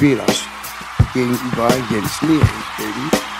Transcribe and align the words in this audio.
der 0.00 0.06
Belas. 0.06 0.42
Gegenüber 1.12 1.68
Jens 1.90 2.22
Lehrig. 2.22 2.40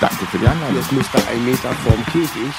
Danke 0.01 0.27
für 0.31 0.39
die 0.39 0.47
Einladung. 0.47 0.77
Jetzt 0.77 0.93
müsste 0.93 1.19
ein 1.29 1.45
Meter 1.45 1.71
vorm 1.85 2.05
Käfig. 2.07 2.53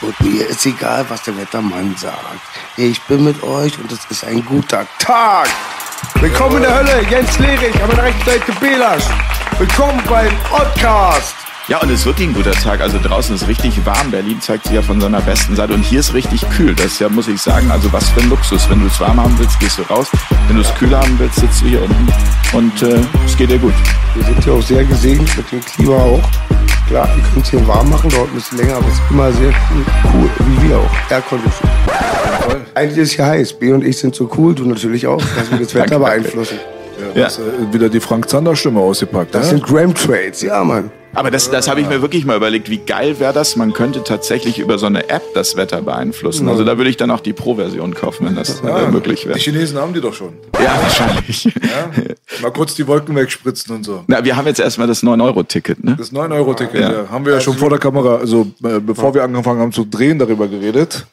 Und 0.02 0.20
mir 0.20 0.46
ist 0.46 0.64
egal, 0.66 1.04
was 1.08 1.22
der 1.22 1.36
Wettermann 1.36 1.94
sagt. 1.96 2.40
Ich 2.76 3.00
bin 3.02 3.24
mit 3.24 3.42
euch 3.42 3.78
und 3.78 3.92
es 3.92 4.00
ist 4.08 4.24
ein 4.24 4.42
guter 4.46 4.86
Tag. 4.98 5.46
Willkommen 6.14 6.56
in 6.56 6.62
der 6.62 6.74
Hölle, 6.74 7.06
Jens 7.10 7.38
Lehrig, 7.38 7.74
an 7.82 7.88
meiner 7.88 8.04
rechten 8.04 8.24
Seite 8.24 8.52
Belas. 8.52 9.06
Willkommen 9.58 10.02
beim 10.08 10.32
Podcast. 10.48 11.34
Ja, 11.70 11.78
und 11.80 11.88
es 11.88 12.00
ist 12.00 12.06
wirklich 12.06 12.26
ein 12.26 12.34
guter 12.34 12.50
Tag. 12.50 12.80
Also 12.80 12.98
draußen 13.00 13.32
ist 13.32 13.46
richtig 13.46 13.86
warm. 13.86 14.10
Berlin 14.10 14.40
zeigt 14.40 14.64
sich 14.64 14.72
ja 14.72 14.82
von 14.82 15.00
seiner 15.00 15.20
besten 15.20 15.54
Seite. 15.54 15.72
Und 15.72 15.82
hier 15.82 16.00
ist 16.00 16.14
richtig 16.14 16.40
kühl. 16.50 16.74
Das 16.74 16.86
ist 16.86 16.98
ja, 16.98 17.08
muss 17.08 17.28
ich 17.28 17.40
sagen, 17.40 17.70
also 17.70 17.92
was 17.92 18.08
für 18.08 18.22
ein 18.22 18.28
Luxus. 18.28 18.68
Wenn 18.68 18.80
du 18.80 18.86
es 18.86 18.98
warm 18.98 19.22
haben 19.22 19.38
willst, 19.38 19.60
gehst 19.60 19.78
du 19.78 19.82
raus. 19.82 20.08
Wenn 20.48 20.56
du 20.56 20.62
es 20.62 20.74
kühl 20.74 20.92
haben 20.92 21.16
willst, 21.20 21.36
sitzt 21.36 21.62
du 21.62 21.66
hier 21.66 21.80
unten. 21.80 22.08
Und 22.54 22.82
äh, 22.82 22.98
es 23.24 23.36
geht 23.36 23.52
dir 23.52 23.58
gut. 23.60 23.72
Wir 24.16 24.24
sind 24.24 24.42
hier 24.42 24.52
auch 24.52 24.62
sehr 24.62 24.82
gesegnet 24.82 25.28
mit 25.36 25.52
dem 25.52 25.60
Klima 25.60 25.94
auch. 25.94 26.20
Klar, 26.88 27.08
ihr 27.16 27.22
könnt 27.32 27.44
es 27.44 27.50
hier 27.52 27.64
warm 27.68 27.88
machen, 27.88 28.10
dauert 28.10 28.30
ein 28.30 28.34
bisschen 28.34 28.58
länger, 28.58 28.74
aber 28.74 28.88
es 28.88 28.94
ist 28.94 29.02
immer 29.08 29.30
sehr 29.30 29.54
cool, 30.12 30.30
wie 30.40 30.68
wir 30.68 30.76
auch. 30.76 30.90
Air 31.08 31.20
Condition. 31.20 31.70
Eigentlich 32.74 32.98
ist 32.98 33.10
es 33.10 33.14
hier 33.14 33.26
heiß. 33.26 33.52
B 33.52 33.72
und 33.72 33.84
ich 33.84 33.96
sind 33.96 34.16
so 34.16 34.28
cool, 34.36 34.56
du 34.56 34.64
natürlich 34.64 35.06
auch, 35.06 35.22
dass 35.36 35.48
wir 35.52 35.58
das 35.58 35.72
Wetter 35.76 36.00
beeinflussen. 36.00 36.58
Ja, 37.14 37.26
hast, 37.26 37.38
äh, 37.38 37.72
wieder 37.72 37.88
die 37.88 38.00
Frank-Zander-Stimme 38.00 38.80
ausgepackt. 38.80 39.36
Das 39.36 39.44
ne? 39.44 39.50
sind 39.50 39.62
Gram 39.62 39.94
Trades, 39.94 40.42
ja, 40.42 40.64
Mann. 40.64 40.90
Aber 41.14 41.30
das, 41.30 41.50
das 41.50 41.68
habe 41.68 41.80
ich 41.80 41.88
mir 41.88 42.02
wirklich 42.02 42.24
mal 42.24 42.36
überlegt. 42.36 42.70
Wie 42.70 42.78
geil 42.78 43.18
wäre 43.18 43.32
das? 43.32 43.56
Man 43.56 43.72
könnte 43.72 44.04
tatsächlich 44.04 44.58
über 44.58 44.78
so 44.78 44.86
eine 44.86 45.08
App 45.08 45.22
das 45.34 45.56
Wetter 45.56 45.82
beeinflussen. 45.82 46.48
Also 46.48 46.64
da 46.64 46.76
würde 46.76 46.90
ich 46.90 46.96
dann 46.96 47.10
auch 47.10 47.20
die 47.20 47.32
Pro-Version 47.32 47.94
kaufen, 47.94 48.26
wenn 48.26 48.36
das 48.36 48.60
äh, 48.60 48.88
möglich 48.88 49.26
wäre. 49.26 49.36
Die 49.36 49.42
Chinesen 49.44 49.78
haben 49.78 49.92
die 49.92 50.00
doch 50.00 50.14
schon. 50.14 50.34
Ja, 50.62 50.78
wahrscheinlich. 50.80 51.44
Ja? 51.44 51.90
Mal 52.42 52.52
kurz 52.52 52.74
die 52.74 52.86
Wolken 52.86 53.16
wegspritzen 53.16 53.74
und 53.74 53.84
so. 53.84 54.04
Na, 54.06 54.24
wir 54.24 54.36
haben 54.36 54.46
jetzt 54.46 54.60
erstmal 54.60 54.86
das 54.86 55.02
9-Euro-Ticket, 55.02 55.82
ne? 55.82 55.96
Das 55.98 56.12
9-Euro-Ticket, 56.12 56.80
Ja. 56.80 56.92
ja. 56.92 57.08
haben 57.10 57.24
wir 57.26 57.34
ja 57.34 57.40
schon 57.40 57.56
vor 57.56 57.70
der 57.70 57.78
Kamera, 57.78 58.16
also 58.16 58.46
äh, 58.62 58.78
bevor 58.78 59.12
wir 59.14 59.24
angefangen 59.24 59.60
haben 59.60 59.72
zu 59.72 59.84
drehen, 59.84 60.18
darüber 60.18 60.46
geredet. 60.48 61.06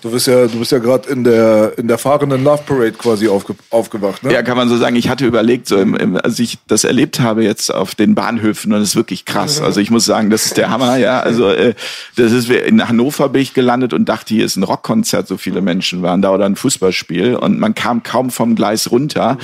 Du 0.00 0.10
bist 0.10 0.26
ja, 0.28 0.46
du 0.46 0.58
bist 0.58 0.72
ja 0.72 0.78
gerade 0.78 1.08
in 1.10 1.24
der 1.24 1.72
in 1.76 1.88
der 1.88 1.98
fahrenden 1.98 2.44
Love 2.44 2.62
Parade 2.66 2.92
quasi 2.92 3.28
aufge, 3.28 3.54
aufgewacht, 3.70 4.22
ne? 4.22 4.32
Ja, 4.32 4.42
kann 4.42 4.56
man 4.56 4.68
so 4.68 4.76
sagen. 4.76 4.96
Ich 4.96 5.08
hatte 5.08 5.26
überlegt, 5.26 5.66
so 5.66 5.76
im, 5.76 5.94
im, 5.96 6.16
als 6.16 6.38
ich 6.38 6.58
das 6.68 6.84
erlebt 6.84 7.20
habe 7.20 7.42
jetzt 7.44 7.74
auf 7.74 7.94
den 7.94 8.14
Bahnhöfen, 8.14 8.72
und 8.72 8.80
es 8.80 8.90
ist 8.90 8.96
wirklich 8.96 9.24
krass. 9.24 9.39
Also 9.60 9.80
ich 9.80 9.90
muss 9.90 10.04
sagen, 10.04 10.30
das 10.30 10.46
ist 10.46 10.56
der 10.56 10.70
Hammer, 10.70 10.96
ja. 10.96 11.20
Also 11.20 11.48
äh, 11.50 11.74
das 12.16 12.32
ist 12.32 12.50
in 12.50 12.86
Hannover 12.86 13.28
bin 13.28 13.42
ich 13.42 13.54
gelandet 13.54 13.92
und 13.92 14.08
dachte, 14.08 14.34
hier 14.34 14.44
ist 14.44 14.56
ein 14.56 14.62
Rockkonzert, 14.62 15.26
so 15.28 15.36
viele 15.36 15.60
Menschen 15.60 16.02
waren 16.02 16.22
da 16.22 16.30
oder 16.32 16.46
ein 16.46 16.56
Fußballspiel 16.56 17.36
und 17.36 17.58
man 17.58 17.74
kam 17.74 18.02
kaum 18.02 18.30
vom 18.30 18.54
Gleis 18.54 18.90
runter. 18.90 19.38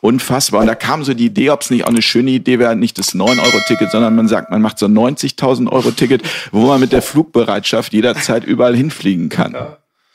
Unfassbar. 0.00 0.60
Und 0.60 0.68
da 0.68 0.76
kam 0.76 1.02
so 1.02 1.12
die 1.12 1.26
Idee, 1.26 1.50
ob 1.50 1.62
es 1.62 1.70
nicht 1.70 1.84
auch 1.84 1.88
eine 1.88 2.02
schöne 2.02 2.30
Idee 2.30 2.60
wäre, 2.60 2.76
nicht 2.76 2.98
das 2.98 3.16
9-Euro-Ticket, 3.16 3.90
sondern 3.90 4.14
man 4.14 4.28
sagt, 4.28 4.48
man 4.50 4.62
macht 4.62 4.78
so 4.78 4.86
ein 4.86 4.96
90.000 4.96 5.68
Euro-Ticket, 5.68 6.22
wo 6.52 6.66
man 6.66 6.78
mit 6.80 6.92
der 6.92 7.02
Flugbereitschaft 7.02 7.92
jederzeit 7.92 8.44
überall 8.44 8.76
hinfliegen 8.76 9.28
kann. 9.28 9.56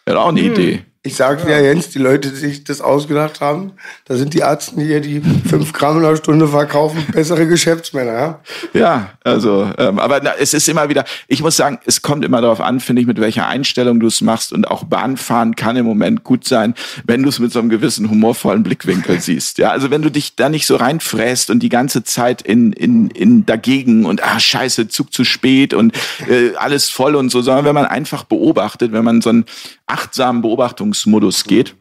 Wäre 0.05 0.19
auch 0.21 0.29
eine 0.29 0.39
Idee. 0.39 0.85
Ich 1.05 1.17
sagte 1.17 1.51
ja, 1.51 1.59
Jens, 1.59 1.89
die 1.89 1.99
Leute, 1.99 2.29
die 2.29 2.37
sich 2.37 2.63
das 2.63 2.79
ausgedacht 2.79 3.41
haben, 3.41 3.73
da 4.05 4.15
sind 4.15 4.33
die 4.33 4.37
Ärzte 4.37 4.79
hier, 4.79 5.01
die 5.01 5.19
fünf 5.19 5.73
Gramm 5.73 5.97
in 5.97 6.03
der 6.03 6.15
Stunde 6.15 6.47
verkaufen, 6.47 7.05
bessere 7.11 7.45
Geschäftsmänner, 7.45 8.13
ja? 8.13 8.39
Ja, 8.71 9.09
also, 9.21 9.69
ähm, 9.77 9.99
aber 9.99 10.21
na, 10.23 10.31
es 10.39 10.53
ist 10.53 10.69
immer 10.69 10.87
wieder, 10.87 11.03
ich 11.27 11.41
muss 11.41 11.57
sagen, 11.57 11.77
es 11.85 12.03
kommt 12.03 12.23
immer 12.23 12.39
darauf 12.39 12.61
an, 12.61 12.79
finde 12.79 13.01
ich, 13.01 13.07
mit 13.07 13.19
welcher 13.19 13.47
Einstellung 13.47 13.99
du 13.99 14.07
es 14.07 14.21
machst 14.21 14.53
und 14.53 14.65
auch 14.71 14.85
Bahnfahren 14.85 15.57
kann 15.57 15.75
im 15.75 15.85
Moment 15.85 16.23
gut 16.23 16.47
sein, 16.47 16.73
wenn 17.05 17.21
du 17.21 17.27
es 17.27 17.37
mit 17.37 17.51
so 17.51 17.59
einem 17.59 17.67
gewissen 17.67 18.09
humorvollen 18.09 18.63
Blickwinkel 18.63 19.19
siehst. 19.19 19.57
Ja, 19.57 19.71
also 19.71 19.91
wenn 19.91 20.03
du 20.03 20.09
dich 20.09 20.37
da 20.37 20.47
nicht 20.47 20.65
so 20.65 20.77
reinfräst 20.77 21.49
und 21.49 21.59
die 21.59 21.67
ganze 21.69 22.05
Zeit 22.05 22.41
in, 22.41 22.71
in, 22.71 23.09
in 23.09 23.45
dagegen 23.45 24.05
und 24.05 24.23
ah, 24.23 24.39
scheiße, 24.39 24.87
Zug 24.87 25.11
zu 25.11 25.25
spät 25.25 25.73
und 25.73 25.93
äh, 26.29 26.55
alles 26.55 26.89
voll 26.89 27.17
und 27.17 27.29
so, 27.29 27.41
sondern 27.41 27.65
wenn 27.65 27.75
man 27.75 27.87
einfach 27.87 28.23
beobachtet, 28.23 28.93
wenn 28.93 29.03
man 29.03 29.19
so 29.19 29.31
einen 29.31 29.43
achtsamen 29.87 30.41
Beobachtungsmodus 30.41 31.43
geht, 31.43 31.75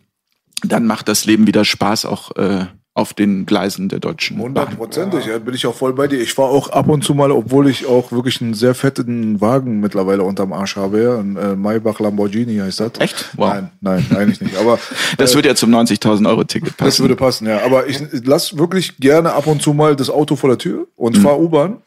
dann 0.64 0.86
macht 0.86 1.08
das 1.08 1.24
Leben 1.24 1.46
wieder 1.46 1.64
Spaß, 1.64 2.06
auch 2.06 2.34
äh, 2.36 2.66
auf 2.94 3.14
den 3.14 3.46
Gleisen 3.46 3.88
der 3.88 4.00
deutschen. 4.00 4.38
Hundertprozentig, 4.38 5.24
ja, 5.24 5.38
bin 5.38 5.54
ich 5.54 5.66
auch 5.66 5.74
voll 5.74 5.94
bei 5.94 6.06
dir. 6.08 6.20
Ich 6.20 6.34
fahre 6.34 6.50
auch 6.50 6.68
ab 6.68 6.88
und 6.88 7.02
zu 7.02 7.14
mal, 7.14 7.32
obwohl 7.32 7.70
ich 7.70 7.86
auch 7.86 8.12
wirklich 8.12 8.42
einen 8.42 8.52
sehr 8.52 8.74
fetten 8.74 9.40
Wagen 9.40 9.80
mittlerweile 9.80 10.24
unterm 10.24 10.52
Arsch 10.52 10.76
habe, 10.76 11.02
ja. 11.02 11.18
Ein 11.18 11.36
äh, 11.36 11.56
Maybach 11.56 12.00
Lamborghini 12.00 12.58
heißt 12.58 12.80
das. 12.80 12.92
Echt? 12.98 13.30
Wow. 13.36 13.54
Nein, 13.54 13.70
nein, 13.80 14.06
eigentlich 14.14 14.42
nicht. 14.42 14.56
Aber 14.58 14.78
Das 15.16 15.34
wird 15.34 15.46
ja 15.46 15.54
zum 15.54 15.74
90.000 15.74 16.28
Euro 16.28 16.44
Ticket 16.44 16.68
Das 16.72 16.76
passen. 16.76 17.02
würde 17.02 17.16
passen, 17.16 17.46
ja. 17.46 17.64
Aber 17.64 17.86
ich 17.86 17.98
lass 18.24 18.58
wirklich 18.58 18.98
gerne 18.98 19.32
ab 19.32 19.46
und 19.46 19.62
zu 19.62 19.72
mal 19.72 19.96
das 19.96 20.10
Auto 20.10 20.36
vor 20.36 20.50
der 20.50 20.58
Tür 20.58 20.86
und 20.94 21.16
Mhm. 21.16 21.22
fahr 21.22 21.40
U-Bahn, 21.40 21.78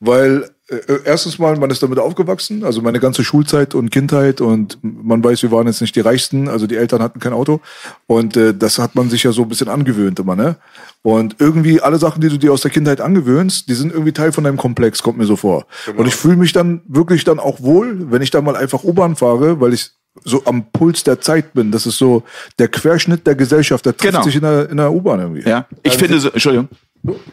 weil 0.00 0.42
äh, 0.42 0.61
erstens 1.04 1.38
mal, 1.38 1.56
man 1.56 1.70
ist 1.70 1.82
damit 1.82 1.98
aufgewachsen, 1.98 2.64
also 2.64 2.82
meine 2.82 3.00
ganze 3.00 3.24
Schulzeit 3.24 3.74
und 3.74 3.90
Kindheit 3.90 4.40
und 4.40 4.78
man 4.82 5.22
weiß, 5.22 5.42
wir 5.42 5.50
waren 5.50 5.66
jetzt 5.66 5.80
nicht 5.80 5.94
die 5.96 6.00
Reichsten, 6.00 6.48
also 6.48 6.66
die 6.66 6.76
Eltern 6.76 7.02
hatten 7.02 7.20
kein 7.20 7.32
Auto 7.32 7.60
und 8.06 8.36
äh, 8.36 8.54
das 8.54 8.78
hat 8.78 8.94
man 8.94 9.10
sich 9.10 9.22
ja 9.22 9.32
so 9.32 9.42
ein 9.42 9.48
bisschen 9.48 9.68
angewöhnt 9.68 10.18
immer, 10.18 10.36
ne? 10.36 10.56
Und 11.02 11.36
irgendwie 11.40 11.80
alle 11.80 11.98
Sachen, 11.98 12.20
die 12.20 12.28
du 12.28 12.38
dir 12.38 12.52
aus 12.52 12.60
der 12.60 12.70
Kindheit 12.70 13.00
angewöhnst, 13.00 13.68
die 13.68 13.74
sind 13.74 13.92
irgendwie 13.92 14.12
Teil 14.12 14.32
von 14.32 14.44
deinem 14.44 14.56
Komplex, 14.56 15.02
kommt 15.02 15.18
mir 15.18 15.26
so 15.26 15.34
vor. 15.36 15.66
Und 15.96 16.06
ich 16.06 16.14
fühle 16.14 16.36
mich 16.36 16.52
dann 16.52 16.82
wirklich 16.86 17.24
dann 17.24 17.40
auch 17.40 17.60
wohl, 17.60 18.10
wenn 18.12 18.22
ich 18.22 18.30
dann 18.30 18.44
mal 18.44 18.54
einfach 18.54 18.84
U-Bahn 18.84 19.16
fahre, 19.16 19.60
weil 19.60 19.72
ich 19.72 19.90
so 20.24 20.42
am 20.44 20.70
Puls 20.72 21.02
der 21.04 21.20
Zeit 21.20 21.54
bin. 21.54 21.72
Das 21.72 21.86
ist 21.86 21.98
so 21.98 22.22
der 22.58 22.68
Querschnitt 22.68 23.26
der 23.26 23.34
Gesellschaft, 23.34 23.84
der 23.86 23.96
trifft 23.96 24.12
Genau. 24.12 24.24
sich 24.24 24.36
in 24.36 24.42
der, 24.42 24.70
in 24.70 24.76
der 24.76 24.92
U-Bahn 24.92 25.20
irgendwie. 25.20 25.48
Ja, 25.48 25.66
ich 25.82 25.94
finde 25.96 26.20
so, 26.20 26.30
Entschuldigung. 26.30 26.68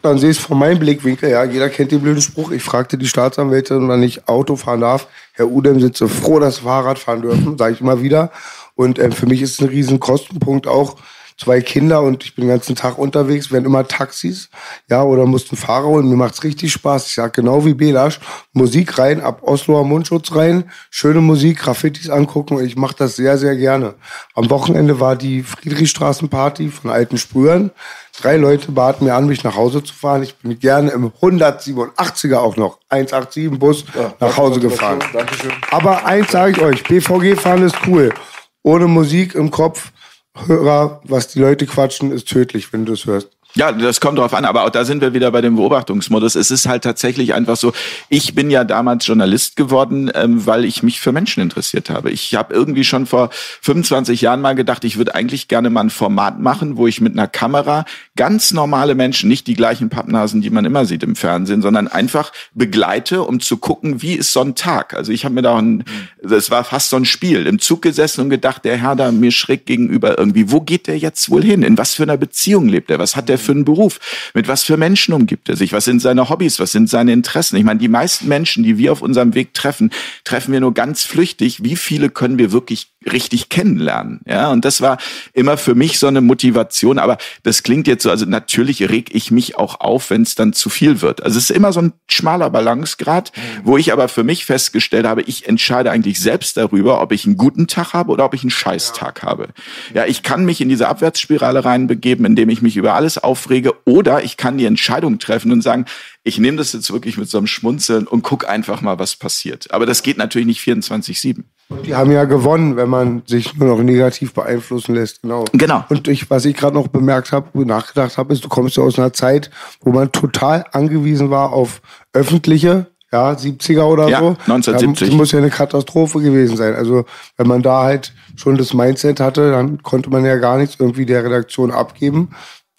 Dann 0.02 0.18
sehe 0.18 0.32
ich 0.32 0.38
es 0.38 0.44
von 0.44 0.58
meinem 0.58 0.80
Blickwinkel, 0.80 1.30
ja, 1.30 1.44
jeder 1.44 1.70
kennt 1.70 1.92
den 1.92 2.02
blöden 2.02 2.22
Spruch. 2.22 2.52
Ich 2.52 2.64
fragte 2.64 2.98
die 2.98 3.08
Staatsanwältin, 3.08 3.88
wann 3.88 4.02
ich 4.02 4.28
Auto 4.28 4.56
fahren 4.56 4.82
darf. 4.82 5.08
Herr 5.34 5.48
Udem 5.48 5.80
so 5.94 6.08
froh, 6.08 6.40
dass 6.40 6.60
Fahrrad 6.60 6.98
fahren 6.98 7.22
dürfen, 7.22 7.58
sage 7.58 7.76
ich 7.76 7.82
immer 7.82 8.02
wieder. 8.02 8.32
Und 8.74 8.98
ähm, 8.98 9.12
für 9.12 9.28
mich 9.28 9.44
ist 9.44 9.54
es 9.54 9.60
ein 9.62 9.68
riesen 9.68 10.00
Kostenpunkt 10.00 10.66
auch. 10.66 10.96
Zwei 11.42 11.62
Kinder 11.62 12.02
und 12.02 12.26
ich 12.26 12.36
bin 12.36 12.46
den 12.46 12.50
ganzen 12.50 12.76
Tag 12.76 12.98
unterwegs, 12.98 13.50
werden 13.50 13.64
immer 13.64 13.88
Taxis, 13.88 14.50
ja, 14.90 15.04
oder 15.04 15.26
mussten 15.26 15.56
Fahrer 15.56 15.86
holen. 15.86 16.10
Mir 16.10 16.18
macht's 16.18 16.44
richtig 16.44 16.74
Spaß. 16.74 17.08
Ich 17.08 17.14
sag 17.14 17.34
genau 17.34 17.66
wie 17.66 17.74
Belasch, 17.74 18.20
Musik 18.52 18.98
rein, 18.98 19.22
ab 19.22 19.42
Osloer 19.44 19.86
Mundschutz 19.86 20.36
rein, 20.36 20.70
schöne 20.90 21.22
Musik, 21.22 21.60
Graffitis 21.60 22.10
angucken 22.10 22.58
und 22.58 22.66
ich 22.66 22.76
mache 22.76 22.96
das 22.98 23.16
sehr, 23.16 23.38
sehr 23.38 23.56
gerne. 23.56 23.96
Am 24.36 24.50
Wochenende 24.50 25.00
war 25.00 25.16
die 25.16 25.42
Friedrichstraßenparty 25.44 26.70
von 26.70 26.92
alten 26.92 27.18
Sprühern. 27.18 27.72
Drei 28.20 28.36
Leute 28.36 28.74
baten 28.74 29.06
mir 29.06 29.16
an, 29.16 29.28
mich 29.28 29.46
nach 29.46 29.56
Hause 29.56 29.82
zu 29.82 29.94
fahren. 29.94 30.24
Ich 30.24 30.36
bin 30.36 30.60
gerne 30.60 30.92
im 30.92 31.10
187er 31.10 32.36
auch 32.36 32.58
noch, 32.58 32.80
187 32.90 33.58
Bus 33.58 33.86
nach 34.20 34.36
Hause 34.36 34.60
gefahren. 34.60 35.00
Dankeschön. 35.14 35.52
Aber 35.72 36.06
eins 36.06 36.32
sage 36.32 36.52
ich 36.52 36.62
euch, 36.62 36.84
BVG 36.84 37.40
fahren 37.40 37.64
ist 37.64 37.78
cool. 37.88 38.14
Ohne 38.62 38.88
Musik 38.88 39.36
im 39.36 39.52
Kopf, 39.52 39.94
Hörer, 40.36 41.02
was 41.04 41.28
die 41.28 41.40
Leute 41.40 41.66
quatschen, 41.66 42.12
ist 42.12 42.28
tödlich, 42.28 42.72
wenn 42.72 42.86
du 42.86 42.94
es 42.94 43.06
hörst. 43.06 43.39
Ja, 43.56 43.72
das 43.72 44.00
kommt 44.00 44.20
drauf 44.20 44.36
an, 44.36 44.46
aber 44.46 44.64
auch 44.64 44.70
da 44.70 44.86
sind 44.86 45.02
wir 45.02 45.16
wieder 45.16 45.32
bei 45.32 45.42
dem 45.42 45.56
Beobachtungsmodus. 45.56 46.36
Es 46.36 46.52
ist 46.52 46.68
halt 46.68 46.84
tatsächlich 46.84 47.34
einfach 47.34 47.58
so, 47.58 47.74
ich 48.08 48.36
bin 48.36 48.52
ja 48.52 48.64
damals 48.64 49.08
Journalist 49.08 49.56
geworden, 49.56 50.12
ähm, 50.14 50.46
weil 50.46 50.66
ich 50.66 50.84
mich 50.84 51.00
für 51.00 51.12
Menschen 51.12 51.42
interessiert 51.42 51.90
habe. 51.90 52.12
Ich 52.12 52.36
habe 52.36 52.54
irgendwie 52.54 52.84
schon 52.84 53.08
vor 53.08 53.32
25 53.62 54.22
Jahren 54.22 54.42
mal 54.42 54.54
gedacht, 54.54 54.84
ich 54.84 54.98
würde 54.98 55.16
eigentlich 55.16 55.48
gerne 55.48 55.72
mal 55.72 55.82
ein 55.82 55.90
Format 55.90 56.40
machen, 56.40 56.78
wo 56.78 56.86
ich 56.86 57.02
mit 57.02 57.14
einer 57.14 57.28
Kamera 57.28 57.86
ganz 58.16 58.54
normale 58.54 58.94
Menschen, 58.94 59.28
nicht 59.30 59.48
die 59.48 59.56
gleichen 59.56 59.90
Pappnasen, 59.90 60.42
die 60.42 60.52
man 60.52 60.66
immer 60.66 60.86
sieht 60.86 61.02
im 61.02 61.16
Fernsehen, 61.16 61.64
sondern 61.64 61.88
einfach 61.88 62.32
begleite, 62.54 63.24
um 63.24 63.40
zu 63.40 63.58
gucken, 63.58 64.04
wie 64.04 64.14
ist 64.14 64.32
so 64.32 64.42
ein 64.42 64.54
Tag. 64.54 64.94
Also 64.94 65.12
ich 65.12 65.26
habe 65.26 65.34
mir 65.34 65.42
da 65.42 65.58
ein, 65.58 65.86
das 66.22 66.52
war 66.52 66.64
fast 66.64 66.92
so 66.92 66.98
ein 66.98 67.06
Spiel, 67.06 67.48
im 67.48 67.58
Zug 67.58 67.82
gesessen 67.82 68.22
und 68.22 68.30
gedacht, 68.30 68.64
der 68.64 68.78
Herr 68.78 68.96
da 68.96 69.12
mir 69.12 69.32
schräg 69.32 69.66
gegenüber 69.66 70.20
irgendwie, 70.20 70.52
wo 70.52 70.62
geht 70.62 70.86
der 70.86 71.00
jetzt 71.00 71.32
wohl 71.32 71.44
hin? 71.44 71.64
In 71.64 71.80
was 71.80 71.96
für 71.96 72.04
einer 72.04 72.18
Beziehung 72.18 72.68
lebt 72.68 72.92
er? 72.92 73.00
Was 73.00 73.16
hat 73.16 73.28
der 73.28 73.39
für 73.40 73.52
einen 73.52 73.66
Beruf? 73.66 74.00
Mit 74.34 74.48
was 74.48 74.64
für 74.64 74.78
Menschen 74.78 75.14
umgibt 75.14 75.50
er 75.50 75.56
sich? 75.56 75.74
Was 75.74 75.86
sind 75.86 76.02
seine 76.02 76.30
Hobbys? 76.30 76.60
Was 76.60 76.72
sind 76.72 76.90
seine 76.90 77.14
Interessen? 77.14 77.58
Ich 77.58 77.64
meine, 77.64 77.80
die 77.80 77.88
meisten 77.88 78.28
Menschen, 78.28 78.64
die 78.64 78.78
wir 78.78 78.92
auf 78.92 79.02
unserem 79.02 79.34
Weg 79.36 79.54
treffen, 79.54 79.92
treffen 80.24 80.52
wir 80.54 80.60
nur 80.60 80.74
ganz 80.74 81.04
flüchtig. 81.04 81.64
Wie 81.64 81.76
viele 81.76 82.10
können 82.10 82.38
wir 82.38 82.52
wirklich 82.52 82.92
richtig 83.06 83.50
kennenlernen. 83.50 84.20
Ja, 84.26 84.52
und 84.52 84.66
das 84.66 84.82
war 84.82 84.98
immer 85.34 85.58
für 85.58 85.74
mich 85.74 86.00
so 86.00 86.08
eine 86.08 86.22
Motivation. 86.22 87.00
Aber 87.00 87.18
das 87.44 87.64
klingt 87.64 87.88
jetzt 87.88 88.04
so, 88.04 88.10
also 88.10 88.26
natürlich 88.26 88.90
reg 88.90 89.16
ich 89.16 89.32
mich 89.32 89.58
auch 89.58 89.80
auf, 89.80 90.10
wenn 90.10 90.24
es 90.24 90.36
dann 90.36 90.54
zu 90.54 90.70
viel 90.70 91.02
wird. 91.02 91.24
Also 91.24 91.38
es 91.38 91.50
ist 91.50 91.56
immer 91.56 91.72
so 91.72 91.82
ein 91.82 91.94
schmaler 92.08 92.50
Balancegrad, 92.50 93.32
mhm. 93.36 93.42
wo 93.64 93.78
ich 93.78 93.94
aber 93.94 94.10
für 94.10 94.24
mich 94.24 94.46
festgestellt 94.46 95.06
habe, 95.06 95.22
ich 95.22 95.48
entscheide 95.48 95.92
eigentlich 95.92 96.20
selbst 96.20 96.58
darüber, 96.58 97.02
ob 97.02 97.12
ich 97.14 97.26
einen 97.26 97.38
guten 97.38 97.68
Tag 97.68 97.94
habe 97.94 98.12
oder 98.12 98.26
ob 98.26 98.34
ich 98.34 98.44
einen 98.44 98.50
Scheißtag 98.50 99.22
ja. 99.24 99.30
habe. 99.30 99.48
Ja, 99.94 100.06
ich 100.06 100.22
kann 100.24 100.44
mich 100.44 100.60
in 100.60 100.70
diese 100.70 100.90
Abwärtsspirale 100.90 101.64
reinbegeben, 101.64 102.26
indem 102.26 102.50
ich 102.50 102.62
mich 102.62 102.76
über 102.76 102.96
alles 102.96 103.18
aufrege, 103.18 103.74
oder 103.86 104.24
ich 104.24 104.36
kann 104.36 104.58
die 104.58 104.66
Entscheidung 104.66 105.20
treffen 105.20 105.52
und 105.52 105.62
sagen, 105.62 105.86
ich 106.30 106.38
nehme 106.38 106.58
das 106.58 106.74
jetzt 106.74 106.94
wirklich 106.94 107.18
mit 107.18 107.30
so 107.30 107.38
einem 107.38 107.48
Schmunzeln 107.48 108.08
und 108.08 108.22
guck 108.22 108.48
einfach 108.48 108.82
mal, 108.82 109.00
was 109.00 109.16
passiert. 109.16 109.72
Aber 109.72 109.86
das 109.86 110.04
geht 110.04 110.18
natürlich 110.18 110.48
nicht 110.48 110.62
24-7. 110.62 111.44
Und 111.70 111.86
die 111.86 111.96
haben 111.96 112.12
ja 112.12 112.26
gewonnen, 112.26 112.78
wenn 112.78 112.88
man 112.88 113.24
sich 113.26 113.56
nur 113.56 113.68
noch 113.68 113.84
negativ 113.84 114.34
beeinflussen 114.34 114.96
lässt, 114.96 115.24
genau. 115.24 115.46
Genau. 115.54 115.84
Und 115.90 116.08
ich, 116.08 116.30
was 116.30 116.46
ich 116.46 116.56
gerade 116.56 116.76
noch 116.76 116.88
bemerkt 116.88 117.32
habe, 117.32 117.66
nachgedacht 117.66 118.18
habe, 118.18 118.32
ist, 118.32 118.44
du 118.44 118.48
kommst 118.48 118.78
ja 118.78 118.84
aus 118.84 118.98
einer 118.98 119.12
Zeit, 119.12 119.50
wo 119.82 119.92
man 119.92 120.12
total 120.12 120.66
angewiesen 120.72 121.32
war 121.32 121.52
auf 121.52 121.82
öffentliche, 122.14 122.88
ja, 123.12 123.32
70er 123.32 123.84
oder 123.84 124.08
ja, 124.08 124.20
so. 124.20 124.28
1970. 124.30 125.10
Das 125.10 125.18
muss 125.18 125.32
ja 125.32 125.40
eine 125.40 125.50
Katastrophe 125.50 126.22
gewesen 126.22 126.58
sein. 126.58 126.76
Also, 126.76 127.06
wenn 127.38 127.48
man 127.48 127.64
da 127.64 127.82
halt 127.84 128.14
schon 128.36 128.56
das 128.56 128.74
Mindset 128.74 129.20
hatte, 129.20 129.52
dann 129.52 129.82
konnte 129.82 130.12
man 130.12 130.26
ja 130.26 130.36
gar 130.36 130.58
nichts 130.58 130.76
irgendwie 130.80 131.08
der 131.08 131.24
Redaktion 131.24 131.72
abgeben. 131.72 132.30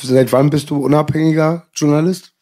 Seit 0.00 0.32
wann 0.32 0.50
bist 0.50 0.70
du 0.70 0.76
unabhängiger 0.76 1.66
Journalist? 1.74 2.32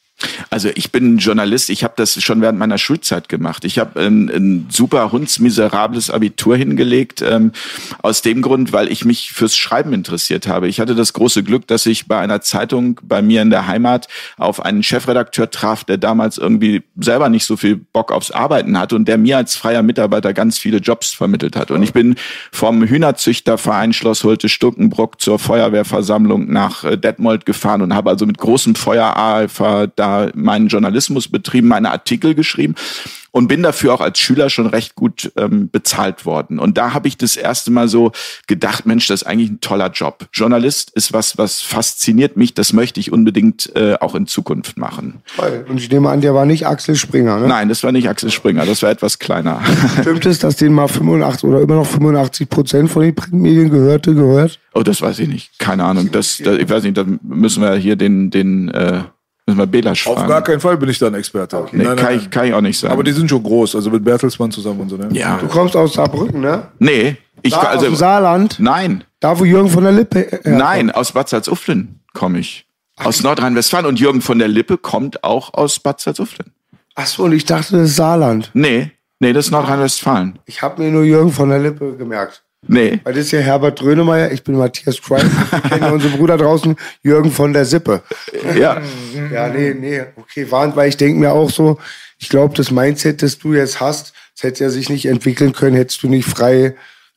Also 0.50 0.70
ich 0.74 0.90
bin 0.90 1.18
Journalist, 1.18 1.70
ich 1.70 1.84
habe 1.84 1.94
das 1.96 2.20
schon 2.22 2.40
während 2.40 2.58
meiner 2.58 2.78
Schulzeit 2.78 3.28
gemacht. 3.28 3.64
Ich 3.64 3.78
habe 3.78 4.00
ein, 4.00 4.28
ein 4.28 4.66
super 4.70 5.12
hundsmiserables 5.12 6.10
Abitur 6.10 6.56
hingelegt, 6.56 7.22
ähm, 7.22 7.52
aus 8.02 8.22
dem 8.22 8.42
Grund, 8.42 8.72
weil 8.72 8.90
ich 8.90 9.04
mich 9.04 9.32
fürs 9.32 9.56
Schreiben 9.56 9.92
interessiert 9.92 10.48
habe. 10.48 10.68
Ich 10.68 10.80
hatte 10.80 10.94
das 10.94 11.12
große 11.12 11.44
Glück, 11.44 11.66
dass 11.66 11.86
ich 11.86 12.08
bei 12.08 12.18
einer 12.18 12.40
Zeitung 12.40 13.00
bei 13.02 13.22
mir 13.22 13.42
in 13.42 13.50
der 13.50 13.66
Heimat 13.66 14.08
auf 14.36 14.64
einen 14.64 14.82
Chefredakteur 14.82 15.50
traf, 15.50 15.84
der 15.84 15.98
damals 15.98 16.38
irgendwie 16.38 16.82
selber 16.98 17.28
nicht 17.28 17.44
so 17.44 17.56
viel 17.56 17.76
Bock 17.76 18.10
aufs 18.10 18.30
Arbeiten 18.30 18.78
hatte 18.78 18.96
und 18.96 19.06
der 19.06 19.18
mir 19.18 19.36
als 19.36 19.56
freier 19.56 19.82
Mitarbeiter 19.82 20.32
ganz 20.32 20.58
viele 20.58 20.78
Jobs 20.78 21.12
vermittelt 21.12 21.56
hat. 21.56 21.70
Und 21.70 21.82
ich 21.82 21.92
bin 21.92 22.16
vom 22.50 22.82
Hühnerzüchterverein 22.82 23.92
Schloss 23.92 24.24
Holte 24.24 24.48
Stuckenbrock 24.48 25.20
zur 25.20 25.38
Feuerwehrversammlung 25.38 26.50
nach 26.50 26.84
äh, 26.84 26.96
Detmold 26.96 27.46
gefahren 27.46 27.82
und 27.82 27.94
habe 27.94 28.10
also 28.10 28.26
mit 28.26 28.38
großem 28.38 28.74
Feuereifer 28.74 29.86
da 29.86 30.07
meinen 30.34 30.68
Journalismus 30.68 31.28
betrieben, 31.28 31.68
meine 31.68 31.90
Artikel 31.90 32.34
geschrieben 32.34 32.74
und 33.30 33.46
bin 33.48 33.62
dafür 33.62 33.94
auch 33.94 34.00
als 34.00 34.18
Schüler 34.18 34.50
schon 34.50 34.66
recht 34.66 34.94
gut 34.94 35.30
ähm, 35.36 35.70
bezahlt 35.70 36.24
worden. 36.24 36.58
Und 36.58 36.78
da 36.78 36.94
habe 36.94 37.08
ich 37.08 37.16
das 37.16 37.36
erste 37.36 37.70
Mal 37.70 37.88
so 37.88 38.12
gedacht, 38.46 38.86
Mensch, 38.86 39.06
das 39.06 39.22
ist 39.22 39.28
eigentlich 39.28 39.50
ein 39.50 39.60
toller 39.60 39.90
Job. 39.90 40.26
Journalist 40.32 40.90
ist 40.94 41.12
was, 41.12 41.36
was 41.38 41.60
fasziniert 41.60 42.36
mich. 42.36 42.54
Das 42.54 42.72
möchte 42.72 43.00
ich 43.00 43.12
unbedingt 43.12 43.74
äh, 43.76 43.96
auch 44.00 44.14
in 44.14 44.26
Zukunft 44.26 44.78
machen. 44.78 45.22
Und 45.68 45.78
ich 45.78 45.90
nehme 45.90 46.08
an, 46.10 46.20
der 46.20 46.34
war 46.34 46.46
nicht 46.46 46.66
Axel 46.66 46.96
Springer, 46.96 47.38
ne? 47.38 47.48
Nein, 47.48 47.68
das 47.68 47.82
war 47.82 47.92
nicht 47.92 48.08
Axel 48.08 48.30
Springer. 48.30 48.64
Das 48.66 48.82
war 48.82 48.90
etwas 48.90 49.18
kleiner. 49.18 49.60
Stimmt 50.00 50.26
es, 50.26 50.38
dass 50.38 50.56
den 50.56 50.72
mal 50.72 50.88
85 50.88 51.44
oder 51.44 51.60
immer 51.60 51.76
noch 51.76 51.86
85 51.86 52.48
Prozent 52.48 52.90
von 52.90 53.02
den 53.02 53.14
Printmedien 53.14 53.70
gehörte, 53.70 54.14
gehört? 54.14 54.58
Oh, 54.74 54.82
das 54.82 55.02
weiß 55.02 55.18
ich 55.20 55.28
nicht. 55.28 55.58
Keine 55.58 55.84
Ahnung. 55.84 56.10
Das, 56.12 56.38
das 56.38 56.58
ich 56.58 56.68
weiß 56.68 56.82
nicht. 56.84 56.96
Da 56.96 57.04
müssen 57.22 57.62
wir 57.62 57.74
hier 57.74 57.96
den 57.96 58.30
den 58.30 58.68
äh, 58.68 59.02
Müssen 59.48 59.60
wir 59.60 59.66
Belasch 59.66 60.02
fragen. 60.02 60.20
Auf 60.20 60.28
gar 60.28 60.42
keinen 60.42 60.60
Fall 60.60 60.76
bin 60.76 60.90
ich 60.90 60.98
da 60.98 61.06
ein 61.06 61.14
Experte. 61.14 61.56
Okay. 61.56 61.78
Nee, 61.78 61.84
nein, 61.84 61.96
kann, 61.96 62.04
nein. 62.04 62.18
Ich, 62.18 62.30
kann 62.30 62.46
ich 62.46 62.52
auch 62.52 62.60
nicht 62.60 62.78
sagen. 62.78 62.92
Aber 62.92 63.02
die 63.02 63.12
sind 63.12 63.30
schon 63.30 63.42
groß, 63.42 63.76
also 63.76 63.88
mit 63.88 64.04
Bertelsmann 64.04 64.50
zusammen 64.50 64.80
und 64.80 64.90
so, 64.90 64.98
ne? 64.98 65.08
Ja. 65.12 65.38
Du 65.38 65.48
kommst 65.48 65.74
aus 65.74 65.94
Saarbrücken, 65.94 66.42
ne? 66.42 66.68
Nee. 66.78 67.16
Ich, 67.40 67.54
da, 67.54 67.60
also, 67.60 67.78
aus 67.78 67.84
dem 67.84 67.96
Saarland? 67.96 68.56
Nein. 68.60 69.04
Da, 69.20 69.38
wo 69.38 69.46
Jürgen 69.46 69.70
von 69.70 69.84
der 69.84 69.92
Lippe... 69.92 70.30
Äh, 70.44 70.50
nein, 70.50 70.90
aus 70.90 71.12
Bad 71.12 71.30
Salzuflen 71.30 72.00
komme 72.12 72.40
ich. 72.40 72.66
Aus 72.98 73.22
Nordrhein-Westfalen. 73.22 73.86
Und 73.86 73.98
Jürgen 73.98 74.20
von 74.20 74.38
der 74.38 74.48
Lippe 74.48 74.76
kommt 74.76 75.24
auch 75.24 75.54
aus 75.54 75.80
Bad 75.80 75.98
Salzuflen. 75.98 76.52
Ach 76.94 77.06
so, 77.06 77.22
und 77.22 77.32
ich 77.32 77.46
dachte, 77.46 77.78
das 77.78 77.88
ist 77.88 77.96
Saarland. 77.96 78.50
Nee, 78.52 78.90
nee, 79.18 79.32
das 79.32 79.46
ist 79.46 79.52
Nordrhein-Westfalen. 79.52 80.40
Ich 80.44 80.60
habe 80.60 80.82
mir 80.82 80.90
nur 80.90 81.04
Jürgen 81.04 81.32
von 81.32 81.48
der 81.48 81.60
Lippe 81.60 81.96
gemerkt. 81.96 82.42
Nee. 82.66 83.00
Weil 83.04 83.14
das 83.14 83.26
ist 83.26 83.32
ja 83.32 83.40
Herbert 83.40 83.80
Drönemeyer, 83.80 84.32
ich 84.32 84.42
bin 84.42 84.56
Matthias 84.56 85.00
Kreis, 85.00 85.24
ich 85.64 85.70
kenne 85.70 85.92
unseren 85.92 86.12
Bruder 86.12 86.36
draußen, 86.36 86.76
Jürgen 87.02 87.30
von 87.30 87.52
der 87.52 87.64
Sippe. 87.64 88.02
Ja. 88.58 88.80
Ja, 89.32 89.48
nee, 89.48 89.74
nee, 89.74 90.02
okay, 90.16 90.50
warnt, 90.50 90.74
weil 90.76 90.88
ich 90.88 90.96
denke 90.96 91.20
mir 91.20 91.32
auch 91.32 91.50
so, 91.50 91.78
ich 92.18 92.28
glaube, 92.28 92.54
das 92.54 92.70
Mindset, 92.70 93.22
das 93.22 93.38
du 93.38 93.54
jetzt 93.54 93.80
hast, 93.80 94.12
das 94.34 94.42
hätte 94.42 94.64
ja 94.64 94.70
sich 94.70 94.88
nicht 94.88 95.06
entwickeln 95.06 95.52
können, 95.52 95.76
hättest 95.76 96.02
du 96.02 96.08
nicht 96.08 96.28
frei 96.28 96.74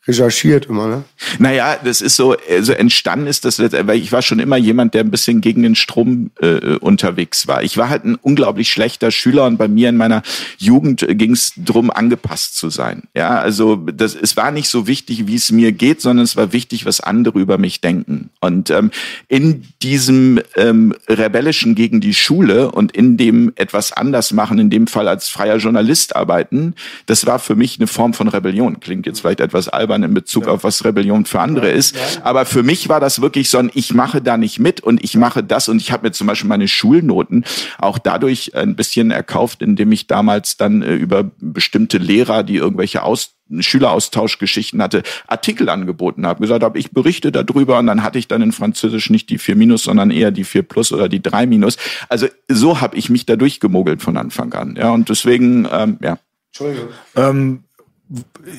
recherchiert 0.08 0.66
immer, 0.66 0.88
ne? 0.88 1.04
Naja, 1.38 1.78
das 1.84 2.02
ist 2.02 2.16
so, 2.16 2.36
also 2.50 2.74
entstanden 2.74 3.28
ist 3.28 3.46
das, 3.46 3.60
weil 3.60 4.00
ich 4.00 4.12
war 4.12 4.24
schon 4.24 4.40
immer 4.40 4.58
jemand, 4.58 4.96
der 4.96 5.04
ein 5.04 5.12
bisschen 5.12 5.42
gegen 5.42 5.62
den 5.62 5.76
Strom 5.76 6.32
äh, 6.42 6.76
unterwegs 6.78 7.48
war. 7.48 7.62
Ich 7.62 7.78
war 7.78 7.90
halt 7.90 8.04
ein 8.06 8.16
unglaublich 8.16 8.72
schlechter 8.72 9.12
Schüler 9.12 9.46
und 9.46 9.58
bei 9.58 9.68
mir 9.68 9.90
in 9.90 9.98
meiner 9.98 10.24
Jugend 10.58 11.06
ging 11.08 11.34
es 11.34 11.54
darum, 11.56 11.92
angepasst 11.92 12.58
zu 12.58 12.72
sein. 12.72 13.04
Ja, 13.16 13.40
also 13.40 13.76
das, 13.76 14.16
es 14.16 14.36
war 14.36 14.50
nicht 14.50 14.70
so 14.70 14.88
wichtig, 14.88 15.28
wie 15.28 15.36
es 15.36 15.52
mir 15.52 15.72
geht, 15.72 16.02
sondern 16.02 16.24
es 16.24 16.36
war 16.36 16.52
wichtig, 16.52 16.86
was 16.86 17.00
andere 17.00 17.40
über 17.40 17.60
mich 17.60 17.80
denken. 17.82 18.32
Und 18.40 18.72
ähm, 18.72 18.90
in 19.28 19.66
diesem 19.84 20.42
ähm, 20.56 20.96
rebellischen 21.08 21.76
gegen 21.76 22.02
die 22.02 22.16
Schule 22.16 22.72
und 22.72 22.92
in 22.92 23.18
dem 23.18 23.54
etwas 23.56 23.94
anders 23.94 24.34
machen, 24.34 24.58
in 24.58 24.72
dem 24.72 24.88
Fall 24.88 25.08
als 25.08 25.30
freier 25.30 25.58
Journalist 25.58 26.16
arbeiten, 26.16 26.74
das 27.06 27.28
war 27.28 27.38
für 27.38 27.56
mich 27.56 27.78
eine 27.78 27.86
Form 27.86 28.16
von 28.16 28.28
Rebellion. 28.28 28.80
Klingt 28.80 29.06
jetzt 29.06 29.22
vielleicht 29.22 29.42
etwas 29.42 29.70
albern 29.70 29.91
albern 29.92 30.04
in 30.04 30.14
Bezug 30.14 30.46
ja. 30.46 30.54
auf 30.54 30.64
was 30.64 30.84
Rebellion 30.86 31.26
für 31.26 31.40
andere 31.40 31.70
ja, 31.70 31.76
ist. 31.76 31.96
Ja. 31.96 32.02
Aber 32.24 32.46
für 32.46 32.64
mich 32.64 32.90
war 32.90 33.00
das 33.00 33.22
wirklich 33.22 33.50
so 33.50 33.58
ein, 33.58 33.72
ich 33.74 33.94
mache 33.94 34.22
da 34.22 34.38
nicht 34.38 34.60
mit 34.60 34.82
und 34.82 35.04
ich 35.04 35.16
mache 35.16 35.44
das 35.44 35.70
und 35.70 35.82
ich 35.82 35.92
habe 35.92 36.08
mir 36.08 36.12
zum 36.12 36.28
Beispiel 36.28 36.50
meine 36.50 36.68
Schulnoten 36.68 37.46
auch 37.78 37.98
dadurch 37.98 38.56
ein 38.56 38.76
bisschen 38.76 39.12
erkauft, 39.12 39.62
indem 39.62 39.92
ich 39.92 40.08
damals 40.08 40.58
dann 40.58 40.82
äh, 40.82 40.94
über 40.94 41.30
bestimmte 41.40 41.98
Lehrer, 41.98 42.44
die 42.44 42.56
irgendwelche 42.56 43.04
Aus 43.04 43.36
Schüleraustauschgeschichten 43.60 44.82
hatte, 44.82 45.04
Artikel 45.28 45.68
angeboten 45.68 46.26
habe, 46.26 46.40
gesagt 46.40 46.64
habe, 46.64 46.80
ich 46.80 46.92
berichte 46.92 47.34
darüber 47.34 47.80
und 47.80 47.88
dann 47.88 48.02
hatte 48.02 48.18
ich 48.18 48.30
dann 48.30 48.42
in 48.42 48.54
Französisch 48.54 49.10
nicht 49.10 49.30
die 49.30 49.38
4 49.38 49.58
Minus, 49.58 49.84
sondern 49.84 50.10
eher 50.10 50.32
die 50.32 50.46
4 50.46 50.64
Plus 50.64 50.94
oder 50.94 51.10
die 51.10 51.22
3 51.22 51.48
Minus. 51.48 51.76
Also 52.08 52.28
so 52.48 52.80
habe 52.80 52.96
ich 52.96 53.10
mich 53.10 53.26
da 53.26 53.36
durchgemogelt 53.36 54.02
von 54.02 54.16
Anfang 54.16 54.54
an. 54.54 54.78
Ja, 54.78 54.92
und 54.92 55.10
deswegen, 55.10 55.68
ähm, 55.70 55.98
ja. 56.02 56.18
Entschuldigung. 56.52 56.90
Ähm, 57.18 57.64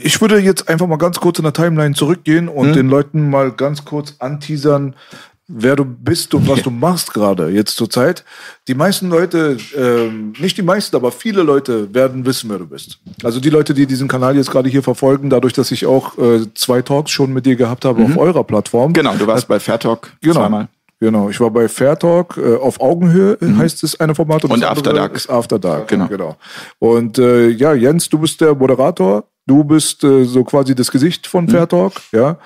ich 0.03 0.21
würde 0.21 0.39
jetzt 0.39 0.69
einfach 0.69 0.87
mal 0.87 0.97
ganz 0.97 1.21
kurz 1.21 1.39
in 1.39 1.45
der 1.45 1.53
Timeline 1.53 1.95
zurückgehen 1.95 2.49
und 2.49 2.69
hm? 2.69 2.73
den 2.75 2.89
Leuten 2.89 3.31
mal 3.31 3.53
ganz 3.53 3.85
kurz 3.85 4.15
anteasern, 4.19 4.95
wer 5.49 5.77
du 5.77 5.85
bist 5.85 6.35
und 6.35 6.49
was 6.49 6.63
du 6.63 6.71
machst 6.71 7.13
gerade 7.13 7.49
jetzt 7.49 7.77
zur 7.77 7.91
Zeit. 7.91 8.25
Die 8.69 8.75
meisten 8.75 9.11
Leute, 9.11 9.59
ähm, 9.77 10.33
nicht 10.39 10.57
die 10.57 10.63
meisten, 10.63 10.97
aber 10.97 11.13
viele 11.13 11.43
Leute 11.43 11.93
werden 11.93 12.25
wissen, 12.25 12.49
wer 12.49 12.59
du 12.59 12.67
bist. 12.67 12.99
Also 13.23 13.41
die 13.41 13.51
Leute, 13.51 13.75
die 13.75 13.87
diesen 13.87 14.09
Kanal 14.09 14.37
jetzt 14.37 14.51
gerade 14.51 14.69
hier 14.69 14.83
verfolgen, 14.83 15.29
dadurch, 15.29 15.53
dass 15.53 15.71
ich 15.71 15.85
auch 15.85 16.17
äh, 16.17 16.47
zwei 16.55 16.81
Talks 16.81 17.11
schon 17.11 17.33
mit 17.33 17.45
dir 17.45 17.57
gehabt 17.57 17.85
habe 17.85 18.01
mhm. 18.01 18.13
auf 18.13 18.19
eurer 18.19 18.45
Plattform. 18.45 18.93
Genau, 18.93 19.15
du 19.15 19.27
warst 19.27 19.49
bei 19.49 19.61
Fairtalk 19.61 20.17
genau. 20.21 20.35
zweimal. 20.35 20.69
Genau, 21.01 21.29
ich 21.29 21.41
war 21.41 21.51
bei 21.51 21.69
Fairtalk, 21.69 22.37
äh, 22.37 22.55
auf 22.55 22.81
Augenhöhe 22.81 23.37
mhm. 23.41 23.59
heißt 23.59 23.83
es 23.83 23.99
eine 23.99 24.15
Format. 24.15 24.45
Und, 24.45 24.53
und 24.53 24.65
After 24.65 24.93
Dark. 24.93 25.17
Ist 25.17 25.29
After 25.29 25.59
Dark, 25.59 25.89
genau. 25.89 26.07
genau. 26.07 26.37
Und 26.79 27.19
äh, 27.19 27.49
ja, 27.49 27.75
Jens, 27.75 28.09
du 28.09 28.19
bist 28.21 28.41
der 28.41 28.55
Moderator 28.55 29.25
Du 29.47 29.65
bist 29.65 30.05
äh, 30.05 30.25
so 30.25 30.45
quasi 30.45 30.75
das 30.75 30.91
Gesicht 30.91 31.27
von 31.27 31.45
mhm. 31.45 31.51
Fair 31.51 31.69
Talk, 31.69 31.95
ja, 32.13 32.39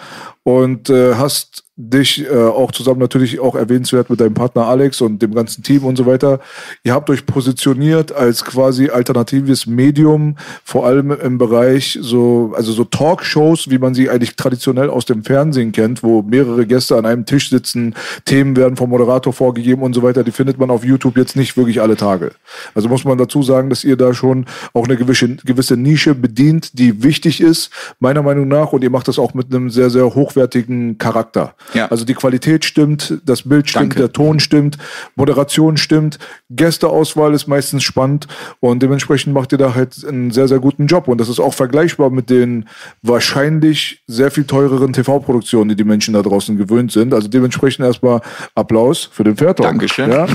und 0.43 0.89
äh, 0.91 1.15
hast 1.15 1.66
dich 1.79 2.25
äh, 2.25 2.35
auch 2.35 2.73
zusammen 2.73 3.01
natürlich 3.01 3.39
auch 3.39 3.55
erwähnenswert 3.55 4.09
mit 4.09 4.19
deinem 4.19 4.33
Partner 4.33 4.67
Alex 4.67 5.03
und 5.03 5.21
dem 5.21 5.35
ganzen 5.35 5.63
Team 5.63 5.85
und 5.85 5.97
so 5.97 6.07
weiter. 6.07 6.41
Ihr 6.85 6.95
habt 6.95 7.11
euch 7.11 7.27
positioniert 7.27 8.13
als 8.13 8.45
quasi 8.47 8.89
alternatives 8.89 9.67
Medium, 9.67 10.37
vor 10.65 10.87
allem 10.87 11.11
im 11.11 11.37
Bereich 11.37 11.99
so, 12.01 12.55
also 12.57 12.73
so 12.73 12.85
Talkshows, 12.85 13.69
wie 13.69 13.77
man 13.77 13.93
sie 13.93 14.09
eigentlich 14.09 14.37
traditionell 14.37 14.89
aus 14.89 15.05
dem 15.05 15.23
Fernsehen 15.23 15.73
kennt, 15.73 16.03
wo 16.03 16.23
mehrere 16.23 16.67
Gäste 16.67 16.97
an 16.97 17.05
einem 17.05 17.27
Tisch 17.27 17.51
sitzen, 17.51 17.95
Themen 18.25 18.57
werden 18.57 18.77
vom 18.77 18.89
Moderator 18.89 19.35
vorgegeben 19.35 19.83
und 19.83 19.93
so 19.93 20.03
weiter. 20.03 20.25
Die 20.25 20.33
findet 20.33 20.59
man 20.59 20.71
auf 20.71 20.83
YouTube 20.83 21.19
jetzt 21.19 21.37
nicht 21.37 21.59
wirklich 21.59 21.83
alle 21.83 21.97
Tage. 21.97 22.33
Also 22.75 22.89
muss 22.89 23.05
man 23.05 23.19
dazu 23.19 23.43
sagen, 23.43 23.69
dass 23.69 23.85
ihr 23.85 23.99
da 23.99 24.15
schon 24.15 24.47
auch 24.73 24.87
eine 24.87 24.97
gewisse, 24.97 25.37
gewisse 25.37 25.77
Nische 25.77 26.15
bedient, 26.15 26.79
die 26.79 27.03
wichtig 27.03 27.43
ist, 27.43 27.71
meiner 28.01 28.23
Meinung 28.23 28.49
nach, 28.49 28.73
und 28.73 28.83
ihr 28.83 28.91
macht 28.91 29.09
das 29.09 29.19
auch 29.19 29.35
mit 29.35 29.53
einem 29.55 29.69
sehr, 29.69 29.91
sehr 29.91 30.15
hochwertigen 30.15 30.97
Charakter. 30.97 31.55
Ja. 31.75 31.87
Also 31.89 32.05
die 32.05 32.15
Qualität 32.15 32.65
stimmt, 32.65 33.19
das 33.25 33.43
Bild 33.43 33.69
stimmt, 33.69 33.85
Danke. 33.85 33.99
der 33.99 34.13
Ton 34.13 34.41
stimmt, 34.41 34.79
Moderation 35.15 35.77
stimmt, 35.77 36.19
Gästeauswahl 36.51 37.35
ist 37.35 37.47
meistens 37.47 37.83
spannend 37.83 38.27
und 38.61 38.83
dementsprechend 38.83 39.35
macht 39.35 39.53
ihr 39.53 39.59
da 39.59 39.75
halt 39.75 40.05
einen 40.07 40.31
sehr, 40.31 40.49
sehr 40.49 40.59
guten 40.59 40.87
Job. 40.87 41.09
Und 41.09 41.19
das 41.21 41.29
ist 41.29 41.41
auch 41.41 41.55
vergleichbar 41.55 42.11
mit 42.11 42.31
den 42.31 42.69
wahrscheinlich 43.03 44.03
sehr 44.07 44.31
viel 44.31 44.45
teureren 44.45 44.93
TV-Produktionen, 44.93 45.71
die 45.71 45.77
die 45.77 45.85
Menschen 45.85 46.15
da 46.15 46.23
draußen 46.23 46.57
gewöhnt 46.57 46.93
sind. 46.93 47.15
Also 47.15 47.29
dementsprechend 47.29 47.85
erstmal 47.85 48.21
Applaus 48.55 49.09
für 49.11 49.25
den 49.25 49.37
Fairtalk. 49.37 49.69
Dankeschön. 49.69 50.11
Ja? 50.11 50.27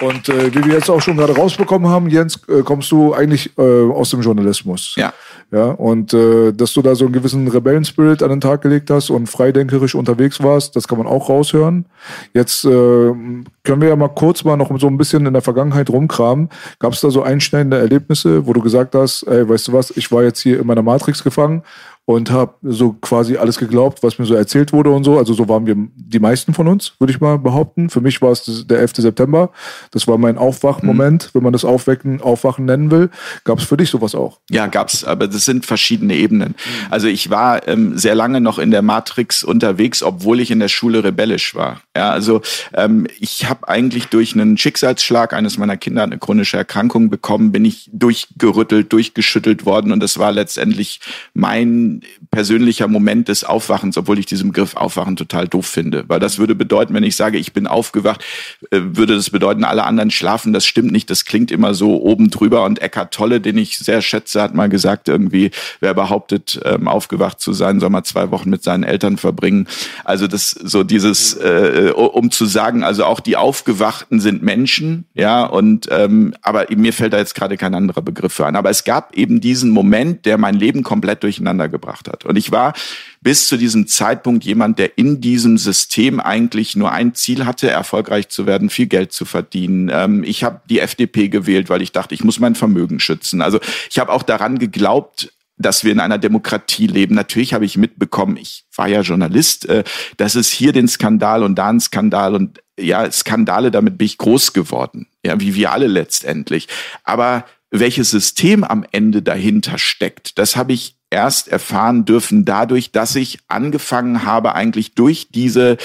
Und 0.00 0.28
äh, 0.30 0.54
wie 0.54 0.64
wir 0.64 0.74
jetzt 0.74 0.88
auch 0.88 1.00
schon 1.00 1.16
gerade 1.16 1.34
rausbekommen 1.34 1.90
haben, 1.90 2.08
Jens, 2.08 2.40
äh, 2.48 2.62
kommst 2.62 2.90
du 2.90 3.12
eigentlich 3.12 3.50
äh, 3.58 3.62
aus 3.62 4.10
dem 4.10 4.22
Journalismus. 4.22 4.94
Ja. 4.96 5.12
Ja, 5.52 5.72
und 5.72 6.14
äh, 6.14 6.52
dass 6.52 6.74
du 6.74 6.82
da 6.82 6.94
so 6.94 7.04
einen 7.06 7.12
gewissen 7.12 7.48
Rebellenspirit 7.48 8.22
an 8.22 8.30
den 8.30 8.40
Tag 8.40 8.62
gelegt 8.62 8.88
hast 8.88 9.10
und 9.10 9.26
freidenkerisch 9.26 9.96
unterwegs 9.96 10.40
warst, 10.40 10.76
das 10.76 10.86
kann 10.86 10.98
man 10.98 11.08
auch 11.08 11.28
raushören. 11.28 11.86
Jetzt 12.32 12.64
äh, 12.64 12.68
können 12.68 13.80
wir 13.80 13.88
ja 13.88 13.96
mal 13.96 14.08
kurz 14.08 14.44
mal 14.44 14.56
noch 14.56 14.70
so 14.78 14.86
ein 14.86 14.96
bisschen 14.96 15.26
in 15.26 15.32
der 15.32 15.42
Vergangenheit 15.42 15.90
rumkramen. 15.90 16.50
Gab 16.78 16.92
es 16.92 17.00
da 17.00 17.10
so 17.10 17.22
einschneidende 17.22 17.78
Erlebnisse, 17.78 18.46
wo 18.46 18.52
du 18.52 18.60
gesagt 18.60 18.94
hast, 18.94 19.24
ey, 19.24 19.48
weißt 19.48 19.68
du 19.68 19.72
was, 19.72 19.90
ich 19.96 20.12
war 20.12 20.22
jetzt 20.22 20.40
hier 20.40 20.60
in 20.60 20.66
meiner 20.68 20.82
Matrix 20.82 21.24
gefangen 21.24 21.62
und 22.10 22.28
habe 22.32 22.54
so 22.62 22.94
quasi 22.94 23.36
alles 23.36 23.56
geglaubt, 23.56 24.02
was 24.02 24.18
mir 24.18 24.24
so 24.26 24.34
erzählt 24.34 24.72
wurde 24.72 24.90
und 24.90 25.04
so. 25.04 25.16
Also 25.16 25.32
so 25.32 25.48
waren 25.48 25.66
wir 25.66 25.76
die 25.94 26.18
meisten 26.18 26.54
von 26.54 26.66
uns, 26.66 26.92
würde 26.98 27.12
ich 27.12 27.20
mal 27.20 27.38
behaupten. 27.38 27.88
Für 27.88 28.00
mich 28.00 28.20
war 28.20 28.32
es 28.32 28.66
der 28.66 28.80
11. 28.80 28.96
September. 28.96 29.50
Das 29.92 30.08
war 30.08 30.18
mein 30.18 30.36
Aufwachmoment, 30.36 31.26
mhm. 31.26 31.28
wenn 31.34 31.44
man 31.44 31.52
das 31.52 31.64
Aufwecken, 31.64 32.20
Aufwachen 32.20 32.64
nennen 32.64 32.90
will. 32.90 33.10
Gab 33.44 33.60
es 33.60 33.64
für 33.64 33.76
dich 33.76 33.90
sowas 33.90 34.16
auch? 34.16 34.40
Ja, 34.50 34.66
gab's, 34.66 35.04
aber 35.04 35.28
das 35.28 35.44
sind 35.44 35.66
verschiedene 35.66 36.16
Ebenen. 36.16 36.48
Mhm. 36.48 36.86
Also 36.90 37.06
ich 37.06 37.30
war 37.30 37.68
ähm, 37.68 37.96
sehr 37.96 38.16
lange 38.16 38.40
noch 38.40 38.58
in 38.58 38.72
der 38.72 38.82
Matrix 38.82 39.44
unterwegs, 39.44 40.02
obwohl 40.02 40.40
ich 40.40 40.50
in 40.50 40.58
der 40.58 40.66
Schule 40.66 41.04
rebellisch 41.04 41.54
war. 41.54 41.80
Ja, 41.96 42.10
also 42.10 42.42
ähm, 42.74 43.06
ich 43.20 43.48
habe 43.48 43.68
eigentlich 43.68 44.06
durch 44.06 44.34
einen 44.34 44.58
Schicksalsschlag 44.58 45.32
eines 45.32 45.58
meiner 45.58 45.76
Kinder 45.76 46.02
eine 46.02 46.18
chronische 46.18 46.56
Erkrankung 46.56 47.08
bekommen, 47.08 47.52
bin 47.52 47.64
ich 47.64 47.88
durchgerüttelt, 47.92 48.92
durchgeschüttelt 48.92 49.64
worden 49.64 49.92
und 49.92 50.00
das 50.00 50.18
war 50.18 50.32
letztendlich 50.32 50.98
mein 51.34 51.99
persönlicher 52.30 52.88
Moment 52.88 53.28
des 53.28 53.44
Aufwachens, 53.44 53.96
obwohl 53.96 54.18
ich 54.18 54.26
diesen 54.26 54.50
Begriff 54.50 54.76
Aufwachen 54.76 55.16
total 55.16 55.48
doof 55.48 55.66
finde. 55.66 56.04
Weil 56.08 56.20
das 56.20 56.38
würde 56.38 56.54
bedeuten, 56.54 56.94
wenn 56.94 57.02
ich 57.02 57.16
sage, 57.16 57.38
ich 57.38 57.52
bin 57.52 57.66
aufgewacht, 57.66 58.24
äh, 58.70 58.80
würde 58.82 59.16
das 59.16 59.30
bedeuten, 59.30 59.64
alle 59.64 59.84
anderen 59.84 60.10
schlafen. 60.10 60.52
Das 60.52 60.66
stimmt 60.66 60.92
nicht. 60.92 61.10
Das 61.10 61.24
klingt 61.24 61.50
immer 61.50 61.74
so 61.74 62.00
oben 62.02 62.30
drüber. 62.30 62.64
Und 62.64 62.80
Eckart 62.80 63.12
Tolle, 63.12 63.40
den 63.40 63.58
ich 63.58 63.78
sehr 63.78 64.02
schätze, 64.02 64.42
hat 64.42 64.54
mal 64.54 64.68
gesagt, 64.68 65.08
irgendwie, 65.08 65.50
wer 65.80 65.94
behauptet, 65.94 66.60
ähm, 66.64 66.88
aufgewacht 66.88 67.40
zu 67.40 67.52
sein, 67.52 67.80
soll 67.80 67.90
mal 67.90 68.04
zwei 68.04 68.30
Wochen 68.30 68.50
mit 68.50 68.62
seinen 68.62 68.84
Eltern 68.84 69.16
verbringen. 69.16 69.66
Also 70.04 70.26
das 70.26 70.50
so 70.50 70.84
dieses, 70.84 71.34
äh, 71.34 71.92
um 71.94 72.30
zu 72.30 72.46
sagen, 72.46 72.84
also 72.84 73.04
auch 73.04 73.20
die 73.20 73.36
Aufgewachten 73.36 74.20
sind 74.20 74.42
Menschen, 74.42 75.04
ja, 75.14 75.44
und 75.44 75.88
ähm, 75.90 76.34
aber 76.42 76.66
mir 76.74 76.92
fällt 76.92 77.12
da 77.12 77.18
jetzt 77.18 77.34
gerade 77.34 77.56
kein 77.56 77.74
anderer 77.74 78.02
Begriff 78.02 78.32
für 78.32 78.46
ein. 78.46 78.56
Aber 78.56 78.70
es 78.70 78.84
gab 78.84 79.16
eben 79.16 79.40
diesen 79.40 79.70
Moment, 79.70 80.24
der 80.26 80.38
mein 80.38 80.54
Leben 80.54 80.82
komplett 80.82 81.22
durcheinander 81.22 81.68
gebracht 81.68 81.89
gebracht 81.90 82.08
hat. 82.08 82.24
Und 82.24 82.36
ich 82.36 82.52
war 82.52 82.74
bis 83.20 83.48
zu 83.48 83.56
diesem 83.56 83.86
Zeitpunkt 83.86 84.44
jemand, 84.44 84.78
der 84.78 84.96
in 84.96 85.20
diesem 85.20 85.58
System 85.58 86.20
eigentlich 86.20 86.76
nur 86.76 86.92
ein 86.92 87.14
Ziel 87.14 87.44
hatte, 87.44 87.70
erfolgreich 87.70 88.28
zu 88.28 88.46
werden, 88.46 88.70
viel 88.70 88.86
Geld 88.86 89.12
zu 89.12 89.24
verdienen. 89.24 89.90
Ähm, 89.92 90.24
ich 90.24 90.44
habe 90.44 90.60
die 90.68 90.80
FDP 90.80 91.28
gewählt, 91.28 91.68
weil 91.68 91.82
ich 91.82 91.92
dachte, 91.92 92.14
ich 92.14 92.24
muss 92.24 92.40
mein 92.40 92.54
Vermögen 92.54 93.00
schützen. 93.00 93.42
Also 93.42 93.60
ich 93.90 93.98
habe 93.98 94.12
auch 94.12 94.22
daran 94.22 94.58
geglaubt, 94.58 95.32
dass 95.58 95.84
wir 95.84 95.92
in 95.92 96.00
einer 96.00 96.16
Demokratie 96.16 96.86
leben. 96.86 97.14
Natürlich 97.14 97.52
habe 97.52 97.66
ich 97.66 97.76
mitbekommen, 97.76 98.38
ich 98.38 98.64
war 98.74 98.88
ja 98.88 99.02
Journalist, 99.02 99.68
äh, 99.68 99.84
dass 100.16 100.34
es 100.34 100.50
hier 100.50 100.72
den 100.72 100.88
Skandal 100.88 101.42
und 101.42 101.56
da 101.56 101.68
einen 101.68 101.80
Skandal 101.80 102.34
und 102.34 102.60
ja, 102.78 103.10
Skandale, 103.10 103.70
damit 103.70 103.98
bin 103.98 104.06
ich 104.06 104.16
groß 104.16 104.54
geworden. 104.54 105.06
Ja, 105.24 105.38
wie 105.38 105.54
wir 105.54 105.72
alle 105.72 105.86
letztendlich. 105.86 106.66
Aber 107.04 107.44
welches 107.70 108.10
System 108.10 108.64
am 108.64 108.86
Ende 108.90 109.20
dahinter 109.22 109.76
steckt, 109.76 110.38
das 110.38 110.56
habe 110.56 110.72
ich 110.72 110.96
erst 111.10 111.48
erfahren 111.48 112.04
dürfen 112.04 112.44
dadurch, 112.44 112.92
dass 112.92 113.16
ich 113.16 113.40
angefangen 113.48 114.24
habe, 114.24 114.54
eigentlich 114.54 114.94
durch 114.94 115.28
diese 115.30 115.76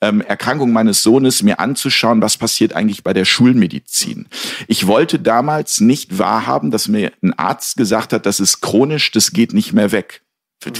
ähm, 0.00 0.20
Erkrankung 0.20 0.72
meines 0.72 1.02
Sohnes 1.02 1.42
mir 1.42 1.58
anzuschauen, 1.58 2.20
was 2.20 2.36
passiert 2.36 2.74
eigentlich 2.74 3.02
bei 3.02 3.14
der 3.14 3.24
Schulmedizin. 3.24 4.28
Ich 4.68 4.86
wollte 4.86 5.18
damals 5.18 5.80
nicht 5.80 6.18
wahrhaben, 6.18 6.70
dass 6.70 6.88
mir 6.88 7.12
ein 7.22 7.32
Arzt 7.32 7.76
gesagt 7.76 8.12
hat, 8.12 8.26
das 8.26 8.40
ist 8.40 8.60
chronisch, 8.60 9.10
das 9.10 9.32
geht 9.32 9.54
nicht 9.54 9.72
mehr 9.72 9.90
weg. 9.90 10.22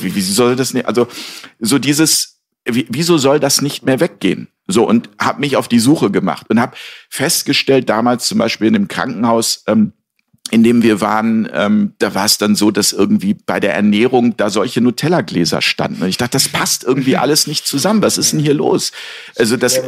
Wie, 0.01 0.15
wie 0.15 0.21
soll 0.21 0.55
das 0.57 0.75
nicht? 0.75 0.87
Also 0.87 1.09
so 1.59 1.79
dieses, 1.79 2.41
wie, 2.65 2.87
wieso 2.91 3.19
soll 3.19 3.41
das 3.41 3.63
nicht 3.63 3.85
mehr 3.85 4.01
weggehen? 4.01 4.49
So 4.67 4.87
und 4.87 5.11
habe 5.19 5.41
mich 5.41 5.57
auf 5.57 5.69
die 5.69 5.79
Suche 5.79 6.11
gemacht 6.11 6.47
und 6.49 6.61
habe 6.61 6.77
festgestellt, 7.11 7.89
damals 7.89 8.27
zum 8.27 8.39
Beispiel 8.39 8.69
in 8.69 8.77
einem 8.77 8.89
Krankenhaus. 8.89 9.65
Ähm, 9.67 9.93
in 10.51 10.63
dem 10.63 10.83
wir 10.83 11.01
waren, 11.01 11.49
ähm, 11.53 11.95
da 11.99 12.15
war 12.15 12.27
es 12.27 12.39
dann 12.39 12.55
so, 12.55 12.71
dass 12.71 12.93
irgendwie 12.93 13.35
bei 13.35 13.61
der 13.61 13.75
Ernährung 13.75 14.37
da 14.37 14.51
solche 14.51 14.81
Nutella-Gläser 14.81 15.63
standen. 15.63 16.03
Und 16.03 16.09
ich 16.09 16.19
dachte, 16.19 16.33
das 16.33 16.49
passt 16.49 16.85
irgendwie 16.85 17.17
alles 17.19 17.47
nicht 17.47 17.67
zusammen. 17.67 18.03
Was 18.03 18.19
ist 18.19 18.33
denn 18.33 18.41
hier 18.41 18.55
los? 18.55 18.93
Also 19.37 19.57
das, 19.57 19.81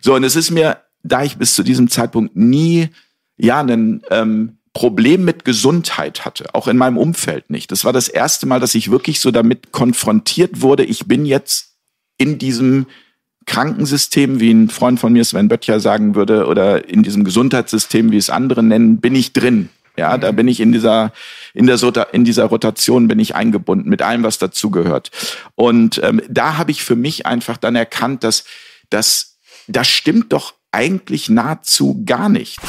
so 0.00 0.14
und 0.14 0.24
es 0.24 0.34
ist 0.34 0.50
mir, 0.50 0.78
da 1.02 1.22
ich 1.22 1.36
bis 1.36 1.54
zu 1.54 1.62
diesem 1.62 1.88
Zeitpunkt 1.88 2.36
nie, 2.36 2.88
ja, 3.36 3.60
ein 3.60 4.02
ähm, 4.10 4.58
Problem 4.72 5.24
mit 5.24 5.44
Gesundheit 5.44 6.24
hatte, 6.24 6.54
auch 6.54 6.68
in 6.68 6.76
meinem 6.76 6.98
Umfeld 6.98 7.50
nicht. 7.50 7.70
Das 7.70 7.84
war 7.84 7.92
das 7.92 8.08
erste 8.08 8.46
Mal, 8.46 8.60
dass 8.60 8.74
ich 8.74 8.90
wirklich 8.90 9.20
so 9.20 9.30
damit 9.30 9.72
konfrontiert 9.72 10.62
wurde. 10.62 10.84
Ich 10.84 11.06
bin 11.06 11.26
jetzt 11.26 11.74
in 12.16 12.38
diesem 12.38 12.86
Krankensystem, 13.46 14.40
wie 14.40 14.50
ein 14.50 14.68
Freund 14.68 15.00
von 15.00 15.12
mir, 15.12 15.24
Sven 15.24 15.48
Böttcher, 15.48 15.80
sagen 15.80 16.14
würde, 16.14 16.46
oder 16.46 16.88
in 16.88 17.02
diesem 17.02 17.24
Gesundheitssystem, 17.24 18.10
wie 18.10 18.18
es 18.18 18.30
andere 18.30 18.62
nennen, 18.62 18.98
bin 18.98 19.14
ich 19.14 19.32
drin. 19.32 19.70
Ja, 19.98 20.16
da 20.16 20.30
bin 20.30 20.46
ich 20.46 20.60
in 20.60 20.70
dieser, 20.70 21.12
in 21.54 21.66
der, 21.66 22.08
in 22.12 22.24
dieser 22.24 22.44
Rotation 22.44 23.08
bin 23.08 23.18
ich 23.18 23.34
eingebunden 23.34 23.90
mit 23.90 24.00
allem, 24.00 24.22
was 24.22 24.38
dazugehört. 24.38 25.10
Und 25.56 26.00
ähm, 26.04 26.22
da 26.28 26.56
habe 26.56 26.70
ich 26.70 26.84
für 26.84 26.94
mich 26.94 27.26
einfach 27.26 27.56
dann 27.56 27.74
erkannt, 27.74 28.22
dass, 28.22 28.44
dass 28.90 29.38
das 29.66 29.88
stimmt 29.88 30.32
doch 30.32 30.54
eigentlich 30.70 31.28
nahezu 31.28 32.04
gar 32.06 32.28
nichts. 32.28 32.62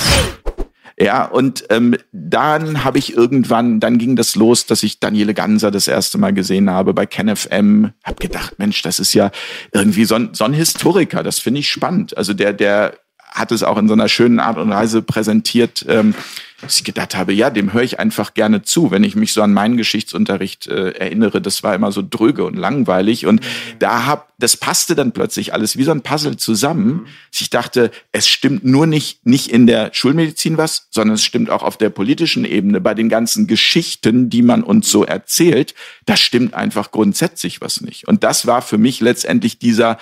Ja, 0.99 1.23
und 1.23 1.65
ähm, 1.69 1.95
dann 2.11 2.83
habe 2.83 2.97
ich 2.97 3.13
irgendwann, 3.13 3.79
dann 3.79 3.99
ging 3.99 4.15
das 4.15 4.35
los, 4.35 4.65
dass 4.65 4.81
ich 4.81 4.99
Daniele 4.99 5.35
Ganser 5.35 5.69
das 5.69 5.87
erste 5.87 6.17
Mal 6.17 6.33
gesehen 6.33 6.69
habe 6.69 6.95
bei 6.95 7.05
KenFM. 7.05 7.91
Hab 8.03 8.19
gedacht, 8.19 8.57
Mensch, 8.57 8.81
das 8.81 8.99
ist 8.99 9.13
ja 9.13 9.29
irgendwie 9.71 10.03
so 10.03 10.15
ein, 10.15 10.33
so 10.33 10.45
ein 10.45 10.53
Historiker, 10.53 11.21
das 11.21 11.37
finde 11.37 11.59
ich 11.59 11.69
spannend. 11.69 12.17
Also 12.17 12.33
der, 12.33 12.53
der 12.53 12.95
hat 13.29 13.51
es 13.51 13.63
auch 13.63 13.77
in 13.77 13.87
so 13.87 13.93
einer 13.93 14.09
schönen 14.09 14.39
Art 14.39 14.57
und 14.57 14.69
Weise 14.69 15.01
präsentiert, 15.01 15.85
ähm, 15.87 16.15
dass 16.61 16.77
ich 16.77 16.83
gedacht 16.83 17.15
habe, 17.15 17.31
ja, 17.31 17.49
dem 17.49 17.71
höre 17.71 17.83
ich 17.83 17.99
einfach 17.99 18.33
gerne 18.33 18.63
zu, 18.63 18.91
wenn 18.91 19.03
ich 19.03 19.15
mich 19.15 19.31
so 19.31 19.41
an 19.41 19.53
meinen 19.53 19.77
Geschichtsunterricht 19.77 20.67
äh, 20.67 20.91
erinnere. 20.91 21.41
Das 21.41 21.63
war 21.63 21.73
immer 21.73 21.91
so 21.91 22.03
dröge 22.07 22.43
und 22.43 22.55
langweilig 22.55 23.25
und 23.25 23.41
mhm. 23.41 23.79
da 23.79 24.05
hab, 24.05 24.33
das 24.39 24.57
passte 24.57 24.95
dann 24.95 25.13
plötzlich 25.13 25.53
alles 25.53 25.77
wie 25.77 25.83
so 25.83 25.91
ein 25.91 26.01
Puzzle 26.01 26.37
zusammen. 26.37 26.87
Mhm. 26.87 27.05
Ich 27.31 27.49
dachte, 27.49 27.91
es 28.11 28.27
stimmt 28.27 28.65
nur 28.65 28.87
nicht 28.87 29.25
nicht 29.25 29.47
in 29.47 29.67
der 29.67 29.91
Schulmedizin 29.93 30.57
was, 30.57 30.87
sondern 30.89 31.15
es 31.15 31.23
stimmt 31.23 31.49
auch 31.49 31.63
auf 31.63 31.77
der 31.77 31.89
politischen 31.89 32.43
Ebene 32.43 32.81
bei 32.81 32.93
den 32.93 33.07
ganzen 33.07 33.47
Geschichten, 33.47 34.29
die 34.29 34.41
man 34.41 34.63
uns 34.63 34.91
so 34.91 35.05
erzählt. 35.05 35.75
Da 36.05 36.17
stimmt 36.17 36.55
einfach 36.55 36.91
grundsätzlich 36.91 37.61
was 37.61 37.79
nicht. 37.79 38.07
Und 38.07 38.23
das 38.23 38.47
war 38.47 38.61
für 38.61 38.77
mich 38.77 38.99
letztendlich 38.99 39.59
dieser, 39.59 39.97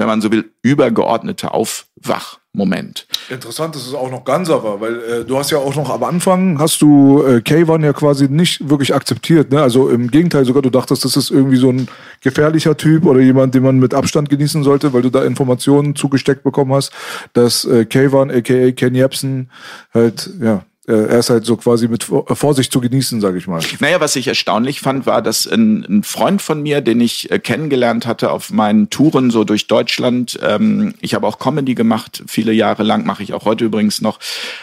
wenn 0.00 0.06
man 0.06 0.22
so 0.22 0.32
will, 0.32 0.50
übergeordnete 0.62 1.52
Aufwach. 1.52 2.38
Moment. 2.52 3.06
Interessant, 3.28 3.76
dass 3.76 3.86
es 3.86 3.94
auch 3.94 4.10
noch 4.10 4.24
Ganser 4.24 4.64
war, 4.64 4.80
weil 4.80 4.98
äh, 5.02 5.24
du 5.24 5.38
hast 5.38 5.52
ja 5.52 5.58
auch 5.58 5.76
noch 5.76 5.88
am 5.88 6.02
Anfang, 6.02 6.58
hast 6.58 6.82
du 6.82 7.22
äh, 7.22 7.36
K1 7.36 7.84
ja 7.84 7.92
quasi 7.92 8.28
nicht 8.28 8.68
wirklich 8.68 8.92
akzeptiert. 8.92 9.52
Ne? 9.52 9.62
Also 9.62 9.88
im 9.88 10.10
Gegenteil 10.10 10.44
sogar, 10.44 10.60
du 10.60 10.70
dachtest, 10.70 11.04
das 11.04 11.16
ist 11.16 11.30
irgendwie 11.30 11.58
so 11.58 11.70
ein 11.70 11.86
gefährlicher 12.22 12.76
Typ 12.76 13.06
oder 13.06 13.20
jemand, 13.20 13.54
den 13.54 13.62
man 13.62 13.78
mit 13.78 13.94
Abstand 13.94 14.30
genießen 14.30 14.64
sollte, 14.64 14.92
weil 14.92 15.02
du 15.02 15.10
da 15.10 15.22
Informationen 15.22 15.94
zugesteckt 15.94 16.42
bekommen 16.42 16.72
hast, 16.72 16.92
dass 17.34 17.64
äh, 17.66 17.86
K1, 17.88 18.36
aka 18.36 18.72
Ken 18.72 18.96
Jebsen, 18.96 19.48
halt, 19.94 20.28
ja, 20.42 20.64
er 20.90 21.18
ist 21.18 21.30
halt 21.30 21.44
so 21.44 21.56
quasi 21.56 21.88
mit 21.88 22.04
Vorsicht 22.04 22.72
zu 22.72 22.80
genießen, 22.80 23.20
sage 23.20 23.38
ich 23.38 23.46
mal. 23.46 23.60
Naja, 23.80 24.00
was 24.00 24.16
ich 24.16 24.28
erstaunlich 24.28 24.80
fand, 24.80 25.06
war, 25.06 25.22
dass 25.22 25.46
ein, 25.46 25.84
ein 25.88 26.02
Freund 26.02 26.42
von 26.42 26.62
mir, 26.62 26.80
den 26.80 27.00
ich 27.00 27.30
äh, 27.30 27.38
kennengelernt 27.38 28.06
hatte 28.06 28.30
auf 28.30 28.50
meinen 28.50 28.90
Touren 28.90 29.30
so 29.30 29.44
durch 29.44 29.66
Deutschland, 29.66 30.38
ähm, 30.42 30.94
ich 31.00 31.14
habe 31.14 31.26
auch 31.26 31.38
Comedy 31.38 31.74
gemacht, 31.74 32.22
viele 32.26 32.52
Jahre 32.52 32.82
lang, 32.82 33.04
mache 33.06 33.22
ich 33.22 33.32
auch 33.32 33.44
heute 33.44 33.64
übrigens 33.64 34.00
noch, 34.00 34.18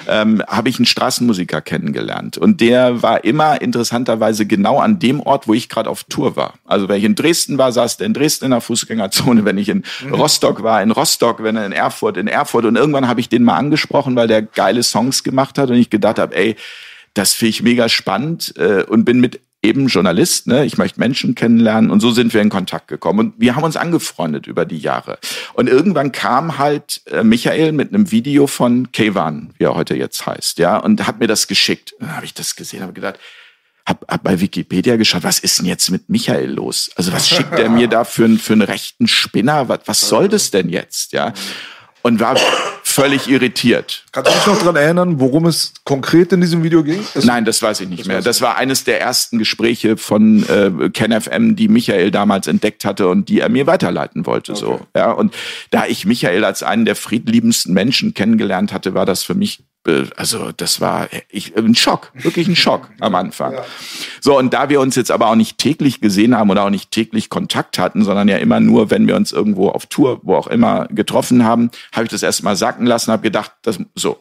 ähm, 0.08 0.44
habe 0.48 0.70
ich 0.70 0.78
einen 0.78 0.86
Straßenmusiker 0.86 1.62
kennengelernt. 1.62 2.38
Und 2.38 2.62
der 2.62 3.02
war 3.02 3.24
immer 3.24 3.62
interessanterweise 3.62 4.46
genau 4.46 4.80
an 4.80 5.00
dem 5.00 5.22
Ort, 5.22 5.48
wo 5.48 5.54
ich 5.54 5.70
gerade 5.70 5.90
auf 5.90 6.04
Tour 6.04 6.36
war. 6.36 6.56
Also 6.66 6.90
wenn 6.90 6.98
ich 6.98 7.04
in 7.04 7.16
Dresden 7.16 7.58
war, 7.58 7.72
saß 7.72 7.98
der 7.98 8.08
in 8.08 8.14
Dresden 8.14 8.46
in 8.46 8.52
der 8.52 8.62
Fußgängerzone, 8.62 9.46
wenn 9.46 9.58
ich 9.58 9.70
in 9.70 9.84
mhm. 10.04 10.14
Rostock 10.14 10.64
war, 10.64 10.82
in 10.82 10.92
Rostock, 10.92 11.42
wenn 11.44 11.56
er 11.56 11.66
in 11.66 11.72
Erfurt, 11.72 12.18
in 12.18 12.28
Erfurt. 12.28 12.66
Und 12.66 12.76
irgendwann 12.76 13.08
habe 13.08 13.20
ich 13.20 13.30
den 13.30 13.44
mal 13.44 13.56
angesprochen, 13.56 14.16
weil 14.16 14.28
der 14.28 14.42
geile 14.42 14.84
Songs 14.84 15.24
gemacht 15.24 15.58
hat 15.58 15.70
und 15.70 15.76
ich 15.76 15.90
gedacht 15.90 16.17
habe, 16.18 16.36
ey, 16.36 16.56
das 17.14 17.34
finde 17.34 17.50
ich 17.50 17.64
mega 17.64 17.90
spannend 17.90 18.54
äh, 18.58 18.84
und 18.84 19.06
bin 19.06 19.20
mit 19.20 19.42
eben 19.64 19.88
Journalist, 19.88 20.48
ne? 20.48 20.66
ich 20.66 20.78
möchte 20.78 21.00
Menschen 21.00 21.36
kennenlernen 21.36 21.90
und 21.90 22.00
so 22.00 22.12
sind 22.12 22.34
wir 22.34 22.42
in 22.42 22.50
Kontakt 22.50 22.88
gekommen 22.88 23.20
und 23.20 23.34
wir 23.38 23.56
haben 23.56 23.64
uns 23.64 23.76
angefreundet 23.76 24.48
über 24.48 24.66
die 24.66 24.78
Jahre. 24.78 25.18
Und 25.54 25.68
irgendwann 25.68 26.12
kam 26.12 26.58
halt 26.58 27.02
äh, 27.12 27.24
Michael 27.24 27.72
mit 27.72 27.94
einem 27.94 28.12
Video 28.12 28.48
von 28.48 28.92
Kevan, 28.92 29.54
wie 29.58 29.66
er 29.66 29.76
heute 29.76 29.96
jetzt 29.96 30.26
heißt, 30.26 30.60
ja, 30.60 30.78
und 30.78 31.06
hat 31.08 31.20
mir 31.20 31.28
das 31.28 31.48
geschickt. 31.48 31.96
Dann 32.00 32.16
habe 32.16 32.26
ich 32.26 32.34
das 32.34 32.56
gesehen, 32.56 32.82
habe 32.82 32.94
gedacht, 32.94 33.20
hab, 33.86 34.06
hab 34.10 34.24
bei 34.24 34.40
Wikipedia 34.40 34.96
geschaut, 34.96 35.24
was 35.24 35.40
ist 35.40 35.60
denn 35.60 35.66
jetzt 35.66 35.90
mit 35.90 36.08
Michael 36.08 36.52
los? 36.52 36.92
Also 36.96 37.12
was 37.12 37.28
schickt 37.28 37.58
er 37.58 37.70
mir 37.70 37.88
da 37.90 38.04
für, 38.04 38.30
für 38.38 38.54
einen 38.54 38.62
rechten 38.62 39.08
Spinner? 39.08 39.70
Was, 39.70 39.80
was 39.86 40.02
soll 40.02 40.30
das 40.30 40.52
denn 40.52 40.70
jetzt, 40.70 41.14
ja? 41.14 41.34
und 42.08 42.22
war 42.22 42.38
völlig 42.98 43.30
irritiert. 43.30 44.06
Kannst 44.12 44.32
du 44.32 44.36
dich 44.36 44.48
noch 44.48 44.58
daran 44.58 44.76
erinnern, 44.76 45.20
worum 45.20 45.46
es 45.46 45.74
konkret 45.84 46.34
in 46.34 46.42
diesem 46.42 46.64
Video 46.64 46.84
ging? 46.84 47.00
Das 47.14 47.26
Nein, 47.26 47.46
das 47.46 47.62
weiß 47.62 47.82
ich 47.82 47.90
nicht 47.90 48.02
das 48.02 48.08
mehr. 48.08 48.22
Das 48.22 48.42
war 48.42 48.58
eines 48.58 48.86
der 48.86 49.00
ersten 49.00 49.38
Gespräche 49.38 49.98
von 49.98 50.44
äh, 50.50 50.90
KenFM, 50.90 51.56
die 51.56 51.68
Michael 51.68 52.10
damals 52.10 52.48
entdeckt 52.48 52.86
hatte 52.86 53.08
und 53.08 53.30
die 53.30 53.40
er 53.40 53.50
mir 53.50 53.68
weiterleiten 53.68 54.26
wollte. 54.26 54.54
Okay. 54.54 54.62
So, 54.62 54.80
ja. 54.96 55.12
Und 55.12 55.36
da 55.70 55.86
ich 55.86 56.08
Michael 56.08 56.44
als 56.44 56.64
einen 56.64 56.86
der 56.86 56.96
friedliebendsten 56.96 57.72
Menschen 57.72 58.16
kennengelernt 58.16 58.74
hatte, 58.74 58.96
war 58.96 59.06
das 59.06 59.22
für 59.22 59.36
mich 59.36 59.64
also 60.16 60.52
das 60.52 60.82
war 60.82 61.08
ich, 61.30 61.56
ein 61.56 61.76
Schock, 61.76 62.12
wirklich 62.14 62.48
ein 62.48 62.56
Schock 62.56 62.90
am 63.00 63.16
Anfang. 63.16 63.54
Ja. 63.54 63.66
So, 64.22 64.38
und 64.38 64.54
da 64.54 64.70
wir 64.70 64.82
uns 64.82 64.96
jetzt 64.96 65.12
aber 65.12 65.30
auch 65.30 65.36
nicht 65.36 65.58
täglich 65.58 66.02
gesehen 66.02 66.36
haben 66.36 66.50
oder 66.50 66.66
auch 66.66 66.70
nicht 66.70 66.92
täglich 66.92 67.30
Kontakt 67.30 67.80
hatten, 67.80 68.04
sondern 68.04 68.28
ja 68.28 68.38
immer 68.38 68.60
nur, 68.60 68.90
wenn 68.90 69.08
wir 69.08 69.16
uns 69.16 69.32
irgendwo 69.32 69.70
auf 69.70 69.86
Tour, 69.86 70.20
wo 70.24 70.36
auch 70.36 70.48
immer 70.48 70.88
getroffen 70.88 71.44
haben, 71.44 71.72
habe 71.94 72.06
ich 72.06 72.12
das 72.12 72.24
erstmal 72.24 72.56
sacken 72.56 72.86
lassen, 72.86 73.12
habe 73.12 73.24
gedacht, 73.24 73.54
das 73.62 73.80
so. 73.96 74.20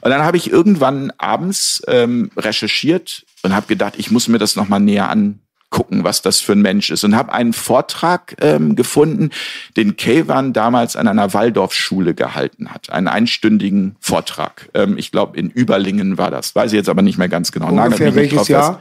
Und 0.00 0.10
dann 0.10 0.22
habe 0.22 0.36
ich 0.36 0.50
irgendwann 0.50 1.12
abends 1.18 1.82
ähm, 1.88 2.30
recherchiert 2.36 3.24
und 3.42 3.54
habe 3.54 3.66
gedacht, 3.66 3.94
ich 3.96 4.10
muss 4.10 4.28
mir 4.28 4.38
das 4.38 4.56
nochmal 4.56 4.80
näher 4.80 5.08
an 5.08 5.40
gucken, 5.74 6.04
was 6.04 6.22
das 6.22 6.40
für 6.40 6.52
ein 6.52 6.62
Mensch 6.62 6.90
ist. 6.90 7.02
Und 7.02 7.16
habe 7.16 7.32
einen 7.32 7.52
Vortrag 7.52 8.36
ähm, 8.40 8.76
gefunden, 8.76 9.30
den 9.76 9.96
Kevan 9.96 10.52
damals 10.52 10.94
an 10.94 11.08
einer 11.08 11.34
Waldorfschule 11.34 12.14
gehalten 12.14 12.70
hat. 12.70 12.90
Einen 12.90 13.08
einstündigen 13.08 13.96
Vortrag. 13.98 14.70
Ähm, 14.72 14.96
ich 14.96 15.10
glaube, 15.10 15.36
in 15.36 15.50
Überlingen 15.50 16.16
war 16.16 16.30
das. 16.30 16.54
Weiß 16.54 16.72
ich 16.72 16.76
jetzt 16.76 16.88
aber 16.88 17.02
nicht 17.02 17.18
mehr 17.18 17.28
ganz 17.28 17.50
genau. 17.50 17.70
Ungefähr 17.70 18.14
welches 18.14 18.46
Jahr? 18.46 18.80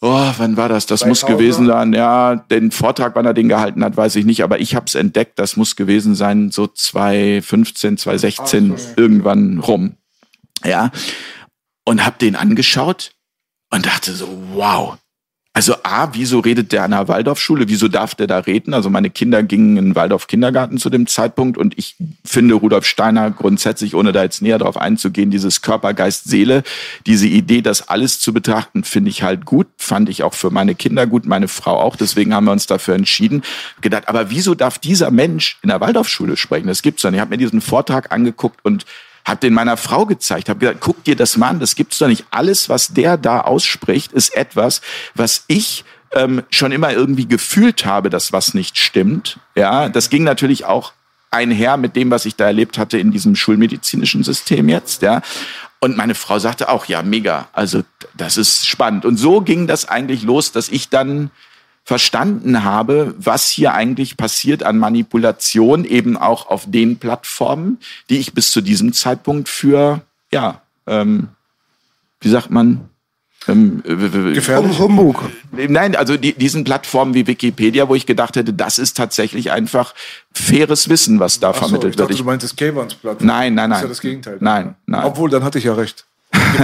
Oh, 0.00 0.30
wann 0.38 0.56
war 0.56 0.70
das? 0.70 0.86
Das 0.86 1.04
muss 1.04 1.26
gewesen 1.26 1.66
sein. 1.66 1.92
Ja, 1.92 2.36
den 2.36 2.70
Vortrag, 2.70 3.14
wann 3.14 3.26
er 3.26 3.34
den 3.34 3.50
gehalten 3.50 3.84
hat, 3.84 3.94
weiß 3.94 4.16
ich 4.16 4.24
nicht. 4.24 4.42
Aber 4.42 4.60
ich 4.60 4.74
habe 4.74 4.86
es 4.86 4.94
entdeckt. 4.94 5.38
Das 5.38 5.56
muss 5.56 5.76
gewesen 5.76 6.14
sein, 6.14 6.50
so 6.50 6.66
2015, 6.66 7.98
2016, 7.98 8.76
so. 8.78 8.88
irgendwann 8.96 9.58
rum. 9.58 9.96
Ja. 10.64 10.90
Und 11.84 12.06
habe 12.06 12.16
den 12.18 12.34
angeschaut 12.34 13.12
und 13.70 13.84
dachte 13.84 14.12
so, 14.12 14.26
wow, 14.54 14.96
also 15.54 15.74
A, 15.82 16.08
wieso 16.14 16.38
redet 16.38 16.72
der 16.72 16.84
an 16.84 16.92
der 16.92 17.08
Waldorfschule? 17.08 17.68
Wieso 17.68 17.88
darf 17.88 18.14
der 18.14 18.26
da 18.26 18.38
reden? 18.38 18.72
Also 18.72 18.88
meine 18.88 19.10
Kinder 19.10 19.42
gingen 19.42 19.76
in 19.76 19.84
den 19.84 19.94
Waldorf-Kindergarten 19.94 20.78
zu 20.78 20.88
dem 20.88 21.06
Zeitpunkt 21.06 21.58
und 21.58 21.76
ich 21.76 21.96
finde 22.24 22.54
Rudolf 22.54 22.86
Steiner 22.86 23.30
grundsätzlich, 23.30 23.94
ohne 23.94 24.12
da 24.12 24.22
jetzt 24.22 24.40
näher 24.40 24.56
drauf 24.56 24.78
einzugehen, 24.78 25.30
dieses 25.30 25.60
Körper, 25.60 25.92
Geist, 25.92 26.24
Seele, 26.24 26.62
diese 27.04 27.26
Idee, 27.26 27.60
das 27.60 27.88
alles 27.90 28.18
zu 28.18 28.32
betrachten, 28.32 28.82
finde 28.82 29.10
ich 29.10 29.22
halt 29.22 29.44
gut. 29.44 29.66
Fand 29.76 30.08
ich 30.08 30.22
auch 30.22 30.32
für 30.32 30.48
meine 30.48 30.74
Kinder 30.74 31.06
gut, 31.06 31.26
meine 31.26 31.48
Frau 31.48 31.78
auch. 31.78 31.96
Deswegen 31.96 32.32
haben 32.32 32.46
wir 32.46 32.52
uns 32.52 32.66
dafür 32.66 32.94
entschieden. 32.94 33.42
Gedacht, 33.82 34.08
aber 34.08 34.30
wieso 34.30 34.54
darf 34.54 34.78
dieser 34.78 35.10
Mensch 35.10 35.58
in 35.62 35.68
der 35.68 35.82
Waldorfschule 35.82 36.38
sprechen? 36.38 36.68
Das 36.68 36.80
gibt's 36.80 37.02
doch 37.02 37.10
nicht. 37.10 37.18
Ich 37.18 37.20
habe 37.20 37.30
mir 37.30 37.36
diesen 37.36 37.60
Vortrag 37.60 38.10
angeguckt 38.10 38.60
und 38.62 38.86
hab 39.24 39.40
den 39.40 39.54
meiner 39.54 39.76
Frau 39.76 40.06
gezeigt, 40.06 40.48
habe 40.48 40.60
gesagt, 40.60 40.80
guck 40.80 41.04
dir 41.04 41.16
das 41.16 41.36
mal 41.36 41.48
an, 41.48 41.60
das 41.60 41.74
gibt's 41.74 41.98
doch 41.98 42.08
nicht. 42.08 42.24
Alles, 42.30 42.68
was 42.68 42.88
der 42.88 43.16
da 43.16 43.40
ausspricht, 43.40 44.12
ist 44.12 44.34
etwas, 44.34 44.80
was 45.14 45.44
ich 45.46 45.84
ähm, 46.12 46.42
schon 46.50 46.72
immer 46.72 46.92
irgendwie 46.92 47.26
gefühlt 47.26 47.84
habe, 47.84 48.10
dass 48.10 48.32
was 48.32 48.54
nicht 48.54 48.78
stimmt. 48.78 49.38
Ja, 49.54 49.88
das 49.88 50.10
ging 50.10 50.24
natürlich 50.24 50.64
auch 50.64 50.92
einher 51.30 51.76
mit 51.76 51.96
dem, 51.96 52.10
was 52.10 52.26
ich 52.26 52.36
da 52.36 52.46
erlebt 52.46 52.78
hatte 52.78 52.98
in 52.98 53.10
diesem 53.10 53.36
schulmedizinischen 53.36 54.22
System 54.22 54.68
jetzt, 54.68 55.02
ja. 55.02 55.22
Und 55.80 55.96
meine 55.96 56.14
Frau 56.14 56.38
sagte 56.38 56.68
auch, 56.68 56.86
ja, 56.86 57.02
mega. 57.02 57.48
Also, 57.52 57.82
das 58.16 58.36
ist 58.36 58.66
spannend. 58.68 59.04
Und 59.04 59.16
so 59.16 59.40
ging 59.40 59.66
das 59.66 59.88
eigentlich 59.88 60.22
los, 60.22 60.52
dass 60.52 60.68
ich 60.68 60.90
dann 60.90 61.30
verstanden 61.84 62.64
habe, 62.64 63.14
was 63.18 63.50
hier 63.50 63.74
eigentlich 63.74 64.16
passiert 64.16 64.62
an 64.62 64.78
Manipulation, 64.78 65.84
eben 65.84 66.16
auch 66.16 66.46
auf 66.46 66.64
den 66.66 66.98
Plattformen, 66.98 67.78
die 68.08 68.18
ich 68.18 68.34
bis 68.34 68.50
zu 68.50 68.60
diesem 68.60 68.92
Zeitpunkt 68.92 69.48
für, 69.48 70.02
ja, 70.32 70.62
ähm, 70.86 71.28
wie 72.20 72.28
sagt 72.28 72.50
man, 72.50 72.88
ähm, 73.48 73.82
Gefährlich. 73.84 74.78
Humbug. 74.78 75.24
Nein, 75.50 75.96
also 75.96 76.16
die, 76.16 76.32
diesen 76.32 76.64
Plattformen 76.64 77.14
wie 77.14 77.26
Wikipedia, 77.26 77.88
wo 77.88 77.94
ich 77.94 78.06
gedacht 78.06 78.36
hätte, 78.36 78.52
das 78.52 78.78
ist 78.78 78.96
tatsächlich 78.96 79.50
einfach 79.50 79.94
faires 80.32 80.88
Wissen, 80.88 81.18
was 81.18 81.40
da 81.40 81.50
Ach 81.50 81.56
vermittelt 81.56 81.82
so, 81.82 81.88
ich 81.88 81.98
wird. 81.98 82.10
Dachte, 82.10 82.22
du 82.22 82.24
meintest 82.24 82.56
Kevans 82.56 82.94
Plattform. 82.94 83.26
Nein, 83.26 83.54
nein, 83.54 83.70
nein. 83.70 83.70
Das 83.70 83.78
ist 83.78 83.82
ja 83.82 83.88
das 83.88 84.00
Gegenteil. 84.00 84.36
Nein, 84.40 84.76
nein. 84.86 85.04
Obwohl, 85.04 85.28
dann 85.28 85.42
hatte 85.42 85.58
ich 85.58 85.64
ja 85.64 85.74
recht. 85.74 86.06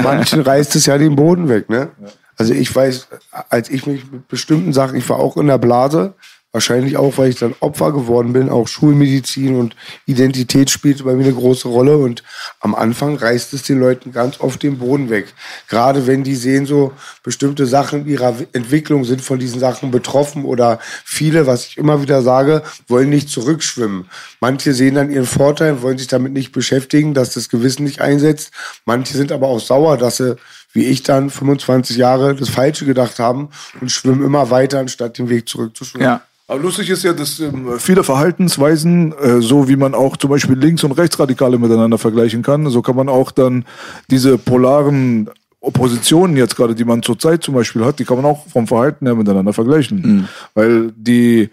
Manchen 0.02 0.40
reißt 0.42 0.76
es 0.76 0.86
ja 0.86 0.96
den 0.98 1.16
Boden 1.16 1.48
weg, 1.48 1.68
ne? 1.68 1.90
Ja. 2.00 2.08
Also 2.38 2.54
ich 2.54 2.74
weiß, 2.74 3.08
als 3.50 3.68
ich 3.68 3.86
mich 3.86 4.10
mit 4.10 4.28
bestimmten 4.28 4.72
Sachen, 4.72 4.96
ich 4.96 5.08
war 5.08 5.18
auch 5.18 5.36
in 5.36 5.48
der 5.48 5.58
Blase, 5.58 6.14
wahrscheinlich 6.52 6.96
auch, 6.96 7.18
weil 7.18 7.28
ich 7.28 7.38
dann 7.38 7.54
Opfer 7.60 7.92
geworden 7.92 8.32
bin, 8.32 8.48
auch 8.48 8.68
Schulmedizin 8.68 9.54
und 9.56 9.76
Identität 10.06 10.70
spielte 10.70 11.04
bei 11.04 11.12
mir 11.12 11.24
eine 11.24 11.34
große 11.34 11.68
Rolle 11.68 11.98
und 11.98 12.22
am 12.60 12.74
Anfang 12.74 13.16
reißt 13.16 13.52
es 13.52 13.64
den 13.64 13.78
Leuten 13.78 14.12
ganz 14.12 14.40
oft 14.40 14.62
den 14.62 14.78
Boden 14.78 15.10
weg. 15.10 15.34
Gerade 15.68 16.06
wenn 16.06 16.24
die 16.24 16.36
sehen, 16.36 16.64
so 16.64 16.92
bestimmte 17.22 17.66
Sachen 17.66 18.06
ihrer 18.06 18.34
Entwicklung 18.54 19.04
sind 19.04 19.20
von 19.20 19.38
diesen 19.38 19.60
Sachen 19.60 19.90
betroffen 19.90 20.44
oder 20.44 20.78
viele, 21.04 21.46
was 21.46 21.66
ich 21.66 21.76
immer 21.76 22.00
wieder 22.00 22.22
sage, 22.22 22.62
wollen 22.86 23.10
nicht 23.10 23.28
zurückschwimmen. 23.28 24.08
Manche 24.40 24.72
sehen 24.72 24.94
dann 24.94 25.10
ihren 25.10 25.26
Vorteil, 25.26 25.82
wollen 25.82 25.98
sich 25.98 26.08
damit 26.08 26.32
nicht 26.32 26.52
beschäftigen, 26.52 27.12
dass 27.12 27.34
das 27.34 27.50
Gewissen 27.50 27.84
nicht 27.84 28.00
einsetzt. 28.00 28.52
Manche 28.86 29.16
sind 29.16 29.32
aber 29.32 29.48
auch 29.48 29.60
sauer, 29.60 29.98
dass 29.98 30.16
sie 30.16 30.36
wie 30.78 30.86
ich 30.86 31.02
dann 31.02 31.28
25 31.28 31.96
Jahre 31.96 32.34
das 32.34 32.48
Falsche 32.48 32.86
gedacht 32.86 33.18
haben 33.18 33.48
und 33.80 33.90
schwimmen 33.90 34.24
immer 34.24 34.50
weiter, 34.50 34.78
anstatt 34.78 35.18
den 35.18 35.28
Weg 35.28 35.48
zurückzuschwimmen. 35.48 36.06
Ja. 36.06 36.22
Aber 36.46 36.60
lustig 36.60 36.88
ist 36.88 37.04
ja, 37.04 37.12
dass 37.12 37.40
ähm, 37.40 37.74
viele 37.78 38.02
Verhaltensweisen, 38.02 39.12
äh, 39.12 39.42
so 39.42 39.68
wie 39.68 39.76
man 39.76 39.94
auch 39.94 40.16
zum 40.16 40.30
Beispiel 40.30 40.56
Links- 40.56 40.82
und 40.82 40.92
Rechtsradikale 40.92 41.58
miteinander 41.58 41.98
vergleichen 41.98 42.42
kann, 42.42 42.70
so 42.70 42.80
kann 42.80 42.96
man 42.96 43.10
auch 43.10 43.32
dann 43.32 43.66
diese 44.08 44.38
polaren 44.38 45.28
Oppositionen 45.60 46.36
jetzt 46.36 46.56
gerade, 46.56 46.74
die 46.74 46.84
man 46.84 47.02
zurzeit 47.02 47.42
zum 47.42 47.54
Beispiel 47.54 47.84
hat, 47.84 47.98
die 47.98 48.04
kann 48.04 48.16
man 48.16 48.24
auch 48.24 48.46
vom 48.46 48.66
Verhalten 48.66 49.04
her 49.06 49.14
miteinander 49.16 49.52
vergleichen. 49.52 50.00
Mhm. 50.00 50.28
Weil 50.54 50.92
die 50.96 51.50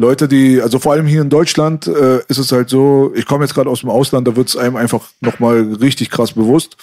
Leute, 0.00 0.28
die, 0.28 0.62
also 0.62 0.78
vor 0.78 0.92
allem 0.92 1.06
hier 1.06 1.20
in 1.20 1.28
Deutschland 1.28 1.86
äh, 1.86 2.20
ist 2.26 2.38
es 2.38 2.50
halt 2.52 2.70
so, 2.70 3.12
ich 3.14 3.26
komme 3.26 3.44
jetzt 3.44 3.52
gerade 3.52 3.68
aus 3.68 3.80
dem 3.80 3.90
Ausland, 3.90 4.26
da 4.26 4.34
wird 4.34 4.48
es 4.48 4.56
einem 4.56 4.76
einfach 4.76 5.02
nochmal 5.20 5.74
richtig 5.74 6.08
krass 6.08 6.32
bewusst, 6.32 6.78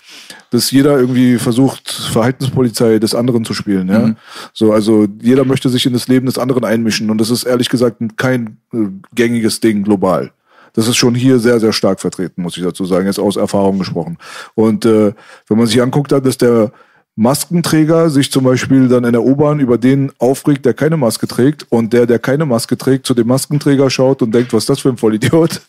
dass 0.52 0.70
jeder 0.70 1.00
irgendwie 1.00 1.40
versucht, 1.40 1.92
Verhaltenspolizei 1.92 3.00
des 3.00 3.16
anderen 3.16 3.44
zu 3.44 3.56
spielen. 3.56 3.88
Ja? 3.90 4.00
Mhm. 4.00 4.18
So, 4.54 4.72
also 4.72 5.08
jeder 5.20 5.46
möchte 5.46 5.70
sich 5.70 5.88
in 5.88 5.94
das 5.94 6.08
Leben 6.08 6.28
des 6.28 6.38
anderen 6.38 6.64
einmischen 6.64 7.10
und 7.10 7.18
das 7.18 7.32
ist 7.32 7.44
ehrlich 7.44 7.70
gesagt 7.70 7.98
kein 8.18 8.58
äh, 8.72 8.86
gängiges 9.16 9.62
Ding 9.62 9.84
global. 9.84 10.32
Das 10.74 10.88
ist 10.88 10.98
schon 10.98 11.16
hier 11.16 11.40
sehr, 11.40 11.60
sehr 11.60 11.74
stark 11.74 12.00
vertreten, 12.00 12.44
muss 12.44 12.56
ich 12.56 12.64
dazu 12.64 12.86
sagen, 12.86 13.08
jetzt 13.08 13.18
aus 13.18 13.36
Erfahrung 13.36 13.80
gesprochen. 13.80 14.20
Und 14.54 14.86
äh, 14.86 15.14
wenn 15.48 15.58
man 15.58 15.66
sich 15.66 15.82
anguckt, 15.82 16.12
dass 16.12 16.38
der 16.38 16.72
Maskenträger 17.20 18.12
sich 18.12 18.32
zum 18.32 18.44
Beispiel 18.44 18.88
dann 18.90 19.04
in 19.04 19.12
der 19.12 19.24
U-Bahn 19.24 19.60
über 19.60 19.80
den 19.80 20.12
aufregt, 20.20 20.66
der 20.66 20.76
keine 20.76 20.98
Maske 20.98 21.28
trägt 21.28 21.66
und 21.70 21.92
der, 21.92 22.06
der 22.06 22.20
keine 22.20 22.46
Maske 22.46 22.78
trägt, 22.78 23.08
zu 23.08 23.16
dem 23.16 23.26
Maskenträger 23.26 23.90
schaut 23.90 24.22
und 24.22 24.32
denkt, 24.36 24.54
was 24.54 24.64
ist 24.64 24.70
das 24.70 24.80
für 24.82 24.90
ein 24.90 24.98
Vollidiot? 24.98 25.62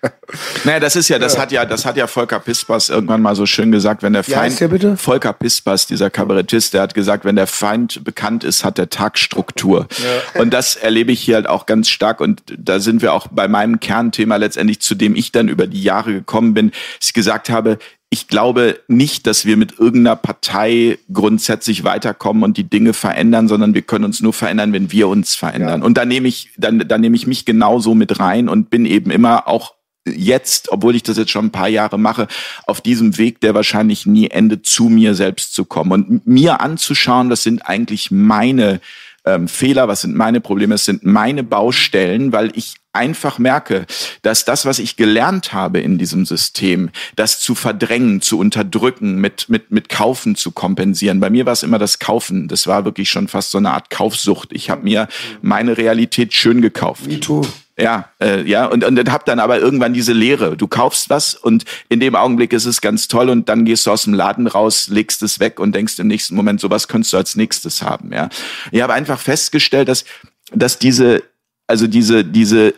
naja, 0.64 0.78
das 0.78 0.94
ist 0.94 1.08
ja, 1.08 1.18
das 1.18 1.36
hat 1.36 1.50
ja, 1.50 1.64
das 1.64 1.84
hat 1.84 1.96
ja 1.96 2.06
Volker 2.06 2.38
Pispers 2.38 2.88
irgendwann 2.88 3.20
mal 3.20 3.34
so 3.34 3.46
schön 3.46 3.72
gesagt, 3.72 4.04
wenn 4.04 4.12
der 4.12 4.22
Feind, 4.22 4.60
ja, 4.60 4.68
bitte? 4.68 4.96
Volker 4.96 5.32
Pispers, 5.32 5.88
dieser 5.88 6.08
Kabarettist, 6.08 6.72
der 6.72 6.82
hat 6.82 6.94
gesagt, 6.94 7.24
wenn 7.24 7.34
der 7.34 7.48
Feind 7.48 8.04
bekannt 8.04 8.44
ist, 8.44 8.64
hat 8.64 8.78
der 8.78 8.88
Tag 8.88 9.18
Struktur. 9.18 9.88
Ja. 10.34 10.40
Und 10.40 10.54
das 10.54 10.76
erlebe 10.76 11.10
ich 11.10 11.20
hier 11.20 11.34
halt 11.34 11.48
auch 11.48 11.66
ganz 11.66 11.88
stark 11.88 12.20
und 12.20 12.44
da 12.56 12.78
sind 12.78 13.02
wir 13.02 13.12
auch 13.12 13.26
bei 13.26 13.48
meinem 13.48 13.80
Kernthema 13.80 14.36
letztendlich, 14.36 14.80
zu 14.80 14.94
dem 14.94 15.16
ich 15.16 15.32
dann 15.32 15.48
über 15.48 15.66
die 15.66 15.82
Jahre 15.82 16.12
gekommen 16.12 16.54
bin, 16.54 16.70
dass 16.70 17.08
ich 17.08 17.12
gesagt 17.12 17.50
habe, 17.50 17.78
ich 18.12 18.28
glaube 18.28 18.78
nicht, 18.88 19.26
dass 19.26 19.46
wir 19.46 19.56
mit 19.56 19.78
irgendeiner 19.78 20.16
Partei 20.16 20.98
grundsätzlich 21.10 21.82
weiterkommen 21.82 22.42
und 22.42 22.58
die 22.58 22.68
Dinge 22.68 22.92
verändern, 22.92 23.48
sondern 23.48 23.72
wir 23.72 23.80
können 23.80 24.04
uns 24.04 24.20
nur 24.20 24.34
verändern, 24.34 24.74
wenn 24.74 24.92
wir 24.92 25.08
uns 25.08 25.34
verändern. 25.34 25.80
Ja. 25.80 25.86
Und 25.86 25.96
da 25.96 26.04
nehme 26.04 26.28
ich, 26.28 26.50
dann, 26.58 26.86
da 26.86 26.98
nehme 26.98 27.16
ich 27.16 27.26
mich 27.26 27.46
genauso 27.46 27.94
mit 27.94 28.20
rein 28.20 28.50
und 28.50 28.68
bin 28.68 28.84
eben 28.84 29.10
immer 29.10 29.48
auch 29.48 29.72
jetzt, 30.04 30.70
obwohl 30.70 30.94
ich 30.94 31.02
das 31.04 31.16
jetzt 31.16 31.30
schon 31.30 31.46
ein 31.46 31.52
paar 31.52 31.68
Jahre 31.68 31.98
mache, 31.98 32.28
auf 32.66 32.82
diesem 32.82 33.16
Weg, 33.16 33.40
der 33.40 33.54
wahrscheinlich 33.54 34.04
nie 34.04 34.28
endet, 34.28 34.66
zu 34.66 34.90
mir 34.90 35.14
selbst 35.14 35.54
zu 35.54 35.64
kommen 35.64 35.92
und 35.92 36.26
mir 36.26 36.60
anzuschauen, 36.60 37.30
das 37.30 37.42
sind 37.42 37.66
eigentlich 37.66 38.10
meine 38.10 38.82
ähm, 39.24 39.48
Fehler, 39.48 39.88
was 39.88 40.02
sind 40.02 40.14
meine 40.14 40.40
Probleme, 40.40 40.74
es 40.74 40.84
sind 40.84 41.04
meine 41.04 41.42
Baustellen, 41.42 42.32
weil 42.32 42.50
ich 42.54 42.74
einfach 42.92 43.38
merke, 43.38 43.86
dass 44.22 44.44
das, 44.44 44.66
was 44.66 44.78
ich 44.78 44.96
gelernt 44.96 45.52
habe 45.52 45.80
in 45.80 45.96
diesem 45.96 46.26
System, 46.26 46.90
das 47.16 47.40
zu 47.40 47.54
verdrängen, 47.54 48.20
zu 48.20 48.38
unterdrücken, 48.38 49.16
mit, 49.16 49.48
mit, 49.48 49.70
mit 49.70 49.88
Kaufen 49.88 50.36
zu 50.36 50.50
kompensieren. 50.50 51.20
Bei 51.20 51.30
mir 51.30 51.46
war 51.46 51.54
es 51.54 51.62
immer 51.62 51.78
das 51.78 51.98
Kaufen. 51.98 52.48
Das 52.48 52.66
war 52.66 52.84
wirklich 52.84 53.10
schon 53.10 53.28
fast 53.28 53.50
so 53.50 53.58
eine 53.58 53.70
Art 53.70 53.88
Kaufsucht. 53.90 54.52
Ich 54.52 54.68
habe 54.68 54.82
mir 54.82 55.08
meine 55.40 55.78
Realität 55.78 56.34
schön 56.34 56.60
gekauft. 56.60 57.06
Me 57.06 57.18
too. 57.18 57.42
Ja, 57.78 58.10
äh, 58.20 58.42
ja, 58.42 58.66
und, 58.66 58.84
und 58.84 59.10
hab 59.10 59.24
dann 59.24 59.40
aber 59.40 59.58
irgendwann 59.58 59.94
diese 59.94 60.12
Lehre. 60.12 60.56
Du 60.56 60.66
kaufst 60.66 61.08
was 61.08 61.34
und 61.34 61.64
in 61.88 62.00
dem 62.00 62.14
Augenblick 62.14 62.52
ist 62.52 62.66
es 62.66 62.82
ganz 62.82 63.08
toll 63.08 63.30
und 63.30 63.48
dann 63.48 63.64
gehst 63.64 63.86
du 63.86 63.90
aus 63.90 64.04
dem 64.04 64.12
Laden 64.12 64.46
raus, 64.46 64.88
legst 64.88 65.22
es 65.22 65.40
weg 65.40 65.58
und 65.58 65.74
denkst 65.74 65.98
im 65.98 66.06
nächsten 66.06 66.34
Moment, 66.34 66.60
sowas 66.60 66.86
könntest 66.86 67.14
du 67.14 67.16
als 67.16 67.34
nächstes 67.34 67.82
haben. 67.82 68.12
Ja, 68.12 68.28
ich 68.70 68.82
habe 68.82 68.92
einfach 68.92 69.18
festgestellt, 69.18 69.88
dass 69.88 70.04
dass 70.52 70.78
diese 70.78 71.22
also 71.66 71.86
diese 71.86 72.24
diese 72.24 72.74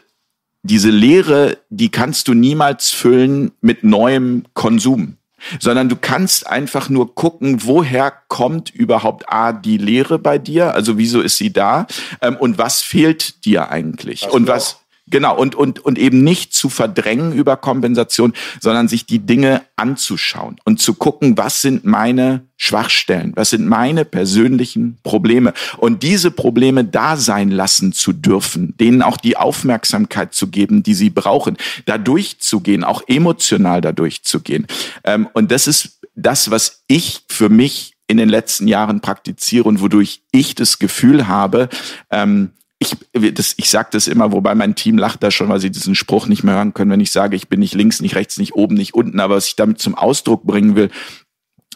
diese 0.63 0.91
Lehre, 0.91 1.59
die 1.69 1.91
kannst 1.91 2.29
du 2.29 2.35
niemals 2.35 2.91
füllen 2.91 3.53
mit 3.61 3.85
neuem 3.85 4.45
Konsum, 4.55 5.19
sondern 5.61 5.89
du 5.89 5.97
kannst 5.97 6.47
einfach 6.47 6.89
nur 6.89 7.15
gucken, 7.15 7.65
woher 7.65 8.13
kommt 8.29 8.71
überhaupt 8.71 9.31
A, 9.31 9.53
die 9.53 9.77
Lehre 9.77 10.19
bei 10.19 10.39
dir, 10.39 10.75
also 10.75 10.97
wieso 10.97 11.21
ist 11.21 11.37
sie 11.37 11.53
da 11.53 11.87
ähm, 12.23 12.37
und 12.37 12.59
was 12.59 12.81
fehlt 12.81 13.45
dir 13.45 13.71
eigentlich 13.71 14.23
was 14.23 14.33
und 14.33 14.47
was 14.47 14.81
Genau, 15.07 15.37
und, 15.37 15.55
und, 15.55 15.81
und 15.81 15.99
eben 15.99 16.25
nicht 16.25 16.55
zu 16.55 16.71
verdrängen 16.71 17.33
über 17.33 17.59
Kompensation, 17.59 18.33
sondern 18.61 18.89
sich 18.89 19.05
die 19.05 19.19
Dinge 19.19 19.61
anzuschauen 19.77 20.57
und 20.65 20.81
zu 20.81 20.95
gucken, 20.95 21.37
was 21.37 21.61
sind 21.61 21.85
meine 21.85 22.47
Schwachstellen, 22.57 23.33
was 23.37 23.51
sind 23.51 23.67
meine 23.67 24.07
persönlichen 24.07 24.97
Probleme 25.03 25.53
und 25.77 26.03
diese 26.03 26.31
Probleme 26.31 26.85
da 26.85 27.19
sein 27.19 27.51
lassen 27.51 27.93
zu 27.93 28.15
dürfen, 28.15 28.75
denen 28.79 29.03
auch 29.03 29.19
die 29.19 29.37
Aufmerksamkeit 29.37 30.33
zu 30.33 30.47
geben, 30.47 30.83
die 30.83 30.95
sie 30.95 31.11
brauchen, 31.11 31.59
da 31.85 31.99
durchzugehen, 31.99 32.83
auch 32.83 33.03
emotional 33.07 33.83
da 33.83 33.93
durchzugehen. 33.93 34.67
Ähm, 35.05 35.29
und 35.35 35.51
das 35.51 35.67
ist 35.67 36.01
das, 36.15 36.51
was 36.51 36.83
ich 36.87 37.25
für 37.29 37.51
mich 37.51 37.95
in 38.07 38.17
den 38.17 38.31
letzten 38.31 38.69
Jahren 38.69 39.01
praktiziere 39.01 39.69
und 39.69 39.83
wodurch 39.83 40.23
ich 40.31 40.55
das 40.55 40.79
Gefühl 40.79 41.29
habe, 41.29 41.69
ähm, 42.11 42.53
ich, 42.79 42.97
das, 43.35 43.55
ich 43.57 43.71
sage 43.71 43.89
das 43.93 44.09
immer, 44.09 44.33
wobei 44.33 44.55
mein 44.55 44.75
Team 44.75 44.99
lacht 44.99 45.23
da 45.23 45.31
schon, 45.31 45.49
weil 45.49 45.61
sie 45.61 45.71
diesen 45.71 45.95
Spruch 45.95 46.27
nicht 46.27 46.45
mehr 46.45 46.55
hören 46.55 46.75
können, 46.75 46.91
wenn 46.91 47.01
ich 47.01 47.13
sage, 47.13 47.37
ich 47.37 47.49
bin 47.49 47.61
nicht 47.61 47.75
links, 47.75 48.01
nicht 48.01 48.15
rechts, 48.15 48.39
nicht 48.39 48.55
oben, 48.55 48.75
nicht 48.75 48.95
unten. 48.95 49.21
Aber 49.21 49.37
was 49.37 49.47
ich 49.47 49.57
damit 49.57 49.81
zum 49.81 49.95
Ausdruck 49.95 50.45
bringen 50.45 50.77
will, 50.77 50.91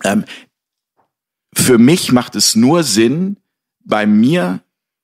ähm, 0.05 0.25
für 1.55 1.79
mich 1.79 2.13
macht 2.13 2.37
es 2.37 2.57
nur 2.57 2.83
Sinn, 2.83 3.37
bei 3.85 4.07
mir 4.07 4.61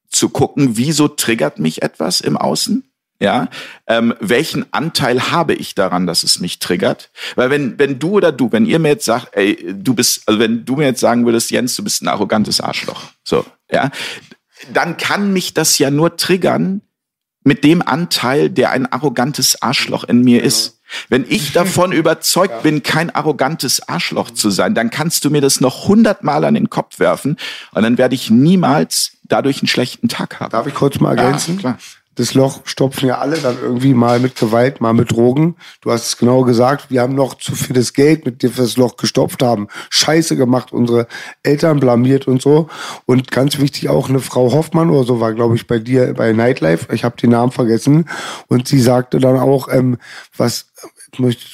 zu 0.08 0.28
gucken, 0.28 0.76
wieso 0.76 1.08
triggert 1.08 1.58
mich 1.58 1.82
etwas 1.82 2.20
im 2.20 2.36
Außen? 2.36 2.84
Ja, 3.20 3.48
ähm, 3.86 4.12
welchen 4.20 4.66
Anteil 4.72 5.30
habe 5.30 5.54
ich 5.54 5.74
daran, 5.74 6.06
dass 6.06 6.24
es 6.24 6.40
mich 6.40 6.58
triggert? 6.58 7.10
Weil 7.36 7.48
wenn 7.48 7.78
wenn 7.78 7.98
du 7.98 8.10
oder 8.10 8.32
du, 8.32 8.50
wenn 8.52 8.66
ihr 8.66 8.78
mir 8.78 8.88
jetzt 8.88 9.04
sagt, 9.04 9.34
ey, 9.36 9.72
du 9.72 9.94
bist, 9.94 10.22
also 10.26 10.40
wenn 10.40 10.64
du 10.64 10.76
mir 10.76 10.86
jetzt 10.86 11.00
sagen 11.00 11.24
würdest, 11.24 11.50
Jens, 11.50 11.76
du 11.76 11.84
bist 11.84 12.02
ein 12.02 12.08
arrogantes 12.08 12.60
Arschloch, 12.60 13.02
so, 13.22 13.46
ja, 13.70 13.90
dann 14.72 14.96
kann 14.96 15.32
mich 15.32 15.54
das 15.54 15.78
ja 15.78 15.90
nur 15.90 16.16
triggern 16.16 16.80
mit 17.44 17.62
dem 17.62 17.82
Anteil, 17.82 18.48
der 18.50 18.70
ein 18.70 18.90
arrogantes 18.90 19.60
Arschloch 19.62 20.04
in 20.04 20.22
mir 20.22 20.38
genau. 20.38 20.46
ist. 20.48 20.80
Wenn 21.08 21.24
ich 21.28 21.52
davon 21.52 21.92
überzeugt 21.92 22.54
ja. 22.54 22.60
bin, 22.60 22.82
kein 22.82 23.14
arrogantes 23.14 23.88
Arschloch 23.88 24.30
zu 24.30 24.50
sein, 24.50 24.74
dann 24.74 24.90
kannst 24.90 25.24
du 25.24 25.30
mir 25.30 25.40
das 25.40 25.60
noch 25.60 25.88
hundertmal 25.88 26.44
an 26.44 26.54
den 26.54 26.70
Kopf 26.70 26.98
werfen 26.98 27.36
und 27.72 27.82
dann 27.82 27.98
werde 27.98 28.14
ich 28.14 28.30
niemals 28.30 29.12
dadurch 29.24 29.60
einen 29.60 29.68
schlechten 29.68 30.08
Tag 30.08 30.40
haben. 30.40 30.50
Darf 30.50 30.66
ich 30.66 30.74
kurz 30.74 31.00
mal 31.00 31.16
ergänzen? 31.16 31.60
Ja, 31.62 31.78
das 32.16 32.34
Loch 32.34 32.60
stopfen 32.64 33.08
ja 33.08 33.18
alle 33.18 33.38
dann 33.38 33.56
irgendwie 33.60 33.94
mal 33.94 34.20
mit 34.20 34.36
Gewalt, 34.36 34.80
mal 34.80 34.92
mit 34.92 35.10
Drogen. 35.10 35.56
Du 35.80 35.90
hast 35.90 36.06
es 36.06 36.16
genau 36.16 36.42
gesagt, 36.42 36.90
wir 36.90 37.00
haben 37.00 37.14
noch 37.14 37.34
zu 37.34 37.54
viel 37.54 37.74
das 37.74 37.92
Geld, 37.92 38.24
mit 38.24 38.42
dem 38.42 38.56
wir 38.56 38.64
das 38.64 38.76
Loch 38.76 38.96
gestopft 38.96 39.42
haben. 39.42 39.68
Scheiße 39.90 40.36
gemacht, 40.36 40.72
unsere 40.72 41.06
Eltern 41.42 41.80
blamiert 41.80 42.28
und 42.28 42.40
so. 42.40 42.68
Und 43.06 43.30
ganz 43.30 43.58
wichtig 43.58 43.88
auch 43.88 44.08
eine 44.08 44.20
Frau 44.20 44.52
Hoffmann 44.52 44.90
oder 44.90 45.04
so 45.04 45.20
war, 45.20 45.34
glaube 45.34 45.56
ich, 45.56 45.66
bei 45.66 45.78
dir 45.78 46.14
bei 46.14 46.32
Nightlife. 46.32 46.92
Ich 46.94 47.04
habe 47.04 47.16
den 47.16 47.30
Namen 47.30 47.52
vergessen. 47.52 48.08
Und 48.48 48.68
sie 48.68 48.80
sagte 48.80 49.18
dann 49.18 49.38
auch, 49.38 49.68
ähm, 49.70 49.98
was, 50.36 50.66
ich 51.12 51.18
möchte 51.18 51.46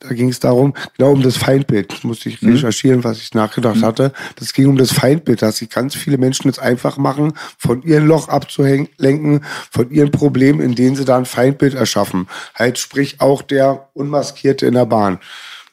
da 0.00 0.14
ging 0.14 0.28
es 0.28 0.38
darum, 0.38 0.74
genau 0.96 1.12
um 1.12 1.22
das 1.22 1.36
Feindbild. 1.36 1.92
Das 1.92 2.04
musste 2.04 2.28
ich 2.28 2.40
mhm. 2.40 2.52
recherchieren, 2.52 3.04
was 3.04 3.18
ich 3.18 3.34
nachgedacht 3.34 3.76
mhm. 3.76 3.84
hatte. 3.84 4.12
Das 4.36 4.52
ging 4.52 4.68
um 4.68 4.76
das 4.76 4.92
Feindbild, 4.92 5.42
dass 5.42 5.58
sich 5.58 5.70
ganz 5.70 5.94
viele 5.94 6.18
Menschen 6.18 6.48
es 6.48 6.58
einfach 6.58 6.98
machen, 6.98 7.32
von 7.58 7.82
ihrem 7.82 8.06
Loch 8.06 8.28
abzulenken, 8.28 9.44
von 9.70 9.90
ihren 9.90 10.10
Problemen, 10.10 10.60
in 10.60 10.74
denen 10.74 10.94
sie 10.94 11.04
da 11.04 11.18
ein 11.18 11.26
Feindbild 11.26 11.74
erschaffen. 11.74 12.28
Halt 12.54 12.78
sprich 12.78 13.20
auch 13.20 13.42
der 13.42 13.88
Unmaskierte 13.94 14.66
in 14.66 14.74
der 14.74 14.86
Bahn. 14.86 15.18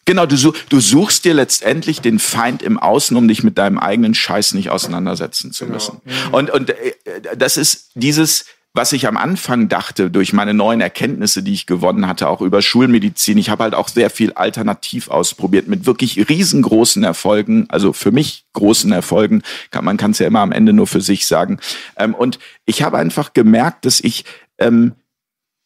Genau, 0.05 0.27
du, 0.27 0.53
du 0.69 0.79
suchst 0.79 1.25
dir 1.25 1.33
letztendlich 1.33 1.99
den 1.99 2.19
Feind 2.19 2.61
im 2.61 2.77
Außen, 2.77 3.17
um 3.17 3.27
dich 3.27 3.43
mit 3.43 3.57
deinem 3.57 3.79
eigenen 3.79 4.13
Scheiß 4.13 4.53
nicht 4.53 4.69
auseinandersetzen 4.69 5.51
zu 5.51 5.65
genau. 5.65 5.75
müssen. 5.75 6.01
Genau. 6.05 6.37
Und, 6.37 6.51
und 6.51 6.69
äh, 6.69 6.93
das 7.35 7.57
ist 7.57 7.89
dieses, 7.95 8.45
was 8.75 8.91
ich 8.91 9.07
am 9.07 9.15
Anfang 9.15 9.69
dachte, 9.69 10.11
durch 10.11 10.33
meine 10.33 10.53
neuen 10.53 10.81
Erkenntnisse, 10.81 11.41
die 11.41 11.53
ich 11.53 11.65
gewonnen 11.65 12.07
hatte, 12.07 12.27
auch 12.27 12.41
über 12.41 12.61
Schulmedizin, 12.61 13.37
ich 13.37 13.49
habe 13.49 13.63
halt 13.63 13.73
auch 13.73 13.87
sehr 13.87 14.09
viel 14.09 14.33
alternativ 14.33 15.07
ausprobiert 15.07 15.69
mit 15.69 15.85
wirklich 15.85 16.27
riesengroßen 16.27 17.01
Erfolgen, 17.01 17.67
also 17.69 17.93
für 17.93 18.11
mich 18.11 18.45
großen 18.51 18.91
Erfolgen, 18.91 19.43
kann, 19.71 19.85
man 19.85 19.95
kann 19.95 20.11
es 20.11 20.19
ja 20.19 20.27
immer 20.27 20.41
am 20.41 20.51
Ende 20.51 20.73
nur 20.73 20.87
für 20.87 20.99
sich 20.99 21.25
sagen. 21.25 21.59
Ähm, 21.95 22.13
und 22.13 22.37
ich 22.65 22.83
habe 22.83 22.97
einfach 22.97 23.31
gemerkt, 23.31 23.85
dass 23.85 24.01
ich, 24.01 24.25
ähm, 24.57 24.91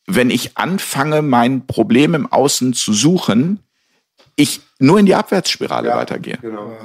wenn 0.06 0.30
ich 0.30 0.56
anfange, 0.56 1.24
mein 1.24 1.66
Problem 1.66 2.14
im 2.14 2.32
Außen 2.32 2.74
zu 2.74 2.94
suchen, 2.94 3.60
ich 4.36 4.62
nur 4.78 5.00
in 5.00 5.08
die 5.08 5.16
Abwärtsspirale 5.16 5.90
ja, 5.90 5.98
weitergehe. 5.98 6.38
Genau. 6.42 6.78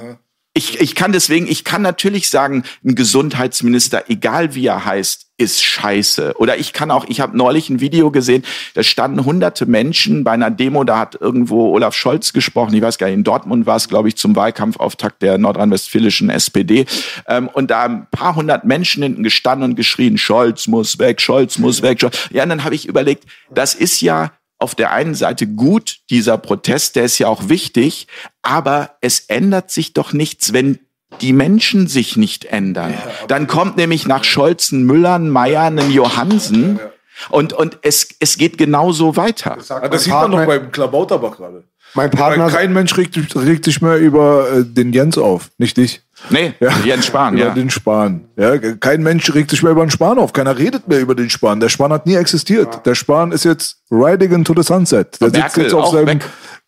Ich, 0.56 0.80
ich 0.80 0.94
kann 0.94 1.10
deswegen, 1.10 1.48
ich 1.48 1.64
kann 1.64 1.82
natürlich 1.82 2.30
sagen, 2.30 2.62
ein 2.84 2.94
Gesundheitsminister, 2.94 4.04
egal 4.08 4.54
wie 4.54 4.66
er 4.66 4.84
heißt, 4.84 5.26
ist 5.36 5.64
scheiße. 5.64 6.34
Oder 6.36 6.58
ich 6.58 6.72
kann 6.72 6.92
auch, 6.92 7.06
ich 7.08 7.20
habe 7.20 7.36
neulich 7.36 7.68
ein 7.70 7.80
Video 7.80 8.12
gesehen, 8.12 8.44
da 8.74 8.84
standen 8.84 9.24
hunderte 9.24 9.66
Menschen 9.66 10.22
bei 10.22 10.30
einer 10.30 10.52
Demo, 10.52 10.84
da 10.84 10.98
hat 11.00 11.16
irgendwo 11.20 11.74
Olaf 11.74 11.96
Scholz 11.96 12.32
gesprochen, 12.32 12.72
ich 12.72 12.82
weiß 12.82 12.98
gar 12.98 13.08
nicht, 13.08 13.16
in 13.16 13.24
Dortmund 13.24 13.66
war 13.66 13.74
es, 13.74 13.88
glaube 13.88 14.06
ich, 14.06 14.16
zum 14.16 14.36
Wahlkampfauftakt 14.36 15.22
der 15.22 15.38
nordrhein-westfälischen 15.38 16.30
SPD. 16.30 16.86
Ähm, 17.26 17.48
und 17.48 17.72
da 17.72 17.86
ein 17.86 18.06
paar 18.12 18.36
hundert 18.36 18.64
Menschen 18.64 19.02
hinten 19.02 19.24
gestanden 19.24 19.70
und 19.70 19.74
geschrien, 19.74 20.18
Scholz 20.18 20.68
muss 20.68 21.00
weg, 21.00 21.20
Scholz 21.20 21.58
muss 21.58 21.82
weg. 21.82 22.00
Scholz. 22.00 22.28
Ja, 22.30 22.44
und 22.44 22.50
dann 22.50 22.62
habe 22.62 22.76
ich 22.76 22.86
überlegt, 22.86 23.24
das 23.50 23.74
ist 23.74 24.00
ja 24.02 24.30
auf 24.64 24.74
der 24.74 24.92
einen 24.92 25.14
Seite 25.14 25.46
gut, 25.46 25.98
dieser 26.08 26.38
Protest, 26.38 26.96
der 26.96 27.04
ist 27.04 27.18
ja 27.18 27.28
auch 27.28 27.50
wichtig, 27.50 28.08
aber 28.40 28.96
es 29.02 29.20
ändert 29.20 29.70
sich 29.70 29.92
doch 29.92 30.14
nichts, 30.14 30.54
wenn 30.54 30.78
die 31.20 31.34
Menschen 31.34 31.86
sich 31.86 32.16
nicht 32.16 32.46
ändern. 32.46 32.94
Dann 33.28 33.46
kommt 33.46 33.76
nämlich 33.76 34.06
nach 34.06 34.24
Scholzen, 34.24 34.84
Müllern, 34.84 35.28
Meiern, 35.28 35.90
Johansen 35.90 36.80
und, 37.28 37.52
und 37.52 37.78
es, 37.82 38.08
es 38.20 38.38
geht 38.38 38.56
genauso 38.56 39.18
weiter. 39.18 39.56
Das, 39.56 39.68
das 39.68 40.04
sieht 40.04 40.14
man 40.14 40.30
doch 40.30 40.46
beim 40.46 40.72
Klabauterbach 40.72 41.36
gerade. 41.36 41.64
Mein 41.94 42.10
Partner. 42.10 42.48
Kein 42.48 42.72
Mensch 42.72 42.96
regt, 42.96 43.16
regt 43.36 43.64
sich 43.64 43.80
mehr 43.80 43.98
über 43.98 44.48
äh, 44.50 44.64
den 44.64 44.92
Jens 44.92 45.16
auf, 45.16 45.50
nicht 45.58 45.76
dich. 45.76 46.02
Nee, 46.30 46.54
ja. 46.60 46.70
Jens 46.84 47.06
Spahn, 47.06 47.34
über 47.34 47.46
ja. 47.46 47.54
den 47.54 47.70
Spahn. 47.70 48.24
Ja, 48.36 48.56
kein 48.56 49.02
Mensch 49.02 49.32
regt 49.34 49.50
sich 49.50 49.62
mehr 49.62 49.72
über 49.72 49.84
den 49.84 49.90
Spahn 49.90 50.18
auf. 50.18 50.32
Keiner 50.32 50.56
redet 50.56 50.88
mehr 50.88 51.00
über 51.00 51.14
den 51.14 51.30
Spahn. 51.30 51.60
Der 51.60 51.68
Spahn 51.68 51.92
hat 51.92 52.06
nie 52.06 52.14
existiert. 52.14 52.74
Ja. 52.74 52.80
Der 52.80 52.94
Spahn 52.94 53.32
ist 53.32 53.44
jetzt 53.44 53.78
riding 53.90 54.32
into 54.32 54.54
the 54.56 54.62
sunset. 54.62 55.20
Der 55.20 55.30
sitzt 55.30 55.56
jetzt 55.56 55.74
auf 55.74 55.92
seinem 55.92 56.20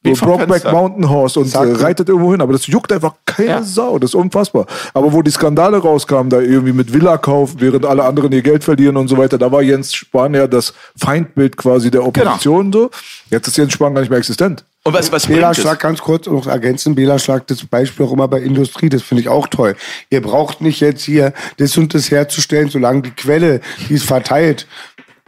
Brockback 0.02 0.70
Mountain 0.70 1.08
Horse 1.08 1.40
und 1.40 1.52
äh, 1.54 1.58
reitet 1.58 2.08
irgendwo 2.08 2.30
hin. 2.30 2.40
Aber 2.40 2.52
das 2.52 2.66
juckt 2.66 2.92
einfach 2.92 3.14
keine 3.24 3.48
ja. 3.48 3.62
Sau. 3.62 3.98
Das 3.98 4.10
ist 4.10 4.14
unfassbar. 4.14 4.66
Aber 4.94 5.12
wo 5.12 5.22
die 5.22 5.30
Skandale 5.30 5.78
rauskamen, 5.78 6.30
da 6.30 6.40
irgendwie 6.40 6.72
mit 6.72 6.92
Villa-Kauf, 6.92 7.54
während 7.58 7.84
alle 7.84 8.04
anderen 8.04 8.32
ihr 8.32 8.42
Geld 8.42 8.64
verlieren 8.64 8.96
und 8.96 9.08
so 9.08 9.18
weiter, 9.18 9.38
da 9.38 9.50
war 9.50 9.62
Jens 9.62 9.94
Spahn 9.94 10.34
ja 10.34 10.46
das 10.46 10.74
Feindbild 10.96 11.56
quasi 11.56 11.90
der 11.90 12.04
Opposition 12.04 12.70
genau. 12.70 12.84
so. 12.84 12.90
Jetzt 13.30 13.48
ist 13.48 13.56
Jens 13.56 13.72
Spahn 13.72 13.94
gar 13.94 14.00
nicht 14.00 14.10
mehr 14.10 14.18
existent. 14.18 14.64
Und 14.84 14.92
was, 14.92 15.10
was 15.10 15.26
Bela 15.26 15.52
Schlag, 15.52 15.80
ganz 15.80 16.00
kurz 16.00 16.26
noch 16.26 16.46
ergänzen, 16.46 16.94
Bela 16.94 17.18
Schlag, 17.18 17.44
das 17.48 17.66
Beispiel 17.66 18.06
auch 18.06 18.12
immer 18.12 18.28
bei 18.28 18.40
Industrie, 18.40 18.88
das 18.88 19.02
finde 19.02 19.22
ich 19.22 19.28
auch 19.28 19.48
toll. 19.48 19.74
Ihr 20.10 20.22
braucht 20.22 20.60
nicht 20.60 20.78
jetzt 20.80 21.02
hier 21.02 21.32
das 21.56 21.76
und 21.76 21.92
das 21.92 22.12
herzustellen, 22.12 22.68
solange 22.68 23.02
die 23.02 23.10
Quelle, 23.10 23.60
die 23.88 23.94
es 23.94 24.04
verteilt, 24.04 24.68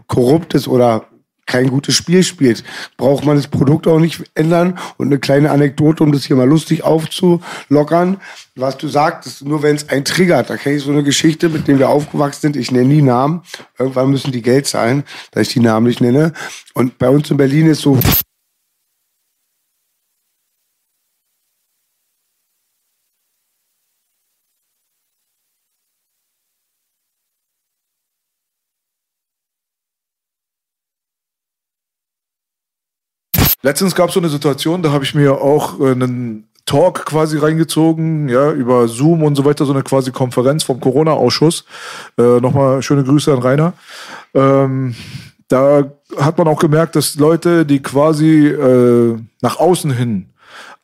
korrupt 0.06 0.54
ist 0.54 0.68
oder 0.68 1.07
kein 1.48 1.68
gutes 1.68 1.96
Spiel 1.96 2.22
spielt, 2.22 2.62
braucht 2.96 3.24
man 3.24 3.36
das 3.36 3.48
Produkt 3.48 3.88
auch 3.88 3.98
nicht 3.98 4.22
ändern. 4.34 4.78
Und 4.98 5.08
eine 5.08 5.18
kleine 5.18 5.50
Anekdote, 5.50 6.04
um 6.04 6.12
das 6.12 6.24
hier 6.24 6.36
mal 6.36 6.48
lustig 6.48 6.84
aufzulockern, 6.84 8.18
was 8.54 8.76
du 8.76 8.86
sagst, 8.86 9.44
nur 9.44 9.62
wenn 9.62 9.74
es 9.74 9.88
einen 9.88 10.04
triggert. 10.04 10.50
Da 10.50 10.56
kenne 10.56 10.76
ich 10.76 10.84
so 10.84 10.92
eine 10.92 11.02
Geschichte, 11.02 11.48
mit 11.48 11.66
der 11.66 11.78
wir 11.78 11.88
aufgewachsen 11.88 12.40
sind. 12.42 12.56
Ich 12.56 12.70
nenne 12.70 12.88
nie 12.88 13.02
Namen. 13.02 13.42
Irgendwann 13.78 14.10
müssen 14.10 14.30
die 14.30 14.42
Geld 14.42 14.66
zahlen, 14.66 15.02
da 15.32 15.40
ich 15.40 15.48
die 15.48 15.60
Namen 15.60 15.86
nicht 15.86 16.00
nenne. 16.00 16.32
Und 16.74 16.98
bei 16.98 17.08
uns 17.08 17.30
in 17.30 17.36
Berlin 17.36 17.66
ist 17.66 17.80
so 17.80 17.98
Letztens 33.68 33.94
gab 33.94 34.08
es 34.08 34.14
so 34.14 34.20
eine 34.20 34.30
Situation, 34.30 34.82
da 34.82 34.92
habe 34.92 35.04
ich 35.04 35.14
mir 35.14 35.42
auch 35.42 35.78
äh, 35.78 35.90
einen 35.90 36.48
Talk 36.64 37.04
quasi 37.04 37.36
reingezogen, 37.36 38.26
ja, 38.30 38.50
über 38.50 38.88
Zoom 38.88 39.22
und 39.22 39.34
so 39.34 39.44
weiter, 39.44 39.66
so 39.66 39.74
eine 39.74 39.82
quasi 39.82 40.10
Konferenz 40.10 40.62
vom 40.62 40.80
Corona-Ausschuss. 40.80 41.66
Äh, 42.16 42.40
Nochmal 42.40 42.80
schöne 42.80 43.04
Grüße 43.04 43.30
an 43.30 43.40
Rainer. 43.40 43.74
Ähm, 44.32 44.94
da 45.48 45.84
hat 46.16 46.38
man 46.38 46.48
auch 46.48 46.60
gemerkt, 46.60 46.96
dass 46.96 47.16
Leute, 47.16 47.66
die 47.66 47.82
quasi 47.82 48.46
äh, 48.46 49.18
nach 49.42 49.58
außen 49.58 49.90
hin 49.90 50.30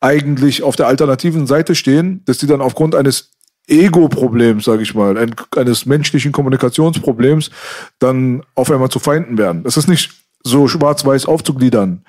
eigentlich 0.03 0.63
auf 0.63 0.77
der 0.77 0.87
alternativen 0.87 1.47
Seite 1.47 1.75
stehen, 1.75 2.21
dass 2.27 2.37
die 2.37 2.47
dann 2.47 2.61
aufgrund 2.61 2.95
eines 2.95 3.31
Ego-Problems, 3.67 4.67
sage 4.67 4.83
ich 4.83 4.95
mal, 4.95 5.17
ein, 5.17 5.35
eines 5.57 5.87
menschlichen 5.87 6.33
Kommunikationsproblems, 6.33 7.51
dann 7.99 8.43
auf 8.55 8.71
einmal 8.71 8.91
zu 8.91 8.99
Feinden 8.99 9.39
werden. 9.39 9.63
Das 9.63 9.79
ist 9.79 9.89
nicht 9.89 10.11
so 10.43 10.69
schwarz-weiß 10.69 11.25
aufzugliedern. 11.25 12.05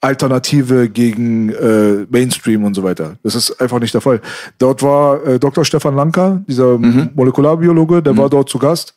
Alternative 0.00 0.88
gegen 0.88 1.50
äh, 1.50 2.06
Mainstream 2.08 2.64
und 2.64 2.74
so 2.74 2.82
weiter. 2.82 3.16
Das 3.22 3.34
ist 3.34 3.60
einfach 3.60 3.80
nicht 3.80 3.94
der 3.94 4.00
Fall. 4.00 4.20
Dort 4.58 4.82
war 4.82 5.24
äh, 5.26 5.38
Dr. 5.40 5.64
Stefan 5.64 5.96
Lanka, 5.96 6.42
dieser 6.46 6.78
mhm. 6.78 7.10
Molekularbiologe, 7.14 8.02
der 8.02 8.12
mhm. 8.12 8.18
war 8.18 8.30
dort 8.30 8.48
zu 8.48 8.58
Gast 8.58 8.96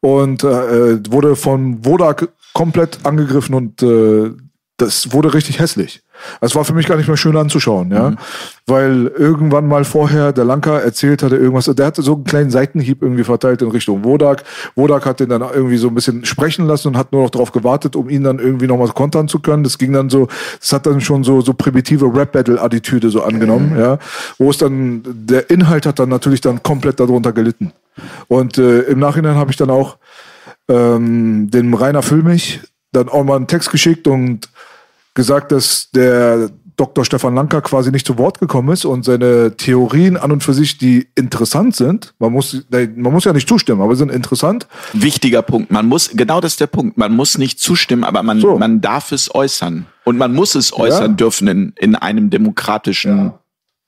und 0.00 0.44
äh, 0.44 1.12
wurde 1.12 1.36
von 1.36 1.84
Wodak 1.84 2.28
komplett 2.54 3.04
angegriffen 3.04 3.54
und 3.54 3.82
äh, 3.82 4.30
das 4.78 5.12
wurde 5.12 5.34
richtig 5.34 5.58
hässlich. 5.58 6.02
Es 6.40 6.54
war 6.54 6.64
für 6.64 6.74
mich 6.74 6.86
gar 6.86 6.96
nicht 6.96 7.08
mehr 7.08 7.16
schön 7.16 7.36
anzuschauen, 7.36 7.90
ja. 7.90 8.10
Mhm. 8.10 8.16
Weil 8.66 9.06
irgendwann 9.06 9.66
mal 9.66 9.84
vorher 9.84 10.32
der 10.32 10.44
Lanka 10.44 10.78
erzählt 10.78 11.22
hatte 11.22 11.36
irgendwas, 11.36 11.66
der 11.66 11.86
hatte 11.86 12.02
so 12.02 12.14
einen 12.14 12.24
kleinen 12.24 12.50
Seitenhieb 12.50 13.02
irgendwie 13.02 13.24
verteilt 13.24 13.62
in 13.62 13.68
Richtung 13.68 14.04
Wodak. 14.04 14.44
Wodak 14.74 15.06
hat 15.06 15.20
den 15.20 15.30
dann 15.30 15.42
irgendwie 15.42 15.78
so 15.78 15.88
ein 15.88 15.94
bisschen 15.94 16.24
sprechen 16.24 16.66
lassen 16.66 16.88
und 16.88 16.96
hat 16.96 17.12
nur 17.12 17.22
noch 17.22 17.30
darauf 17.30 17.52
gewartet, 17.52 17.96
um 17.96 18.08
ihn 18.08 18.24
dann 18.24 18.38
irgendwie 18.38 18.66
nochmal 18.66 18.88
kontern 18.88 19.28
zu 19.28 19.40
können. 19.40 19.64
Das 19.64 19.78
ging 19.78 19.92
dann 19.92 20.10
so, 20.10 20.28
das 20.60 20.72
hat 20.72 20.86
dann 20.86 21.00
schon 21.00 21.24
so, 21.24 21.40
so 21.40 21.54
primitive 21.54 22.06
Rap-Battle-Attitüde 22.06 23.10
so 23.10 23.22
angenommen, 23.22 23.74
mhm. 23.74 23.80
ja. 23.80 23.98
Wo 24.38 24.50
es 24.50 24.58
dann, 24.58 25.02
der 25.04 25.50
Inhalt 25.50 25.86
hat 25.86 25.98
dann 25.98 26.08
natürlich 26.08 26.40
dann 26.40 26.62
komplett 26.62 27.00
darunter 27.00 27.32
gelitten. 27.32 27.72
Und 28.28 28.58
äh, 28.58 28.80
im 28.82 28.98
Nachhinein 28.98 29.36
habe 29.36 29.50
ich 29.50 29.56
dann 29.56 29.70
auch 29.70 29.96
ähm, 30.68 31.50
dem 31.50 31.74
Rainer 31.74 32.02
Füllmich 32.02 32.60
dann 32.92 33.08
auch 33.08 33.24
mal 33.24 33.36
einen 33.36 33.46
Text 33.46 33.70
geschickt 33.70 34.06
und 34.06 34.48
gesagt, 35.18 35.52
dass 35.52 35.90
der 35.90 36.48
Dr. 36.76 37.04
Stefan 37.04 37.34
Lanker 37.34 37.60
quasi 37.60 37.90
nicht 37.90 38.06
zu 38.06 38.18
Wort 38.18 38.38
gekommen 38.38 38.68
ist 38.70 38.84
und 38.84 39.04
seine 39.04 39.56
Theorien 39.56 40.16
an 40.16 40.30
und 40.30 40.44
für 40.44 40.54
sich, 40.54 40.78
die 40.78 41.08
interessant 41.16 41.74
sind, 41.74 42.14
man 42.20 42.32
muss, 42.32 42.64
man 42.70 43.12
muss 43.12 43.24
ja 43.24 43.32
nicht 43.32 43.48
zustimmen, 43.48 43.82
aber 43.82 43.96
sind 43.96 44.12
interessant. 44.12 44.68
Wichtiger 44.92 45.42
Punkt. 45.42 45.72
Man 45.72 45.86
muss, 45.86 46.10
genau 46.14 46.40
das 46.40 46.52
ist 46.52 46.60
der 46.60 46.68
Punkt. 46.68 46.96
Man 46.96 47.14
muss 47.16 47.36
nicht 47.36 47.58
zustimmen, 47.58 48.04
aber 48.04 48.22
man, 48.22 48.40
so. 48.40 48.56
man 48.56 48.80
darf 48.80 49.10
es 49.10 49.34
äußern. 49.34 49.86
Und 50.04 50.18
man 50.18 50.32
muss 50.32 50.54
es 50.54 50.72
äußern 50.72 51.10
ja. 51.10 51.16
dürfen 51.16 51.48
in, 51.48 51.72
in 51.76 51.96
einem 51.96 52.30
demokratischen 52.30 53.18
ja. 53.18 53.38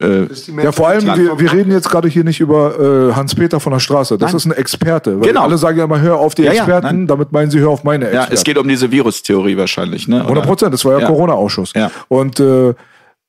Äh, 0.00 0.28
ja, 0.62 0.72
vor 0.72 0.88
allem, 0.88 1.04
wir, 1.04 1.38
wir 1.38 1.52
reden 1.52 1.70
jetzt 1.70 1.90
gerade 1.90 2.08
hier 2.08 2.24
nicht 2.24 2.40
über 2.40 3.10
äh, 3.10 3.14
Hans-Peter 3.14 3.60
von 3.60 3.72
der 3.72 3.80
Straße. 3.80 4.16
Das 4.16 4.30
nein. 4.30 4.36
ist 4.36 4.46
ein 4.46 4.52
Experte. 4.52 5.18
genau. 5.18 5.42
Alle 5.42 5.58
sagen 5.58 5.76
ja 5.76 5.84
immer, 5.84 6.00
hör 6.00 6.16
auf 6.16 6.34
die 6.34 6.44
ja, 6.44 6.52
Experten, 6.52 7.00
ja, 7.00 7.06
damit 7.06 7.32
meinen 7.32 7.50
sie, 7.50 7.60
hör 7.60 7.68
auf 7.68 7.84
meine 7.84 8.06
Experten. 8.06 8.32
Ja, 8.32 8.34
es 8.34 8.42
geht 8.42 8.56
um 8.56 8.66
diese 8.66 8.90
Virustheorie 8.90 9.58
wahrscheinlich. 9.58 10.08
Ne? 10.08 10.22
100 10.22 10.46
Prozent, 10.46 10.72
das 10.72 10.84
war 10.86 10.94
ja, 10.94 11.00
ja. 11.00 11.06
Corona-Ausschuss. 11.06 11.72
Ja. 11.74 11.90
Und 12.08 12.40
äh, 12.40 12.72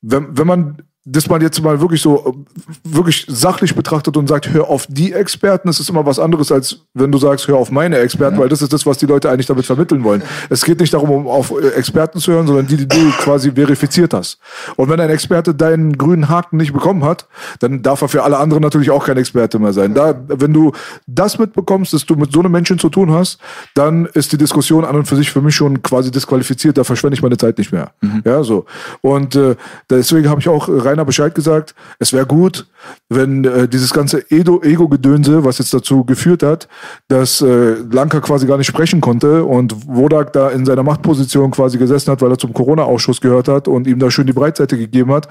wenn, 0.02 0.38
wenn 0.38 0.48
man 0.48 0.78
dass 1.04 1.28
man 1.28 1.42
jetzt 1.42 1.60
mal 1.64 1.82
wirklich 1.82 2.00
so 2.00 2.46
wirklich 2.84 3.26
sachlich 3.28 3.74
betrachtet 3.74 4.18
und 4.18 4.28
sagt, 4.28 4.50
hör 4.50 4.68
auf 4.68 4.86
die 4.88 5.14
Experten, 5.14 5.68
das 5.68 5.80
ist 5.80 5.90
immer 5.90 6.06
was 6.06 6.20
anderes, 6.20 6.52
als 6.52 6.82
wenn 6.94 7.12
du 7.12 7.18
sagst, 7.18 7.48
hör 7.48 7.58
auf 7.58 7.72
meine 7.72 7.98
Experten, 7.98 8.36
ja. 8.36 8.42
weil 8.42 8.50
das 8.50 8.62
ist 8.62 8.72
das, 8.72 8.86
was 8.86 9.00
die 9.00 9.08
Leute 9.08 9.30
eigentlich 9.32 9.48
damit 9.48 9.66
vermitteln 9.66 10.04
wollen. 10.04 10.22
Es 10.52 10.64
geht 10.64 10.80
nicht 10.80 10.94
darum, 10.94 11.10
um 11.10 11.28
auf 11.28 11.52
Experten 11.76 12.20
zu 12.20 12.32
hören, 12.32 12.46
sondern 12.46 12.68
die, 12.68 12.78
die 12.78 12.88
du 12.88 13.10
quasi 13.18 13.52
verifiziert 13.52 14.14
hast. 14.14 14.38
Und 14.76 14.90
wenn 14.90 15.00
ein 15.00 15.10
Experte 15.10 15.56
deinen 15.56 15.98
grünen 15.98 16.30
Haken 16.30 16.58
nicht 16.58 16.72
bekommen 16.72 17.04
hat, 17.04 17.28
dann 17.60 17.82
darf 17.82 18.04
er 18.04 18.08
für 18.08 18.22
alle 18.22 18.38
anderen 18.38 18.62
natürlich 18.62 18.92
auch 18.92 19.06
kein 19.06 19.18
Experte 19.18 19.58
mehr 19.58 19.74
sein. 19.74 19.96
Da, 19.96 20.14
wenn 20.28 20.54
du 20.54 20.72
das 21.08 21.40
mitbekommst, 21.40 21.94
dass 21.94 22.06
du 22.06 22.16
mit 22.16 22.32
so 22.32 22.42
einem 22.42 22.52
Menschen 22.52 22.78
zu 22.78 22.90
tun 22.90 23.12
hast, 23.12 23.40
dann 23.74 24.06
ist 24.14 24.32
die 24.34 24.38
Diskussion 24.38 24.86
an 24.86 24.96
und 24.96 25.08
für 25.08 25.16
sich 25.16 25.32
für 25.32 25.42
mich 25.42 25.56
schon 25.56 25.82
quasi 25.82 26.12
disqualifiziert. 26.12 26.78
Da 26.78 26.84
verschwende 26.84 27.16
ich 27.16 27.24
meine 27.24 27.38
Zeit 27.38 27.58
nicht 27.58 27.72
mehr. 27.72 27.92
Mhm. 28.02 28.22
Ja, 28.24 28.44
so. 28.44 28.66
Und 29.02 29.36
äh, 29.36 29.56
deswegen 29.90 30.30
habe 30.30 30.40
ich 30.42 30.48
auch 30.48 30.70
Rainer 30.92 31.06
Bescheid 31.06 31.34
gesagt, 31.34 31.74
es 32.00 32.14
wäre 32.14 32.26
gut, 32.26 32.68
wenn 33.10 33.46
äh, 33.46 33.68
dieses 33.68 33.94
ganze 33.94 34.30
Ego-Gedönse, 34.30 35.44
was 35.44 35.58
jetzt 35.58 35.74
dazu 35.74 36.04
geführt 36.04 36.44
hat, 36.44 36.68
dass 37.08 37.42
äh, 37.42 37.76
Lanka 37.92 38.20
quasi 38.20 38.46
gar 38.46 38.58
nicht 38.58 38.68
sprechen 38.68 39.02
konnte 39.02 39.44
und 39.44 39.88
Wodak 39.88 40.34
da 40.34 40.50
in 40.50 40.66
seiner 40.66 40.84
Machtposition 40.84 41.52
quasi 41.52 41.78
gesessen 41.78 42.12
hat, 42.12 42.22
weil 42.22 42.32
er 42.32 42.38
zum 42.38 42.54
Corona-Ausschuss 42.54 43.22
gehört 43.22 43.48
hat 43.48 43.68
und 43.68 43.88
ihm 43.88 44.00
da 44.00 44.12
schön 44.12 44.28
die 44.28 44.34
Breitseite 44.34 44.78
gegeben 44.78 45.12
hat, 45.12 45.28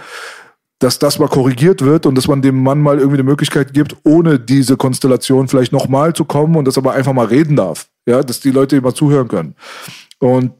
dass 0.80 0.98
das 0.98 1.18
mal 1.18 1.28
korrigiert 1.28 1.82
wird 1.82 2.06
und 2.06 2.16
dass 2.16 2.26
man 2.26 2.42
dem 2.42 2.62
Mann 2.62 2.80
mal 2.80 2.98
irgendwie 2.98 3.18
eine 3.18 3.22
Möglichkeit 3.22 3.74
gibt, 3.74 3.96
ohne 4.02 4.38
diese 4.38 4.76
Konstellation 4.76 5.46
vielleicht 5.46 5.72
nochmal 5.72 6.14
zu 6.14 6.24
kommen 6.24 6.56
und 6.56 6.64
das 6.66 6.78
aber 6.78 6.92
einfach 6.92 7.12
mal 7.12 7.26
reden 7.26 7.54
darf. 7.54 7.88
Ja, 8.06 8.22
dass 8.22 8.40
die 8.40 8.50
Leute 8.50 8.76
immer 8.76 8.94
zuhören 8.94 9.28
können. 9.28 9.54
Und 10.18 10.52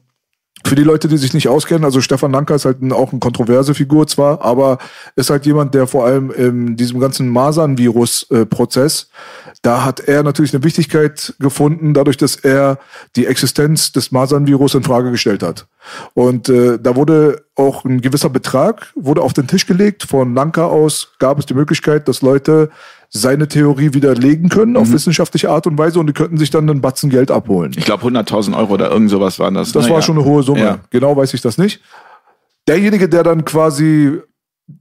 für 0.65 0.75
die 0.75 0.83
Leute, 0.83 1.07
die 1.07 1.17
sich 1.17 1.33
nicht 1.33 1.47
auskennen, 1.47 1.83
also 1.83 2.01
Stefan 2.01 2.31
Lanker 2.31 2.55
ist 2.55 2.65
halt 2.65 2.81
ein, 2.81 2.91
auch 2.91 3.11
eine 3.11 3.19
kontroverse 3.19 3.73
Figur 3.73 4.07
zwar, 4.07 4.41
aber 4.41 4.77
ist 5.15 5.29
halt 5.29 5.45
jemand, 5.45 5.73
der 5.73 5.87
vor 5.87 6.05
allem 6.05 6.31
in 6.31 6.75
diesem 6.75 6.99
ganzen 6.99 7.29
Masern-Virus-Prozess, 7.29 9.09
da 9.61 9.83
hat 9.83 9.99
er 9.99 10.23
natürlich 10.23 10.53
eine 10.53 10.63
Wichtigkeit 10.63 11.33
gefunden, 11.39 11.93
dadurch, 11.93 12.17
dass 12.17 12.35
er 12.35 12.79
die 13.15 13.25
Existenz 13.25 13.91
des 13.91 14.11
Masern-Virus 14.11 14.75
in 14.75 14.83
Frage 14.83 15.11
gestellt 15.11 15.43
hat. 15.43 15.67
Und 16.13 16.49
äh, 16.49 16.79
da 16.79 16.95
wurde 16.95 17.43
auch 17.55 17.85
ein 17.85 18.01
gewisser 18.01 18.29
Betrag 18.29 18.91
wurde 18.95 19.21
auf 19.21 19.33
den 19.33 19.47
Tisch 19.47 19.65
gelegt. 19.65 20.03
Von 20.03 20.33
Lanka 20.33 20.65
aus 20.65 21.13
gab 21.19 21.37
es 21.39 21.45
die 21.45 21.53
Möglichkeit, 21.53 22.07
dass 22.07 22.21
Leute 22.21 22.69
seine 23.13 23.47
Theorie 23.49 23.93
widerlegen 23.93 24.47
können 24.49 24.77
auf 24.77 24.87
mhm. 24.87 24.93
wissenschaftliche 24.93 25.49
Art 25.49 25.67
und 25.67 25.77
Weise 25.77 25.99
und 25.99 26.07
die 26.07 26.13
könnten 26.13 26.37
sich 26.37 26.49
dann 26.49 26.69
einen 26.69 26.81
Batzen 26.81 27.09
Geld 27.09 27.29
abholen. 27.29 27.73
Ich 27.75 27.83
glaube 27.83 28.05
100.000 28.07 28.57
Euro 28.57 28.73
oder 28.73 28.89
irgend 28.89 29.09
sowas 29.09 29.37
waren 29.37 29.53
das. 29.53 29.73
Das 29.73 29.85
Na, 29.85 29.89
war 29.91 29.97
ja. 29.97 30.01
schon 30.01 30.17
eine 30.17 30.25
hohe 30.25 30.43
Summe. 30.43 30.61
Ja. 30.61 30.79
Genau 30.89 31.15
weiß 31.15 31.33
ich 31.33 31.41
das 31.41 31.57
nicht. 31.57 31.81
Derjenige, 32.67 33.09
der 33.09 33.23
dann 33.23 33.43
quasi 33.43 34.21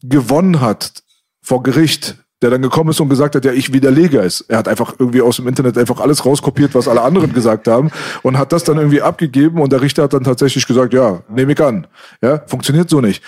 gewonnen 0.02 0.60
hat 0.60 1.02
vor 1.42 1.64
Gericht, 1.64 2.18
der 2.40 2.50
dann 2.50 2.62
gekommen 2.62 2.90
ist 2.90 3.00
und 3.00 3.08
gesagt 3.08 3.34
hat, 3.34 3.44
ja, 3.44 3.52
ich 3.52 3.72
widerlege 3.72 4.20
es. 4.20 4.42
Er 4.42 4.58
hat 4.58 4.68
einfach 4.68 4.94
irgendwie 4.98 5.22
aus 5.22 5.36
dem 5.36 5.48
Internet 5.48 5.76
einfach 5.76 5.98
alles 5.98 6.24
rauskopiert, 6.24 6.74
was 6.74 6.86
alle 6.86 7.02
anderen 7.02 7.32
gesagt 7.32 7.66
haben 7.66 7.90
und 8.22 8.38
hat 8.38 8.52
das 8.52 8.62
dann 8.62 8.78
irgendwie 8.78 9.02
abgegeben 9.02 9.60
und 9.60 9.72
der 9.72 9.82
Richter 9.82 10.04
hat 10.04 10.12
dann 10.12 10.24
tatsächlich 10.24 10.66
gesagt, 10.68 10.94
ja, 10.94 11.22
nehme 11.28 11.52
ich 11.52 11.60
an. 11.60 11.88
Ja, 12.22 12.42
funktioniert 12.46 12.88
so 12.88 13.00
nicht. 13.00 13.24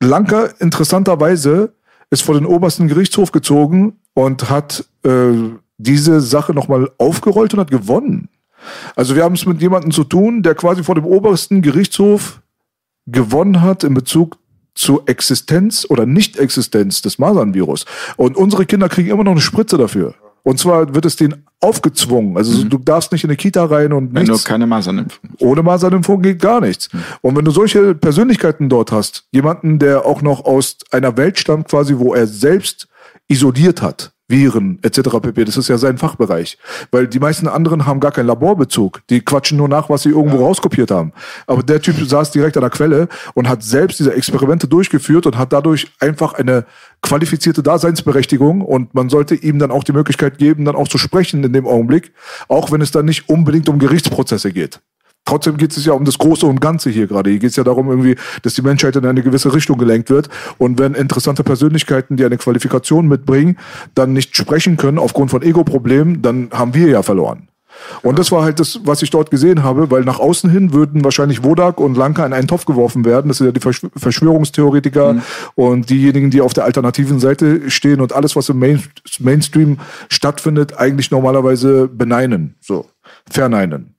Lanka, 0.00 0.48
interessanterweise, 0.58 1.74
ist 2.10 2.22
vor 2.22 2.34
den 2.34 2.46
obersten 2.46 2.88
Gerichtshof 2.88 3.32
gezogen 3.32 3.98
und 4.14 4.50
hat 4.50 4.84
äh, 5.04 5.32
diese 5.76 6.20
Sache 6.20 6.52
nochmal 6.54 6.90
aufgerollt 6.98 7.54
und 7.54 7.60
hat 7.60 7.70
gewonnen. 7.70 8.28
Also 8.96 9.14
wir 9.14 9.22
haben 9.22 9.34
es 9.34 9.46
mit 9.46 9.60
jemandem 9.60 9.92
zu 9.92 10.04
tun, 10.04 10.42
der 10.42 10.54
quasi 10.54 10.82
vor 10.82 10.94
dem 10.94 11.04
obersten 11.04 11.62
Gerichtshof 11.62 12.40
gewonnen 13.06 13.62
hat 13.62 13.84
in 13.84 13.94
Bezug 13.94 14.38
zur 14.74 15.08
Existenz 15.08 15.86
oder 15.88 16.06
Nicht-Existenz 16.06 17.02
des 17.02 17.18
Masernvirus. 17.18 17.84
Und 18.16 18.36
unsere 18.36 18.66
Kinder 18.66 18.88
kriegen 18.88 19.10
immer 19.10 19.24
noch 19.24 19.32
eine 19.32 19.40
Spritze 19.40 19.76
dafür. 19.76 20.14
Und 20.48 20.58
zwar 20.58 20.94
wird 20.94 21.04
es 21.04 21.16
denen 21.16 21.44
aufgezwungen. 21.60 22.38
Also 22.38 22.64
mhm. 22.64 22.70
du 22.70 22.78
darfst 22.78 23.12
nicht 23.12 23.22
in 23.22 23.28
eine 23.28 23.36
Kita 23.36 23.66
rein 23.66 23.92
und 23.92 24.14
nichts. 24.14 24.30
Wenn 24.30 24.36
du 24.36 24.42
keine 24.44 24.66
Masernimpfung. 24.66 25.30
Ohne 25.40 25.62
Masernimpfung 25.62 26.22
geht 26.22 26.40
gar 26.40 26.62
nichts. 26.62 26.90
Mhm. 26.90 27.02
Und 27.20 27.36
wenn 27.36 27.44
du 27.44 27.50
solche 27.50 27.94
Persönlichkeiten 27.94 28.70
dort 28.70 28.90
hast, 28.90 29.24
jemanden, 29.30 29.78
der 29.78 30.06
auch 30.06 30.22
noch 30.22 30.46
aus 30.46 30.78
einer 30.90 31.18
Welt 31.18 31.38
stammt, 31.38 31.68
quasi, 31.68 31.98
wo 31.98 32.14
er 32.14 32.26
selbst 32.26 32.88
isoliert 33.26 33.82
hat, 33.82 34.12
Viren 34.28 34.78
etc. 34.82 35.00
pp. 35.22 35.44
Das 35.44 35.56
ist 35.56 35.68
ja 35.68 35.78
sein 35.78 35.96
Fachbereich. 35.96 36.58
Weil 36.90 37.08
die 37.08 37.18
meisten 37.18 37.48
anderen 37.48 37.86
haben 37.86 37.98
gar 37.98 38.12
keinen 38.12 38.26
Laborbezug. 38.26 39.00
Die 39.08 39.20
quatschen 39.20 39.56
nur 39.56 39.68
nach, 39.68 39.88
was 39.88 40.02
sie 40.02 40.10
irgendwo 40.10 40.36
ja. 40.36 40.42
rauskopiert 40.42 40.90
haben. 40.90 41.12
Aber 41.46 41.62
der 41.62 41.80
Typ 41.80 41.96
saß 41.96 42.30
direkt 42.30 42.56
an 42.56 42.62
der 42.62 42.70
Quelle 42.70 43.08
und 43.34 43.48
hat 43.48 43.62
selbst 43.62 43.98
diese 43.98 44.12
Experimente 44.12 44.68
durchgeführt 44.68 45.26
und 45.26 45.38
hat 45.38 45.52
dadurch 45.52 45.90
einfach 46.00 46.34
eine 46.34 46.66
qualifizierte 47.02 47.62
Daseinsberechtigung 47.62 48.60
und 48.60 48.94
man 48.94 49.08
sollte 49.08 49.34
ihm 49.34 49.58
dann 49.58 49.70
auch 49.70 49.84
die 49.84 49.92
Möglichkeit 49.92 50.38
geben, 50.38 50.64
dann 50.64 50.76
auch 50.76 50.88
zu 50.88 50.98
sprechen 50.98 51.42
in 51.44 51.52
dem 51.52 51.66
Augenblick, 51.66 52.12
auch 52.48 52.70
wenn 52.70 52.80
es 52.80 52.90
dann 52.90 53.06
nicht 53.06 53.28
unbedingt 53.28 53.68
um 53.68 53.78
Gerichtsprozesse 53.78 54.52
geht. 54.52 54.80
Trotzdem 55.28 55.58
geht 55.58 55.76
es 55.76 55.84
ja 55.84 55.92
um 55.92 56.04
das 56.04 56.16
Große 56.18 56.46
und 56.46 56.60
Ganze 56.60 56.88
hier 56.90 57.06
gerade. 57.06 57.28
Hier 57.30 57.38
geht 57.38 57.50
es 57.50 57.56
ja 57.56 57.64
darum 57.64 57.88
irgendwie, 57.90 58.16
dass 58.42 58.54
die 58.54 58.62
Menschheit 58.62 58.96
in 58.96 59.04
eine 59.04 59.22
gewisse 59.22 59.52
Richtung 59.52 59.76
gelenkt 59.78 60.08
wird. 60.08 60.28
Und 60.56 60.78
wenn 60.78 60.94
interessante 60.94 61.44
Persönlichkeiten, 61.44 62.16
die 62.16 62.24
eine 62.24 62.38
Qualifikation 62.38 63.06
mitbringen, 63.06 63.58
dann 63.94 64.14
nicht 64.14 64.34
sprechen 64.36 64.78
können 64.78 64.98
aufgrund 64.98 65.30
von 65.30 65.42
Ego-Problemen, 65.42 66.22
dann 66.22 66.48
haben 66.52 66.72
wir 66.72 66.88
ja 66.88 67.02
verloren. 67.02 67.48
Und 68.02 68.18
das 68.18 68.32
war 68.32 68.42
halt 68.42 68.58
das, 68.58 68.80
was 68.84 69.02
ich 69.02 69.10
dort 69.10 69.30
gesehen 69.30 69.62
habe, 69.62 69.90
weil 69.90 70.02
nach 70.02 70.18
außen 70.18 70.50
hin 70.50 70.72
würden 70.72 71.04
wahrscheinlich 71.04 71.44
Wodak 71.44 71.78
und 71.78 71.96
Lanka 71.96 72.24
in 72.24 72.32
einen 72.32 72.48
Topf 72.48 72.64
geworfen 72.64 73.04
werden. 73.04 73.28
Das 73.28 73.36
sind 73.38 73.46
ja 73.46 73.52
die 73.52 73.60
Verschw 73.60 73.88
Verschwörungstheoretiker 73.94 75.12
mhm. 75.12 75.22
und 75.54 75.90
diejenigen, 75.90 76.30
die 76.30 76.40
auf 76.40 76.54
der 76.54 76.64
alternativen 76.64 77.20
Seite 77.20 77.70
stehen 77.70 78.00
und 78.00 78.14
alles, 78.14 78.34
was 78.34 78.48
im 78.48 78.58
Main 78.58 78.82
Mainstream 79.20 79.78
stattfindet, 80.08 80.78
eigentlich 80.78 81.10
normalerweise 81.10 81.86
beneinen, 81.86 82.56
so 82.60 82.86
verneinen. 83.30 83.97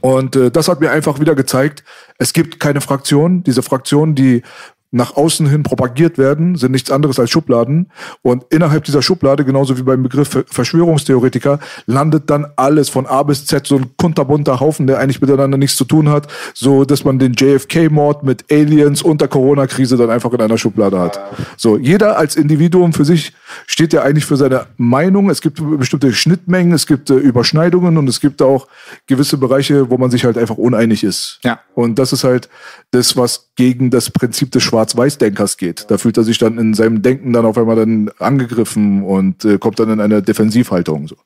Und 0.00 0.34
äh, 0.34 0.50
das 0.50 0.68
hat 0.68 0.80
mir 0.80 0.90
einfach 0.90 1.20
wieder 1.20 1.34
gezeigt, 1.34 1.84
es 2.18 2.32
gibt 2.32 2.58
keine 2.58 2.80
Fraktion. 2.80 3.42
Diese 3.44 3.62
Fraktion, 3.62 4.14
die 4.14 4.42
nach 4.90 5.16
außen 5.16 5.48
hin 5.48 5.62
propagiert 5.62 6.16
werden, 6.16 6.56
sind 6.56 6.72
nichts 6.72 6.90
anderes 6.90 7.18
als 7.18 7.30
Schubladen. 7.30 7.90
Und 8.22 8.44
innerhalb 8.50 8.84
dieser 8.84 9.02
Schublade, 9.02 9.44
genauso 9.44 9.76
wie 9.76 9.82
beim 9.82 10.02
Begriff 10.02 10.44
Verschwörungstheoretiker, 10.48 11.58
landet 11.86 12.30
dann 12.30 12.46
alles 12.56 12.88
von 12.88 13.06
A 13.06 13.22
bis 13.22 13.46
Z 13.46 13.66
so 13.66 13.76
ein 13.76 13.90
kunterbunter 13.96 14.60
Haufen, 14.60 14.86
der 14.86 14.98
eigentlich 14.98 15.20
miteinander 15.20 15.58
nichts 15.58 15.76
zu 15.76 15.84
tun 15.84 16.08
hat, 16.08 16.28
so 16.54 16.84
dass 16.84 17.04
man 17.04 17.18
den 17.18 17.32
JFK-Mord 17.34 18.22
mit 18.22 18.44
Aliens 18.50 19.02
und 19.02 19.20
der 19.20 19.28
Corona-Krise 19.28 19.96
dann 19.96 20.10
einfach 20.10 20.32
in 20.32 20.40
einer 20.40 20.58
Schublade 20.58 20.98
hat. 20.98 21.20
So, 21.56 21.76
jeder 21.76 22.16
als 22.16 22.36
Individuum 22.36 22.92
für 22.92 23.04
sich 23.04 23.32
steht 23.66 23.92
ja 23.92 24.02
eigentlich 24.02 24.24
für 24.24 24.36
seine 24.36 24.66
Meinung. 24.76 25.30
Es 25.30 25.40
gibt 25.40 25.60
bestimmte 25.78 26.12
Schnittmengen, 26.12 26.72
es 26.72 26.86
gibt 26.86 27.10
äh, 27.10 27.14
Überschneidungen 27.14 27.98
und 27.98 28.08
es 28.08 28.20
gibt 28.20 28.40
auch 28.40 28.68
gewisse 29.06 29.36
Bereiche, 29.36 29.90
wo 29.90 29.98
man 29.98 30.10
sich 30.10 30.24
halt 30.24 30.38
einfach 30.38 30.56
uneinig 30.56 31.02
ist. 31.04 31.40
Ja. 31.44 31.60
Und 31.74 31.98
das 31.98 32.12
ist 32.12 32.24
halt 32.24 32.48
das, 32.92 33.16
was 33.16 33.45
gegen 33.56 33.90
das 33.90 34.10
Prinzip 34.10 34.52
des 34.52 34.62
Schwarz-Weiß-Denkers 34.62 35.56
geht. 35.56 35.86
Da 35.90 35.98
fühlt 35.98 36.16
er 36.18 36.24
sich 36.24 36.38
dann 36.38 36.58
in 36.58 36.74
seinem 36.74 37.02
Denken 37.02 37.32
dann 37.32 37.46
auf 37.46 37.56
einmal 37.56 37.76
dann 37.76 38.10
angegriffen 38.18 39.02
und 39.02 39.44
äh, 39.44 39.58
kommt 39.58 39.78
dann 39.80 39.90
in 39.90 40.00
eine 40.00 40.22
Defensivhaltung. 40.22 41.08
So. 41.08 41.16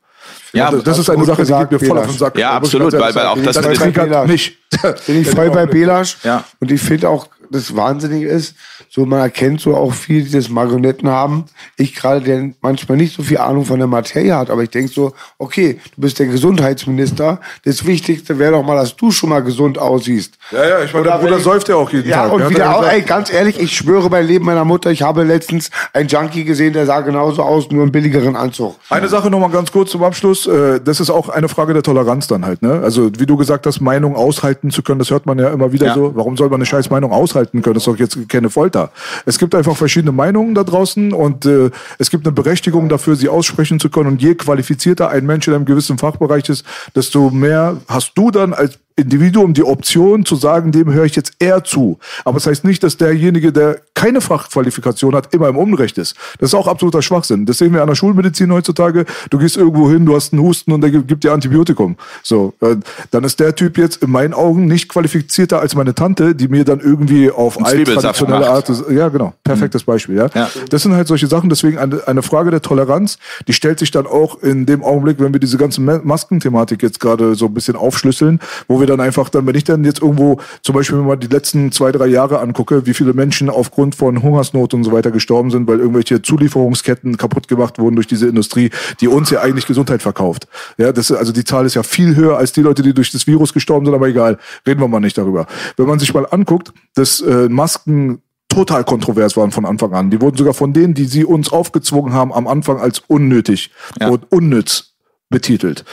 Ja, 0.53 0.71
das, 0.71 0.85
das 0.85 0.99
ist 1.01 1.11
eine 1.11 1.25
Sache, 1.25 1.45
die 1.45 1.53
geht 1.53 1.71
mir 1.73 1.79
voll 1.81 1.99
auf 1.99 2.07
den 2.07 2.17
Sack. 2.17 2.39
Ja, 2.39 2.53
absolut, 2.53 2.93
weil, 2.93 3.15
weil 3.15 3.27
auch 3.27 3.39
das, 3.43 3.57
das 3.57 3.67
mit 3.67 3.97
dem 3.97 4.27
nicht. 4.27 4.60
Bin 5.07 5.21
ich 5.21 5.29
voll 5.29 5.51
bei 5.51 5.67
Belasch. 5.67 6.19
Ja. 6.23 6.45
Und 6.61 6.71
ich 6.71 6.81
finde 6.81 7.09
auch, 7.09 7.27
das 7.51 7.75
Wahnsinnige 7.75 8.29
ist, 8.29 8.55
so 8.89 9.05
man 9.05 9.21
erkennt 9.21 9.61
so 9.61 9.77
auch 9.77 9.93
viel, 9.93 10.23
die 10.23 10.31
das 10.31 10.49
Marionetten 10.49 11.09
haben. 11.09 11.45
Ich 11.77 11.95
gerade, 11.95 12.21
der 12.21 12.51
manchmal 12.61 12.97
nicht 12.97 13.15
so 13.15 13.23
viel 13.23 13.39
Ahnung 13.39 13.65
von 13.65 13.79
der 13.79 13.89
Materie 13.89 14.35
hat, 14.37 14.51
aber 14.51 14.63
ich 14.63 14.71
denke 14.71 14.93
so, 14.93 15.13
okay, 15.39 15.81
du 15.95 16.01
bist 16.01 16.19
der 16.19 16.27
Gesundheitsminister. 16.27 17.41
Das 17.65 17.85
Wichtigste 17.85 18.39
wäre 18.39 18.53
doch 18.53 18.63
mal, 18.63 18.77
dass 18.77 18.97
du 18.97 19.11
schon 19.11 19.31
mal 19.31 19.41
gesund 19.41 19.79
aussiehst. 19.79 20.35
Ja, 20.53 20.69
ja, 20.69 20.83
ich 20.83 20.93
meine, 20.93 21.07
der 21.07 21.19
Bruder 21.19 21.41
säuft 21.41 21.69
ja 21.69 21.77
auch 21.77 21.91
jeden 21.91 22.09
ja, 22.09 22.23
Tag. 22.23 22.33
Und 22.33 22.41
ja, 22.43 22.51
wieder 22.51 22.77
auch, 22.77 22.87
ey, 22.87 23.03
ganz 23.03 23.33
ehrlich, 23.33 23.61
ich 23.61 23.77
schwöre 23.77 24.09
beim 24.09 24.27
Leben 24.27 24.45
meiner 24.45 24.65
Mutter, 24.65 24.91
ich 24.91 25.03
habe 25.03 25.25
letztens 25.25 25.71
einen 25.93 26.09
Junkie 26.09 26.45
gesehen, 26.45 26.73
der 26.73 26.87
sah 26.87 27.01
genauso 27.01 27.43
aus, 27.43 27.71
nur 27.71 27.83
einen 27.83 27.93
billigeren 27.93 28.37
Anzug. 28.37 28.77
Eine 28.91 29.09
Sache 29.09 29.29
nochmal 29.31 29.51
ganz 29.51 29.73
kurz 29.73 29.91
zum 29.91 30.05
Abschluss. 30.05 30.47
Äh, 30.47 30.81
das 30.81 31.01
ist 31.01 31.11
auch 31.11 31.29
eine 31.29 31.49
Frage 31.49 31.75
der 31.75 31.83
Toleranz 31.83 32.29
dann 32.29 32.45
halt, 32.45 32.63
ne? 32.63 32.81
Also, 32.83 33.11
wie 33.19 33.27
du 33.27 33.37
gesagt 33.37 33.67
hast, 33.67 33.81
Meinung 33.81 34.15
aushalten 34.15 34.60
zu 34.69 34.83
können, 34.83 34.99
das 34.99 35.11
hört 35.11 35.25
man 35.25 35.39
ja 35.39 35.49
immer 35.49 35.73
wieder 35.73 35.87
ja. 35.87 35.95
so. 35.95 36.15
Warum 36.15 36.37
soll 36.37 36.51
man 36.51 36.57
eine 36.57 36.67
scheiß 36.67 36.91
Meinung 36.91 37.13
aushalten 37.13 37.63
können? 37.63 37.75
Das 37.75 37.83
ist 37.83 37.87
doch 37.87 37.99
jetzt 37.99 38.29
keine 38.29 38.51
Folter. 38.51 38.91
Es 39.25 39.39
gibt 39.39 39.55
einfach 39.55 39.77
verschiedene 39.77 40.13
Meinungen 40.13 40.55
da 40.55 40.65
draußen 40.65 41.15
und 41.15 41.47
äh, 41.47 41.71
es 41.99 42.11
gibt 42.11 42.27
eine 42.27 42.33
Berechtigung 42.33 42.91
dafür, 42.91 43.17
sie 43.17 43.31
aussprechen 43.31 43.81
zu 43.81 43.89
können. 43.89 44.09
Und 44.09 44.23
je 44.23 44.35
qualifizierter 44.35 45.09
ein 45.09 45.25
Mensch 45.25 45.49
in 45.49 45.55
einem 45.55 45.65
gewissen 45.65 45.97
Fachbereich 45.97 46.49
ist, 46.51 46.67
desto 46.95 47.31
mehr 47.31 47.79
hast 47.89 48.13
du 48.17 48.31
dann 48.31 48.53
als 48.53 48.79
Individuum 48.97 49.55
die 49.55 49.65
Option 49.65 50.25
zu 50.25 50.37
sagen, 50.37 50.73
dem 50.73 50.93
höre 50.93 51.05
ich 51.05 51.17
jetzt 51.17 51.33
eher 51.39 51.65
zu. 51.65 51.99
Aber 52.25 52.35
das 52.35 52.47
heißt 52.47 52.65
nicht, 52.65 52.83
dass 52.83 52.97
derjenige, 52.97 53.53
der 53.53 53.81
keine 53.95 54.21
Fachqualifikation 54.21 55.15
hat, 55.15 55.35
immer 55.35 55.49
im 55.49 55.57
Unrecht 55.57 55.99
ist. 55.99 56.17
Das 56.39 56.51
ist 56.51 56.55
auch 56.55 56.67
absoluter 56.67 57.03
Schwachsinn. 57.03 57.47
Das 57.47 57.59
sehen 57.59 57.73
wir 57.73 57.83
an 57.83 57.89
der 57.89 57.95
Schulmedizin 57.95 58.53
heutzutage. 58.53 59.05
Du 59.29 59.39
gehst 59.39 59.57
irgendwo 59.57 59.91
hin, 59.91 60.07
du 60.07 60.15
hast 60.15 60.33
einen 60.33 60.43
Husten 60.43 60.73
und 60.73 60.81
der 60.81 60.91
gibt 60.91 61.23
dir 61.23 61.33
Antibiotikum. 61.33 61.97
So, 62.23 62.55
äh, 62.61 62.77
dann 63.11 63.25
ist 63.25 63.41
der 63.41 63.55
Typ 63.55 63.79
jetzt 63.79 64.03
in 64.03 64.11
meinen 64.11 64.35
Augen 64.35 64.67
nicht 64.67 64.89
qualifizierter 64.89 65.61
als 65.61 65.75
meine 65.75 65.95
Tante, 65.95 66.35
die 66.35 66.49
mir 66.49 66.65
dann 66.65 66.81
irgendwie 66.81 67.31
auf 67.31 67.57
traditionelle 67.59 68.49
Art, 68.49 68.71
ja 68.91 69.09
genau, 69.09 69.35
perfektes 69.45 69.87
mhm. 69.87 69.93
Beispiel. 69.93 70.17
Ja? 70.17 70.31
ja? 70.35 70.51
das 70.69 70.83
sind 70.83 70.95
halt 70.95 71.09
solche 71.09 71.27
Sachen. 71.27 71.49
Deswegen 71.49 71.79
eine, 71.79 72.07
eine 72.07 72.23
Frage 72.23 72.51
der 72.51 72.63
Toleranz. 72.63 73.19
Die 73.49 73.53
stellt 73.53 73.79
sich 73.79 73.91
dann 73.91 74.07
auch 74.07 74.43
in 74.43 74.67
dem 74.67 74.83
Augenblick, 74.83 75.21
wenn 75.21 75.33
wir 75.33 75.41
diese 75.41 75.59
ganze 75.59 75.81
Maskenthematik 75.81 76.83
jetzt 76.83 77.01
gerade 77.01 77.35
so 77.35 77.47
ein 77.47 77.55
bisschen 77.55 77.77
aufschlüsseln, 77.77 78.41
wo 78.69 78.80
wir 78.81 78.87
dann 78.87 79.01
einfach 79.01 79.29
dann, 79.29 79.47
wenn 79.47 79.55
ich 79.55 79.65
dann 79.65 79.85
jetzt 79.85 80.03
irgendwo 80.03 80.41
zum 80.63 80.75
Beispiel 80.75 80.99
mal 80.99 81.17
die 81.17 81.27
letzten 81.27 81.71
zwei, 81.73 81.93
drei 81.93 82.07
Jahre 82.07 82.41
angucke, 82.41 82.87
wie 82.87 82.95
viele 82.95 83.13
Menschen 83.13 83.51
aufgrund 83.51 83.95
von 83.95 84.23
Hungersnot 84.23 84.75
und 84.75 84.85
so 84.85 84.93
weiter 84.93 85.11
gestorben 85.11 85.51
sind, 85.51 85.69
weil 85.69 85.79
irgendwelche 85.79 86.23
Zulieferungsketten 86.23 87.17
kaputt 87.17 87.49
gemacht 87.49 87.79
wurden 87.79 87.97
durch 87.97 88.07
diese 88.07 88.27
Industrie, 88.27 88.71
die 89.01 89.09
uns 89.09 89.31
ja 89.31 89.41
eigentlich 89.41 89.67
Gesundheit 89.67 90.03
verkauft. 90.03 90.49
Ja, 90.79 90.93
das, 90.93 91.13
also 91.13 91.33
die 91.33 91.45
Zahl 91.45 91.67
ist 91.67 91.75
ja 91.75 91.83
viel 91.83 92.17
höher 92.17 92.37
als 92.37 92.53
die 92.53 92.63
Leute, 92.63 92.83
die 92.83 92.95
durch 92.95 93.13
das 93.13 93.27
Virus 93.27 93.53
gestorben 93.53 93.87
sind, 93.87 93.95
aber 93.95 94.09
egal, 94.09 94.39
reden 94.67 94.81
wir 94.81 94.89
mal 94.89 95.01
nicht 95.01 95.19
darüber. 95.19 95.47
Wenn 95.77 95.87
man 95.87 95.99
sich 95.99 96.13
mal 96.15 96.27
anguckt, 96.31 96.73
dass 96.95 97.21
äh, 97.21 97.49
Masken 97.49 98.23
total 98.49 98.85
kontrovers 98.85 99.37
waren 99.37 99.53
von 99.53 99.65
Anfang 99.65 99.95
an. 99.95 100.11
Die 100.11 100.21
wurden 100.21 100.37
sogar 100.37 100.55
von 100.55 100.73
denen, 100.73 100.93
die 100.93 101.05
sie 101.05 101.25
uns 101.25 101.53
aufgezwungen 101.53 102.13
haben, 102.13 102.33
am 102.33 102.47
Anfang 102.47 102.79
als 102.79 103.01
unnötig 103.07 103.71
ja. 104.01 104.09
und 104.09 104.31
unnütz 104.31 104.90
betitelt. 105.31 105.85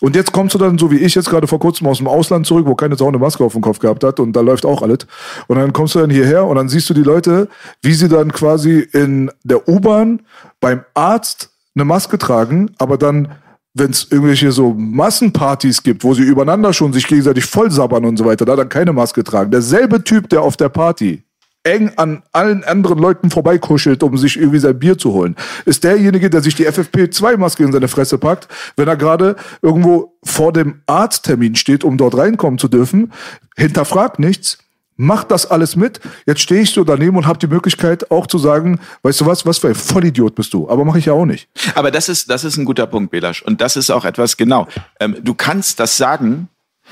Und 0.00 0.16
jetzt 0.16 0.32
kommst 0.32 0.54
du 0.54 0.58
dann, 0.58 0.76
so 0.76 0.90
wie 0.90 0.98
ich 0.98 1.14
jetzt 1.14 1.30
gerade 1.30 1.46
vor 1.46 1.60
kurzem 1.60 1.86
aus 1.86 1.98
dem 1.98 2.08
Ausland 2.08 2.46
zurück, 2.46 2.66
wo 2.66 2.74
keine 2.74 2.96
Sau 2.96 3.08
eine 3.08 3.18
Maske 3.18 3.42
auf 3.44 3.52
dem 3.52 3.62
Kopf 3.62 3.78
gehabt 3.78 4.04
hat 4.04 4.20
und 4.20 4.34
da 4.34 4.40
läuft 4.40 4.66
auch 4.66 4.82
alles. 4.82 5.06
Und 5.46 5.56
dann 5.56 5.72
kommst 5.72 5.94
du 5.94 6.00
dann 6.00 6.10
hierher 6.10 6.44
und 6.44 6.56
dann 6.56 6.68
siehst 6.68 6.90
du 6.90 6.94
die 6.94 7.02
Leute, 7.02 7.48
wie 7.82 7.94
sie 7.94 8.08
dann 8.08 8.32
quasi 8.32 8.80
in 8.80 9.30
der 9.44 9.68
U-Bahn 9.68 10.22
beim 10.60 10.84
Arzt 10.92 11.50
eine 11.74 11.84
Maske 11.84 12.18
tragen, 12.18 12.70
aber 12.78 12.98
dann 12.98 13.28
wenn 13.76 13.90
es 13.90 14.06
irgendwelche 14.08 14.52
so 14.52 14.72
Massenpartys 14.72 15.82
gibt, 15.82 16.04
wo 16.04 16.14
sie 16.14 16.22
übereinander 16.22 16.72
schon 16.72 16.92
sich 16.92 17.08
gegenseitig 17.08 17.44
vollsabbern 17.44 18.04
und 18.04 18.16
so 18.16 18.24
weiter, 18.24 18.44
da 18.44 18.54
dann 18.54 18.68
keine 18.68 18.92
Maske 18.92 19.24
tragen. 19.24 19.50
Derselbe 19.50 20.04
Typ, 20.04 20.28
der 20.28 20.42
auf 20.42 20.56
der 20.56 20.68
Party 20.68 21.24
eng 21.64 21.92
an 21.96 22.22
allen 22.32 22.62
anderen 22.62 22.98
Leuten 22.98 23.30
vorbeikuschelt, 23.30 24.02
um 24.02 24.16
sich 24.16 24.36
irgendwie 24.36 24.58
sein 24.58 24.78
Bier 24.78 24.98
zu 24.98 25.12
holen, 25.12 25.34
ist 25.64 25.82
derjenige, 25.82 26.30
der 26.30 26.42
sich 26.42 26.54
die 26.54 26.68
FFP2-Maske 26.68 27.64
in 27.64 27.72
seine 27.72 27.88
Fresse 27.88 28.18
packt, 28.18 28.48
wenn 28.76 28.86
er 28.86 28.96
gerade 28.96 29.36
irgendwo 29.62 30.14
vor 30.22 30.52
dem 30.52 30.82
Arzttermin 30.86 31.56
steht, 31.56 31.82
um 31.82 31.96
dort 31.96 32.16
reinkommen 32.16 32.58
zu 32.58 32.68
dürfen, 32.68 33.12
hinterfragt 33.56 34.18
nichts, 34.18 34.58
macht 34.96 35.30
das 35.30 35.50
alles 35.50 35.74
mit. 35.76 36.00
Jetzt 36.26 36.40
stehe 36.40 36.60
ich 36.60 36.70
so 36.70 36.84
daneben 36.84 37.16
und 37.16 37.26
habe 37.26 37.38
die 37.38 37.46
Möglichkeit 37.46 38.10
auch 38.10 38.26
zu 38.26 38.38
sagen, 38.38 38.78
weißt 39.02 39.22
du 39.22 39.26
was, 39.26 39.44
was 39.46 39.58
für 39.58 39.68
ein 39.68 39.74
Vollidiot 39.74 40.34
bist 40.34 40.54
du. 40.54 40.68
Aber 40.68 40.84
mache 40.84 40.98
ich 40.98 41.06
ja 41.06 41.14
auch 41.14 41.26
nicht. 41.26 41.48
Aber 41.74 41.90
das 41.90 42.08
ist, 42.08 42.30
das 42.30 42.44
ist 42.44 42.56
ein 42.56 42.64
guter 42.64 42.86
Punkt, 42.86 43.10
Belasch. 43.10 43.42
Und 43.42 43.60
das 43.60 43.76
ist 43.76 43.90
auch 43.90 44.04
etwas 44.04 44.36
genau. 44.36 44.68
Ähm, 45.00 45.16
du 45.22 45.34
kannst 45.34 45.80
das 45.80 45.96
sagen, 45.96 46.48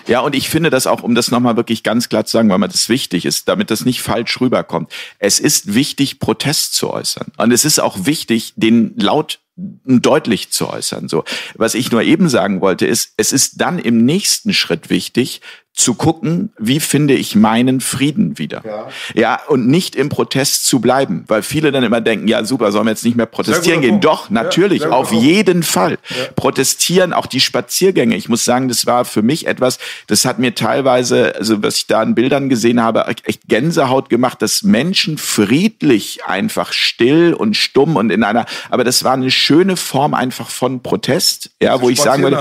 ja, 0.07 0.21
und 0.21 0.35
ich 0.35 0.49
finde 0.49 0.71
das 0.71 0.87
auch, 0.87 1.03
um 1.03 1.15
das 1.15 1.31
nochmal 1.31 1.57
wirklich 1.57 1.83
ganz 1.83 2.09
klar 2.09 2.25
zu 2.25 2.33
sagen, 2.33 2.49
weil 2.49 2.59
mir 2.59 2.69
das 2.69 2.88
wichtig 2.88 3.25
ist, 3.25 3.49
damit 3.49 3.71
das 3.71 3.85
nicht 3.85 4.03
falsch 4.03 4.41
rüberkommt. 4.41 4.91
Es 5.19 5.38
ist 5.38 5.75
wichtig, 5.75 6.19
Protest 6.19 6.75
zu 6.75 6.91
äußern. 6.91 7.29
Und 7.37 7.53
es 7.53 7.65
ist 7.65 7.79
auch 7.79 8.07
wichtig, 8.07 8.53
den 8.57 8.95
laut 8.97 9.41
deutlich 9.57 10.51
zu 10.51 10.69
äußern. 10.69 11.09
So, 11.09 11.25
was 11.55 11.75
ich 11.75 11.93
nur 11.93 12.03
eben 12.03 12.29
sagen 12.29 12.61
wollte, 12.61 12.87
ist, 12.87 13.12
es 13.17 13.33
ist 13.33 13.61
dann 13.61 13.79
im 13.79 14.05
nächsten 14.05 14.55
Schritt 14.55 14.88
wichtig, 14.88 15.43
zu 15.75 15.95
gucken, 15.95 16.53
wie 16.59 16.81
finde 16.81 17.15
ich 17.15 17.35
meinen 17.35 17.81
Frieden 17.81 18.39
wieder. 18.39 18.63
Ja. 18.65 18.89
ja, 19.15 19.41
und 19.49 19.67
nicht 19.69 19.97
im 19.97 20.11
Protest 20.11 20.67
zu 20.67 20.81
bleiben, 20.81 21.25
weil 21.29 21.43
viele 21.43 21.73
dann 21.73 21.83
immer 21.83 22.03
denken, 22.03 22.29
ja 22.29 22.45
super, 22.45 22.71
sollen 22.73 22.85
wir 22.87 22.91
jetzt 22.91 23.05
nicht 23.05 23.17
mehr 23.17 23.27
protestieren 23.27 23.81
gehen. 23.81 23.91
Punkt. 23.93 24.05
Doch, 24.05 24.31
natürlich, 24.31 24.83
ja, 24.83 24.91
auf 24.91 25.13
jeden 25.13 25.63
Fall. 25.63 25.93
Ja. 26.11 26.17
Protestieren, 26.37 27.15
auch 27.15 27.25
die 27.25 27.41
Spaziergänge. 27.41 28.17
Ich 28.17 28.29
muss 28.29 28.45
sagen, 28.45 28.69
das 28.69 28.85
war 28.85 29.07
für 29.07 29.23
mich 29.23 29.47
etwas, 29.47 29.79
das 30.09 30.27
hat 30.27 30.39
mir 30.39 30.55
teilweise, 30.55 31.35
also 31.37 31.63
was 31.63 31.77
ich 31.77 31.87
da 31.87 32.01
an 32.01 32.15
Bildern 32.15 32.51
gesehen 32.51 32.83
habe, 32.83 33.07
echt 33.25 33.49
Gänsehaut 33.49 34.11
gemacht, 34.11 34.43
dass 34.43 34.63
Menschen 34.63 35.17
friedlich 35.17 36.25
einfach 36.27 36.75
still 36.75 37.33
und 37.33 37.57
stumm 37.57 37.97
und 37.97 38.11
in 38.11 38.25
einer, 38.25 38.45
aber 38.69 38.85
das 38.85 39.05
war 39.05 39.15
eine 39.15 39.31
schöne 39.31 39.77
Form 39.77 40.13
einfach 40.13 40.51
von 40.51 40.83
Protest, 40.83 41.51
ja, 41.63 41.81
wo 41.81 41.89
ich 41.89 42.01
sagen 42.01 42.23
würde, 42.23 42.39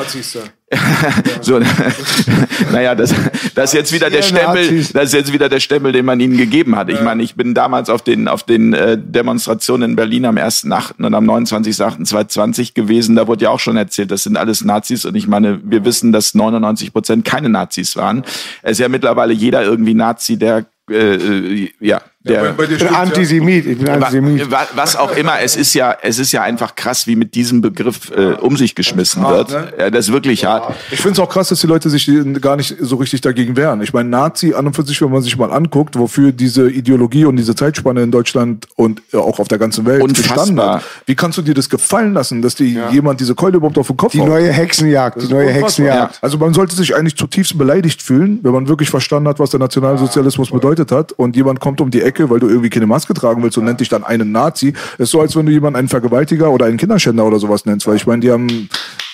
so, 1.41 1.59
naja, 2.71 2.95
das, 2.95 3.13
das 3.55 3.71
ist 3.71 3.73
jetzt 3.73 3.93
wieder 3.93 4.09
der 4.09 4.21
Stempel, 4.21 4.85
das 4.93 5.05
ist 5.05 5.13
jetzt 5.13 5.33
wieder 5.33 5.49
der 5.49 5.59
Stempel, 5.59 5.91
den 5.91 6.05
man 6.05 6.19
ihnen 6.19 6.37
gegeben 6.37 6.75
hat. 6.75 6.89
Ich 6.89 7.01
meine, 7.01 7.23
ich 7.23 7.35
bin 7.35 7.53
damals 7.53 7.89
auf 7.89 8.01
den, 8.01 8.27
auf 8.27 8.43
den 8.43 8.73
äh, 8.73 8.97
Demonstrationen 8.97 9.91
in 9.91 9.95
Berlin 9.95 10.25
am 10.25 10.37
1.8. 10.37 11.03
und 11.03 11.13
am 11.13 11.29
29.8.2020 11.29 12.73
gewesen. 12.73 13.15
Da 13.15 13.27
wurde 13.27 13.45
ja 13.45 13.49
auch 13.49 13.59
schon 13.59 13.75
erzählt, 13.75 14.11
das 14.11 14.23
sind 14.23 14.37
alles 14.37 14.63
Nazis. 14.63 15.03
Und 15.03 15.15
ich 15.15 15.27
meine, 15.27 15.59
wir 15.63 15.83
wissen, 15.83 16.11
dass 16.11 16.33
99 16.35 16.93
Prozent 16.93 17.25
keine 17.25 17.49
Nazis 17.49 17.97
waren. 17.97 18.23
Es 18.61 18.73
ist 18.73 18.79
ja 18.79 18.87
mittlerweile 18.87 19.33
jeder 19.33 19.63
irgendwie 19.63 19.93
Nazi, 19.93 20.37
der 20.37 20.65
äh, 20.89 21.15
äh, 21.15 21.69
ja, 21.79 22.01
der 22.23 22.53
dir 22.53 22.63
Ich 22.71 22.77
bin 22.79 22.87
ja. 22.87 22.99
Antisemit, 22.99 23.65
ich 23.65 23.77
bin 23.77 23.89
Antisemit. 23.89 24.51
Wa- 24.51 24.67
Was 24.75 24.95
auch 24.95 25.15
immer, 25.15 25.39
es 25.41 25.55
ist 25.55 25.73
ja, 25.73 25.95
es 26.01 26.19
ist 26.19 26.31
ja 26.31 26.43
einfach 26.43 26.75
krass, 26.75 27.07
wie 27.07 27.15
mit 27.15 27.33
diesem 27.35 27.61
Begriff 27.61 28.11
äh, 28.15 28.33
um 28.33 28.57
sich 28.57 28.75
geschmissen 28.75 29.23
hart, 29.23 29.51
wird. 29.51 29.71
ne? 29.71 29.73
Ja, 29.79 29.89
das 29.89 30.07
ist 30.07 30.13
wirklich 30.13 30.45
hart. 30.45 30.73
Ich 30.91 30.99
finde 31.01 31.13
es 31.13 31.19
auch 31.19 31.29
krass, 31.29 31.49
dass 31.49 31.59
die 31.61 31.67
Leute 31.67 31.89
sich 31.89 32.09
gar 32.41 32.55
nicht 32.57 32.75
so 32.79 32.95
richtig 32.97 33.21
dagegen 33.21 33.55
wehren. 33.57 33.81
Ich 33.81 33.93
meine, 33.93 34.09
Nazi 34.09 34.53
an 34.53 34.67
und 34.67 34.75
für 34.75 34.83
sich, 34.83 35.01
wenn 35.01 35.09
man 35.11 35.21
sich 35.21 35.37
mal 35.37 35.51
anguckt, 35.51 35.97
wofür 35.97 36.31
diese 36.31 36.69
Ideologie 36.69 37.25
und 37.25 37.35
diese 37.37 37.55
Zeitspanne 37.55 38.03
in 38.03 38.11
Deutschland 38.11 38.67
und 38.75 39.01
äh, 39.13 39.17
auch 39.17 39.39
auf 39.39 39.47
der 39.47 39.57
ganzen 39.57 39.85
Welt 39.85 40.03
Unfassbar. 40.03 40.35
gestanden 40.37 40.63
hat. 40.65 40.83
Wie 41.05 41.15
kannst 41.15 41.37
du 41.37 41.41
dir 41.41 41.53
das 41.53 41.69
gefallen 41.69 42.13
lassen, 42.13 42.41
dass 42.41 42.55
die 42.55 42.79
jemand 42.91 43.19
diese 43.19 43.33
Keule 43.35 43.57
überhaupt 43.57 43.77
auf 43.77 43.87
den 43.87 43.97
Kopf 43.97 44.11
Die 44.11 44.19
haut? 44.21 44.27
neue 44.27 44.51
Hexenjagd, 44.51 45.17
die 45.17 45.21
Das 45.21 45.29
neue. 45.29 45.49
Hexenjagd. 45.49 46.19
Also 46.21 46.37
man 46.37 46.53
sollte 46.53 46.75
sich 46.75 46.95
eigentlich 46.95 47.15
zutiefst 47.17 47.57
beleidigt 47.57 48.01
fühlen, 48.01 48.39
wenn 48.43 48.51
man 48.51 48.67
wirklich 48.67 48.89
verstanden 48.89 49.27
hat, 49.29 49.39
was 49.39 49.49
der 49.49 49.59
Nationalsozialismus 49.59 50.51
bedeutet 50.51 50.91
hat 50.91 51.11
und 51.13 51.35
jemand 51.35 51.59
kommt 51.59 51.81
um 51.81 51.89
die 51.91 52.01
Ecke, 52.01 52.10
weil 52.19 52.39
du 52.39 52.47
irgendwie 52.47 52.69
keine 52.69 52.87
Maske 52.87 53.13
tragen 53.13 53.41
willst 53.43 53.57
und 53.57 53.65
nennt 53.65 53.79
dich 53.79 53.89
dann 53.89 54.03
einen 54.03 54.31
Nazi. 54.31 54.73
Es 54.93 55.05
ist 55.05 55.11
so, 55.11 55.21
als 55.21 55.35
wenn 55.35 55.45
du 55.45 55.51
jemanden 55.51 55.77
einen 55.77 55.87
Vergewaltiger 55.87 56.51
oder 56.51 56.65
einen 56.65 56.77
Kinderschänder 56.77 57.25
oder 57.25 57.39
sowas 57.39 57.65
nennst, 57.65 57.87
weil 57.87 57.95
ich 57.95 58.07
meine, 58.07 58.21
die 58.21 58.31
haben, 58.31 58.47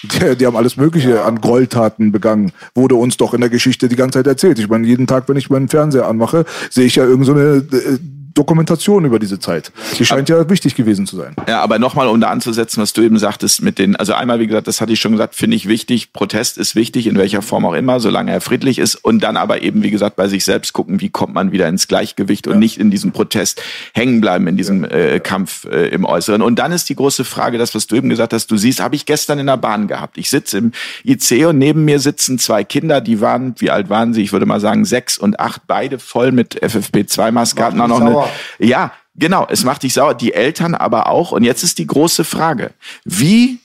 die, 0.03 0.35
die 0.37 0.45
haben 0.45 0.55
alles 0.55 0.77
Mögliche 0.77 1.23
an 1.23 1.41
Gräueltaten 1.41 2.11
begangen, 2.11 2.51
wurde 2.75 2.95
uns 2.95 3.17
doch 3.17 3.33
in 3.33 3.41
der 3.41 3.49
Geschichte 3.49 3.87
die 3.87 3.95
ganze 3.95 4.19
Zeit 4.19 4.27
erzählt. 4.27 4.59
Ich 4.59 4.69
meine, 4.69 4.87
jeden 4.87 5.07
Tag, 5.07 5.29
wenn 5.29 5.37
ich 5.37 5.49
meinen 5.49 5.67
Fernseher 5.67 6.07
anmache, 6.07 6.45
sehe 6.69 6.85
ich 6.85 6.95
ja 6.95 7.03
irgend 7.03 7.25
so 7.25 7.33
eine 7.33 7.57
äh, 7.71 7.99
Dokumentation 8.37 9.05
über 9.05 9.19
diese 9.19 9.39
Zeit. 9.39 9.71
Die 9.97 10.05
scheint 10.05 10.29
ja 10.29 10.49
wichtig 10.49 10.75
gewesen 10.75 11.07
zu 11.07 11.17
sein. 11.17 11.35
Ja, 11.47 11.61
aber 11.61 11.79
nochmal, 11.79 12.07
um 12.07 12.21
da 12.21 12.29
anzusetzen, 12.29 12.81
was 12.81 12.93
du 12.93 13.01
eben 13.01 13.17
sagtest 13.17 13.61
mit 13.61 13.79
den, 13.79 13.95
also 13.95 14.13
einmal, 14.13 14.39
wie 14.39 14.47
gesagt, 14.47 14.67
das 14.67 14.79
hatte 14.79 14.93
ich 14.93 14.99
schon 14.99 15.13
gesagt, 15.13 15.35
finde 15.35 15.55
ich 15.55 15.67
wichtig. 15.67 16.13
Protest 16.13 16.57
ist 16.57 16.75
wichtig, 16.75 17.07
in 17.07 17.17
welcher 17.17 17.41
Form 17.41 17.65
auch 17.65 17.73
immer, 17.73 17.99
solange 17.99 18.31
er 18.31 18.41
friedlich 18.41 18.79
ist. 18.79 18.95
Und 18.95 19.21
dann 19.23 19.37
aber 19.37 19.63
eben, 19.63 19.83
wie 19.83 19.91
gesagt, 19.91 20.15
bei 20.15 20.27
sich 20.27 20.45
selbst 20.45 20.73
gucken, 20.73 21.01
wie 21.01 21.09
kommt 21.09 21.33
man 21.33 21.51
wieder 21.51 21.67
ins 21.67 21.87
Gleichgewicht 21.87 22.47
und 22.47 22.59
nicht 22.59 22.77
in 22.79 22.91
diesem 22.91 23.11
Protest 23.11 23.61
hängen 23.93 24.21
bleiben, 24.21 24.47
in 24.47 24.57
diesem 24.57 24.83
äh, 24.83 25.19
Kampf 25.19 25.65
äh, 25.65 25.87
im 25.87 26.05
Äußeren. 26.05 26.41
Und 26.41 26.59
dann 26.59 26.71
ist 26.71 26.89
die 26.89 26.95
große 26.95 27.25
Frage, 27.25 27.57
das, 27.57 27.73
was 27.73 27.87
du 27.87 27.95
eben 27.95 28.09
gesagt 28.09 28.33
hast, 28.33 28.51
du 28.51 28.57
siehst, 28.57 28.81
habe 28.81 28.95
ich 28.95 29.05
gestern 29.05 29.39
in 29.39 29.47
der 29.47 29.57
Bahn 29.57 29.87
gehabt. 29.87 30.17
Ich 30.17 30.29
sitze 30.29 30.59
im 30.59 30.71
IC 31.03 31.47
und 31.47 31.57
neben 31.57 31.85
mir 31.85 31.99
sitzen 31.99 32.37
zwei 32.37 32.63
Kinder, 32.63 33.01
die 33.01 33.19
waren, 33.19 33.55
wie 33.57 33.71
alt 33.71 33.89
waren 33.89 34.13
sie? 34.13 34.21
Ich 34.21 34.31
würde 34.31 34.45
mal 34.45 34.59
sagen, 34.59 34.85
sechs 34.85 35.17
und 35.17 35.39
acht, 35.39 35.63
beide 35.67 35.99
voll 35.99 36.31
mit 36.31 36.61
FFP2-Maske, 36.61 37.63
hatten 37.63 37.81
auch 37.81 37.87
Macht 37.87 37.99
noch 37.99 38.05
mich 38.05 38.17
eine, 38.17 38.26
ja, 38.59 38.91
genau, 39.15 39.47
es 39.49 39.63
macht 39.63 39.83
dich 39.83 39.93
sauer, 39.93 40.13
die 40.13 40.33
Eltern 40.33 40.75
aber 40.75 41.09
auch. 41.09 41.31
Und 41.31 41.43
jetzt 41.43 41.63
ist 41.63 41.77
die 41.77 41.87
große 41.87 42.23
Frage, 42.23 42.71
wie 43.03 43.59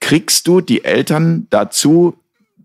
kriegst 0.00 0.46
du 0.48 0.60
die 0.60 0.84
Eltern 0.84 1.46
dazu, 1.50 2.16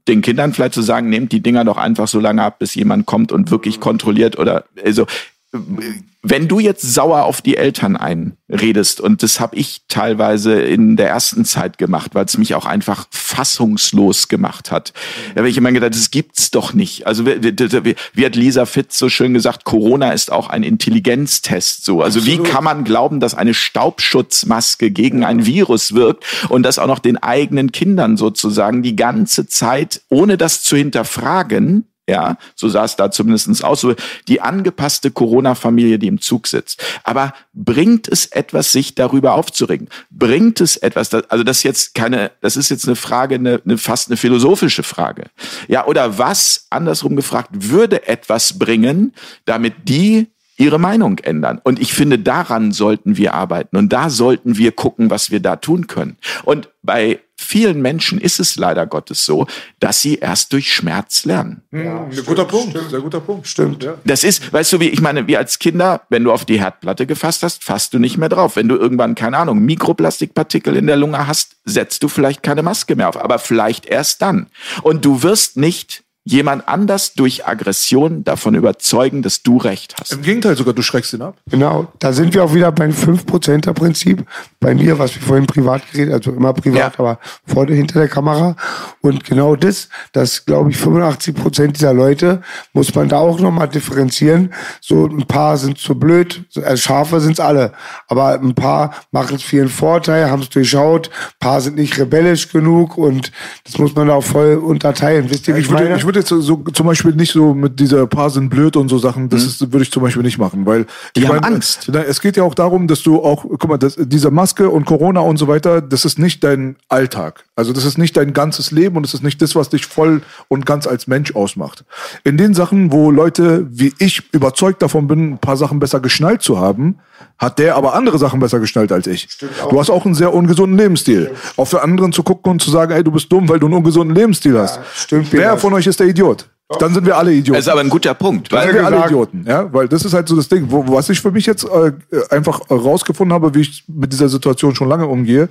den 0.08 0.22
Kindern 0.22 0.54
vielleicht 0.54 0.74
zu 0.74 0.82
sagen, 0.82 1.10
nehmt 1.10 1.32
die 1.32 1.42
Dinger 1.42 1.66
doch 1.66 1.78
einfach 1.78 2.08
so 2.08 2.20
lange 2.20 2.44
ab, 2.44 2.60
bis 2.60 2.76
jemand 2.76 3.06
kommt 3.06 3.32
und 3.32 3.52
wirklich 3.52 3.80
kontrolliert 3.80 4.40
oder 4.40 4.66
also 4.84 5.06
wenn 5.52 6.50
du 6.50 6.60
jetzt 6.60 6.82
sauer 6.82 7.24
auf 7.24 7.42
die 7.42 7.56
Eltern 7.56 7.96
einredest, 7.96 9.00
und 9.00 9.24
das 9.24 9.40
habe 9.40 9.56
ich 9.56 9.84
teilweise 9.88 10.60
in 10.62 10.98
der 10.98 11.08
ersten 11.08 11.46
Zeit 11.46 11.78
gemacht, 11.78 12.16
weil 12.16 12.26
es 12.26 12.38
mich 12.38 12.54
auch 12.54 12.66
einfach 12.66 13.08
fassungslos 13.12 14.28
gemacht 14.28 14.72
hat. 14.72 14.94
Da 15.34 15.40
habe 15.40 15.50
ich 15.50 15.58
immer 15.58 15.72
gedacht, 15.72 15.94
das 15.94 16.12
gibt's 16.12 16.52
doch 16.52 16.74
nicht. 16.74 17.08
Also 17.08 17.26
wie, 17.26 18.26
hat 18.26 18.36
Lisa 18.36 18.66
Fitz 18.66 18.98
so 18.98 19.08
schön 19.08 19.34
gesagt, 19.34 19.64
Corona 19.64 20.12
ist 20.12 20.32
auch 20.32 20.50
ein 20.50 20.64
Intelligenztest. 20.64 21.86
So, 21.86 22.02
also 22.02 22.26
wie 22.26 22.40
kann 22.40 22.66
man 22.66 22.84
glauben, 22.84 23.22
dass 23.22 23.34
eine 23.34 23.54
Staubschutzmaske 23.54 24.92
gegen 24.92 25.24
ein 25.24 25.46
Virus 25.46 25.94
wirkt 25.94 26.26
und 26.50 26.64
das 26.64 26.78
auch 26.78 26.88
noch 26.88 27.00
den 27.00 27.18
eigenen 27.18 27.72
Kindern 27.72 28.18
sozusagen 28.18 28.84
die 28.84 28.98
ganze 28.98 29.48
Zeit, 29.48 30.02
ohne 30.10 30.38
das 30.38 30.62
zu 30.62 30.76
hinterfragen, 30.76 31.86
ja, 32.10 32.38
so 32.56 32.70
sah 32.70 32.86
es 32.86 32.96
da 32.96 33.12
zumindest 33.12 33.64
aus, 33.64 33.82
so 33.82 33.94
die 34.28 34.42
angepasste 34.42 35.12
Corona-Familie, 35.12 36.00
die 36.00 36.08
im 36.08 36.22
Zug 36.22 36.48
sitzt. 36.48 36.82
Aber 37.04 37.34
bringt 37.54 38.08
es 38.08 38.28
etwas, 38.28 38.72
sich 38.72 38.96
darüber 38.96 39.34
aufzuregen? 39.34 39.90
Bringt 40.10 40.62
es 40.62 40.78
etwas, 40.78 41.14
also 41.14 41.44
das 41.44 41.58
ist 41.58 41.64
jetzt 41.64 41.96
keine, 41.96 42.32
das 42.42 42.56
ist 42.56 42.70
jetzt 42.70 42.88
eine 42.88 42.96
Frage, 42.96 43.36
eine, 43.36 43.62
eine 43.64 43.78
fast 43.78 44.10
eine 44.10 44.18
philosophische 44.18 44.84
Frage. 44.84 45.26
Ja, 45.68 45.86
oder 45.86 46.18
was, 46.18 46.68
andersrum 46.70 47.16
gefragt, 47.16 47.50
würde 47.52 48.08
etwas 48.08 48.58
bringen, 48.58 49.14
damit 49.46 49.74
die 49.84 50.28
ihre 50.58 50.80
Meinung 50.80 51.20
ändern. 51.20 51.62
Und 51.64 51.80
ich 51.80 51.94
finde, 51.94 52.20
daran 52.20 52.72
sollten 52.72 53.18
wir 53.18 53.34
arbeiten. 53.34 53.78
Und 53.78 53.94
da 53.94 54.10
sollten 54.10 54.58
wir 54.58 54.72
gucken, 54.72 55.10
was 55.10 55.30
wir 55.30 55.40
da 55.40 55.58
tun 55.58 55.88
können. 55.88 56.18
Und 56.44 56.70
bei 56.82 57.20
vielen 57.38 57.82
Menschen 57.82 58.20
ist 58.20 58.40
es 58.40 58.56
leider 58.58 58.86
Gottes 58.88 59.26
so, 59.26 59.48
dass 59.80 60.02
sie 60.02 60.16
erst 60.16 60.54
durch 60.54 60.74
Schmerz 60.74 61.26
lernen. 61.26 61.62
Ein 61.72 62.12
guter 62.26 62.46
Punkt, 62.46 62.78
sehr 62.90 63.00
guter 63.00 63.20
Punkt. 63.20 63.48
Stimmt. 63.48 63.84
Ja. 63.84 63.96
Das 64.04 64.24
ist, 64.24 64.52
weißt 64.52 64.74
du, 64.74 64.80
wie 64.80 64.90
ich 64.90 65.02
meine, 65.02 65.28
wir 65.28 65.38
als 65.38 65.60
Kinder, 65.60 66.02
wenn 66.10 66.24
du 66.24 66.32
auf 66.32 66.46
die 66.46 66.60
Herdplatte 66.60 67.06
gefasst 67.06 67.44
hast, 67.44 67.64
fasst 67.64 67.94
du 67.94 68.00
nicht 68.00 68.18
mehr 68.18 68.30
drauf. 68.30 68.56
Wenn 68.56 68.68
du 68.68 68.76
irgendwann, 68.76 69.16
keine 69.16 69.38
Ahnung, 69.38 69.60
Mikroplastikpartikel 69.60 70.76
in 70.76 70.88
der 70.88 70.98
Lunge 70.98 71.28
hast, 71.28 71.56
setzt 71.66 72.04
du 72.04 72.08
vielleicht 72.08 72.44
keine 72.44 72.64
Maske 72.64 72.96
mehr 72.96 73.10
auf, 73.10 73.18
aber 73.18 73.40
vielleicht 73.40 73.86
erst 73.86 74.22
dann. 74.22 74.48
Und 74.82 75.06
du 75.06 75.24
wirst 75.24 75.58
nicht 75.58 76.04
jemand 76.30 76.68
anders 76.68 77.14
durch 77.14 77.48
Aggression 77.48 78.24
davon 78.26 78.54
überzeugen, 78.56 79.22
dass 79.22 79.44
du 79.44 79.58
recht 79.58 79.96
hast. 80.00 80.12
Im 80.12 80.22
Gegenteil 80.24 80.58
sogar, 80.58 80.74
du 80.74 80.82
schreckst 80.82 81.14
ihn 81.14 81.22
ab. 81.22 81.36
Genau, 81.50 81.88
da 82.00 82.12
sind 82.12 82.34
wir 82.34 82.44
auch 82.44 82.54
wieder 82.54 82.70
beim 82.74 82.92
5%er-Prinzip. 82.92 84.26
Bei 84.60 84.74
mir, 84.76 85.00
was 85.00 85.16
wir 85.16 85.22
vorhin 85.22 85.48
privat 85.48 85.90
geredet, 85.92 86.14
also 86.14 86.32
immer 86.32 86.54
privat, 86.54 86.94
Ja. 86.96 87.00
aber 87.00 87.20
vor 87.46 87.66
der, 87.66 87.76
hinter 87.78 88.00
der 88.00 88.10
Kamera. 88.10 88.56
Und 89.02 89.24
genau 89.24 89.56
das, 89.56 89.88
dass, 90.12 90.46
glaube 90.46 90.72
ich, 90.72 90.78
85 90.78 91.34
Prozent 91.36 91.78
dieser 91.78 91.94
Leute, 91.94 92.42
muss 92.74 92.94
man 92.94 93.08
da 93.08 93.20
auch 93.20 93.40
nochmal 93.40 93.70
differenzieren. 93.70 94.54
So 94.82 95.06
ein 95.06 95.26
paar 95.28 95.58
sind 95.58 95.78
zu 95.78 95.96
blöd, 95.98 96.44
äh, 96.56 96.76
Schafe 96.76 97.22
sind's 97.22 97.40
alle. 97.40 97.72
Aber 98.08 98.34
ein 98.34 98.54
paar 98.54 98.94
machen 99.12 99.38
es 99.38 99.44
für 99.44 99.58
ihren 99.58 99.70
Vorteil, 99.70 100.30
haben 100.30 100.42
es 100.42 100.50
durchschaut. 100.50 101.08
Ein 101.10 101.40
paar 101.40 101.62
sind 101.62 101.78
nicht 101.78 101.98
rebellisch 101.98 102.50
genug 102.50 102.98
und 102.98 103.32
das 103.64 103.78
muss 103.78 103.96
man 103.96 104.08
da 104.08 104.16
auch 104.16 104.24
voll 104.24 104.56
unterteilen. 104.56 105.30
Wisst 105.30 105.48
ihr, 105.48 105.56
wie 105.56 105.60
Ich 105.60 105.66
ich 105.68 105.72
würde, 105.72 105.84
meine? 105.86 105.96
ich 105.98 106.04
würde 106.06 106.17
jetzt 106.18 106.30
so 106.30 106.58
zum 106.74 106.86
Beispiel 106.86 107.14
nicht 107.14 107.32
so 107.32 107.54
mit 107.54 107.80
dieser 107.80 108.06
Paar 108.08 108.30
sind 108.30 108.50
blöd 108.50 108.76
und 108.76 108.90
so 108.90 108.98
Sachen, 108.98 109.30
das 109.30 109.44
ist, 109.46 109.72
würde 109.72 109.84
ich 109.84 109.92
zum 109.92 110.04
Beispiel 110.04 110.24
nicht 110.24 110.38
machen, 110.38 110.66
weil 110.66 110.82
Mhm. 110.82 110.86
Die 111.16 111.22
ich 111.22 111.28
haben 111.30 111.40
Angst. 111.44 111.90
na, 111.92 112.02
Es 112.04 112.20
geht 112.22 112.38
ja 112.38 112.44
auch 112.44 112.54
darum, 112.56 112.88
dass 112.88 113.04
du 113.04 113.24
auch, 113.24 113.44
guck 113.48 113.68
mal, 113.68 113.78
das, 113.78 113.96
diese 114.00 114.32
Maske 114.32 114.70
und 114.70 114.86
Corona 114.86 115.20
und 115.22 115.38
so 115.38 115.48
weiter, 115.48 115.82
das 115.82 116.06
ist 116.06 116.20
nicht 116.20 116.44
dein 116.44 116.76
Alltag. 116.90 117.46
Also 117.56 117.74
das 117.74 117.86
ist 117.86 117.98
nicht 117.98 118.16
dein 118.18 118.34
ganzes 118.34 118.72
Leben 118.72 118.98
und 118.98 119.04
das 119.04 119.14
ist 119.14 119.24
nicht 119.24 119.42
das, 119.42 119.56
was 119.56 119.70
dich 119.70 119.86
voll 119.86 120.22
und 120.48 120.66
ganz 120.66 120.88
als 120.88 121.08
Mensch 121.08 121.36
ausmacht. 121.36 121.86
In 122.24 122.38
den 122.38 122.54
Sachen, 122.54 122.92
wo 122.92 123.12
Leute 123.12 123.68
wie 123.72 123.94
ich 124.00 124.24
überzeugt 124.34 124.82
davon 124.82 125.08
bin, 125.08 125.34
ein 125.34 125.38
paar 125.40 125.58
Sachen 125.58 125.80
besser 125.80 126.00
geschnallt 126.00 126.42
zu 126.42 126.60
haben, 126.60 126.98
hat 127.38 127.60
der 127.60 127.76
aber 127.76 127.94
andere 127.94 128.18
Sachen 128.18 128.40
besser 128.40 128.60
geschnallt 128.60 128.92
als 128.92 129.08
ich. 129.08 129.28
Du 129.70 129.80
hast 129.80 129.90
auch 129.90 130.06
einen 130.06 130.16
sehr 130.16 130.34
ungesunden 130.34 130.78
Lebensstil. 130.78 131.32
Auf 131.56 131.70
der 131.70 131.84
anderen 131.84 132.12
zu 132.14 132.24
gucken 132.24 132.54
und 132.54 132.62
zu 132.62 132.72
sagen, 132.72 132.92
ey, 132.92 133.04
du 133.04 133.12
bist 133.12 133.32
dumm, 133.32 133.48
weil 133.48 133.60
du 133.60 133.68
einen 133.68 133.76
ungesunden 133.76 134.16
Lebensstil 134.16 134.58
hast. 134.58 134.80
stimmt, 134.96 135.32
Wer 135.32 135.58
von 135.58 135.74
euch 135.74 135.88
ist 135.88 136.00
der 136.00 136.08
Idiot? 136.08 136.50
Dann 136.80 136.94
sind 136.94 137.06
wir 137.06 137.16
alle 137.16 137.32
Idioten. 137.32 137.54
Das 137.58 137.66
ist 137.66 137.72
aber 137.72 137.80
ein 137.80 137.90
guter 137.90 138.14
Punkt. 138.14 138.52
Dann 138.52 138.60
Weil 138.60 138.68
sind 138.68 138.76
wir 138.76 138.86
alle. 138.86 139.06
Idioten, 139.06 139.46
ja, 139.48 139.72
weil 139.72 139.88
das 139.88 140.04
ist 140.04 140.14
halt 140.14 140.28
so 140.28 140.36
das 140.36 140.50
Ding, 140.50 140.66
wo, 140.70 140.84
was 140.88 141.10
ich 141.10 141.22
für 141.22 141.32
mich 141.32 141.46
jetzt 141.46 141.64
äh, 141.64 141.94
einfach 142.30 142.60
rausgefunden 142.70 143.34
habe, 143.34 143.56
wie 143.56 143.62
ich 143.62 143.86
mit 143.88 144.12
dieser 144.12 144.28
Situation 144.28 144.76
schon 144.76 144.90
lange 144.90 145.08
umgehe, 145.08 145.48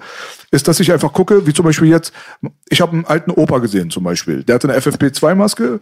ist, 0.51 0.69
dass 0.69 0.79
ich 0.79 0.93
einfach 0.93 1.15
gucke, 1.15 1.47
wie 1.47 1.55
zum 1.55 1.65
Beispiel 1.65 1.89
jetzt, 1.89 2.13
ich 2.69 2.83
habe 2.83 2.93
einen 2.93 3.07
alten 3.07 3.31
Opa 3.31 3.59
gesehen 3.59 3.91
zum 3.91 4.05
Beispiel, 4.05 4.43
der 4.45 4.57
hatte 4.57 4.69
eine 4.69 4.79
FFP2-Maske 4.79 5.81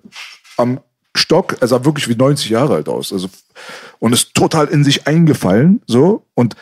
am 0.56 0.78
Stock, 1.16 1.56
er 1.60 1.68
sah 1.68 1.84
wirklich 1.84 2.08
wie 2.08 2.16
90 2.16 2.50
Jahre 2.50 2.74
alt 2.74 2.88
aus, 2.88 3.12
also 3.12 3.28
und 3.98 4.12
ist 4.12 4.34
total 4.34 4.68
in 4.68 4.84
sich 4.84 5.06
eingefallen, 5.06 5.80
so. 5.86 6.26
Und 6.34 6.56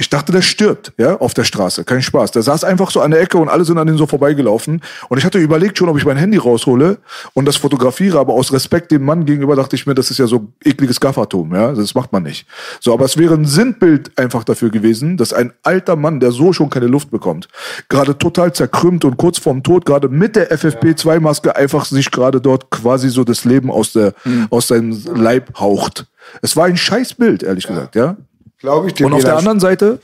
ich 0.00 0.08
dachte, 0.08 0.32
der 0.32 0.40
stirbt, 0.40 0.94
ja, 0.96 1.18
auf 1.18 1.34
der 1.34 1.44
Straße. 1.44 1.84
Kein 1.84 2.00
Spaß. 2.00 2.30
Der 2.30 2.40
saß 2.40 2.64
einfach 2.64 2.90
so 2.90 3.02
an 3.02 3.10
der 3.10 3.20
Ecke 3.20 3.36
und 3.36 3.50
alle 3.50 3.66
sind 3.66 3.76
an 3.76 3.86
ihm 3.86 3.98
so 3.98 4.06
vorbeigelaufen. 4.06 4.80
Und 5.10 5.18
ich 5.18 5.26
hatte 5.26 5.36
überlegt 5.36 5.76
schon, 5.76 5.90
ob 5.90 5.98
ich 5.98 6.06
mein 6.06 6.16
Handy 6.16 6.38
raushole 6.38 6.96
und 7.34 7.44
das 7.44 7.58
fotografiere, 7.58 8.18
aber 8.18 8.32
aus 8.32 8.50
Respekt 8.50 8.92
dem 8.92 9.04
Mann 9.04 9.26
gegenüber 9.26 9.56
dachte 9.56 9.76
ich 9.76 9.86
mir, 9.86 9.94
das 9.94 10.10
ist 10.10 10.16
ja 10.16 10.26
so 10.26 10.48
ekliges 10.64 11.00
Gaffertum, 11.00 11.54
ja. 11.54 11.72
Das 11.72 11.94
macht 11.94 12.12
man 12.12 12.22
nicht. 12.22 12.46
So, 12.80 12.94
aber 12.94 13.04
es 13.04 13.18
wäre 13.18 13.34
ein 13.34 13.44
Sinnbild 13.44 14.18
einfach 14.18 14.42
dafür 14.42 14.70
gewesen, 14.70 15.18
dass 15.18 15.34
ein 15.34 15.52
alter 15.64 15.96
Mann, 15.96 16.18
der 16.18 16.32
so 16.32 16.54
schon 16.54 16.70
keine 16.70 16.86
Luft 16.86 17.10
bekommt, 17.10 17.48
gerade 17.90 18.16
total 18.16 18.54
zerkrümmt 18.54 19.04
und 19.04 19.18
kurz 19.18 19.38
vorm 19.38 19.62
Tod, 19.62 19.84
gerade 19.84 20.08
mit 20.08 20.34
der 20.34 20.50
FFP2-Maske 20.50 21.56
einfach 21.56 21.84
sich 21.84 22.10
gerade 22.10 22.40
dort 22.40 22.70
quasi 22.70 23.10
so 23.10 23.22
das 23.22 23.44
Leben 23.44 23.70
aus 23.70 23.92
der, 23.92 24.14
aus 24.48 24.68
seinem 24.68 24.98
Leib 25.14 25.60
haucht. 25.60 26.06
Es 26.40 26.56
war 26.56 26.64
ein 26.64 26.78
Scheißbild, 26.78 27.42
ehrlich 27.42 27.66
gesagt, 27.66 27.96
ja. 27.96 28.16
Glaube 28.60 28.88
ich 28.88 28.94
dir. 28.94 29.06
Und 29.06 29.14
auf 29.14 29.24
der 29.24 29.38
anderen 29.38 29.58
Seite, 29.58 30.00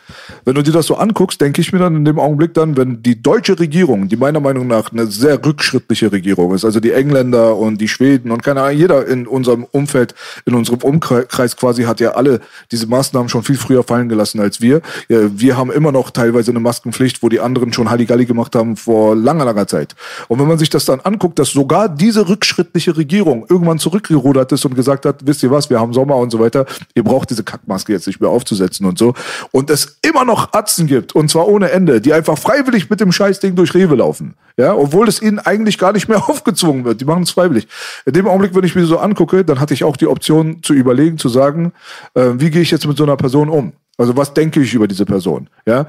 wenn 0.47 0.55
du 0.55 0.63
dir 0.63 0.73
das 0.73 0.87
so 0.87 0.97
anguckst, 0.97 1.39
denke 1.43 1.61
ich 1.61 1.75
mir 1.75 1.79
dann 1.79 1.95
in 1.95 2.07
dem 2.07 2.19
Augenblick 2.19 2.55
dann, 2.55 2.75
wenn 2.79 3.03
die 3.03 3.21
deutsche 3.21 3.59
Regierung, 3.61 4.09
die 4.09 4.17
meiner 4.17 4.41
Meinung 4.41 4.67
nach 4.67 4.91
eine 4.91 5.07
sehr 5.09 5.45
rückschrittliche 5.45 6.11
Regierung 6.11 6.55
ist, 6.55 6.65
also 6.65 6.81
die 6.81 6.93
Engländer 6.93 7.55
und 7.57 7.79
die 7.83 7.89
Schweden 7.89 8.31
und 8.31 8.43
keine 8.43 8.63
Ahnung, 8.63 8.79
jeder 8.79 9.07
in 9.07 9.27
unserem 9.27 9.65
Umfeld, 9.65 10.15
in 10.47 10.55
unserem 10.55 10.79
Umkreis 10.79 11.59
quasi 11.59 11.83
hat 11.83 12.01
ja 12.01 12.13
alle 12.13 12.41
diese 12.73 12.87
Maßnahmen 12.87 13.29
schon 13.29 13.43
viel 13.43 13.59
früher 13.59 13.83
fallen 13.83 14.09
gelassen 14.09 14.41
als 14.41 14.63
wir. 14.63 14.81
Wir 15.09 15.59
haben 15.59 15.71
immer 15.71 15.93
noch 15.93 16.11
teilweise 16.11 16.51
eine 16.51 16.61
Maskenpflicht, 16.61 17.23
wo 17.23 17.29
die 17.29 17.41
anderen 17.41 17.75
schon 17.75 17.91
Halligalli 17.91 18.25
gemacht 18.25 18.57
haben 18.57 18.77
vor 18.77 19.15
langer, 19.15 19.45
langer 19.45 19.67
Zeit. 19.67 19.95
Und 20.29 20.41
wenn 20.41 20.49
man 20.49 20.57
sich 20.57 20.71
das 20.71 20.87
dann 20.87 21.01
anguckt, 21.01 21.39
dass 21.39 21.51
sogar 21.51 21.91
diese 21.91 22.27
rückschrittliche 22.27 22.97
Regierung 22.97 23.45
irgendwann 23.51 23.79
zurückgerudert 23.79 24.51
ist 24.53 24.65
und 24.65 24.75
gesagt 24.75 25.05
hat, 25.05 25.27
wisst 25.27 25.43
ihr 25.43 25.51
was, 25.51 25.69
wir 25.69 25.79
haben 25.79 25.93
Sommer 25.93 26.17
und 26.17 26.31
so 26.31 26.39
weiter, 26.39 26.65
ihr 26.95 27.05
braucht 27.05 27.29
diese 27.29 27.45
Kackmaske 27.45 27.93
jetzt 27.93 28.07
nicht 28.07 28.19
mehr 28.19 28.31
aufzusetzen 28.47 28.87
und 28.87 28.99
so. 28.99 29.15
Und 29.51 29.71
es 29.71 29.99
immer 30.03 30.25
noch 30.25 30.53
Atzen 30.53 30.87
gibt, 30.87 31.15
und 31.15 31.29
zwar 31.31 31.49
ohne 31.49 31.71
Ende, 31.71 32.01
die 32.01 32.13
einfach 32.13 32.39
freiwillig 32.39 32.89
mit 32.89 33.01
dem 33.01 33.13
Scheißding 33.13 33.57
durch 33.57 33.75
Rewe 33.75 33.97
laufen. 33.97 34.35
Ja, 34.57 34.75
obwohl 34.75 35.09
es 35.09 35.21
ihnen 35.21 35.39
eigentlich 35.39 35.79
gar 35.79 35.93
nicht 35.93 36.09
mehr 36.09 36.19
aufgezwungen 36.29 36.85
wird. 36.85 37.01
Die 37.01 37.05
machen 37.05 37.25
es 37.25 37.31
freiwillig. 37.31 37.67
In 38.07 38.13
dem 38.13 38.27
Augenblick, 38.27 38.55
wenn 38.55 38.65
ich 38.65 38.75
mir 38.75 38.87
so 38.87 38.99
angucke, 38.99 39.45
dann 39.45 39.61
hatte 39.61 39.75
ich 39.75 39.85
auch 39.85 39.97
die 39.97 40.07
Option 40.07 40.63
zu 40.63 40.73
überlegen, 40.73 41.19
zu 41.19 41.29
sagen, 41.29 41.73
äh, 42.15 42.31
wie 42.37 42.51
gehe 42.51 42.63
ich 42.63 42.71
jetzt 42.71 42.87
mit 42.87 42.97
so 42.97 43.05
einer 43.05 43.17
Person 43.17 43.49
um? 43.49 43.73
Also 43.99 44.15
was 44.15 44.35
denke 44.35 44.61
ich 44.61 44.75
über 44.75 44.87
diese 44.87 45.07
Person? 45.07 45.49
Ja, 45.67 45.87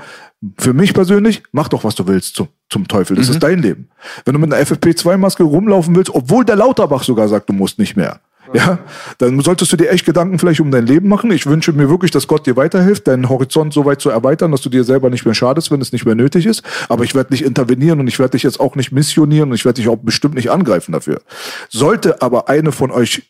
für 0.58 0.74
mich 0.74 0.94
persönlich, 0.94 1.44
mach 1.52 1.68
doch 1.68 1.84
was 1.84 1.96
du 1.96 2.08
willst 2.08 2.36
zum, 2.36 2.48
zum 2.70 2.88
Teufel. 2.88 3.18
Das 3.18 3.28
ist 3.28 3.44
dein 3.44 3.62
Leben. 3.62 3.90
Wenn 4.24 4.34
du 4.34 4.40
mit 4.40 4.54
einer 4.54 4.64
FFP2-Maske 4.64 5.44
rumlaufen 5.44 5.94
willst, 5.94 6.16
obwohl 6.16 6.46
der 6.46 6.56
Lauterbach 6.56 7.04
sogar 7.04 7.28
sagt, 7.28 7.50
du 7.50 7.54
musst 7.54 7.80
nicht 7.80 7.98
mehr. 7.98 8.22
Ja, 8.54 8.80
dann 9.18 9.40
solltest 9.42 9.72
du 9.72 9.78
dir 9.78 9.90
echt 9.90 10.06
Gedanken 10.06 10.40
vielleicht 10.40 10.60
um 10.60 10.72
dein 10.72 10.86
Leben 10.86 11.08
machen. 11.08 11.32
Ich 11.32 11.46
wünsche 11.46 11.74
mir 11.74 11.90
wirklich, 11.90 12.12
dass 12.12 12.28
Gott 12.28 12.46
dir 12.46 12.56
weiterhilft, 12.56 13.08
deinen 13.08 13.30
Horizont 13.30 13.74
so 13.74 13.86
weit 13.86 14.02
zu 14.02 14.10
erweitern, 14.10 14.52
dass 14.52 14.62
du 14.62 14.70
dir 14.70 14.84
selber 14.84 15.10
nicht 15.10 15.26
mehr 15.26 15.34
schadest, 15.34 15.72
wenn 15.72 15.82
es 15.82 15.92
nicht 15.92 16.06
mehr 16.06 16.16
nötig 16.16 16.46
ist. 16.46 16.64
Aber 16.90 17.04
ich 17.04 17.16
werde 17.16 17.34
nicht 17.34 17.44
intervenieren 17.44 18.00
und 18.00 18.08
ich 18.08 18.20
werde 18.20 18.32
dich 18.32 18.44
jetzt 18.44 18.60
auch 18.60 18.76
nicht 18.76 18.92
missionieren 18.92 19.50
und 19.50 19.56
ich 19.56 19.66
werde 19.66 19.82
dich 19.82 19.90
auch 19.90 19.98
bestimmt 19.98 20.36
nicht 20.36 20.52
angreifen 20.52 20.92
dafür. 20.92 21.22
Sollte 21.70 22.22
aber 22.22 22.50
eine 22.50 22.72
von 22.72 22.92
euch 22.92 23.24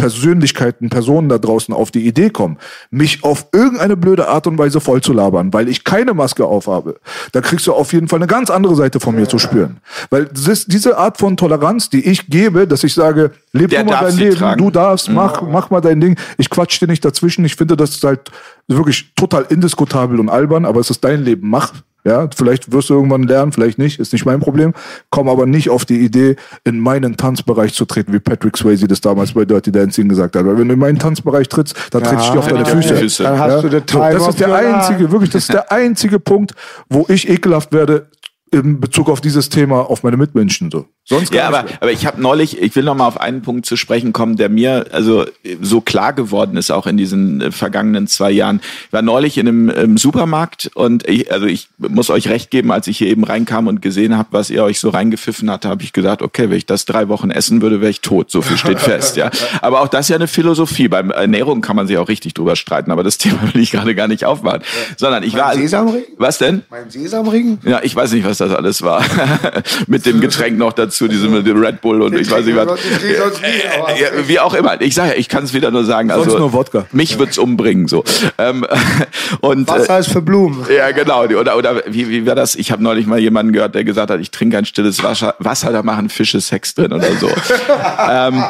Persönlichkeiten, 0.00 0.88
Personen 0.88 1.28
da 1.28 1.36
draußen 1.36 1.74
auf 1.74 1.90
die 1.90 2.06
Idee 2.06 2.30
kommen, 2.30 2.56
mich 2.90 3.22
auf 3.22 3.48
irgendeine 3.52 3.98
blöde 3.98 4.28
Art 4.28 4.46
und 4.46 4.56
Weise 4.56 4.80
voll 4.80 5.02
zu 5.02 5.12
labern, 5.12 5.52
weil 5.52 5.68
ich 5.68 5.84
keine 5.84 6.14
Maske 6.14 6.46
aufhabe, 6.46 6.98
dann 7.32 7.42
kriegst 7.42 7.66
du 7.66 7.74
auf 7.74 7.92
jeden 7.92 8.08
Fall 8.08 8.18
eine 8.18 8.26
ganz 8.26 8.48
andere 8.48 8.74
Seite 8.76 8.98
von 8.98 9.14
mir 9.14 9.28
zu 9.28 9.38
spüren. 9.38 9.76
Weil 10.08 10.24
das 10.24 10.64
diese 10.64 10.96
Art 10.96 11.18
von 11.18 11.36
Toleranz, 11.36 11.90
die 11.90 12.08
ich 12.08 12.28
gebe, 12.28 12.66
dass 12.66 12.82
ich 12.82 12.94
sage, 12.94 13.32
leb 13.52 13.68
Der 13.68 13.84
du 13.84 13.90
mal 13.90 14.00
dein 14.00 14.16
Leben, 14.16 14.36
tragen. 14.36 14.62
du 14.64 14.70
darfst, 14.70 15.10
mach, 15.10 15.42
mach 15.42 15.68
mal 15.68 15.82
dein 15.82 16.00
Ding. 16.00 16.16
Ich 16.38 16.48
quatsch 16.48 16.80
dir 16.80 16.86
nicht 16.86 17.04
dazwischen. 17.04 17.44
Ich 17.44 17.56
finde, 17.56 17.76
das 17.76 17.90
ist 17.90 18.04
halt 18.04 18.30
wirklich 18.68 19.12
total 19.16 19.44
indiskutabel 19.50 20.18
und 20.18 20.30
albern, 20.30 20.64
aber 20.64 20.80
es 20.80 20.88
ist 20.88 21.04
dein 21.04 21.22
Leben. 21.22 21.50
Mach. 21.50 21.74
Ja, 22.04 22.28
vielleicht 22.34 22.72
wirst 22.72 22.90
du 22.90 22.94
irgendwann 22.94 23.24
lernen, 23.24 23.52
vielleicht 23.52 23.78
nicht, 23.78 24.00
ist 24.00 24.12
nicht 24.12 24.24
mein 24.24 24.40
Problem. 24.40 24.72
Komm 25.10 25.28
aber 25.28 25.46
nicht 25.46 25.68
auf 25.68 25.84
die 25.84 26.00
Idee, 26.00 26.36
in 26.64 26.80
meinen 26.80 27.16
Tanzbereich 27.16 27.74
zu 27.74 27.84
treten, 27.84 28.12
wie 28.12 28.20
Patrick 28.20 28.56
Swayze 28.56 28.88
das 28.88 29.00
damals 29.00 29.32
bei 29.32 29.44
Dirty 29.44 29.70
Dancing 29.70 30.08
gesagt 30.08 30.36
hat. 30.36 30.46
Weil 30.46 30.58
wenn 30.58 30.68
du 30.68 30.74
in 30.74 30.80
meinen 30.80 30.98
Tanzbereich 30.98 31.48
trittst, 31.48 31.76
dann 31.90 32.02
tritt 32.02 32.20
ich 32.20 32.30
dir 32.30 32.38
auf 32.38 32.48
deine 32.48 32.60
ja, 32.60 32.64
Füße. 32.64 32.96
Füße. 32.96 33.22
Dann 33.22 33.38
hast 33.38 33.64
du 33.64 33.68
den 33.68 33.80
so, 33.80 33.98
Time 33.98 34.12
das 34.12 34.22
of 34.22 34.28
ist 34.30 34.40
der 34.40 34.54
einzige, 34.54 35.12
wirklich, 35.12 35.30
das 35.30 35.42
ist 35.42 35.52
der 35.52 35.70
einzige 35.70 36.18
Punkt, 36.18 36.54
wo 36.88 37.04
ich 37.08 37.28
ekelhaft 37.28 37.72
werde 37.72 38.06
in 38.52 38.80
Bezug 38.80 39.08
auf 39.08 39.20
dieses 39.20 39.48
Thema, 39.48 39.88
auf 39.88 40.02
meine 40.02 40.16
Mitmenschen. 40.16 40.70
So. 40.70 40.86
Sonst 41.04 41.32
Ja, 41.32 41.50
gar 41.50 41.60
aber, 41.60 41.70
aber 41.80 41.92
ich 41.92 42.06
habe 42.06 42.20
neulich, 42.20 42.60
ich 42.60 42.74
will 42.76 42.84
noch 42.84 42.94
mal 42.94 43.06
auf 43.06 43.20
einen 43.20 43.42
Punkt 43.42 43.64
zu 43.64 43.76
sprechen 43.76 44.12
kommen, 44.12 44.36
der 44.36 44.48
mir 44.48 44.86
also 44.92 45.24
so 45.60 45.80
klar 45.80 46.12
geworden 46.12 46.56
ist, 46.56 46.70
auch 46.70 46.86
in 46.86 46.96
diesen 46.96 47.40
äh, 47.40 47.52
vergangenen 47.52 48.06
zwei 48.06 48.30
Jahren. 48.30 48.60
Ich 48.86 48.92
war 48.92 49.02
neulich 49.02 49.38
in 49.38 49.48
einem 49.48 49.72
ähm, 49.74 49.96
Supermarkt 49.98 50.70
und 50.74 51.08
ich, 51.08 51.32
also 51.32 51.46
ich 51.46 51.68
muss 51.78 52.10
euch 52.10 52.28
recht 52.28 52.50
geben, 52.50 52.72
als 52.72 52.86
ich 52.88 52.98
hier 52.98 53.08
eben 53.08 53.24
reinkam 53.24 53.68
und 53.68 53.82
gesehen 53.82 54.16
habe, 54.16 54.28
was 54.32 54.50
ihr 54.50 54.64
euch 54.64 54.80
so 54.80 54.90
reingepfiffen 54.90 55.50
hatte, 55.50 55.68
habe 55.68 55.82
ich 55.82 55.92
gedacht, 55.92 56.22
okay, 56.22 56.50
wenn 56.50 56.56
ich 56.56 56.66
das 56.66 56.84
drei 56.84 57.08
Wochen 57.08 57.30
essen 57.30 57.62
würde, 57.62 57.80
wäre 57.80 57.90
ich 57.90 58.00
tot. 58.00 58.30
So 58.30 58.42
viel 58.42 58.56
steht 58.56 58.80
fest, 58.80 59.16
ja. 59.16 59.30
Aber 59.62 59.82
auch 59.82 59.88
das 59.88 60.06
ist 60.06 60.08
ja 60.10 60.16
eine 60.16 60.28
Philosophie. 60.28 60.88
Beim 60.88 61.10
Ernährung 61.10 61.60
kann 61.60 61.76
man 61.76 61.86
sich 61.86 61.98
auch 61.98 62.08
richtig 62.08 62.34
drüber 62.34 62.56
streiten, 62.56 62.90
aber 62.90 63.04
das 63.04 63.18
Thema 63.18 63.38
will 63.52 63.62
ich 63.62 63.70
gerade 63.70 63.94
gar 63.94 64.08
nicht 64.08 64.24
aufmachen. 64.24 64.62
Sondern 64.96 65.22
ich 65.22 65.34
war. 65.34 65.54
Sesamring? 65.54 66.04
Was 66.18 66.38
denn? 66.38 66.62
Mein 66.70 66.90
Sesamring? 66.90 67.58
Ja, 67.64 67.80
ich 67.82 67.94
weiß 67.94 68.12
nicht, 68.12 68.24
was 68.24 68.39
das 68.40 68.52
alles 68.52 68.82
war. 68.82 69.04
Mit 69.86 70.06
dem 70.06 70.20
Getränk 70.20 70.58
noch 70.58 70.72
dazu, 70.72 71.08
diese 71.08 71.28
mit 71.28 71.46
dem 71.46 71.60
Red 71.62 71.80
Bull 71.80 72.02
und 72.02 72.14
ich 72.14 72.30
weiß 72.30 72.44
nicht 72.44 72.56
was. 72.56 72.66
Nie, 72.66 73.16
aber- 73.16 73.96
Ja, 73.98 74.08
wie 74.26 74.38
auch 74.40 74.54
immer. 74.54 74.80
Ich 74.80 74.94
sage 74.94 75.10
ja, 75.10 75.16
ich 75.16 75.28
kann 75.28 75.44
es 75.44 75.52
wieder 75.54 75.70
nur 75.70 75.84
sagen. 75.84 76.10
Also, 76.10 76.24
Sonst 76.24 76.38
nur 76.38 76.52
Wodka. 76.52 76.86
Mich 76.92 77.18
wird's 77.18 77.38
umbringen. 77.38 77.88
so. 77.88 78.04
Ähm, 78.38 78.66
und, 79.40 79.68
Wasser 79.68 79.98
ist 79.98 80.10
für 80.10 80.22
Blumen. 80.22 80.64
äh, 80.68 80.76
ja, 80.76 80.90
genau. 80.92 81.24
Oder, 81.24 81.56
oder 81.56 81.82
wie, 81.86 82.08
wie 82.08 82.26
war 82.26 82.34
das? 82.34 82.54
Ich 82.54 82.72
habe 82.72 82.82
neulich 82.82 83.06
mal 83.06 83.18
jemanden 83.18 83.52
gehört, 83.52 83.74
der 83.74 83.84
gesagt 83.84 84.10
hat, 84.10 84.20
ich 84.20 84.30
trinke 84.30 84.58
ein 84.58 84.64
stilles 84.64 85.02
Wasser, 85.02 85.34
Wasser 85.38 85.72
da 85.72 85.82
machen 85.82 86.08
Fische 86.08 86.40
Sex 86.40 86.74
drin 86.74 86.92
oder 86.92 87.12
so. 87.20 87.28
ähm, 88.10 88.42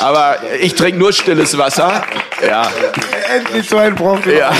aber 0.00 0.36
ich 0.60 0.74
trinke 0.74 0.98
nur 0.98 1.12
stilles 1.12 1.56
Wasser. 1.58 2.02
Ja. 2.46 2.70
Endlich 3.36 3.68
so 3.68 3.76
ein 3.76 3.94
Profi. 3.94 4.32
Ja. 4.32 4.50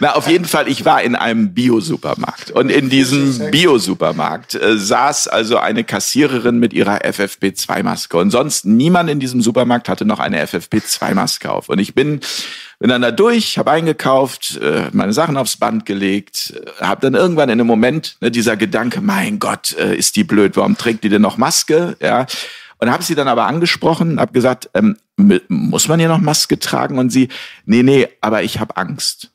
Na, 0.00 0.12
auf 0.14 0.28
jeden 0.28 0.44
Fall, 0.46 0.68
ich 0.68 0.84
war 0.84 1.02
in 1.02 1.14
einem 1.14 1.52
Biosupermarkt. 1.52 2.50
Und 2.52 2.70
in 2.70 2.88
diesem 2.88 3.50
Biosupermarkt 3.70 4.56
äh, 4.56 4.76
saß 4.76 5.28
also 5.28 5.58
eine 5.58 5.84
Kassiererin 5.84 6.58
mit 6.58 6.72
ihrer 6.72 7.04
FFP2-Maske. 7.04 8.16
Und 8.16 8.30
sonst 8.30 8.66
niemand 8.66 9.08
in 9.08 9.20
diesem 9.20 9.42
Supermarkt 9.42 9.88
hatte 9.88 10.04
noch 10.04 10.18
eine 10.18 10.44
FFP2-Maske 10.44 11.50
auf. 11.50 11.68
Und 11.68 11.78
ich 11.78 11.94
bin, 11.94 12.20
bin 12.80 12.90
dann 12.90 13.02
da 13.02 13.12
durch, 13.12 13.58
habe 13.58 13.70
eingekauft, 13.70 14.56
äh, 14.60 14.88
meine 14.92 15.12
Sachen 15.12 15.36
aufs 15.36 15.56
Band 15.56 15.86
gelegt, 15.86 16.52
äh, 16.80 16.84
habe 16.84 17.00
dann 17.00 17.14
irgendwann 17.14 17.48
in 17.48 17.60
einem 17.60 17.66
Moment 17.68 18.16
ne, 18.20 18.32
dieser 18.32 18.56
Gedanke, 18.56 19.00
mein 19.00 19.38
Gott, 19.38 19.70
ist 19.70 20.16
die 20.16 20.24
blöd, 20.24 20.56
warum 20.56 20.76
trägt 20.76 21.04
die 21.04 21.08
denn 21.08 21.22
noch 21.22 21.36
Maske? 21.36 21.96
Ja. 22.00 22.26
Und 22.78 22.90
habe 22.90 23.04
sie 23.04 23.14
dann 23.14 23.28
aber 23.28 23.46
angesprochen, 23.46 24.18
habe 24.18 24.32
gesagt, 24.32 24.70
ähm, 24.74 24.96
muss 25.48 25.86
man 25.86 26.00
hier 26.00 26.08
noch 26.08 26.18
Maske 26.18 26.58
tragen? 26.58 26.98
Und 26.98 27.10
sie, 27.10 27.28
nee, 27.66 27.82
nee, 27.82 28.08
aber 28.20 28.42
ich 28.42 28.58
habe 28.58 28.76
Angst. 28.76 29.29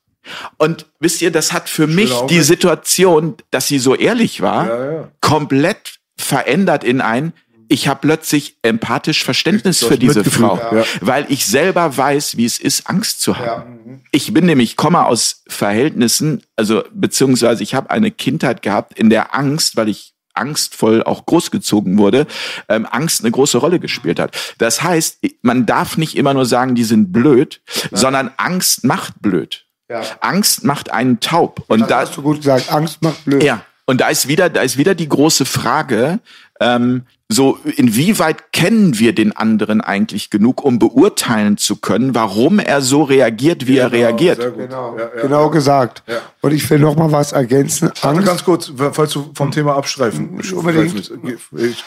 Und 0.58 0.86
wisst 1.00 1.22
ihr, 1.22 1.32
das 1.32 1.54
hat 1.54 1.70
für 1.70 1.88
mich 1.88 2.10
die 2.10 2.16
Augenblick. 2.16 2.44
Situation, 2.44 3.36
dass 3.52 3.68
sie 3.68 3.80
so 3.80 3.96
ehrlich 3.96 4.42
war, 4.42 4.68
Ja, 4.68 4.92
ja. 4.92 5.12
komplett 5.22 6.00
verändert 6.18 6.84
in 6.84 7.02
ein, 7.02 7.34
ich 7.68 7.88
habe 7.88 8.02
plötzlich 8.02 8.58
empathisch 8.62 9.24
Verständnis 9.24 9.84
für 9.84 9.98
diese 9.98 10.24
Frau, 10.24 10.58
ja. 10.58 10.84
weil 11.02 11.26
ich 11.30 11.46
selber 11.46 11.98
weiß, 11.98 12.38
wie 12.38 12.46
es 12.46 12.60
ist, 12.60 12.88
Angst 12.88 13.22
zu 13.22 13.38
haben. 13.38 13.80
Ja. 13.88 13.94
Ich 14.12 14.34
bin 14.34 14.46
nämlich, 14.46 14.76
komme 14.76 15.06
aus 15.06 15.44
Verhältnissen, 15.48 16.44
also 16.56 16.84
beziehungsweise 16.94 17.64
ich 17.64 17.74
habe 17.74 17.90
eine 17.90 18.12
Kindheit 18.12 18.62
gehabt, 18.62 18.98
in 18.98 19.10
der 19.10 19.34
Angst, 19.36 19.78
weil 19.78 19.90
ich 19.90 20.14
angstvoll 20.36 21.02
auch 21.02 21.26
großgezogen 21.26 21.98
wurde, 21.98 22.28
ähm, 22.68 22.86
Angst 22.90 23.22
eine 23.22 23.32
große 23.32 23.58
Rolle 23.58 23.80
gespielt 23.80 24.20
hat. 24.20 24.38
Das 24.58 24.84
heißt, 24.84 25.20
man 25.42 25.66
darf 25.66 25.98
nicht 25.98 26.18
immer 26.18 26.34
nur 26.34 26.46
sagen, 26.46 26.76
die 26.76 26.84
sind 26.84 27.12
blöd, 27.14 27.62
sondern 27.92 28.32
Angst 28.38 28.84
macht 28.84 29.22
blöd. 29.22 29.65
Ja. 29.90 30.02
Angst 30.22 30.64
macht 30.64 30.92
einen 30.92 31.20
taub. 31.20 31.64
Und 31.68 31.82
Das 31.82 31.88
da, 31.90 32.00
hast 32.02 32.18
du 32.18 32.22
gut 32.22 32.38
gesagt. 32.38 32.72
Angst 32.72 33.02
macht 33.02 33.24
blöd. 33.26 33.44
ja, 33.44 33.62
und 33.86 34.02
da 34.02 34.08
ist 34.10 34.28
wieder, 34.28 34.50
da 34.50 34.62
ist 34.62 34.78
wieder 34.78 34.96
die 34.96 35.08
große 35.08 35.46
Frage, 35.46 36.20
ähm, 36.60 37.04
so 37.28 37.58
inwieweit 37.76 38.52
kennen 38.52 39.00
wir 39.00 39.14
den 39.14 39.36
anderen 39.36 39.82
eigentlich 39.82 40.30
genug, 40.30 40.64
um 40.64 40.78
beurteilen 40.80 41.58
zu 41.58 41.76
können, 41.78 42.14
warum 42.14 42.60
er 42.60 42.82
so 42.82 43.02
reagiert, 43.04 43.66
wie 43.68 43.78
er 43.78 43.92
reagiert. 43.92 44.40
Genau, 44.56 44.96
Ja, 44.98 45.10
ja. 45.16 45.22
genau 45.24 45.50
gesagt. 45.50 46.04
Und 46.42 46.52
ich 46.54 46.70
will 46.70 46.78
noch 46.80 46.96
mal 46.96 47.12
was 47.12 47.32
ergänzen. 47.32 47.92
Angst, 48.02 48.26
ganz 48.28 48.44
kurz, 48.44 48.72
falls 48.92 49.12
du 49.12 49.32
vom 49.34 49.50
Thema 49.52 49.76
abstreifen. 49.76 50.40
Unbedingt. 50.54 51.12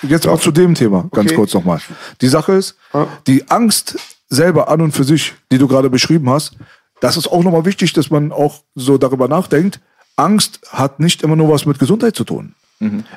Jetzt 0.03 0.27
auch 0.27 0.41
zu 0.41 0.51
dem 0.51 0.75
Thema, 0.75 1.05
ganz 1.13 1.29
Okay. 1.31 1.37
kurz 1.37 1.55
nochmal. 1.55 1.81
Die 2.21 2.29
Sache 2.29 2.53
ist, 2.55 2.77
Ja. 2.93 3.07
die 3.29 3.49
Angst 3.49 3.97
selber 4.29 4.69
an 4.69 4.81
und 4.83 4.93
für 4.93 5.05
sich, 5.05 5.35
die 5.53 5.59
du 5.59 5.69
gerade 5.69 5.89
beschrieben 5.89 6.29
hast, 6.31 6.53
das 7.01 7.17
ist 7.17 7.29
auch 7.29 7.43
nochmal 7.43 7.65
wichtig, 7.65 7.93
dass 7.93 8.11
man 8.11 8.33
auch 8.33 8.61
so 8.75 8.99
darüber 8.99 9.29
nachdenkt. 9.29 9.81
Angst 10.17 10.61
hat 10.71 11.01
nicht 11.01 11.23
immer 11.23 11.37
nur 11.37 11.49
was 11.51 11.67
mit 11.67 11.79
Gesundheit 11.79 12.17
zu 12.17 12.25
tun. 12.25 12.55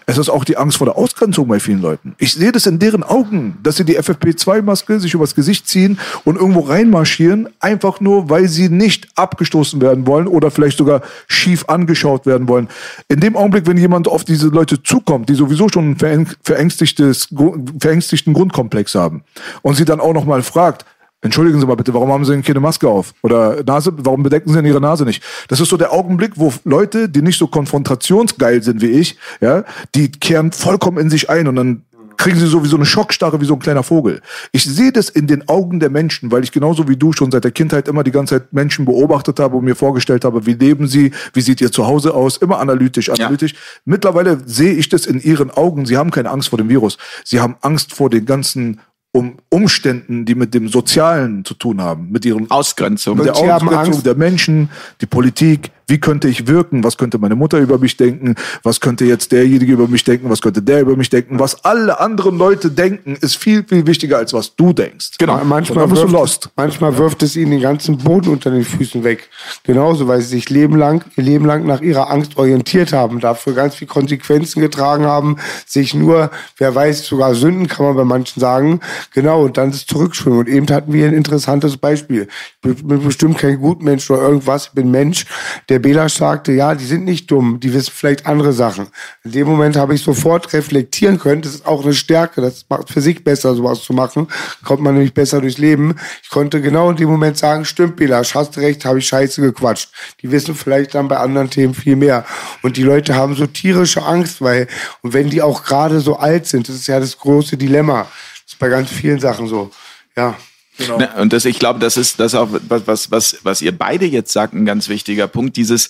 Es 0.08 0.18
ist 0.18 0.30
auch 0.30 0.44
die 0.44 0.58
Angst 0.58 0.78
vor 0.78 0.86
der 0.86 0.98
Ausgrenzung 0.98 1.48
bei 1.48 1.60
vielen 1.60 1.84
Leuten. 1.84 2.16
Ich 2.18 2.34
sehe 2.34 2.52
das 2.52 2.66
in 2.66 2.80
deren 2.80 3.04
Augen, 3.04 3.60
dass 3.62 3.76
sie 3.76 3.86
die 3.86 4.00
FFP2-Maske 4.00 5.00
sich 5.00 5.14
übers 5.14 5.36
Gesicht 5.36 5.68
ziehen 5.68 6.00
und 6.26 6.36
irgendwo 6.36 6.62
reinmarschieren, 6.62 7.48
einfach 7.60 8.00
nur, 8.00 8.28
weil 8.32 8.48
sie 8.48 8.70
nicht 8.70 9.10
abgestoßen 9.14 9.80
werden 9.80 10.08
wollen 10.08 10.26
oder 10.26 10.50
vielleicht 10.50 10.80
sogar 10.80 11.04
schief 11.28 11.66
angeschaut 11.68 12.26
werden 12.26 12.48
wollen. 12.48 12.70
In 13.08 13.20
dem 13.20 13.36
Augenblick, 13.36 13.68
wenn 13.68 13.78
jemand 13.78 14.08
auf 14.08 14.24
diese 14.24 14.48
Leute 14.48 14.82
zukommt, 14.82 15.30
die 15.30 15.36
sowieso 15.36 15.70
schon 15.70 15.96
einen 16.04 16.26
verängstigten 16.42 18.34
Grundkomplex 18.34 18.96
haben 18.96 19.24
und 19.62 19.76
sie 19.76 19.86
dann 19.86 20.00
auch 20.00 20.14
noch 20.14 20.26
mal 20.26 20.42
fragt, 20.42 20.86
Entschuldigen 21.22 21.60
Sie 21.60 21.68
mal 21.68 21.76
bitte, 21.76 21.94
warum 21.94 22.12
haben 22.12 22.26
Sie 22.26 22.32
denn 22.32 22.42
keine 22.42 22.60
Maske 22.60 22.88
auf? 22.88 23.14
Oder 23.22 23.64
Nase, 23.64 23.94
warum 23.98 24.24
bedecken 24.24 24.50
Sie 24.50 24.56
denn 24.56 24.66
Ihre 24.66 24.82
Nase 24.82 25.06
nicht? 25.06 25.24
Das 25.48 25.60
ist 25.60 25.70
so 25.70 25.78
der 25.78 25.94
Augenblick, 25.94 26.34
wo 26.36 26.52
Leute, 26.64 27.10
die 27.10 27.22
nicht 27.22 27.38
so 27.38 27.48
konfrontationsgeil 27.48 28.64
sind 28.64 28.82
wie 28.82 28.88
ich, 28.88 29.18
ja, 29.40 29.64
die 29.94 30.12
kehren 30.12 30.52
vollkommen 30.52 30.98
in 30.98 31.10
sich 31.10 31.30
ein 31.30 31.48
und 31.48 31.56
dann 31.56 31.84
kriegen 32.22 32.38
sie 32.38 32.46
sowieso 32.46 32.76
eine 32.76 32.86
Schockstarre 32.86 33.42
wie 33.42 33.46
so 33.46 33.56
ein 33.56 33.60
kleiner 33.60 33.82
Vogel. 33.82 34.22
Ich 34.52 34.64
sehe 34.64 34.92
das 34.92 35.10
in 35.10 35.26
den 35.26 35.50
Augen 35.50 35.80
der 35.80 35.90
Menschen, 35.90 36.32
weil 36.32 36.44
ich 36.44 36.52
genauso 36.52 36.88
wie 36.88 36.96
du 36.96 37.14
schon 37.14 37.32
seit 37.32 37.44
der 37.44 37.52
Kindheit 37.52 37.88
immer 37.88 38.04
die 38.04 38.12
ganze 38.12 38.36
Zeit 38.36 38.54
Menschen 38.54 38.86
beobachtet 38.86 39.40
habe 39.40 39.58
und 39.58 39.66
mir 39.66 39.76
vorgestellt 39.76 40.24
habe, 40.24 40.46
wie 40.46 40.54
leben 40.54 40.88
sie, 40.88 41.12
wie 41.34 41.42
sieht 41.42 41.62
ihr 41.62 41.72
Zuhause 41.72 42.14
aus, 42.14 42.38
immer 42.38 42.60
analytisch, 42.60 43.10
analytisch. 43.10 43.54
Ja. 43.54 43.58
Mittlerweile 43.86 44.40
sehe 44.46 44.74
ich 44.74 44.90
das 44.90 45.08
in 45.08 45.20
ihren 45.20 45.50
Augen. 45.50 45.88
Sie 45.88 45.98
haben 45.98 46.12
keine 46.12 46.30
Angst 46.30 46.50
vor 46.50 46.58
dem 46.58 46.70
Virus. 46.70 47.00
Sie 47.24 47.40
haben 47.40 47.56
Angst 47.62 47.94
vor 47.94 48.12
den 48.12 48.26
ganzen 48.26 48.82
um 49.14 49.38
Umständen, 49.50 50.26
die 50.26 50.36
mit 50.36 50.54
dem 50.54 50.70
Sozialen 50.70 51.44
zu 51.44 51.54
tun 51.54 51.82
haben, 51.82 52.10
mit 52.12 52.24
ihren 52.26 52.50
Ausgrenzung, 52.50 53.18
mit 53.18 53.26
der 53.26 53.36
Ausgrenzung 53.36 54.04
der 54.04 54.16
Menschen, 54.16 54.70
die 55.02 55.06
Politik, 55.06 55.72
wie 55.88 56.00
könnte 56.00 56.28
ich 56.28 56.48
wirken? 56.48 56.84
Was 56.84 56.98
könnte 56.98 57.18
meine 57.18 57.36
Mutter 57.36 57.60
über 57.60 57.78
mich 57.78 57.98
denken? 57.98 58.36
Was 58.64 58.80
könnte 58.80 59.06
jetzt 59.06 59.32
derjenige 59.32 59.74
über 59.74 59.88
mich 59.88 60.04
denken? 60.04 60.30
Was 60.30 60.42
könnte 60.42 60.62
der 60.62 60.82
über 60.82 60.96
mich 60.96 61.10
denken? 61.10 61.40
Was 61.40 61.66
alle 61.66 62.00
anderen 62.00 62.38
Leute 62.38 62.72
denken, 62.72 63.18
ist 63.20 63.36
viel, 63.36 63.64
viel 63.68 63.86
wichtiger, 63.86 64.18
als 64.18 64.34
was 64.34 64.56
du 64.56 64.74
denkst. 64.74 65.18
Genau. 65.18 65.42
Manchmal 65.44 65.90
wirft, 65.90 66.04
du 66.04 66.08
lost. 66.08 66.50
manchmal 66.56 66.98
wirft 66.98 67.24
es 67.24 67.36
ihnen 67.36 67.52
den 67.52 67.62
ganzen 67.62 67.98
Boden 67.98 68.30
unter 68.30 68.52
den 68.52 68.64
Füßen 68.64 69.04
weg. 69.04 69.30
Genauso, 69.64 70.08
weil 70.08 70.22
sie 70.22 70.28
sich 70.28 70.50
Leben 70.50 70.78
lang, 70.78 71.04
ihr 71.18 71.24
Leben 71.24 71.46
lang 71.46 71.66
nach 71.66 71.82
ihrer 71.82 72.10
Angst 72.10 72.38
orientiert 72.38 72.94
haben, 72.94 73.20
dafür 73.20 73.54
ganz 73.54 73.76
viel 73.76 73.88
Konsequenzen 73.88 74.62
getragen 74.62 75.06
haben, 75.06 75.38
sich 75.66 75.94
nur, 75.94 76.32
wer 76.58 76.74
weiß, 76.74 77.06
sogar 77.06 77.36
Sünden 77.36 77.68
kann 77.68 77.86
man 77.86 77.96
bei 77.96 78.06
manchen 78.06 78.40
sagen. 78.40 78.80
Genau, 79.14 79.44
und 79.44 79.58
dann 79.58 79.72
ist 79.72 79.90
zurückschwimmen. 79.90 80.40
Und 80.40 80.50
eben 80.50 80.68
hatten 80.70 80.94
wir 80.94 81.06
ein 81.06 81.14
interessantes 81.14 81.78
Beispiel. 81.78 82.28
Ich 82.66 82.86
bin 82.86 83.04
bestimmt 83.04 83.38
kein 83.38 83.60
Gutmensch 83.60 84.10
oder 84.10 84.22
irgendwas, 84.22 84.68
ich 84.68 84.72
bin 84.72 84.92
Mensch, 84.92 85.26
der 85.72 85.80
Belasch 85.80 86.16
sagte, 86.16 86.52
ja, 86.52 86.76
die 86.76 86.84
sind 86.84 87.06
nicht 87.06 87.32
dumm, 87.32 87.62
die 87.62 87.74
wissen 87.74 87.94
vielleicht 87.96 88.26
andere 88.26 88.52
Sachen. 88.52 88.88
In 89.24 89.32
dem 89.32 89.48
Moment 89.48 89.78
habe 89.78 89.96
ich 89.96 90.04
sofort 90.04 90.52
reflektieren 90.52 91.18
können, 91.18 91.42
das 91.42 91.56
ist 91.56 91.66
auch 91.66 91.86
eine 91.86 91.94
Stärke, 91.94 92.42
das 92.42 92.66
macht 92.68 92.90
für 92.90 93.00
sich 93.00 93.24
besser, 93.24 93.56
sowas 93.56 93.82
zu 93.82 93.94
machen, 93.94 94.28
kommt 94.66 94.82
man 94.82 94.96
nämlich 94.96 95.14
besser 95.14 95.40
durchs 95.40 95.60
Leben. 95.60 95.96
Ich 96.24 96.30
konnte 96.30 96.62
genau 96.62 96.90
in 96.90 96.98
dem 96.98 97.08
Moment 97.08 97.38
sagen, 97.38 97.64
stimmt 97.64 97.96
Belasch, 97.96 98.36
hast 98.36 98.58
recht, 98.58 98.84
habe 98.84 99.00
ich 99.00 99.08
scheiße 99.08 99.42
gequatscht. 99.42 99.92
Die 100.22 100.30
wissen 100.30 100.56
vielleicht 100.56 100.94
dann 100.94 101.08
bei 101.08 101.16
anderen 101.16 101.50
Themen 101.50 101.74
viel 101.74 101.96
mehr. 101.96 102.26
Und 102.64 102.76
die 102.76 102.84
Leute 102.84 103.16
haben 103.16 103.36
so 103.36 103.48
tierische 103.48 104.04
Angst, 104.04 104.42
weil, 104.42 104.68
und 105.04 105.14
wenn 105.14 105.30
die 105.30 105.42
auch 105.42 105.64
gerade 105.64 106.02
so 106.02 106.18
alt 106.18 106.48
sind, 106.48 106.68
das 106.68 106.76
ist 106.76 106.88
ja 106.88 107.00
das 107.00 107.18
große 107.18 107.56
Dilemma. 107.56 108.08
Das 108.44 108.56
ist 108.56 108.60
bei 108.60 108.68
ganz 108.68 108.90
vielen 108.90 109.22
Sachen 109.22 109.48
so. 109.48 109.72
Ja. 110.18 110.36
Genau. 110.82 110.98
Ne, 110.98 111.10
und 111.18 111.34
das, 111.34 111.46
ich 111.46 111.60
glaube, 111.60 111.80
das 111.80 111.98
ist 111.98 112.20
das 112.20 112.36
auch 112.36 112.50
was, 112.68 113.12
was, 113.12 113.38
was 113.44 113.62
ihr 113.62 113.78
beide 113.78 114.06
jetzt 114.06 114.34
sagt, 114.34 114.54
ein 114.54 114.66
ganz 114.66 114.90
wichtiger 114.90 115.28
Punkt. 115.28 115.56
Dieses, 115.58 115.90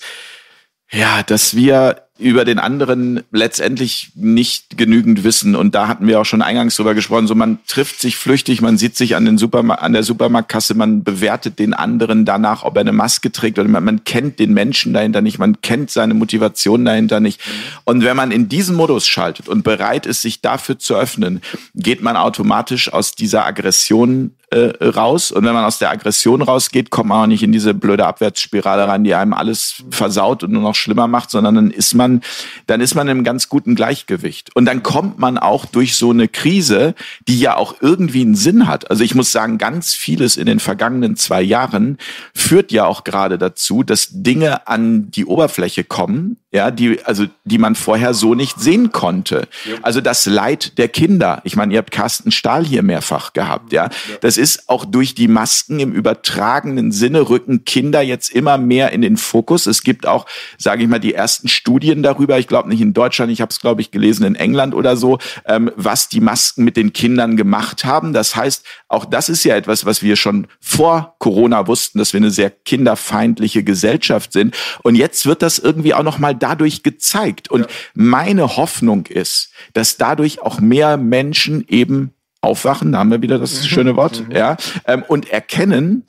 ja, 0.90 1.22
dass 1.22 1.56
wir 1.56 2.02
über 2.18 2.44
den 2.44 2.58
anderen 2.58 3.22
letztendlich 3.32 4.12
nicht 4.14 4.76
genügend 4.78 5.24
wissen. 5.24 5.56
Und 5.56 5.74
da 5.74 5.88
hatten 5.88 6.06
wir 6.06 6.20
auch 6.20 6.24
schon 6.24 6.42
eingangs 6.42 6.76
drüber 6.76 6.94
gesprochen. 6.94 7.26
So, 7.26 7.34
man 7.34 7.58
trifft 7.66 8.00
sich 8.00 8.16
flüchtig, 8.16 8.60
man 8.60 8.78
sieht 8.78 8.96
sich 8.96 9.16
an, 9.16 9.24
den 9.24 9.38
Superma 9.38 9.74
an 9.76 9.92
der 9.92 10.02
Supermarktkasse, 10.02 10.74
man 10.74 11.02
bewertet 11.02 11.58
den 11.58 11.74
anderen 11.74 12.24
danach, 12.24 12.62
ob 12.62 12.76
er 12.76 12.82
eine 12.82 12.92
Maske 12.92 13.32
trägt 13.32 13.58
oder 13.58 13.68
man, 13.68 13.84
man 13.84 14.04
kennt 14.04 14.38
den 14.38 14.54
Menschen 14.54 14.92
dahinter 14.92 15.20
nicht, 15.20 15.38
man 15.38 15.60
kennt 15.60 15.90
seine 15.90 16.14
Motivation 16.14 16.84
dahinter 16.84 17.20
nicht. 17.20 17.40
Und 17.84 18.04
wenn 18.04 18.16
man 18.16 18.30
in 18.30 18.48
diesen 18.48 18.76
Modus 18.76 19.06
schaltet 19.06 19.48
und 19.48 19.64
bereit 19.64 20.06
ist, 20.06 20.22
sich 20.22 20.40
dafür 20.40 20.78
zu 20.78 20.94
öffnen, 20.94 21.40
geht 21.74 22.02
man 22.02 22.16
automatisch 22.16 22.92
aus 22.92 23.14
dieser 23.14 23.46
Aggression 23.46 24.34
äh, 24.52 24.84
raus. 24.84 25.32
Und 25.32 25.44
wenn 25.44 25.54
man 25.54 25.64
aus 25.64 25.78
der 25.78 25.90
Aggression 25.90 26.42
rausgeht, 26.42 26.90
kommt 26.90 27.08
man 27.08 27.22
auch 27.22 27.26
nicht 27.26 27.42
in 27.42 27.52
diese 27.52 27.74
blöde 27.74 28.06
Abwärtsspirale 28.06 28.86
rein, 28.86 29.04
die 29.04 29.14
einem 29.14 29.32
alles 29.32 29.82
versaut 29.90 30.42
und 30.42 30.52
nur 30.52 30.62
noch 30.62 30.74
schlimmer 30.74 31.08
macht, 31.08 31.30
sondern 31.30 31.54
dann 31.54 31.70
ist 31.70 31.94
man, 31.94 32.20
dann 32.66 32.80
ist 32.80 32.94
man 32.94 33.08
im 33.08 33.24
ganz 33.24 33.48
guten 33.48 33.74
Gleichgewicht. 33.74 34.54
Und 34.54 34.66
dann 34.66 34.82
kommt 34.82 35.18
man 35.18 35.38
auch 35.38 35.64
durch 35.64 35.96
so 35.96 36.10
eine 36.10 36.28
Krise, 36.28 36.94
die 37.26 37.40
ja 37.40 37.56
auch 37.56 37.76
irgendwie 37.80 38.22
einen 38.22 38.34
Sinn 38.34 38.68
hat. 38.68 38.90
Also 38.90 39.02
ich 39.02 39.14
muss 39.14 39.32
sagen, 39.32 39.58
ganz 39.58 39.94
vieles 39.94 40.36
in 40.36 40.46
den 40.46 40.60
vergangenen 40.60 41.16
zwei 41.16 41.42
Jahren 41.42 41.98
führt 42.34 42.72
ja 42.72 42.84
auch 42.84 43.04
gerade 43.04 43.38
dazu, 43.38 43.82
dass 43.82 44.08
Dinge 44.12 44.66
an 44.68 45.10
die 45.10 45.24
Oberfläche 45.24 45.84
kommen, 45.84 46.36
ja, 46.52 46.70
die, 46.70 47.02
also, 47.04 47.24
die 47.44 47.56
man 47.56 47.74
vorher 47.74 48.12
so 48.12 48.34
nicht 48.34 48.60
sehen 48.60 48.92
konnte. 48.92 49.48
Also 49.80 50.02
das 50.02 50.26
Leid 50.26 50.76
der 50.76 50.88
Kinder. 50.88 51.40
Ich 51.44 51.56
meine, 51.56 51.72
ihr 51.72 51.78
habt 51.78 51.90
Carsten 51.90 52.30
Stahl 52.30 52.66
hier 52.66 52.82
mehrfach 52.82 53.32
gehabt, 53.32 53.72
ja. 53.72 53.88
Das 54.20 54.36
ist 54.36 54.68
auch 54.68 54.84
durch 54.84 55.14
die 55.14 55.28
Masken 55.28 55.80
im 55.80 55.92
übertragenen 55.92 56.92
Sinne 56.92 57.30
rücken 57.30 57.64
Kinder 57.64 58.02
jetzt 58.02 58.30
immer 58.30 58.58
mehr 58.58 58.92
in 58.92 59.00
den 59.00 59.16
Fokus. 59.16 59.66
Es 59.66 59.82
gibt 59.82 60.06
auch, 60.06 60.26
sage 60.58 60.82
ich 60.82 60.88
mal, 60.90 60.98
die 60.98 61.14
ersten 61.14 61.48
Studien 61.48 62.02
darüber. 62.02 62.38
Ich 62.38 62.48
glaube 62.48 62.68
nicht 62.68 62.82
in 62.82 62.92
Deutschland, 62.92 63.32
ich 63.32 63.40
habe 63.40 63.50
es, 63.50 63.60
glaube 63.60 63.80
ich, 63.80 63.90
gelesen 63.90 64.26
in 64.26 64.34
England 64.34 64.74
oder 64.74 64.96
so, 64.96 65.18
ähm, 65.46 65.70
was 65.76 66.10
die 66.10 66.20
Masken 66.20 66.64
mit 66.64 66.76
den 66.76 66.92
Kindern 66.92 67.38
gemacht 67.38 67.86
haben. 67.86 68.12
Das 68.12 68.36
heißt, 68.36 68.66
auch 68.88 69.06
das 69.06 69.30
ist 69.30 69.42
ja 69.44 69.56
etwas, 69.56 69.86
was 69.86 70.02
wir 70.02 70.16
schon 70.16 70.48
vor 70.60 71.14
Corona 71.18 71.66
wussten, 71.66 71.98
dass 71.98 72.12
wir 72.12 72.18
eine 72.18 72.30
sehr 72.30 72.50
kinderfeindliche 72.50 73.64
Gesellschaft 73.64 74.34
sind. 74.34 74.54
Und 74.82 74.96
jetzt 74.96 75.24
wird 75.24 75.40
das 75.40 75.58
irgendwie 75.58 75.94
auch 75.94 76.02
noch 76.02 76.18
mal 76.18 76.34
dadurch 76.42 76.82
gezeigt. 76.82 77.50
Und 77.50 77.62
ja. 77.62 77.66
meine 77.94 78.56
Hoffnung 78.56 79.06
ist, 79.06 79.50
dass 79.72 79.96
dadurch 79.96 80.42
auch 80.42 80.60
mehr 80.60 80.96
Menschen 80.96 81.64
eben 81.68 82.12
aufwachen, 82.40 82.92
da 82.92 82.98
haben 82.98 83.10
wir 83.10 83.22
wieder 83.22 83.38
das 83.38 83.62
mhm. 83.62 83.66
schöne 83.66 83.96
Wort, 83.96 84.28
mhm. 84.28 84.34
ja, 84.34 84.56
ähm, 84.86 85.04
und 85.06 85.30
erkennen, 85.30 86.04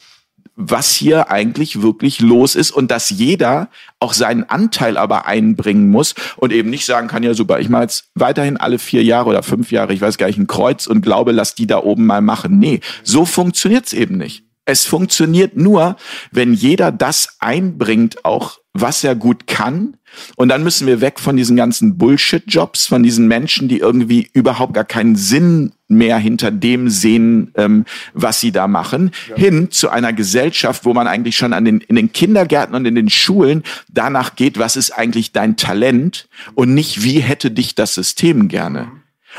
was 0.56 0.94
hier 0.94 1.32
eigentlich 1.32 1.82
wirklich 1.82 2.22
los 2.22 2.56
ist 2.56 2.72
und 2.72 2.92
dass 2.92 3.10
jeder 3.10 3.70
auch 4.00 4.14
seinen 4.14 4.44
Anteil 4.44 4.98
aber 4.98 5.26
einbringen 5.26 5.90
muss 5.90 6.14
und 6.38 6.54
eben 6.54 6.70
nicht 6.70 6.86
sagen 6.86 7.08
kann, 7.08 7.24
ja 7.24 7.34
super, 7.34 7.60
ich 7.60 7.70
mache 7.70 7.84
jetzt 7.84 8.12
weiterhin 8.14 8.58
alle 8.58 8.78
vier 8.78 9.04
Jahre 9.04 9.30
oder 9.30 9.42
fünf 9.42 9.72
Jahre, 9.72 9.94
ich 9.94 10.02
weiß 10.02 10.18
gar 10.18 10.28
nicht, 10.28 10.38
ein 10.38 10.48
Kreuz 10.48 10.86
und 10.86 11.02
glaube, 11.02 11.32
lass 11.32 11.56
die 11.56 11.66
da 11.66 11.80
oben 11.80 12.06
mal 12.06 12.22
machen. 12.22 12.60
Nee, 12.60 12.82
so 13.04 13.26
funktioniert's 13.26 13.94
eben 13.94 14.18
nicht. 14.18 14.44
Es 14.66 14.86
funktioniert 14.86 15.58
nur, 15.58 15.98
wenn 16.32 16.54
jeder 16.54 16.92
das 16.92 17.36
einbringt, 17.40 18.24
auch 18.24 18.60
was 18.74 19.04
er 19.04 19.16
gut 19.16 19.48
kann. 19.48 19.98
Und 20.36 20.50
dann 20.50 20.64
müssen 20.64 20.88
wir 20.88 21.02
weg 21.02 21.20
von 21.20 21.38
diesen 21.38 21.56
ganzen 21.56 21.98
Bullshit-Jobs, 21.98 22.88
von 22.88 23.04
diesen 23.04 23.28
Menschen, 23.28 23.68
die 23.68 23.80
irgendwie 23.80 24.30
überhaupt 24.34 24.74
gar 24.74 24.86
keinen 24.86 25.16
Sinn 25.16 25.72
mehr 25.88 26.18
hinter 26.18 26.52
dem 26.52 26.90
sehen, 26.90 27.52
ähm, 27.56 27.86
was 28.14 28.40
sie 28.40 28.52
da 28.52 28.68
machen, 28.68 29.12
ja. 29.30 29.36
hin 29.36 29.70
zu 29.72 29.90
einer 29.90 30.14
Gesellschaft, 30.14 30.86
wo 30.86 30.94
man 30.94 31.08
eigentlich 31.08 31.38
schon 31.38 31.54
an 31.54 31.66
den, 31.66 31.82
in 31.82 31.96
den 31.96 32.12
Kindergärten 32.12 32.76
und 32.76 32.86
in 32.86 32.96
den 32.96 33.10
Schulen 33.10 33.64
danach 33.90 34.36
geht, 34.36 34.58
was 34.58 34.76
ist 34.76 34.92
eigentlich 34.92 35.32
dein 35.32 35.56
Talent 35.56 36.28
und 36.56 36.74
nicht, 36.74 37.04
wie 37.04 37.20
hätte 37.20 37.52
dich 37.52 37.76
das 37.76 37.94
System 37.94 38.48
gerne. 38.48 38.92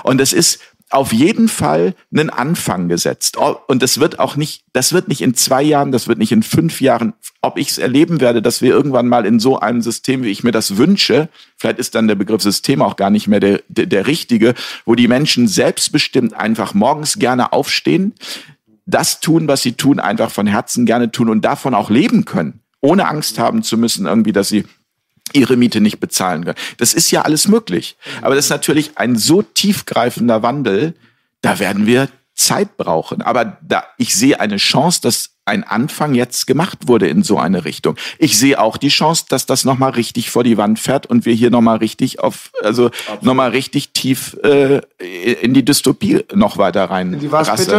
Und 0.03 0.21
es 0.21 0.33
ist 0.33 0.61
auf 0.91 1.13
jeden 1.13 1.49
Fall 1.49 1.95
einen 2.13 2.31
Anfang 2.31 2.89
gesetzt. 2.89 3.37
Und 3.37 3.83
das 3.83 3.99
wird 3.99 4.19
auch 4.19 4.37
nicht, 4.37 4.65
das 4.73 4.93
wird 4.93 5.09
nicht 5.09 5.23
in 5.23 5.35
zwei 5.35 5.63
Jahren, 5.63 5.93
das 5.93 6.09
wird 6.09 6.19
nicht 6.19 6.33
in 6.33 6.43
fünf 6.43 6.81
Jahren, 6.81 7.15
ob 7.43 7.59
ich 7.59 7.71
es 7.71 7.79
erleben 7.79 8.21
werde, 8.21 8.43
dass 8.43 8.63
wir 8.63 8.71
irgendwann 8.71 9.09
mal 9.09 9.27
in 9.27 9.41
so 9.41 9.59
einem 9.59 9.83
System, 9.83 10.23
wie 10.23 10.31
ich 10.31 10.45
mir 10.45 10.53
das 10.53 10.77
wünsche, 10.77 11.29
vielleicht 11.57 11.79
ist 11.79 11.95
dann 11.95 12.07
der 12.07 12.15
Begriff 12.15 12.43
System 12.43 12.83
auch 12.83 12.97
gar 12.97 13.11
nicht 13.11 13.27
mehr 13.27 13.41
der, 13.41 13.63
der, 13.69 13.87
der 13.87 14.07
richtige, 14.07 14.55
wo 14.85 14.95
die 14.95 15.09
Menschen 15.09 15.49
selbstbestimmt 15.49 16.35
einfach 16.35 16.75
morgens 16.75 17.19
gerne 17.19 17.53
aufstehen, 17.53 18.15
das 18.87 19.21
tun, 19.21 19.49
was 19.49 19.63
sie 19.63 19.73
tun, 19.73 19.99
einfach 19.99 20.31
von 20.31 20.47
Herzen 20.47 20.87
gerne 20.87 21.11
tun 21.11 21.29
und 21.29 21.45
davon 21.45 21.75
auch 21.75 21.91
leben 21.91 22.25
können, 22.25 22.61
ohne 22.81 23.09
Angst 23.09 23.39
haben 23.39 23.63
zu 23.63 23.79
müssen, 23.79 24.07
irgendwie, 24.07 24.33
dass 24.33 24.49
sie 24.49 24.65
ihre 25.33 25.57
Miete 25.57 25.81
nicht 25.81 26.01
bezahlen 26.01 26.45
können. 26.45 26.59
Das 26.77 26.95
ist 26.95 27.11
ja 27.11 27.23
alles 27.23 27.49
möglich. 27.49 27.97
Aber 28.23 28.35
das 28.35 28.47
ist 28.47 28.51
natürlich 28.51 28.99
ein 28.99 29.17
so 29.17 29.43
tiefgreifender 29.43 30.43
Wandel, 30.43 30.95
da 31.41 31.59
werden 31.59 31.87
wir 31.87 32.09
Zeit 32.35 32.77
brauchen. 32.77 33.23
Aber 33.23 33.59
da, 33.63 33.85
ich 33.99 34.15
sehe 34.15 34.41
eine 34.41 34.57
Chance, 34.57 35.01
dass 35.03 35.34
ein 35.47 35.65
Anfang 35.65 36.15
jetzt 36.15 36.47
gemacht 36.47 36.87
wurde 36.87 37.07
in 37.07 37.23
so 37.23 37.39
eine 37.39 37.65
Richtung. 37.65 37.97
Ich 38.19 38.39
sehe 38.39 38.61
auch 38.61 38.77
die 38.77 38.89
Chance, 38.89 39.27
dass 39.29 39.47
das 39.47 39.65
nochmal 39.65 39.91
richtig 39.91 40.31
vor 40.31 40.43
die 40.43 40.57
Wand 40.57 40.79
fährt 40.79 41.07
und 41.07 41.27
wir 41.27 41.35
hier 41.35 41.51
nochmal 41.51 41.79
richtig 41.79 42.21
auf, 42.21 42.51
also 42.63 42.91
nochmal 43.21 43.51
richtig 43.51 43.91
tief 43.91 44.37
äh, 44.43 44.81
in 45.43 45.53
die 45.53 45.65
Dystopie 45.65 46.25
noch 46.35 46.57
weiter 46.57 46.85
rein 46.85 47.13
in 47.13 47.21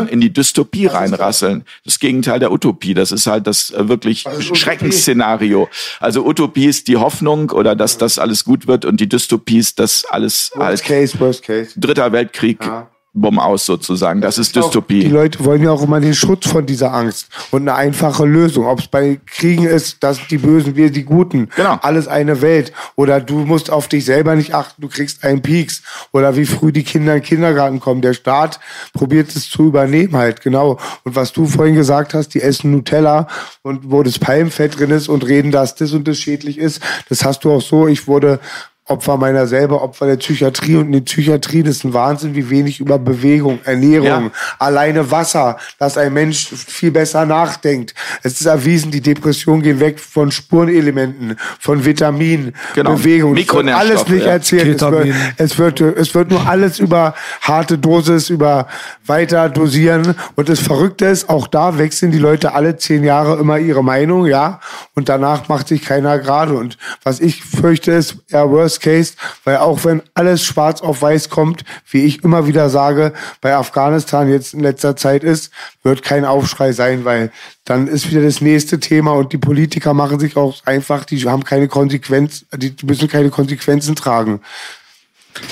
in 0.08 0.22
die 0.22 0.32
Dystopie 0.32 0.86
was 0.86 0.94
reinrasseln. 0.94 1.64
Das? 1.84 1.96
das? 1.96 2.00
Gegenteil 2.00 2.40
der 2.40 2.52
Utopie. 2.52 2.94
Das 2.94 3.12
ist 3.12 3.26
halt 3.26 3.48
das 3.48 3.72
äh, 3.72 3.88
wirklich 3.88 4.26
Schreckensszenario. 4.40 5.68
Also 6.00 6.26
Utopie 6.26 6.66
ist 6.66 6.88
die 6.88 6.98
Hoffnung 6.98 7.50
oder 7.50 7.76
dass 7.76 7.98
das 7.98 8.20
alles 8.20 8.44
gut 8.44 8.68
wird 8.68 8.86
und 8.86 9.00
die 9.00 9.10
Dystopie 9.10 9.58
ist 9.58 9.80
das 9.80 10.06
alles 10.06 10.52
worst 10.56 10.66
halt 10.66 10.84
case, 10.84 11.20
worst 11.20 11.44
case. 11.44 11.72
Dritter 11.80 12.12
Weltkrieg. 12.12 12.64
Ja 12.64 12.90
Bumm 13.18 13.40
aus 13.40 13.66
sozusagen. 13.66 14.20
Das, 14.20 14.38
ist 14.38 14.58
Dystopie. 14.58 15.00
die 15.00 15.08
Leute 15.08 15.44
wollen 15.46 15.64
ja 15.64 15.72
auch 15.72 15.82
immer 15.82 16.02
den 16.02 16.14
Schutz 16.14 16.50
von 16.50 16.66
dieser 16.66 16.94
Angst 16.94 17.30
und 17.52 17.62
eine 17.62 17.76
einfache 17.76 18.26
Lösung. 18.26 18.66
Ob 18.66 18.80
es 18.80 18.88
bei 18.88 19.22
Kriegen 19.26 19.66
ist, 19.66 20.04
dass 20.04 20.20
die 20.28 20.38
Bösen, 20.38 20.76
wir 20.76 20.92
die 20.92 21.04
Guten. 21.04 21.50
Genau. 21.56 21.80
Alles 21.82 22.10
eine 22.10 22.42
Welt. 22.42 22.74
Oder 22.96 23.22
du 23.22 23.40
musst 23.40 23.72
auf 23.72 23.88
dich 23.88 24.04
selber 24.04 24.36
nicht 24.36 24.54
achten, 24.54 24.82
du 24.82 24.90
kriegst 24.90 25.24
einen 25.24 25.42
Peaks. 25.42 25.82
Oder 26.12 26.36
wie 26.36 26.46
früh 26.46 26.74
die 26.74 26.84
Kinder 26.84 27.16
in 27.16 27.22
den 27.22 27.26
Kindergarten 27.26 27.80
kommen. 27.80 28.02
Der 28.02 28.14
Staat 28.14 28.60
probiert 28.94 29.34
es 29.34 29.50
zu 29.50 29.68
übernehmen 29.68 30.16
halt, 30.18 30.42
genau. 30.42 30.78
Und 31.06 31.16
was 31.16 31.32
du 31.32 31.46
vorhin 31.46 31.76
gesagt 31.76 32.14
hast, 32.14 32.34
die 32.34 32.42
essen 32.42 32.72
Nutella 32.72 33.28
und 33.62 33.92
wo 33.92 34.04
das 34.04 34.20
Palmfett 34.20 34.78
drin 34.78 34.92
ist 34.92 35.08
und 35.08 35.26
reden, 35.26 35.52
dass 35.52 35.76
das 35.76 35.94
und 35.94 36.06
das 36.06 36.18
schädlich 36.18 36.58
ist, 36.58 36.82
das 37.08 37.24
hast 37.24 37.46
du 37.46 37.52
auch 37.54 37.62
so. 37.62 37.88
Ich 37.88 38.08
wurde 38.08 38.42
Opfer 38.88 39.18
meiner 39.18 39.48
selber, 39.48 39.82
Opfer 39.82 40.06
der 40.06 40.18
Psychiatrie 40.18 40.76
und 40.76 40.86
in 40.86 40.92
den 40.92 41.06
Psychiatrien 41.06 41.66
ist 41.66 41.84
ein 41.84 41.94
Wahnsinn, 41.94 42.36
wie 42.36 42.50
wenig 42.52 42.80
über 42.80 43.00
Bewegung, 43.00 43.60
Ernährung, 43.64 44.06
Ja. 44.26 44.32
alleine 44.60 45.10
Wasser, 45.10 45.58
dass 45.80 45.98
ein 45.98 46.14
Mensch 46.14 46.50
viel 46.50 46.92
besser 46.92 47.26
nachdenkt. 47.26 47.96
Es 48.22 48.40
ist 48.40 48.46
erwiesen, 48.46 48.92
die 48.92 49.02
Depressionen 49.02 49.64
gehen 49.64 49.80
weg 49.80 50.00
von 50.00 50.32
Spurenelementen, 50.32 51.36
von 51.60 51.84
Vitaminen, 51.84 52.54
Genau. 52.76 52.94
Bewegung. 52.94 53.36
Wird 53.36 53.50
alles 53.50 53.56
Mikronährstoffe, 53.56 54.10
nicht 54.10 54.26
ja. 54.26 54.32
erzählt. 54.32 54.82
Es 54.82 54.92
wird, 54.92 55.16
es 55.38 55.58
wird, 55.58 55.82
es 55.98 56.14
wird 56.14 56.30
nur 56.30 56.48
alles 56.48 56.78
über 56.78 57.16
harte 57.42 57.80
Dosis, 57.80 58.30
über 58.30 58.68
weiter 59.06 59.50
dosieren. 59.50 60.14
Und 60.36 60.48
das 60.48 60.60
Verrückte 60.60 61.06
ist, 61.06 61.28
auch 61.28 61.48
da 61.48 61.80
wechseln 61.80 62.12
die 62.12 62.20
Leute 62.20 62.54
alle 62.54 62.78
zehn 62.78 63.04
Jahre 63.04 63.40
immer 63.40 63.58
ihre 63.58 63.84
Meinung, 63.84 64.28
ja. 64.28 64.60
Und 64.94 65.10
danach 65.10 65.48
macht 65.48 65.70
sich 65.70 65.84
keiner 65.84 66.20
gerade. 66.20 66.54
Und 66.54 66.78
was 67.04 67.20
ich 67.20 67.44
fürchte, 67.44 67.92
ist 67.92 68.18
eher 68.30 68.52
Worst 68.76 68.82
Case, 68.82 69.14
weil 69.44 69.58
auch 69.58 69.84
wenn 69.86 70.02
alles 70.14 70.44
schwarz 70.44 70.82
auf 70.82 71.02
weiß 71.02 71.30
kommt, 71.30 71.64
wie 71.90 72.06
ich 72.06 72.24
immer 72.24 72.48
wieder 72.48 72.70
sage, 72.70 73.14
bei 73.42 73.56
Afghanistan 73.56 74.30
jetzt 74.30 74.54
in 74.54 74.60
letzter 74.60 74.96
Zeit 74.96 75.24
ist, 75.24 75.52
wird 75.84 76.04
kein 76.04 76.26
Aufschrei 76.26 76.72
sein, 76.72 77.06
weil 77.06 77.32
dann 77.64 77.88
ist 77.88 78.10
wieder 78.10 78.22
das 78.22 78.42
nächste 78.42 78.80
Thema 78.80 79.14
und 79.14 79.34
die 79.34 79.38
Politiker 79.38 79.94
machen 79.94 80.20
sich 80.20 80.36
auch 80.38 80.66
einfach, 80.66 81.06
die 81.06 81.24
haben 81.28 81.44
keine 81.44 81.68
Konsequenz, 81.68 82.46
die 82.56 82.76
müssen 82.84 83.08
keine 83.08 83.30
Konsequenzen 83.30 83.96
tragen. 83.96 84.42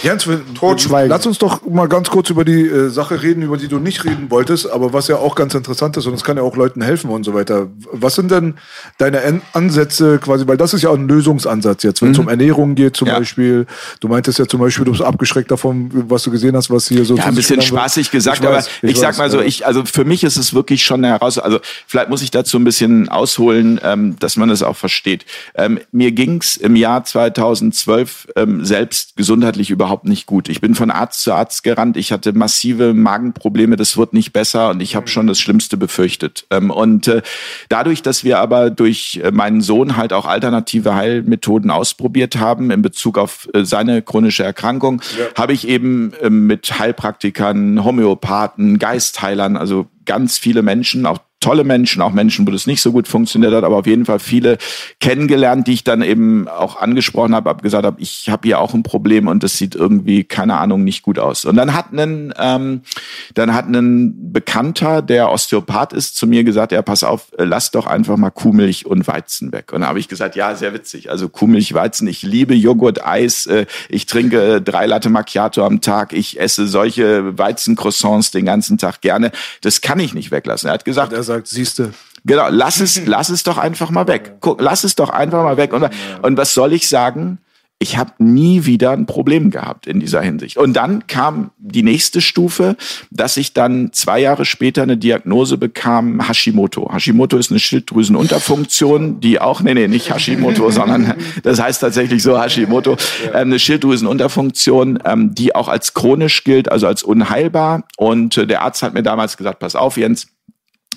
Jens, 0.01 0.27
wir- 0.27 0.41
Totschweigen. 0.55 1.09
lass 1.09 1.25
uns 1.25 1.37
doch 1.39 1.65
mal 1.67 1.87
ganz 1.87 2.09
kurz 2.09 2.29
über 2.29 2.45
die 2.45 2.67
äh, 2.67 2.89
Sache 2.89 3.21
reden, 3.21 3.41
über 3.43 3.57
die 3.57 3.67
du 3.67 3.79
nicht 3.79 4.03
reden 4.05 4.29
wolltest, 4.31 4.69
aber 4.69 4.93
was 4.93 5.07
ja 5.07 5.17
auch 5.17 5.35
ganz 5.35 5.53
interessant 5.53 5.97
ist 5.97 6.05
und 6.05 6.13
es 6.13 6.23
kann 6.23 6.37
ja 6.37 6.43
auch 6.43 6.55
Leuten 6.55 6.81
helfen 6.81 7.09
und 7.09 7.23
so 7.23 7.33
weiter. 7.33 7.67
Was 7.91 8.15
sind 8.15 8.31
denn 8.31 8.55
deine 8.97 9.21
An 9.23 9.41
Ansätze 9.53 10.19
quasi, 10.19 10.47
weil 10.47 10.57
das 10.57 10.73
ist 10.73 10.81
ja 10.83 10.89
auch 10.89 10.97
ein 10.97 11.07
Lösungsansatz 11.07 11.83
jetzt, 11.83 12.01
wenn 12.01 12.11
es 12.11 12.19
um 12.19 12.29
Ernährung 12.29 12.75
geht 12.75 12.95
zum 12.95 13.07
Mhm. 13.07 13.13
Ja. 13.13 13.19
Beispiel. 13.19 13.65
Du 13.99 14.07
meintest 14.07 14.39
ja 14.39 14.45
zum 14.47 14.59
Beispiel, 14.59 14.85
du 14.85 14.91
bist 14.91 15.03
abgeschreckt 15.03 15.51
davon, 15.51 15.89
was 16.09 16.23
du 16.23 16.31
gesehen 16.31 16.55
hast, 16.55 16.69
was 16.69 16.87
hier 16.87 17.03
so... 17.05 17.15
Ja, 17.15 17.25
ein 17.25 17.35
bisschen 17.35 17.61
spaßig 17.61 18.09
gesagt, 18.11 18.39
Ich 18.39 18.43
weiß, 18.45 18.67
aber 18.81 18.89
ich, 18.89 18.97
sag 18.97 19.09
weiß, 19.09 19.17
mal 19.17 19.29
so, 19.29 19.41
ich, 19.41 19.65
also 19.65 19.83
für 19.85 20.05
mich 20.05 20.23
ist 20.23 20.37
es 20.37 20.53
wirklich 20.53 20.83
schon 20.83 21.03
eine 21.03 21.13
heraus, 21.13 21.37
also 21.37 21.59
vielleicht 21.87 22.09
muss 22.09 22.21
ich 22.21 22.31
dazu 22.31 22.57
ein 22.57 22.63
bisschen 22.63 23.09
ausholen, 23.09 23.79
ähm, 23.83 24.15
dass 24.19 24.37
man 24.37 24.49
es 24.49 24.63
auch 24.63 24.75
versteht. 24.77 25.25
Ähm, 25.55 25.79
mir 25.91 26.11
ging's 26.11 26.55
im 26.55 26.75
Jahr 26.75 27.03
2012 27.03 28.27
ähm, 28.35 28.63
selbst 28.65 29.15
gesundheitlich 29.15 29.69
überhaupt 29.73 30.05
nicht 30.05 30.25
gut. 30.25 30.47
Ich 30.47 30.61
bin 30.61 30.75
von 30.75 30.91
Arzt 30.91 31.21
zu 31.23 31.33
Arzt 31.33 31.63
gerannt, 31.63 31.97
ich 31.97 32.11
hatte 32.11 32.33
massive 32.33 32.93
Magenprobleme, 32.93 33.75
das 33.75 33.97
wird 33.97 34.13
nicht 34.13 34.31
besser. 34.31 34.69
Und 34.69 34.81
ich 34.81 34.95
habe 34.95 35.07
schon 35.07 35.27
das 35.27 35.39
Schlimmste 35.39 35.75
befürchtet. 35.75 36.45
Ähm, 36.49 36.71
und 36.71 37.07
äh, 37.07 37.21
dadurch, 37.69 38.01
dass 38.01 38.23
wir 38.23 38.39
aber 38.39 38.69
durch 38.69 39.19
äh, 39.23 39.31
meinen 39.31 39.61
Sohn 39.61 39.97
halt 39.97 40.13
auch 40.13 40.25
alternative 40.25 40.95
Heilmethoden 40.95 41.71
ausprobiert 41.71 42.37
haben 42.37 42.71
in 42.71 42.81
Bezug 42.81 43.17
auf 43.17 43.49
äh, 43.53 43.65
seine 43.65 44.01
chronische 44.01 44.43
Erkrankung, 44.43 45.01
habe 45.37 45.53
ich 45.53 45.67
eben 45.67 46.13
ähm, 46.21 46.47
mit 46.47 46.79
Heilpraktikern, 46.79 47.83
Homöopathen, 47.83 48.79
Geistheilern, 48.79 49.57
also 49.57 49.87
ganz 50.05 50.37
viele 50.37 50.61
Menschen, 50.61 51.05
auch 51.05 51.19
tolle 51.43 51.65
Menschen, 51.65 52.01
auch 52.01 52.13
Menschen, 52.13 52.47
wo 52.47 52.51
das 52.51 52.67
nicht 52.67 52.81
so 52.81 52.93
gut 52.93 53.07
funktioniert 53.07 53.53
hat, 53.53 53.65
aber 53.65 53.75
auf 53.75 53.85
jeden 53.85 54.05
Fall 54.05 54.19
viele 54.19 54.57
kennengelernt, 55.01 55.67
die 55.67 55.73
ich 55.73 55.83
dann 55.83 56.01
eben 56.01 56.47
auch 56.47 56.77
angesprochen 56.77 57.35
habe, 57.35 57.49
habe 57.49 57.61
gesagt 57.61 57.85
habe, 57.85 58.01
ich 58.01 58.29
habe 58.29 58.47
hier 58.47 58.59
auch 58.59 58.73
ein 58.73 58.83
Problem 58.83 59.27
und 59.27 59.43
das 59.43 59.57
sieht 59.57 59.75
irgendwie, 59.75 60.23
keine 60.23 60.57
Ahnung, 60.57 60.85
nicht 60.85 61.03
gut 61.03 61.19
aus. 61.19 61.43
Und 61.43 61.57
dann 61.57 61.73
hat 61.73 61.91
ein, 61.91 62.33
ähm, 62.39 62.81
dann 63.33 63.53
hat 63.53 63.67
ein 63.67 64.31
Bekannter, 64.31 65.01
der 65.01 65.31
Osteopath 65.31 65.91
ist, 65.91 66.15
zu 66.15 66.27
mir 66.27 66.45
gesagt, 66.45 66.71
ja, 66.71 66.81
pass 66.81 67.03
auf, 67.03 67.27
äh, 67.37 67.43
lass 67.43 67.71
doch 67.71 67.87
einfach 67.87 68.15
mal 68.15 68.29
Kuhmilch 68.29 68.85
und 68.85 69.05
Weizen 69.05 69.51
weg. 69.51 69.73
Und 69.73 69.81
dann 69.81 69.89
habe 69.89 69.99
ich 69.99 70.07
gesagt, 70.07 70.37
ja, 70.37 70.55
sehr 70.55 70.73
witzig. 70.73 71.09
Also 71.09 71.27
Kuhmilch, 71.27 71.73
Weizen, 71.73 72.07
ich 72.07 72.23
liebe 72.23 72.55
Joghurt, 72.55 73.05
Eis, 73.05 73.47
äh, 73.47 73.65
ich 73.89 74.05
trinke 74.05 74.55
äh, 74.55 74.61
drei 74.61 74.85
Latte 74.85 75.09
Macchiato 75.09 75.65
am 75.65 75.81
Tag, 75.81 76.13
ich 76.13 76.39
esse 76.39 76.67
solche 76.67 77.37
Weizencroissants 77.37 78.31
den 78.31 78.45
ganzen 78.45 78.77
Tag 78.77 79.01
gerne. 79.01 79.31
Das 79.59 79.81
kann 79.81 79.99
ich 79.99 80.13
nicht 80.13 80.31
weglassen. 80.31 80.69
Er 80.69 80.75
hat 80.75 80.85
gesagt, 80.85 81.11
sagt, 81.35 81.47
siehste, 81.47 81.93
Genau, 82.25 82.47
lass 82.49 82.79
es, 82.79 83.05
lass 83.05 83.29
es 83.29 83.43
doch 83.43 83.57
einfach 83.57 83.89
mal 83.89 84.07
weg. 84.07 84.35
Guck, 84.39 84.61
lass 84.61 84.83
es 84.83 84.95
doch 84.95 85.09
einfach 85.09 85.43
mal 85.43 85.57
weg. 85.57 85.73
Und, 85.73 85.89
und 86.21 86.37
was 86.37 86.53
soll 86.53 86.73
ich 86.73 86.87
sagen? 86.87 87.39
Ich 87.79 87.97
habe 87.97 88.11
nie 88.19 88.63
wieder 88.65 88.91
ein 88.91 89.07
Problem 89.07 89.51
gehabt 89.51 89.87
in 89.87 89.99
dieser 89.99 90.21
Hinsicht. 90.21 90.55
Und 90.55 90.71
dann 90.71 91.05
kam 91.07 91.51
die 91.57 91.83
nächste 91.83 92.21
Stufe, 92.21 92.77
dass 93.11 93.35
ich 93.35 93.51
dann 93.51 93.91
zwei 93.91 94.21
Jahre 94.21 94.45
später 94.45 94.83
eine 94.83 94.95
Diagnose 94.95 95.57
bekam, 95.57 96.25
Hashimoto. 96.25 96.93
Hashimoto 96.93 97.35
ist 97.35 97.51
eine 97.51 97.59
Schilddrüsenunterfunktion, 97.59 99.19
die 99.19 99.41
auch, 99.41 99.59
nee, 99.59 99.73
nee, 99.73 99.89
nicht 99.89 100.13
Hashimoto, 100.13 100.71
sondern 100.71 101.15
das 101.41 101.61
heißt 101.61 101.81
tatsächlich 101.81 102.23
so 102.23 102.41
Hashimoto, 102.41 102.95
ähm, 103.25 103.33
eine 103.33 103.59
Schilddrüsenunterfunktion, 103.59 104.99
ähm, 105.03 105.35
die 105.35 105.53
auch 105.53 105.67
als 105.67 105.93
chronisch 105.93 106.45
gilt, 106.45 106.71
also 106.71 106.87
als 106.87 107.03
unheilbar. 107.03 107.83
Und 107.97 108.37
äh, 108.37 108.47
der 108.47 108.61
Arzt 108.61 108.81
hat 108.81 108.93
mir 108.93 109.03
damals 109.03 109.35
gesagt, 109.35 109.59
pass 109.59 109.75
auf, 109.75 109.97
Jens, 109.97 110.27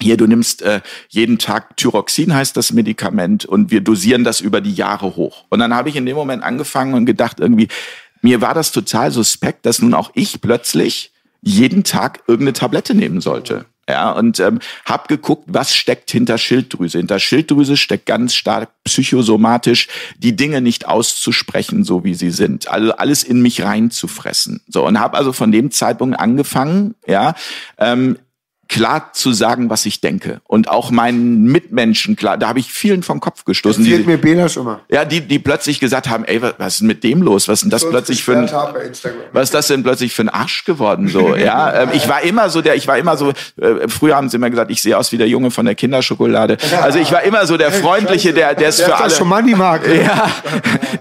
hier, 0.03 0.17
du 0.17 0.27
nimmst 0.27 0.63
äh, 0.63 0.81
jeden 1.09 1.39
Tag 1.39 1.77
Thyroxin, 1.77 2.35
heißt 2.35 2.57
das 2.57 2.73
Medikament, 2.73 3.45
und 3.45 3.71
wir 3.71 3.81
dosieren 3.81 4.25
das 4.25 4.41
über 4.41 4.61
die 4.61 4.75
Jahre 4.75 5.17
hoch. 5.17 5.45
Und 5.49 5.59
dann 5.59 5.75
habe 5.75 5.89
ich 5.89 5.97
in 5.97 6.07
dem 6.07 6.17
Moment 6.17 6.43
angefangen 6.43 6.95
und 6.95 7.07
gedacht, 7.07 7.41
irgendwie, 7.41 7.69
mir 8.23 8.41
war 8.41 8.55
das 8.55 8.73
total 8.73 9.11
suspekt, 9.11 9.67
dass 9.67 9.81
nun 9.81 9.95
auch 9.95 10.11
ich 10.15 10.41
plötzlich 10.41 11.13
jeden 11.43 11.85
Tag 11.85 12.25
irgendeine 12.27 12.55
Tablette 12.55 12.95
nehmen 12.95 13.21
sollte. 13.21 13.67
Ja, 13.89 14.11
und 14.11 14.41
ähm, 14.41 14.59
habe 14.85 15.07
geguckt, 15.07 15.45
was 15.47 15.73
steckt 15.73 16.11
hinter 16.11 16.39
Schilddrüse. 16.39 16.99
Hinter 16.99 17.21
Schilddrüse 17.21 17.77
steckt 17.77 18.07
ganz 18.07 18.35
stark 18.35 18.71
psychosomatisch 18.83 19.87
die 20.19 20.35
Dinge 20.35 20.61
nicht 20.61 20.89
auszusprechen, 20.89 21.85
so 21.85 22.03
wie 22.03 22.15
sie 22.15 22.31
sind. 22.31 22.69
Also 22.69 22.93
alles 22.93 23.23
in 23.23 23.43
mich 23.43 23.63
reinzufressen. 23.63 24.61
So 24.67 24.85
und 24.85 24.99
habe 24.99 25.17
also 25.17 25.33
von 25.33 25.53
dem 25.53 25.71
Zeitpunkt 25.71 26.19
angefangen, 26.19 26.97
ja, 27.07 27.37
ähm, 27.79 28.19
klar 28.69 29.13
zu 29.13 29.33
sagen, 29.33 29.71
was 29.71 29.87
ich 29.87 30.01
denke 30.01 30.41
und 30.45 30.69
auch 30.69 30.91
meinen 30.91 31.45
Mitmenschen 31.45 32.17
klar. 32.17 32.37
Da 32.39 32.49
habe 32.49 32.59
ich 32.59 32.73
vielen 32.73 33.03
vom 33.03 33.21
Kopf 33.21 33.45
gestoßen, 33.45 33.85
die, 33.85 33.91
Erzählt 33.91 34.07
mir 34.07 34.19
Bela 34.19 34.49
schon 34.49 34.65
mal. 34.65 34.81
ja, 34.91 35.05
die, 35.05 35.21
die 35.21 35.39
plötzlich 35.39 35.81
gesagt 35.81 36.09
haben, 36.09 36.25
ey, 36.25 36.43
was, 36.43 36.55
was 36.59 36.75
ist 36.75 36.81
denn 36.81 36.89
mit 36.89 37.05
dem 37.05 37.23
los? 37.23 37.49
Was 37.49 37.59
ist 37.59 37.63
denn 37.63 37.71
das 37.71 37.89
plötzlich 37.89 38.23
für 38.25 38.37
ein, 38.37 38.51
was 39.33 39.45
ist 39.45 39.55
das 39.55 39.69
denn 39.69 39.83
plötzlich 39.83 40.15
für 40.15 40.23
ein 40.23 40.29
Arsch 40.29 40.65
geworden 40.65 41.09
so? 41.09 41.35
Ja, 41.47 41.83
ähm, 41.83 41.91
ich 41.93 42.09
war 42.09 42.23
immer 42.23 42.49
so 42.49 42.61
der, 42.63 42.75
ich 42.77 42.89
war 42.89 42.99
immer 42.99 43.17
so. 43.17 43.31
Äh, 43.61 43.89
früher 43.89 44.17
haben 44.17 44.29
sie 44.29 44.37
immer 44.37 44.51
gesagt, 44.51 44.71
ich 44.71 44.83
sehe 44.83 44.97
aus 44.97 45.13
wie 45.13 45.19
der 45.19 45.29
Junge 45.29 45.51
von 45.51 45.67
der 45.67 45.75
Kinderschokolade. 45.75 46.57
Also 46.83 46.99
ich 46.99 47.13
war 47.13 47.23
immer 47.23 47.47
so 47.47 47.57
der 47.57 47.71
freundliche, 47.71 48.33
der, 48.33 48.55
der 48.55 48.69
es 48.69 48.81
für 48.81 48.97
alle. 48.97 49.11
schon 49.11 49.29
Money 49.29 49.55
Mark. 49.55 49.83
Ja, 49.97 50.31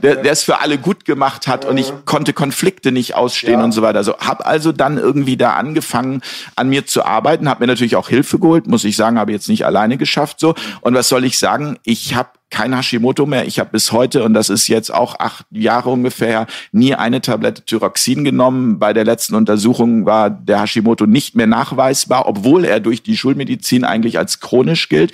der, 0.04 0.16
der 0.18 0.32
es 0.32 0.44
für 0.44 0.62
alle 0.62 0.78
gut 0.78 1.06
gemacht 1.06 1.48
hat 1.48 1.66
und 1.66 1.78
ich 1.78 1.92
konnte 2.06 2.34
Konflikte 2.34 2.92
nicht 2.92 3.16
ausstehen 3.16 3.62
und 3.62 3.72
so 3.72 3.82
weiter. 3.82 3.98
Also 3.98 4.18
habe 4.20 4.46
also 4.46 4.72
dann 4.72 4.98
irgendwie 4.98 5.38
da 5.38 5.54
angefangen, 5.54 6.22
an 6.56 6.70
mir 6.70 6.86
zu 6.86 7.04
arbeiten, 7.04 7.50
habe 7.56 7.64
mir 7.64 7.68
natürlich 7.68 7.96
auch 7.96 8.10
Hilfe 8.10 8.38
geholt, 8.38 8.68
muss 8.68 8.84
ich 8.84 8.96
sagen, 8.96 9.18
habe 9.18 9.32
jetzt 9.32 9.48
nicht 9.48 9.66
alleine 9.66 9.98
geschafft 9.98 10.40
so. 10.40 10.56
Und 10.82 10.94
was 10.94 11.08
soll 11.08 11.24
ich 11.24 11.40
sagen? 11.40 11.78
Ich 11.84 12.16
habe 12.16 12.30
kein 12.50 12.76
Hashimoto 12.76 13.26
mehr. 13.26 13.46
Ich 13.48 13.60
habe 13.60 13.72
bis 13.72 13.92
heute, 13.92 14.24
und 14.24 14.34
das 14.34 14.50
ist 14.50 14.68
jetzt 14.68 14.94
auch 14.94 15.20
acht 15.20 15.46
Jahre 15.52 15.90
ungefähr, 15.90 16.48
nie 16.72 16.94
eine 16.94 17.22
Tablette 17.22 17.66
Thyroxin 17.66 18.24
genommen. 18.24 18.78
Bei 18.78 18.94
der 18.94 19.06
letzten 19.06 19.36
Untersuchung 19.36 20.06
war 20.06 20.30
der 20.30 20.62
Hashimoto 20.62 21.06
nicht 21.06 21.36
mehr 21.36 21.48
nachweisbar, 21.48 22.28
obwohl 22.28 22.66
er 22.66 22.80
durch 22.80 23.04
die 23.04 23.18
Schulmedizin 23.18 23.84
eigentlich 23.84 24.18
als 24.18 24.42
chronisch 24.42 24.90
gilt. 24.90 25.14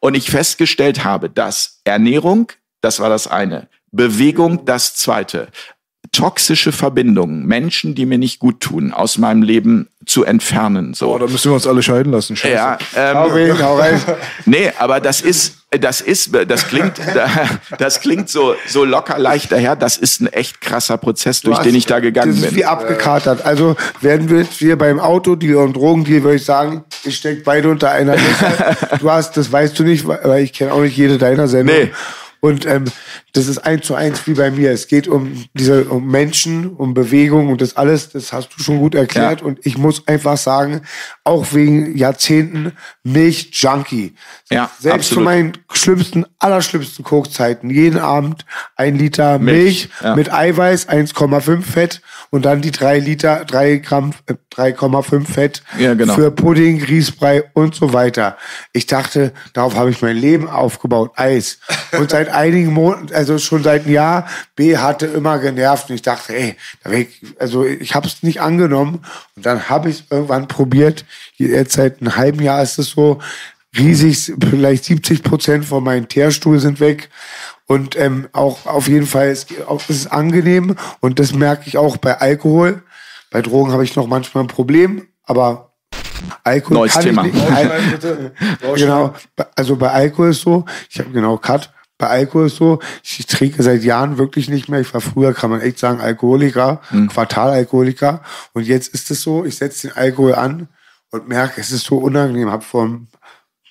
Und 0.00 0.16
ich 0.16 0.30
festgestellt 0.30 1.04
habe, 1.04 1.30
dass 1.30 1.80
Ernährung, 1.84 2.52
das 2.80 3.00
war 3.00 3.08
das 3.08 3.26
eine, 3.28 3.68
Bewegung 3.92 4.64
das 4.64 4.94
zweite, 4.94 5.48
toxische 6.16 6.72
Verbindungen, 6.72 7.44
Menschen, 7.44 7.94
die 7.94 8.06
mir 8.06 8.16
nicht 8.16 8.38
gut 8.38 8.60
tun, 8.60 8.94
aus 8.94 9.18
meinem 9.18 9.42
Leben 9.42 9.88
zu 10.06 10.24
entfernen. 10.24 10.94
So. 10.94 11.14
oh, 11.14 11.18
da 11.18 11.26
müssen 11.26 11.50
wir 11.50 11.54
uns 11.56 11.66
alle 11.66 11.82
scheiden 11.82 12.10
lassen. 12.10 12.36
Scheiße. 12.36 12.54
Ja, 12.54 12.78
ähm, 12.96 13.16
Hau 13.16 13.26
rein, 13.26 13.62
hau 13.62 13.76
rein. 13.76 14.00
Nee, 14.46 14.72
aber 14.78 15.00
das 15.00 15.20
ist, 15.20 15.58
das 15.70 16.00
ist, 16.00 16.30
das 16.48 16.68
klingt, 16.68 16.94
das 17.78 18.00
klingt 18.00 18.30
so, 18.30 18.54
so 18.66 18.84
locker 18.84 19.18
leicht 19.18 19.52
daher. 19.52 19.76
Das 19.76 19.98
ist 19.98 20.22
ein 20.22 20.28
echt 20.28 20.62
krasser 20.62 20.96
Prozess, 20.96 21.42
durch 21.42 21.58
den 21.58 21.74
ich 21.74 21.84
da 21.84 22.00
gegangen 22.00 22.30
das 22.32 22.40
ist 22.44 22.48
bin. 22.48 22.56
wie 22.56 22.64
abgekatert. 22.64 23.44
Also 23.44 23.76
werden 24.00 24.30
wir 24.30 24.38
jetzt 24.38 24.54
hier 24.54 24.78
beim 24.78 24.98
Autodeal 24.98 25.64
und 25.64 25.76
Drogendeal, 25.76 26.22
würde 26.22 26.36
ich 26.36 26.44
sagen, 26.46 26.84
ich 27.04 27.16
stecke 27.16 27.42
beide 27.44 27.68
unter 27.68 27.90
einer 27.90 28.12
Decke. 28.12 28.76
Du 29.00 29.10
hast, 29.10 29.36
das 29.36 29.52
weißt 29.52 29.78
du 29.78 29.82
nicht, 29.82 30.06
weil 30.06 30.42
ich 30.42 30.54
kenne 30.54 30.72
auch 30.72 30.80
nicht 30.80 30.96
jede 30.96 31.18
deiner 31.18 31.46
Sendungen. 31.46 31.84
Nee. 31.84 31.92
Und 32.46 32.64
ähm, 32.64 32.84
das 33.32 33.48
ist 33.48 33.58
eins 33.58 33.86
zu 33.86 33.94
eins 33.94 34.26
wie 34.26 34.34
bei 34.34 34.50
mir. 34.50 34.70
Es 34.70 34.86
geht 34.86 35.08
um 35.08 35.44
diese 35.54 35.84
um 35.86 36.06
Menschen, 36.06 36.70
um 36.70 36.94
Bewegung 36.94 37.48
und 37.48 37.60
das 37.60 37.76
alles. 37.76 38.10
Das 38.10 38.32
hast 38.32 38.50
du 38.56 38.62
schon 38.62 38.78
gut 38.78 38.94
erklärt. 38.94 39.40
Ja. 39.40 39.46
Und 39.46 39.66
ich 39.66 39.76
muss 39.76 40.06
einfach 40.06 40.36
sagen, 40.36 40.82
auch 41.24 41.52
wegen 41.52 41.96
Jahrzehnten 41.96 42.72
Milch-Junkie. 43.02 44.14
Ja, 44.50 44.70
Selbst 44.78 45.08
zu 45.08 45.16
absolut. 45.16 45.24
meinen 45.24 45.52
schlimmsten, 45.72 46.24
allerschlimmsten 46.38 47.04
Kochzeiten. 47.04 47.68
Jeden 47.68 47.98
Abend 47.98 48.44
ein 48.76 48.96
Liter 48.96 49.38
Milch, 49.38 49.56
Milch, 49.56 49.88
ja. 50.02 50.14
mit 50.14 50.32
Eiweiß, 50.32 50.88
1,5 50.88 51.62
Fett 51.62 52.00
und 52.30 52.44
dann 52.44 52.62
die 52.62 52.70
drei 52.70 52.98
Liter, 52.98 53.44
drei 53.44 53.78
Gramm, 53.78 54.12
äh, 54.26 54.34
3,5 54.54 55.26
Fett 55.26 55.62
Ja, 55.78 55.94
genau. 55.94 56.14
für 56.14 56.30
Pudding, 56.30 56.78
Grießbrei 56.78 57.44
und 57.52 57.74
so 57.74 57.92
weiter. 57.92 58.36
Ich 58.72 58.86
dachte, 58.86 59.32
darauf 59.52 59.74
habe 59.74 59.90
ich 59.90 60.00
mein 60.00 60.16
Leben 60.16 60.48
aufgebaut. 60.48 61.12
Eis. 61.16 61.58
Und 61.92 62.10
seit 62.10 62.28
einigen 62.36 62.72
Monaten, 62.72 63.12
also 63.14 63.38
schon 63.38 63.62
seit 63.62 63.84
einem 63.84 63.94
Jahr, 63.94 64.28
B 64.54 64.76
hatte 64.76 65.06
immer 65.06 65.38
genervt 65.38 65.88
und 65.88 65.96
ich 65.96 66.02
dachte, 66.02 66.36
ey, 66.36 66.56
da 66.84 66.90
wär 66.90 67.00
ich, 67.00 67.20
also 67.38 67.64
ich 67.64 67.94
habe 67.94 68.06
es 68.06 68.22
nicht 68.22 68.40
angenommen 68.40 69.04
und 69.34 69.46
dann 69.46 69.68
habe 69.68 69.90
ich 69.90 70.00
es 70.00 70.04
irgendwann 70.10 70.46
probiert. 70.46 71.04
Jetzt 71.36 71.72
seit 71.72 72.00
einem 72.00 72.16
halben 72.16 72.42
Jahr 72.42 72.62
ist 72.62 72.78
es 72.78 72.90
so 72.90 73.20
riesig, 73.76 74.32
vielleicht 74.40 74.84
70 74.84 75.22
Prozent 75.22 75.64
von 75.64 75.82
meinem 75.82 76.08
Teerstuhl 76.08 76.58
sind 76.60 76.80
weg 76.80 77.10
und 77.66 77.96
ähm, 77.96 78.28
auch 78.32 78.66
auf 78.66 78.88
jeden 78.88 79.06
Fall 79.06 79.30
ist 79.30 79.50
es 79.50 79.90
ist 79.90 80.06
angenehm 80.12 80.76
und 81.00 81.18
das 81.18 81.32
merke 81.32 81.64
ich 81.66 81.76
auch 81.78 81.96
bei 81.96 82.18
Alkohol. 82.18 82.82
Bei 83.30 83.42
Drogen 83.42 83.72
habe 83.72 83.84
ich 83.84 83.96
noch 83.96 84.06
manchmal 84.06 84.44
ein 84.44 84.48
Problem, 84.48 85.08
aber 85.24 85.72
Alkohol 86.44 86.78
Neues 86.78 86.92
kann 86.94 87.02
Thema. 87.02 87.26
ich 87.26 87.34
nicht. 87.34 88.76
Genau, 88.76 89.14
also 89.54 89.76
bei 89.76 89.90
Alkohol 89.90 90.30
ist 90.30 90.42
so, 90.42 90.64
ich 90.88 90.98
habe 90.98 91.10
genau 91.10 91.36
Cut. 91.36 91.72
Bei 91.98 92.08
Alkohol 92.08 92.46
ist 92.46 92.56
so, 92.56 92.78
ich 93.02 93.26
trinke 93.26 93.62
seit 93.62 93.82
Jahren 93.82 94.18
wirklich 94.18 94.48
nicht 94.48 94.68
mehr. 94.68 94.80
Ich 94.80 94.92
war 94.92 95.00
früher, 95.00 95.32
kann 95.32 95.50
man 95.50 95.60
echt 95.62 95.78
sagen, 95.78 96.00
Alkoholiker, 96.00 96.80
Quartalalkoholiker. 97.08 98.22
Und 98.52 98.66
jetzt 98.66 98.88
ist 98.88 99.10
es 99.10 99.22
so, 99.22 99.44
ich 99.44 99.56
setze 99.56 99.88
den 99.88 99.96
Alkohol 99.96 100.34
an 100.34 100.68
und 101.10 101.28
merke, 101.28 101.60
es 101.60 101.70
ist 101.72 101.84
so 101.86 101.96
unangenehm. 101.98 102.50
Hab 102.50 102.64
vor 102.64 103.00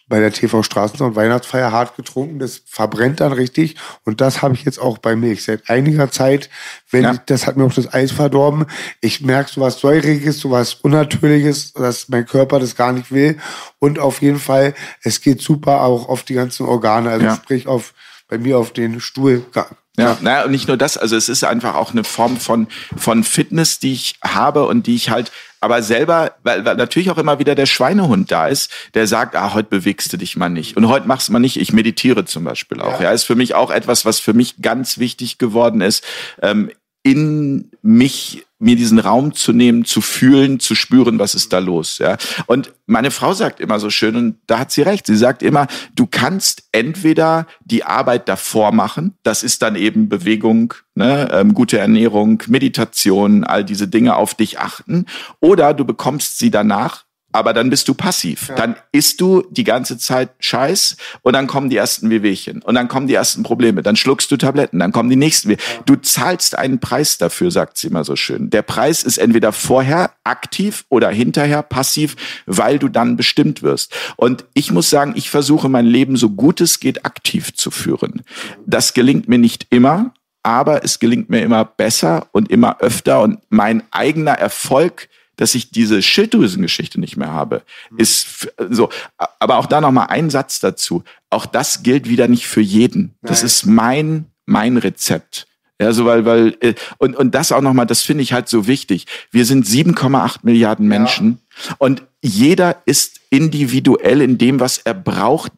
bei 0.08 0.20
der 0.20 0.32
TV 0.32 0.62
Straßensound 0.62 1.16
Weihnachtsfeier 1.16 1.72
hart 1.72 1.96
getrunken. 1.98 2.38
Das 2.38 2.62
verbrennt 2.68 3.22
dann 3.22 3.32
richtig. 3.32 3.76
Und 4.04 4.22
das 4.22 4.44
habe 4.44 4.54
ich 4.54 4.64
jetzt 4.64 4.80
auch 4.80 5.00
bei 5.00 5.16
Milch. 5.16 5.44
Seit 5.44 5.68
einiger 5.68 6.12
Zeit, 6.12 6.52
wenn 6.92 7.04
Ja. 7.06 7.14
ich, 7.14 7.20
das 7.26 7.48
hat 7.48 7.58
mir 7.58 7.64
auch 7.66 7.74
das 7.74 7.92
Eis 7.92 8.12
verdorben. 8.12 8.66
Ich 9.02 9.22
merke 9.22 9.50
so 9.52 9.62
was 9.62 9.80
Säuriges, 9.80 10.40
so 10.40 10.52
was 10.52 10.76
Unnatürliches, 10.76 11.74
dass 11.74 12.08
mein 12.10 12.28
Körper 12.28 12.60
das 12.60 12.76
gar 12.76 12.92
nicht 12.92 13.12
will. 13.12 13.38
Und 13.80 13.98
auf 13.98 14.22
jeden 14.22 14.38
Fall, 14.40 14.76
es 15.02 15.22
geht 15.22 15.42
super 15.42 15.82
auch 15.82 16.08
auf 16.08 16.22
die 16.22 16.36
ganzen 16.36 16.68
Organe. 16.68 17.10
Also 17.10 17.26
Ja. 17.26 17.36
sprich 17.36 17.66
auf, 17.66 17.96
bei 18.28 18.38
mir 18.38 18.58
auf 18.58 18.72
den 18.72 19.00
Stuhl. 19.00 19.46
Ja, 19.98 20.18
naja, 20.22 20.44
und 20.44 20.52
nicht 20.52 20.68
nur 20.68 20.76
das, 20.76 20.98
also 20.98 21.16
es 21.16 21.30
ist 21.30 21.44
einfach 21.46 21.76
auch 21.76 21.92
eine 21.92 22.04
Form 22.04 22.38
von, 22.38 22.68
von 22.98 23.24
Fitness, 23.24 23.80
die 23.80 23.94
ich 23.94 24.16
habe 24.22 24.66
und 24.66 24.88
die 24.88 24.96
ich 24.96 25.10
halt, 25.10 25.32
aber 25.62 25.82
selber, 25.82 26.34
weil, 26.44 26.66
weil 26.66 26.76
natürlich 26.76 27.10
auch 27.12 27.18
immer 27.18 27.40
wieder 27.40 27.56
der 27.56 27.66
Schweinehund 27.66 28.30
da 28.30 28.48
ist, 28.48 28.72
der 28.94 29.08
sagt, 29.08 29.36
ah, 29.36 29.54
heute 29.54 29.70
bewegst 29.70 30.12
du 30.12 30.18
dich 30.18 30.36
mal 30.36 30.50
nicht. 30.50 30.76
Und 30.76 30.90
heute 30.90 31.08
machst 31.08 31.30
du 31.30 31.32
mal 31.32 31.40
nicht. 31.40 31.58
Ich 31.58 31.72
meditiere 31.72 32.26
zum 32.26 32.44
Beispiel 32.44 32.82
auch. 32.82 33.00
Ja, 33.00 33.12
ist 33.12 33.24
für 33.24 33.36
mich 33.36 33.56
auch 33.56 33.72
etwas, 33.72 34.06
was 34.06 34.20
für 34.20 34.34
mich 34.34 34.62
ganz 34.62 34.98
wichtig 34.98 35.38
geworden 35.38 35.80
ist, 35.80 36.04
ähm, 36.42 36.72
in 37.06 37.70
mich 37.84 38.48
mir 38.58 38.76
diesen 38.76 38.98
Raum 38.98 39.36
zu 39.36 39.54
nehmen, 39.54 39.86
zu 39.86 40.02
fühlen, 40.02 40.60
zu 40.60 40.74
spüren, 40.74 41.20
was 41.20 41.36
ist 41.36 41.54
da 41.54 41.60
los. 41.60 42.00
Ja? 42.00 42.18
Und 42.48 42.74
meine 42.88 43.12
Frau 43.12 43.34
sagt 43.34 43.60
immer 43.60 43.80
so 43.80 43.92
schön, 43.92 44.16
und 44.16 44.38
da 44.48 44.58
hat 44.58 44.72
sie 44.72 44.82
recht, 44.82 45.06
sie 45.06 45.16
sagt 45.16 45.44
immer, 45.44 45.68
du 45.94 46.08
kannst 46.08 46.64
entweder 46.72 47.46
die 47.64 47.84
Arbeit 47.84 48.28
davor 48.28 48.72
machen, 48.72 49.14
das 49.22 49.44
ist 49.44 49.62
dann 49.62 49.76
eben 49.76 50.10
Bewegung, 50.10 50.74
ne, 50.96 51.30
ähm, 51.32 51.54
gute 51.54 51.78
Ernährung, 51.78 52.42
Meditation, 52.48 53.44
all 53.44 53.64
diese 53.64 53.88
Dinge 53.88 54.16
auf 54.16 54.34
dich 54.34 54.60
achten, 54.60 55.06
oder 55.40 55.76
du 55.76 55.86
bekommst 55.86 56.40
sie 56.40 56.50
danach 56.50 57.05
aber 57.36 57.54
dann 57.54 57.70
bist 57.70 57.88
du 57.90 57.94
passiv. 57.94 58.50
Dann 58.56 58.78
isst 58.94 59.20
du 59.20 59.44
die 59.50 59.66
ganze 59.66 59.98
Zeit 59.98 60.30
Scheiß 60.40 60.96
und 61.22 61.34
dann 61.34 61.48
kommen 61.48 61.70
die 61.70 61.76
ersten 61.76 62.10
Wehwehchen 62.10 62.62
und 62.62 62.76
dann 62.76 62.88
kommen 62.88 63.08
die 63.08 63.14
ersten 63.14 63.44
Probleme. 63.44 63.82
Dann 63.82 63.98
schluckst 63.98 64.32
du 64.32 64.38
Tabletten, 64.38 64.80
dann 64.80 64.94
kommen 64.94 65.10
die 65.10 65.18
nächsten. 65.18 65.50
Weh. 65.50 65.58
Du 65.86 65.98
zahlst 65.98 66.58
einen 66.58 66.80
Preis 66.80 67.18
dafür, 67.18 67.52
sagt 67.52 67.78
sie 67.78 67.88
immer 67.88 68.06
so 68.06 68.16
schön. 68.16 68.50
Der 68.50 68.62
Preis 68.62 69.04
ist 69.04 69.18
entweder 69.18 69.52
vorher 69.52 70.12
aktiv 70.24 70.86
oder 70.88 71.10
hinterher 71.10 71.62
passiv, 71.62 72.16
weil 72.46 72.80
du 72.80 72.88
dann 72.88 73.18
bestimmt 73.18 73.62
wirst. 73.62 73.94
Und 74.16 74.46
ich 74.54 74.72
muss 74.72 74.90
sagen, 74.90 75.14
ich 75.18 75.30
versuche 75.30 75.68
mein 75.68 75.86
Leben 75.86 76.16
so 76.16 76.30
gut 76.30 76.62
es 76.62 76.80
geht 76.80 77.06
aktiv 77.06 77.54
zu 77.54 77.70
führen. 77.70 78.22
Das 78.66 78.94
gelingt 78.94 79.28
mir 79.28 79.40
nicht 79.40 79.68
immer, 79.72 80.14
aber 80.42 80.86
es 80.86 81.00
gelingt 81.00 81.30
mir 81.30 81.42
immer 81.42 81.66
besser 81.66 82.28
und 82.32 82.50
immer 82.50 82.80
öfter 82.80 83.22
und 83.22 83.40
mein 83.50 83.84
eigener 83.92 84.34
Erfolg 84.34 85.10
dass 85.38 85.56
ich 85.56 85.72
diese 85.72 86.02
Schilddrüsengeschichte 86.02 87.00
nicht 87.00 87.18
mehr 87.18 87.32
habe, 87.32 87.64
ist 87.98 88.26
f- 88.26 88.54
so. 88.70 88.90
Aber 89.40 89.58
auch 89.58 89.66
da 89.66 89.82
noch 89.82 89.92
mal 89.92 90.06
ein 90.06 90.30
Satz 90.30 90.60
dazu. 90.60 91.04
Auch 91.30 91.46
das 91.46 91.84
gilt 91.84 92.10
wieder 92.10 92.28
nicht 92.28 92.48
für 92.48 92.62
jeden. 92.62 93.16
Das 93.22 93.44
ist 93.44 93.66
mein 93.66 94.26
mein 94.46 94.78
Rezept. 94.78 95.48
Ja, 95.82 95.92
so 95.92 96.06
weil 96.06 96.26
weil 96.26 96.56
äh, 96.62 96.74
und 97.00 97.16
und 97.18 97.36
das 97.36 97.52
auch 97.52 97.62
noch 97.62 97.74
mal, 97.74 97.86
das 97.86 98.02
finde 98.02 98.24
ich 98.24 98.32
halt 98.32 98.48
so 98.48 98.66
wichtig. 98.68 99.08
Wir 99.32 99.44
sind 99.46 99.66
7,8 99.66 100.38
Milliarden 100.44 100.88
Menschen 100.88 101.40
und 101.80 102.04
jeder 102.22 102.82
ist 102.86 103.20
individuell 103.30 104.22
in 104.22 104.38
dem, 104.38 104.60
was 104.62 104.78
er 104.78 104.94
braucht, 104.94 105.52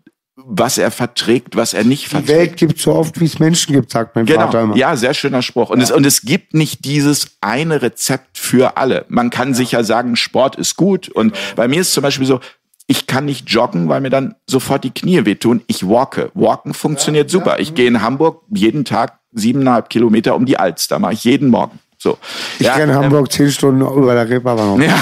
was 0.49 0.77
er 0.77 0.91
verträgt, 0.91 1.57
was 1.57 1.73
er 1.73 1.83
nicht 1.83 2.05
Die 2.05 2.09
verträgt. 2.09 2.29
Welt 2.39 2.57
gibt 2.57 2.79
so 2.79 2.93
oft, 2.95 3.19
wie 3.19 3.25
es 3.25 3.37
Menschen 3.37 3.73
gibt, 3.73 3.91
sagt 3.91 4.15
mein 4.15 4.25
Vater 4.25 4.47
Genau, 4.49 4.63
immer. 4.63 4.77
ja, 4.77 4.95
sehr 4.95 5.13
schöner 5.13 5.41
Spruch. 5.41 5.69
Und, 5.69 5.81
es, 5.81 5.91
und 5.91 6.05
es 6.05 6.21
gibt 6.21 6.53
nicht 6.53 6.85
dieses 6.85 7.37
eine 7.41 7.81
Rezept 7.81 8.37
für 8.37 8.77
alle. 8.77 9.05
Man 9.09 9.29
kann 9.29 9.53
sicher 9.53 9.83
sagen, 9.83 10.15
Sport 10.15 10.55
ist 10.55 10.77
gut. 10.77 11.09
Und 11.09 11.35
bei 11.57 11.67
mir 11.67 11.81
ist 11.81 11.91
zum 11.91 12.01
Beispiel 12.01 12.25
so, 12.25 12.39
ich 12.87 13.07
kann 13.07 13.25
nicht 13.25 13.49
joggen, 13.49 13.89
weil 13.89 13.99
mir 13.99 14.09
dann 14.09 14.35
sofort 14.49 14.85
die 14.85 14.91
Knie 14.91 15.25
wehtun. 15.25 15.61
Ich 15.67 15.85
walke. 15.87 16.31
Walken 16.33 16.73
funktioniert 16.73 17.29
super. 17.29 17.59
Ich 17.59 17.75
gehe 17.75 17.87
in 17.87 18.01
Hamburg 18.01 18.43
jeden 18.49 18.85
Tag 18.85 19.19
siebeneinhalb 19.33 19.89
Kilometer 19.89 20.35
um 20.35 20.45
die 20.45 20.57
Alster. 20.57 20.97
Mache 20.97 21.13
ich 21.13 21.25
jeden 21.25 21.49
Morgen. 21.49 21.79
So. 21.99 22.17
Ich 22.59 22.67
Ja, 22.67 22.75
renne 22.75 22.93
ähm, 22.93 22.99
Hamburg 22.99 23.31
zehn 23.31 23.51
Stunden 23.51 23.81
über 23.81 24.13
der 24.13 24.29
Reeperbahn. 24.29 24.81
Ja. 24.81 24.95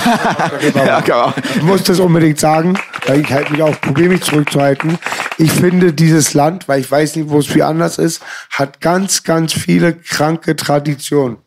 ja, 0.85 0.99
genau. 1.01 1.33
Ich 1.55 1.61
muss 1.61 1.83
das 1.83 1.99
unbedingt 1.99 2.39
sagen, 2.39 2.79
weil 3.05 3.19
ich 3.19 3.31
halt 3.31 3.51
mich 3.51 3.61
auch 3.61 3.79
probiere, 3.81 4.09
mich 4.09 4.21
zurückzuhalten. 4.21 4.97
Ich 5.37 5.51
finde, 5.51 5.91
dieses 5.91 6.33
Land, 6.33 6.69
weil 6.69 6.79
ich 6.79 6.89
weiß 6.89 7.17
nicht, 7.17 7.29
wo 7.29 7.39
es 7.39 7.47
viel 7.47 7.63
anders 7.63 7.97
ist, 7.97 8.21
hat 8.49 8.79
ganz, 8.79 9.23
ganz 9.23 9.51
viele 9.51 9.93
kranke 9.93 10.55
Traditionen. 10.55 11.37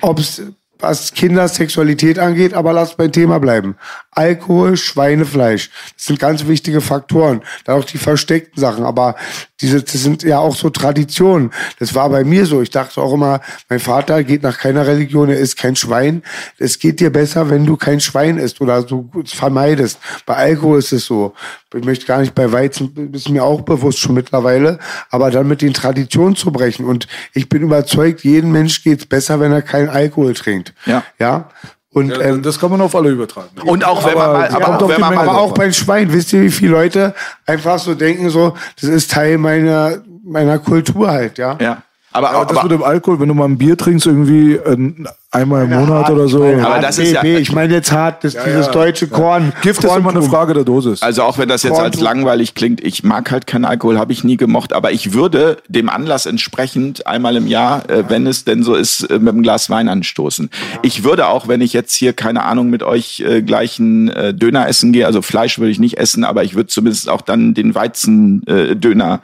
Ob 0.00 0.18
es 0.18 0.42
was 0.80 1.12
Kindersexualität 1.14 2.18
angeht, 2.18 2.54
aber 2.54 2.72
lass 2.72 2.96
beim 2.96 3.12
Thema 3.12 3.38
bleiben. 3.38 3.76
Alkohol, 4.12 4.76
Schweinefleisch, 4.76 5.70
das 5.96 6.04
sind 6.04 6.20
ganz 6.20 6.46
wichtige 6.46 6.80
Faktoren. 6.80 7.42
Dann 7.64 7.78
auch 7.78 7.84
die 7.84 7.98
versteckten 7.98 8.60
Sachen, 8.60 8.84
aber 8.84 9.16
diese, 9.62 9.82
das 9.82 9.92
sind 9.94 10.22
ja 10.22 10.38
auch 10.38 10.54
so 10.54 10.68
Traditionen. 10.70 11.50
Das 11.78 11.94
war 11.94 12.10
bei 12.10 12.22
mir 12.22 12.44
so. 12.44 12.60
Ich 12.60 12.70
dachte 12.70 13.00
auch 13.00 13.14
immer, 13.14 13.40
mein 13.70 13.80
Vater 13.80 14.22
geht 14.22 14.42
nach 14.42 14.58
keiner 14.58 14.86
Religion, 14.86 15.30
er 15.30 15.38
isst 15.38 15.56
kein 15.56 15.76
Schwein. 15.76 16.22
Es 16.58 16.78
geht 16.78 17.00
dir 17.00 17.10
besser, 17.10 17.48
wenn 17.48 17.64
du 17.64 17.76
kein 17.76 18.00
Schwein 18.00 18.36
isst 18.36 18.60
oder 18.60 18.86
so 18.86 19.02
gut 19.02 19.30
vermeidest. 19.30 19.98
Bei 20.26 20.34
Alkohol 20.34 20.80
ist 20.80 20.92
es 20.92 21.06
so. 21.06 21.32
Ich 21.74 21.84
möchte 21.84 22.04
gar 22.04 22.20
nicht 22.20 22.34
bei 22.34 22.52
Weizen, 22.52 23.12
ist 23.14 23.30
mir 23.30 23.44
auch 23.44 23.62
bewusst 23.62 23.98
schon 23.98 24.14
mittlerweile, 24.14 24.78
aber 25.10 25.30
dann 25.30 25.48
mit 25.48 25.62
den 25.62 25.72
Traditionen 25.72 26.36
zu 26.36 26.52
brechen. 26.52 26.84
Und 26.84 27.06
ich 27.32 27.48
bin 27.48 27.62
überzeugt, 27.62 28.24
jedem 28.24 28.52
Mensch 28.52 28.82
geht's 28.82 29.06
besser, 29.06 29.40
wenn 29.40 29.52
er 29.52 29.62
keinen 29.62 29.88
Alkohol 29.88 30.34
trinkt. 30.34 30.74
Ja. 30.84 31.02
Ja. 31.18 31.48
Und, 31.92 32.08
Ja, 32.10 32.20
ähm, 32.20 32.42
das 32.42 32.58
kann 32.58 32.70
man 32.70 32.80
auf 32.80 32.94
alle 32.94 33.10
übertragen. 33.10 33.50
Und 33.64 33.84
auch 33.84 34.04
wenn 34.06 34.16
man 34.16 34.32
mal, 34.32 34.48
aber 34.48 34.64
kommt 34.64 34.82
auch 34.82 34.88
wenn 34.88 35.00
man 35.00 35.14
mal 35.14 35.28
aber 35.28 35.32
drauf 35.32 35.50
auch 35.50 35.54
beim 35.54 35.72
Schwein, 35.72 36.12
wisst 36.12 36.32
ihr, 36.32 36.40
wie 36.42 36.50
viele 36.50 36.72
Leute 36.72 37.14
einfach 37.44 37.78
so 37.78 37.94
denken, 37.94 38.30
so, 38.30 38.54
das 38.80 38.88
ist 38.88 39.10
Teil 39.10 39.36
meiner, 39.36 39.98
meiner 40.24 40.58
Kultur 40.58 41.10
halt, 41.10 41.36
ja. 41.36 41.58
ja. 41.60 41.82
Aber, 42.12 42.32
Ja, 42.32 42.44
das 42.44 42.56
aber, 42.56 42.62
mit 42.68 42.72
dem 42.72 42.82
Alkohol, 42.82 43.20
wenn 43.20 43.28
du 43.28 43.34
mal 43.34 43.46
ein 43.46 43.58
Bier 43.58 43.76
trinkst, 43.76 44.06
irgendwie 44.06 44.54
äh, 44.54 44.92
einmal 45.30 45.64
im 45.64 45.70
Monat 45.70 46.10
oder 46.10 46.28
so. 46.28 46.44
Aber 46.44 46.78
das 46.80 46.98
ist 46.98 47.12
ja- 47.12 47.24
ich 47.24 47.52
meine 47.52 47.72
jetzt 47.74 47.90
hart, 47.90 48.22
das, 48.22 48.36
dieses 48.44 48.70
deutsche 48.70 49.08
Korn. 49.08 49.52
Gift 49.62 49.82
ist 49.82 49.96
immer 49.96 50.10
eine. 50.10 50.22
Frage 50.22 50.54
der 50.54 50.64
Dosis. 50.64 51.02
Also 51.02 51.22
auch 51.22 51.38
wenn 51.38 51.48
das 51.48 51.62
jetzt 51.62 51.72
als 51.72 51.96
Korntum. 51.96 52.04
langweilig 52.04 52.54
klingt, 52.54 52.82
ich 52.84 53.02
mag 53.02 53.30
halt 53.30 53.46
keinen 53.46 53.64
Alkohol, 53.64 53.98
habe 53.98 54.12
ich 54.12 54.24
nie 54.24 54.36
gemocht, 54.36 54.72
aber 54.72 54.92
ich 54.92 55.14
würde 55.14 55.56
dem 55.68 55.88
Anlass 55.88 56.26
entsprechend 56.26 57.06
einmal 57.06 57.36
im 57.36 57.46
Jahr, 57.46 57.88
äh, 57.90 58.04
wenn 58.08 58.26
es 58.26 58.44
denn 58.44 58.62
so 58.62 58.74
ist, 58.74 59.04
äh, 59.04 59.18
mit 59.18 59.30
einem 59.30 59.42
Glas 59.42 59.70
Wein 59.70 59.88
anstoßen. 59.88 60.50
Ich 60.82 61.04
würde 61.04 61.26
auch, 61.28 61.48
wenn 61.48 61.60
ich 61.60 61.72
jetzt 61.72 61.94
hier 61.94 62.12
keine 62.12 62.44
Ahnung 62.44 62.68
mit 62.70 62.82
euch 62.82 63.20
äh, 63.26 63.42
gleichen 63.42 64.08
äh, 64.10 64.34
Döner 64.34 64.68
essen 64.68 64.92
gehe, 64.92 65.06
also 65.06 65.22
Fleisch 65.22 65.58
würde 65.58 65.70
ich 65.70 65.78
nicht 65.80 65.98
essen, 65.98 66.24
aber 66.24 66.44
ich 66.44 66.54
würde 66.54 66.68
zumindest 66.68 67.08
auch 67.08 67.22
dann 67.22 67.54
den 67.54 67.74
Weizen 67.74 68.46
äh, 68.46 68.76
Döner 68.76 69.20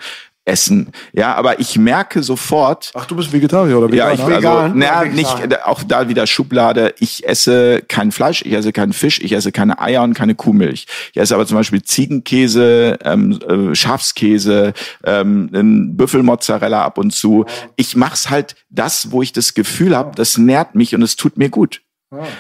essen. 0.49 0.89
Ja, 1.13 1.35
aber 1.35 1.61
ich 1.61 1.79
merke 1.79 2.23
sofort, 2.23 2.91
Ach, 2.95 3.07
du 3.07 3.15
bist 3.15 3.33
Vegetarier 3.33 3.79
oder 3.79 3.95
ja, 3.95 4.11
Veganer? 4.11 4.15
ich, 4.15 4.21
also, 4.21 4.37
Vegan, 4.37 4.79
naja, 4.79 5.03
ja, 5.05 5.11
nicht, 5.11 5.65
auch 5.65 5.83
da 5.83 6.09
wieder 6.09 6.27
Schublade. 6.27 6.95
Ich 6.99 7.27
esse 7.27 7.83
kein 7.87 8.11
Fleisch, 8.11 8.43
ich 8.43 8.53
esse 8.53 8.73
keinen 8.73 8.93
Fisch, 8.93 9.21
ich 9.21 9.33
esse 9.33 9.53
keine 9.53 9.81
Eier 9.81 10.03
und 10.03 10.15
keine 10.15 10.35
Kuhmilch. 10.35 10.87
Ich 11.13 11.21
esse 11.21 11.35
aber 11.35 11.47
zum 11.47 11.57
Beispiel 11.57 11.83
Ziegenkäse, 11.83 12.99
ähm, 13.05 13.39
äh, 13.47 13.75
Schafskäse, 13.75 14.73
ähm, 15.05 15.51
einen 15.53 15.97
Büffelmozzarella 15.97 16.83
ab 16.83 16.99
und 16.99 17.13
zu. 17.13 17.45
Ich 17.77 17.95
mach's 17.95 18.31
halt 18.31 18.57
das, 18.71 19.13
wo 19.13 19.23
ich 19.23 19.33
das 19.33 19.55
Gefühl 19.55 19.97
habe, 19.97 20.13
das 20.15 20.39
nährt 20.39 20.75
mich 20.75 20.95
und 20.95 21.03
es 21.03 21.17
tut 21.17 21.37
mir 21.37 21.51
gut. 21.51 21.83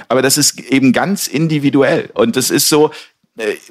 Aber 0.08 0.22
das 0.22 0.38
ist 0.38 0.58
eben 0.60 0.92
ganz 0.92 1.26
individuell. 1.26 2.10
Und 2.14 2.36
das 2.36 2.50
ist 2.50 2.70
so, 2.70 2.90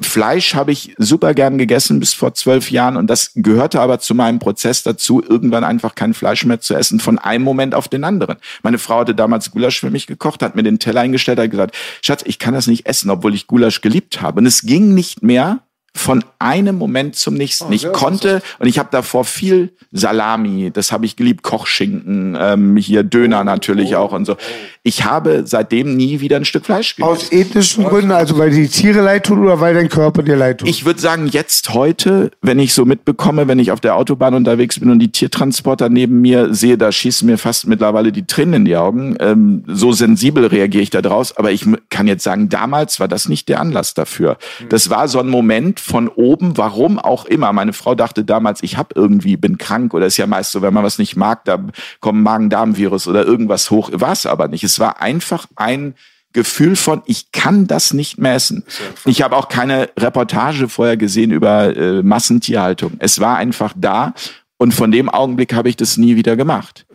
Fleisch 0.02 0.56
habe 0.56 0.72
ich 0.72 0.96
super 0.98 1.34
gern 1.34 1.58
gegessen 1.58 2.00
bis 2.00 2.14
vor 2.14 2.34
zwölf 2.34 2.72
Jahren 2.72 2.98
und 2.98 3.08
das 3.08 3.32
gehörte 3.36 3.82
aber 3.82 4.00
zu 4.00 4.16
meinem 4.16 4.40
Prozess 4.40 4.84
dazu, 4.84 5.22
irgendwann 5.22 5.64
einfach 5.64 5.96
kein 5.96 6.14
Fleisch 6.14 6.46
mehr 6.46 6.62
zu 6.62 6.74
essen, 6.74 7.00
von 7.00 7.20
einem 7.20 7.44
Moment 7.44 7.76
auf 7.76 7.88
den 7.88 8.04
anderen. 8.04 8.38
Meine 8.64 8.78
Frau 8.78 9.00
hatte 9.00 9.16
damals 9.16 9.52
Gulasch 9.52 9.80
für 9.80 9.90
mich 9.90 10.08
gekocht, 10.08 10.42
hat 10.42 10.56
mir 10.56 10.64
den 10.64 10.80
Teller 10.80 11.02
eingestellt, 11.02 11.40
hat 11.40 11.52
gesagt, 11.52 11.76
Schatz, 12.02 12.24
ich 12.26 12.40
kann 12.40 12.54
das 12.54 12.68
nicht 12.68 12.86
essen, 12.86 13.10
obwohl 13.10 13.36
ich 13.36 13.48
Gulasch 13.48 13.82
geliebt 13.82 14.22
habe. 14.22 14.40
Und 14.40 14.46
es 14.46 14.62
ging 14.62 14.94
nicht 14.94 15.22
mehr 15.24 15.60
von 15.98 16.24
einem 16.40 16.78
Moment 16.78 17.16
zum 17.16 17.34
nächsten. 17.34 17.72
ich 17.74 17.92
konnte 17.92 18.42
und 18.60 18.68
ich 18.68 18.80
habe 18.80 18.90
davor 18.92 19.26
viel 19.26 19.74
Salami, 19.92 20.72
das 20.72 20.92
habe 20.92 21.06
ich 21.06 21.16
geliebt, 21.16 21.44
Kochschinken, 21.44 22.38
ähm, 22.40 22.78
hier 22.78 23.04
Döner 23.04 23.44
natürlich 23.44 23.96
auch 23.96 24.14
und 24.14 24.26
so. 24.26 24.38
Ich 24.84 25.04
habe 25.04 25.44
seitdem 25.46 25.96
nie 25.96 26.22
wieder 26.22 26.38
ein 26.38 26.46
Stück 26.46 26.66
Fleisch 26.66 26.96
gegessen. 26.96 27.12
Aus 27.12 27.32
ethischen 27.32 27.84
Gründen, 27.86 28.12
also 28.12 28.38
weil 28.38 28.52
die 28.52 28.68
Tiere 28.68 29.02
leid 29.02 29.26
tun 29.26 29.44
oder 29.44 29.60
weil 29.60 29.74
dein 29.74 29.90
Körper 29.90 30.24
dir 30.24 30.36
leid 30.36 30.60
tut? 30.60 30.70
Ich 30.70 30.86
würde 30.86 31.00
sagen, 31.00 31.28
jetzt 31.28 31.74
heute, 31.74 32.32
wenn 32.42 32.60
ich 32.60 32.74
so 32.74 32.86
mitbekomme, 32.86 33.48
wenn 33.48 33.60
ich 33.60 33.72
auf 33.72 33.80
der 33.80 33.96
Autobahn 33.96 34.34
unterwegs 34.34 34.80
bin 34.80 34.90
und 34.90 35.00
die 35.00 35.12
Tiertransporter 35.12 35.90
neben 35.90 36.22
mir 36.22 36.54
sehe, 36.54 36.78
da 36.78 36.92
schießen 36.92 37.26
mir 37.28 37.38
fast 37.38 37.68
mittlerweile 37.68 38.12
die 38.12 38.26
Tränen 38.26 38.54
in 38.54 38.66
die 38.66 38.78
Augen. 38.78 39.16
Ähm, 39.20 39.64
so 39.68 39.92
sensibel 39.92 40.46
reagiere 40.46 40.84
ich 40.84 40.90
da 40.90 41.02
draus. 41.02 41.36
Aber 41.36 41.52
ich 41.52 41.66
kann 41.90 42.08
jetzt 42.08 42.24
sagen, 42.24 42.50
damals 42.50 43.00
war 43.00 43.08
das 43.08 43.28
nicht 43.30 43.50
der 43.50 43.60
Anlass 43.60 43.94
dafür. 43.94 44.38
Das 44.70 44.90
war 44.90 45.08
so 45.08 45.20
ein 45.20 45.30
Moment 45.30 45.80
von 45.88 46.10
oben, 46.10 46.58
warum 46.58 47.00
auch 47.00 47.26
immer. 47.26 47.54
Meine 47.54 47.72
Frau 47.72 47.96
dachte 47.96 48.26
damals, 48.26 48.62
ich 48.62 48.78
habe 48.78 48.90
irgendwie, 48.96 49.38
bin 49.38 49.58
krank 49.58 49.94
oder 49.94 50.06
ist 50.06 50.18
ja 50.18 50.28
meist 50.28 50.52
so, 50.52 50.62
wenn 50.62 50.74
man 50.74 50.84
was 50.84 51.00
nicht 51.00 51.16
mag, 51.16 51.46
da 51.46 51.60
kommt 52.02 52.22
Magen-Darm-Virus 52.22 53.08
oder 53.08 53.26
irgendwas 53.26 53.72
hoch. 53.72 53.90
War 53.94 54.12
es 54.12 54.26
aber 54.26 54.50
nicht. 54.50 54.64
Es 54.66 54.80
war 54.80 55.02
einfach 55.02 55.48
ein 55.56 55.96
Gefühl 56.34 56.76
von, 56.76 57.02
ich 57.06 57.32
kann 57.32 57.68
das 57.68 57.94
nicht 57.94 58.18
mehr 58.18 58.36
essen. 58.36 58.64
Ich 59.06 59.22
habe 59.22 59.36
auch 59.38 59.48
keine 59.48 59.90
Reportage 59.98 60.68
vorher 60.68 60.98
gesehen 60.98 61.32
über 61.32 61.76
äh, 61.76 62.04
Massentierhaltung. 62.04 62.94
Es 63.00 63.20
war 63.22 63.38
einfach 63.38 63.74
da 63.76 64.14
und 64.58 64.74
von 64.74 64.92
dem 64.92 65.08
Augenblick 65.08 65.54
habe 65.54 65.70
ich 65.70 65.78
das 65.78 65.96
nie 65.96 66.18
wieder 66.18 66.36
gemacht. 66.36 66.86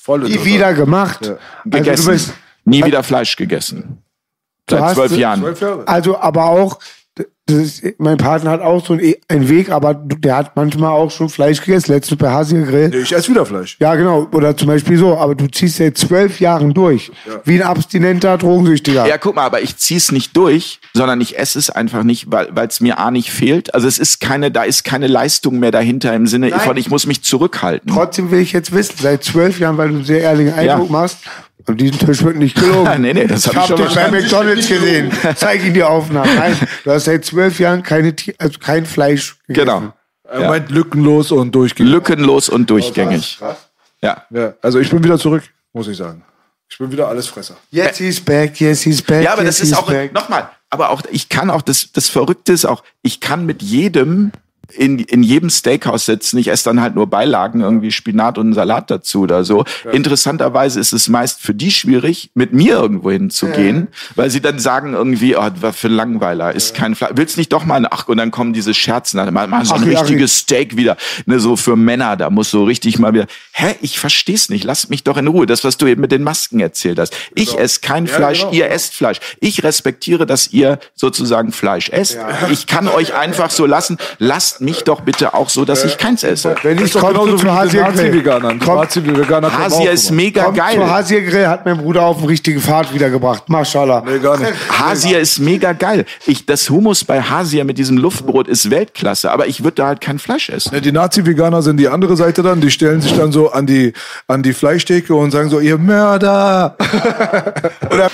Voll 0.00 0.20
Die 0.20 0.26
interessant. 0.26 0.46
wieder 0.54 0.74
gemacht. 0.74 1.28
Also 1.28 1.38
Gegessen. 1.64 2.06
du 2.06 2.12
bist, 2.12 2.34
nie 2.64 2.84
wieder 2.84 3.02
Fleisch 3.02 3.34
gegessen. 3.36 3.98
Seit 4.70 4.94
zwölf 4.94 5.16
Jahren. 5.16 5.44
Also 5.86 6.20
aber 6.20 6.44
auch, 6.46 6.78
ist, 7.48 7.82
mein 7.98 8.18
Partner 8.18 8.50
hat 8.50 8.60
auch 8.60 8.84
so 8.84 8.92
einen, 8.92 9.14
einen 9.28 9.48
Weg, 9.48 9.70
aber 9.70 9.94
der 9.94 10.36
hat 10.36 10.54
manchmal 10.54 10.90
auch 10.90 11.10
schon 11.10 11.28
Fleisch 11.30 11.60
gegessen. 11.60 11.92
Letztens 11.92 12.18
bei 12.18 12.30
Hasier 12.30 12.62
Grill. 12.62 12.88
Nee, 12.90 12.98
ich 12.98 13.12
esse 13.12 13.30
wieder 13.30 13.46
Fleisch. 13.46 13.76
Ja, 13.80 13.94
genau. 13.94 14.26
Oder 14.32 14.54
zum 14.56 14.68
Beispiel 14.68 14.98
so, 14.98 15.16
aber 15.16 15.34
du 15.34 15.46
ziehst 15.46 15.76
seit 15.76 15.96
zwölf 15.96 16.40
Jahren 16.40 16.74
durch. 16.74 17.10
Wie 17.44 17.54
ein 17.54 17.62
abstinenter 17.66 18.36
Drogensüchtiger. 18.36 19.06
Ja, 19.06 19.16
guck 19.16 19.36
mal, 19.36 19.44
aber 19.46 19.62
ich 19.62 19.76
zieh's 19.78 20.12
nicht 20.12 20.36
durch, 20.36 20.80
sondern 20.92 21.20
ich 21.22 21.38
esse 21.38 21.58
es 21.58 21.70
einfach 21.70 22.02
nicht, 22.02 22.30
weil 22.30 22.50
es 22.68 22.80
mir 22.80 22.98
A 22.98 23.10
nicht 23.10 23.30
fehlt. 23.30 23.74
Also 23.74 23.88
es 23.88 23.98
ist 23.98 24.20
keine, 24.20 24.50
da 24.50 24.64
ist 24.64 24.84
keine 24.84 25.06
Leistung 25.06 25.58
mehr 25.58 25.70
dahinter 25.70 26.14
im 26.14 26.26
Sinne 26.26 26.50
Nein. 26.50 26.60
von, 26.60 26.76
ich 26.76 26.90
muss 26.90 27.06
mich 27.06 27.22
zurückhalten. 27.24 27.90
Trotzdem 27.92 28.30
will 28.30 28.40
ich 28.40 28.52
jetzt 28.52 28.72
wissen, 28.72 28.96
seit 29.00 29.24
zwölf 29.24 29.58
Jahren, 29.58 29.78
weil 29.78 29.88
du 29.88 29.94
einen 29.96 30.04
sehr 30.04 30.20
ehrlichen 30.20 30.52
Eindruck 30.52 30.86
Ja. 30.90 30.92
machst, 30.92 31.18
und 31.68 31.80
diesen 31.80 31.98
Tisch 31.98 32.22
wird 32.22 32.36
nicht 32.36 32.56
gelogen. 32.56 32.88
Nee, 33.02 33.14
nee, 33.14 33.26
das 33.26 33.46
hab 33.46 33.54
ich 33.54 33.60
ich 33.60 33.66
schon 33.66 33.76
dich 33.76 33.94
bei. 33.94 34.10
McDonalds 34.10 34.66
gesehen. 34.68 35.12
Zeig 35.36 35.64
ihn 35.64 35.74
die 35.74 35.82
Aufnahmen. 35.84 36.34
Nein, 36.34 36.56
du 36.84 36.90
hast 36.90 37.04
seit 37.04 37.24
zwölf 37.24 37.58
Jahren 37.60 37.82
keine, 37.82 38.14
also 38.38 38.58
kein 38.58 38.86
Fleisch 38.86 39.36
gegessen. 39.46 39.66
Genau. 39.66 39.92
Er 40.24 40.40
Ja. 40.42 40.48
meint 40.48 40.70
lückenlos 40.70 41.30
und 41.32 41.54
durchgehend. 41.54 41.90
Lückenlos 41.90 42.48
und 42.48 42.68
durchgängig. 42.68 43.38
Ja. 44.02 44.24
Ja, 44.30 44.54
also 44.62 44.78
ich 44.78 44.90
bin 44.90 45.02
wieder 45.02 45.18
zurück, 45.18 45.42
muss 45.72 45.88
ich 45.88 45.96
sagen. 45.96 46.22
Ich 46.70 46.76
bin 46.78 46.92
wieder 46.92 47.08
Allesfresser. 47.08 47.56
Yes, 47.70 47.96
he's 47.96 48.20
back, 48.20 48.60
yes, 48.60 48.82
he's 48.82 49.00
back. 49.00 49.24
Ja, 49.24 49.32
aber 49.32 49.42
yes, 49.42 49.58
das 49.58 49.68
ist 49.68 49.74
auch, 49.74 49.90
nochmal, 50.12 50.50
aber 50.70 50.90
auch, 50.90 51.02
ich 51.10 51.28
kann 51.30 51.50
auch, 51.50 51.62
das, 51.62 51.92
das 51.92 52.08
Verrückte 52.08 52.52
ist 52.52 52.66
auch, 52.66 52.84
ich 53.02 53.20
kann 53.20 53.46
mit 53.46 53.62
jedem 53.62 54.32
in, 54.76 54.98
in 54.98 55.22
jedem 55.22 55.50
Steakhouse 55.50 56.06
sitzen. 56.06 56.38
Ich 56.38 56.48
esse 56.48 56.64
dann 56.64 56.80
halt 56.80 56.94
nur 56.94 57.06
Beilagen, 57.06 57.60
irgendwie 57.60 57.90
Spinat 57.90 58.38
und 58.38 58.48
einen 58.48 58.54
Salat 58.54 58.90
dazu 58.90 59.22
oder 59.22 59.44
so. 59.44 59.64
Interessanterweise 59.92 60.78
ist 60.80 60.92
es 60.92 61.08
meist 61.08 61.40
für 61.40 61.54
die 61.54 61.70
schwierig, 61.70 62.30
mit 62.34 62.52
mir 62.52 62.74
irgendwo 62.74 63.10
hinzugehen, 63.10 63.88
weil 64.14 64.30
sie 64.30 64.40
dann 64.40 64.58
sagen 64.58 64.94
irgendwie, 64.94 65.36
oh, 65.36 65.48
was 65.60 65.76
für 65.76 65.88
Langweiler, 65.88 66.54
ist 66.54 66.74
kein 66.74 66.94
Fleisch. 66.94 67.12
Willst 67.14 67.38
nicht 67.38 67.52
doch 67.52 67.64
mal, 67.64 67.86
ach, 67.90 68.08
und 68.08 68.18
dann 68.18 68.30
kommen 68.30 68.52
diese 68.52 68.74
Scherzen, 68.74 69.18
dann 69.18 69.32
mal, 69.32 69.46
mal 69.46 69.64
so 69.64 69.74
ein 69.74 69.82
Ach, 69.82 69.86
ja, 69.86 70.00
richtiges 70.00 70.36
Steak 70.36 70.76
wieder, 70.76 70.96
ne, 71.26 71.40
so 71.40 71.56
für 71.56 71.76
Männer, 71.76 72.16
da 72.16 72.30
muss 72.30 72.50
so 72.50 72.64
richtig 72.64 72.98
mal 72.98 73.14
wieder, 73.14 73.26
hä, 73.52 73.74
ich 73.80 73.98
versteh's 73.98 74.48
nicht, 74.48 74.64
lasst 74.64 74.90
mich 74.90 75.04
doch 75.04 75.16
in 75.16 75.26
Ruhe. 75.26 75.46
Das, 75.46 75.64
was 75.64 75.78
du 75.78 75.86
eben 75.86 76.00
mit 76.00 76.12
den 76.12 76.22
Masken 76.22 76.60
erzählt 76.60 76.98
hast. 76.98 77.14
Ich 77.34 77.58
esse 77.58 77.80
kein 77.80 78.06
Fleisch, 78.06 78.40
genau. 78.40 78.52
ihr 78.52 78.70
esst 78.70 78.94
Fleisch. 78.94 79.18
Ich 79.40 79.62
respektiere, 79.62 80.26
dass 80.26 80.52
ihr 80.52 80.78
sozusagen 80.94 81.52
Fleisch 81.52 81.88
esst. 81.90 82.18
Ich 82.50 82.66
kann 82.66 82.88
euch 82.88 83.14
einfach 83.14 83.50
so 83.50 83.66
lassen. 83.66 83.98
Lasst 84.18 84.57
mich 84.60 84.84
doch 84.84 85.00
bitte 85.00 85.34
auch 85.34 85.48
so, 85.48 85.64
dass 85.64 85.84
ich 85.84 85.98
keins 85.98 86.22
esse. 86.22 86.54
Wenn 86.62 86.82
ich 86.82 86.92
komme 86.92 87.12
genauso 87.12 87.36
zu 87.36 87.44
wie 87.46 87.50
Hasier 87.50 87.84
Grill. 87.84 88.24
Hasia 89.50 89.90
auch 89.90 89.92
ist 89.92 90.10
mega 90.10 90.44
komm 90.44 90.54
zu 90.54 90.60
geil. 90.60 90.90
Hasier 90.90 91.22
Grill, 91.22 91.46
hat 91.48 91.64
mein 91.64 91.78
Bruder 91.78 92.02
auf 92.02 92.18
den 92.18 92.26
richtigen 92.26 92.60
Pfad 92.60 92.92
wiedergebracht. 92.94 93.48
Maschallah. 93.48 94.02
Nee, 94.06 94.18
gar 94.18 94.38
nicht. 94.38 94.52
Hasia 94.70 95.18
ist 95.18 95.38
mega 95.38 95.72
geil. 95.72 96.04
Ich, 96.26 96.46
das 96.46 96.68
Hummus 96.70 97.04
bei 97.04 97.20
Hasia 97.20 97.64
mit 97.64 97.78
diesem 97.78 97.98
Luftbrot 97.98 98.48
ist 98.48 98.70
Weltklasse, 98.70 99.30
aber 99.30 99.46
ich 99.46 99.62
würde 99.64 99.76
da 99.76 99.86
halt 99.88 100.00
kein 100.00 100.18
Fleisch 100.18 100.48
essen. 100.48 100.74
Ne, 100.74 100.80
Die 100.80 100.92
Nazi-Veganer 100.92 101.62
sind 101.62 101.76
die 101.78 101.88
andere 101.88 102.16
Seite 102.16 102.42
dann, 102.42 102.60
die 102.60 102.70
stellen 102.70 103.00
sich 103.00 103.16
dann 103.16 103.32
so 103.32 103.50
an 103.50 103.66
die, 103.66 103.92
an 104.26 104.42
die 104.42 104.52
Fleischtheke 104.52 105.14
und 105.14 105.30
sagen 105.30 105.50
so, 105.50 105.60
ihr 105.60 105.78
Mörder. 105.78 106.76
Oder 107.90 108.10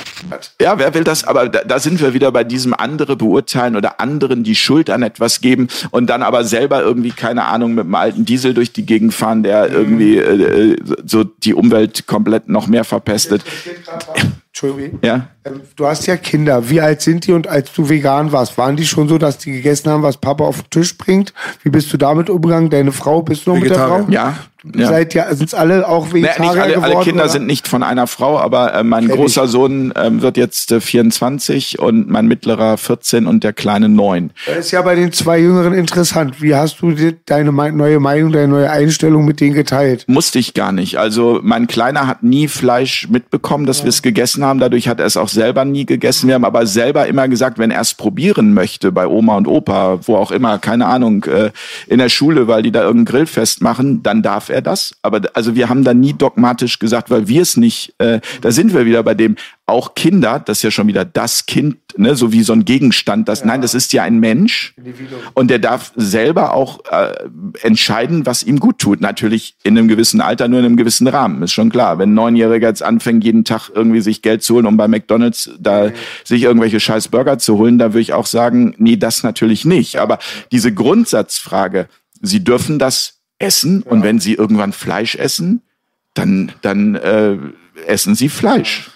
Ja, 0.61 0.79
wer 0.79 0.95
will 0.95 1.05
das? 1.05 1.25
Aber 1.25 1.49
da, 1.49 1.61
da 1.65 1.79
sind 1.79 2.01
wir 2.01 2.15
wieder 2.15 2.33
bei 2.33 2.45
diesem 2.45 2.75
andere 2.75 3.17
beurteilen 3.17 3.77
oder 3.77 4.01
anderen 4.01 4.45
die 4.45 4.55
Schuld 4.55 4.91
an 4.91 5.03
etwas 5.03 5.41
geben 5.41 5.69
und 5.91 6.09
dann 6.09 6.23
aber 6.23 6.34
selber 6.43 6.83
irgendwie, 6.83 7.11
keine 7.11 7.45
Ahnung, 7.45 7.75
mit 7.75 7.85
einem 7.85 7.95
alten 7.95 8.25
Diesel 8.25 8.55
durch 8.55 8.73
die 8.73 8.85
Gegend 8.85 9.15
fahren, 9.15 9.45
der 9.45 9.71
irgendwie 9.71 10.19
äh, 10.19 10.77
so 11.05 11.23
die 11.23 11.55
Umwelt 11.55 12.09
komplett 12.09 12.49
noch 12.49 12.67
mehr 12.67 12.85
verpestet. 12.85 13.45
Entschuldigung. 14.55 15.01
Ja. 15.03 15.29
Ähm, 15.45 15.61
Du 15.77 15.87
hast 15.87 16.07
ja 16.07 16.17
Kinder. 16.17 16.71
Wie 16.71 16.81
alt 16.81 17.03
sind 17.03 17.27
die 17.27 17.33
und 17.33 17.49
als 17.49 17.73
du 17.73 17.89
vegan 17.89 18.31
warst, 18.31 18.57
waren 18.57 18.77
die 18.77 18.87
schon 18.87 19.09
so, 19.09 19.19
dass 19.19 19.37
die 19.39 19.51
gegessen 19.51 19.91
haben, 19.91 20.03
was 20.05 20.17
Papa 20.17 20.45
auf 20.45 20.63
den 20.63 20.71
Tisch 20.71 20.97
bringt? 20.97 21.35
Wie 21.65 21.71
bist 21.71 21.93
du 21.93 21.97
damit 21.97 22.31
umgegangen? 22.31 22.71
Deine 22.71 22.93
Frau, 22.93 23.23
bist 23.23 23.47
du 23.47 23.51
noch 23.51 23.61
mit 23.61 23.71
der 23.71 23.79
Vegetarier. 23.79 24.05
Frau? 24.05 24.13
Ja. 24.13 24.37
ja. 24.75 24.89
Seid 24.89 25.13
ja, 25.15 25.35
sind 25.35 25.53
alle 25.53 25.87
auch 25.89 26.07
Naja, 26.13 26.15
Vegetarier 26.15 26.41
nicht 26.53 26.63
alle, 26.63 26.75
geworden? 26.75 26.93
alle 26.95 27.05
Kinder 27.05 27.23
oder? 27.25 27.33
sind 27.33 27.47
nicht 27.47 27.69
von 27.69 27.83
einer 27.83 28.07
Frau, 28.07 28.39
aber 28.39 28.73
äh, 28.75 28.85
mein 28.85 29.09
Kenn 29.09 29.17
großer. 29.17 29.49
Sohn 29.49 29.93
ähm, 29.97 30.23
wird 30.23 30.37
jetzt 30.37 30.71
äh, 30.73 30.81
24 30.81 31.81
und 31.81 32.09
mein 32.09 32.27
mittlerer 32.29 32.79
14 32.79 33.27
und 33.27 33.43
der 33.45 33.53
kleine 33.53 33.89
9. 33.89 34.31
Das 34.47 34.57
ist 34.59 34.71
ja 34.71 34.81
bei 34.83 34.95
den 34.95 35.13
zwei 35.13 35.41
Jüngeren 35.41 35.75
interessant. 35.75 36.41
Wie 36.41 36.55
hast 36.55 36.81
du 36.81 36.95
deine 37.27 37.53
neue 37.53 38.01
Meinung, 38.01 38.33
deine 38.33 38.49
neue 38.49 38.71
Einstellung 38.71 39.25
mit 39.27 39.41
denen 39.41 39.55
geteilt? 39.55 40.05
Musste 40.07 40.39
ich 40.39 40.55
gar 40.55 40.73
nicht. 40.73 40.97
Also 40.97 41.41
mein 41.43 41.67
Kleiner 41.67 42.07
hat 42.07 42.23
nie 42.23 42.49
Fleisch 42.49 43.09
mitbekommen, 43.11 43.67
dass 43.67 43.83
wir 43.83 43.89
es 43.91 44.01
gegessen 44.01 44.44
haben. 44.45 44.61
Dadurch 44.61 44.89
hat 44.89 45.01
er 45.01 45.07
es 45.07 45.17
auch 45.17 45.29
selber 45.29 45.65
nie 45.65 45.87
gegessen. 45.87 46.29
Wir 46.29 46.35
haben 46.35 46.45
aber 46.45 46.67
selber 46.67 47.07
immer 47.07 47.29
gesagt, 47.29 47.59
wenn 47.59 47.71
er 47.71 47.81
es 47.81 47.95
probieren 47.95 48.55
möchte, 48.55 48.93
bei 48.93 49.07
Oma 49.07 49.37
und 49.37 49.49
Opa, 49.49 50.01
wo 50.03 50.17
auch 50.17 50.31
immer, 50.31 50.59
keine 50.59 50.87
Ahnung, 50.87 51.25
äh, 51.25 51.51
in 51.87 51.99
der 51.99 52.09
Schule, 52.09 52.47
weil 52.49 52.63
die 52.63 52.73
da 52.73 52.83
irgendein 52.83 53.13
Grillfest 53.13 53.63
machen, 53.63 54.03
dann 54.03 54.23
darf 54.23 54.49
er 54.49 54.63
das. 54.63 54.95
Aber 55.03 55.21
also 55.35 55.55
wir 55.55 55.69
haben 55.69 55.85
da 55.85 55.95
nie 55.95 56.13
dogmatisch 56.13 56.79
gesagt, 56.79 57.11
weil 57.11 57.29
wir 57.29 57.43
es 57.43 57.57
nicht, 57.57 57.95
äh, 57.99 58.21
da 58.41 58.53
sind 58.53 58.75
wir 58.75 58.87
wieder 58.87 59.03
bei 59.03 59.15
dem, 59.15 59.37
auch 59.67 59.95
Kinder, 59.95 60.41
das 60.41 60.59
ist 60.59 60.63
ja 60.63 60.71
schon 60.71 60.89
wieder 60.89 61.07
das 61.07 61.47
Kind, 61.47 61.79
ne, 61.97 62.17
so 62.17 62.33
wie 62.33 62.43
so 62.43 62.53
ein 62.53 62.67
Gegenstand, 62.67 63.29
das, 63.29 63.47
nein, 63.47 63.63
das 63.63 63.73
ist 63.73 63.95
ja 63.95 64.03
ein 64.03 64.21
Mensch 64.21 64.75
und 65.33 65.49
der 65.49 65.59
darf 65.59 65.93
selber 65.97 66.53
auch 66.53 66.81
äh, 66.91 67.15
entscheiden, 67.63 68.27
was 68.27 68.43
ihm 68.43 68.61
gut 68.61 68.79
tut. 68.79 69.01
Natürlich 69.01 69.57
in 69.63 69.79
einem 69.79 69.89
gewissen 69.89 70.21
Alter, 70.21 70.49
nur 70.49 70.59
in 70.59 70.67
einem 70.67 70.77
gewissen 70.77 71.07
Rahmen, 71.07 71.43
ist 71.43 71.53
schon 71.53 71.71
klar. 71.71 71.99
Wenn 71.99 72.11
ein 72.11 72.15
Neunjähriger 72.15 72.69
jetzt 72.69 72.83
anfängt, 72.83 73.25
jeden 73.25 73.45
Tag 73.45 73.71
irgendwie 73.75 74.03
sich 74.03 74.21
Geld 74.21 74.43
zu 74.43 74.57
holen, 74.57 74.67
um 74.67 74.77
bei 74.77 74.87
McDonalds 74.87 75.51
da 75.59 75.91
sich 76.25 76.43
irgendwelche 76.43 76.79
scheiß 76.79 77.09
Burger 77.09 77.39
zu 77.39 77.57
holen, 77.57 77.79
da 77.79 77.95
würde 77.95 78.01
ich 78.01 78.13
auch 78.13 78.27
sagen, 78.27 78.75
nee, 78.77 78.97
das 78.97 79.23
natürlich 79.23 79.65
nicht. 79.65 79.97
Aber 79.97 80.19
diese 80.53 80.75
Grundsatzfrage, 80.75 81.89
sie 82.21 82.45
dürfen 82.45 82.79
das 82.79 83.21
essen 83.39 83.83
und 83.83 84.03
wenn 84.03 84.21
sie 84.21 84.35
irgendwann 84.35 84.75
Fleisch 84.75 85.15
essen, 85.15 85.63
dann, 86.13 86.53
dann 86.61 86.97
äh, 86.97 87.39
essen 87.87 88.15
sie 88.15 88.29
Fleisch. 88.29 88.91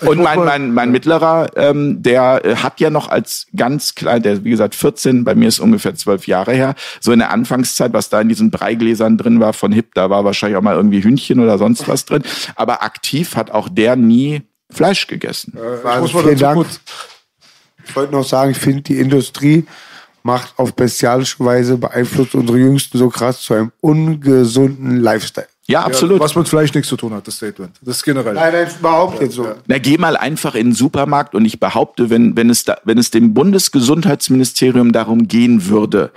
Und 0.00 0.18
mein, 0.20 0.38
mein, 0.44 0.74
mein 0.74 0.90
mittlerer, 0.90 1.48
ähm, 1.56 2.02
der 2.02 2.44
äh, 2.44 2.56
hat 2.56 2.80
ja 2.80 2.90
noch 2.90 3.08
als 3.08 3.46
ganz 3.56 3.94
klein, 3.94 4.22
der 4.22 4.44
wie 4.44 4.50
gesagt 4.50 4.74
14, 4.74 5.24
bei 5.24 5.34
mir 5.34 5.48
ist 5.48 5.60
ungefähr 5.60 5.94
zwölf 5.94 6.26
Jahre 6.26 6.52
her, 6.52 6.74
so 7.00 7.12
in 7.12 7.20
der 7.20 7.30
Anfangszeit, 7.30 7.92
was 7.92 8.08
da 8.08 8.20
in 8.20 8.28
diesen 8.28 8.50
Breigläsern 8.50 9.16
drin 9.16 9.38
war 9.40 9.52
von 9.52 9.70
Hip, 9.72 9.94
da 9.94 10.10
war 10.10 10.24
wahrscheinlich 10.24 10.56
auch 10.56 10.62
mal 10.62 10.74
irgendwie 10.74 11.02
Hühnchen 11.04 11.38
oder 11.40 11.56
sonst 11.58 11.86
was 11.88 12.04
drin. 12.04 12.22
Aber 12.56 12.82
aktiv 12.82 13.36
hat 13.36 13.50
auch 13.50 13.68
der 13.68 13.96
nie 13.96 14.42
Fleisch 14.70 15.06
gegessen. 15.06 15.56
Also 15.84 16.00
muss 16.02 16.12
mal 16.14 16.22
vielen 16.22 16.32
dazu 16.38 16.42
Dank. 16.44 16.56
kurz- 16.56 16.80
Ich 17.86 17.94
wollte 17.96 18.12
noch 18.12 18.24
sagen, 18.26 18.50
ich 18.50 18.58
finde, 18.58 18.82
die 18.82 18.98
Industrie 18.98 19.66
macht 20.22 20.54
auf 20.58 20.74
bestialische 20.74 21.44
Weise, 21.44 21.76
beeinflusst 21.76 22.34
unsere 22.34 22.58
Jüngsten 22.58 22.96
so 22.98 23.08
krass 23.10 23.42
zu 23.42 23.54
einem 23.54 23.72
ungesunden 23.80 24.96
Lifestyle. 25.00 25.46
Ja, 25.66 25.82
absolut. 25.82 26.20
Was 26.20 26.36
mit 26.36 26.48
Fleisch 26.48 26.74
nichts 26.74 26.88
zu 26.88 26.96
tun 26.96 27.14
hat, 27.14 27.26
das 27.26 27.36
Statement. 27.36 27.76
Das 27.80 27.96
ist 27.96 28.02
generell. 28.02 28.34
Nein, 28.34 28.52
nein, 28.52 28.68
überhaupt 28.78 29.20
nicht 29.20 29.32
so. 29.32 29.54
Na, 29.66 29.78
geh 29.78 29.96
mal 29.96 30.16
einfach 30.16 30.54
in 30.54 30.68
den 30.68 30.74
Supermarkt 30.74 31.34
und 31.34 31.44
ich 31.46 31.58
behaupte, 31.58 32.10
wenn, 32.10 32.36
wenn, 32.36 32.50
es, 32.50 32.64
da, 32.64 32.78
wenn 32.84 32.98
es 32.98 33.10
dem 33.10 33.32
Bundesgesundheitsministerium 33.32 34.92
darum 34.92 35.26
gehen 35.26 35.68
würde, 35.68 36.12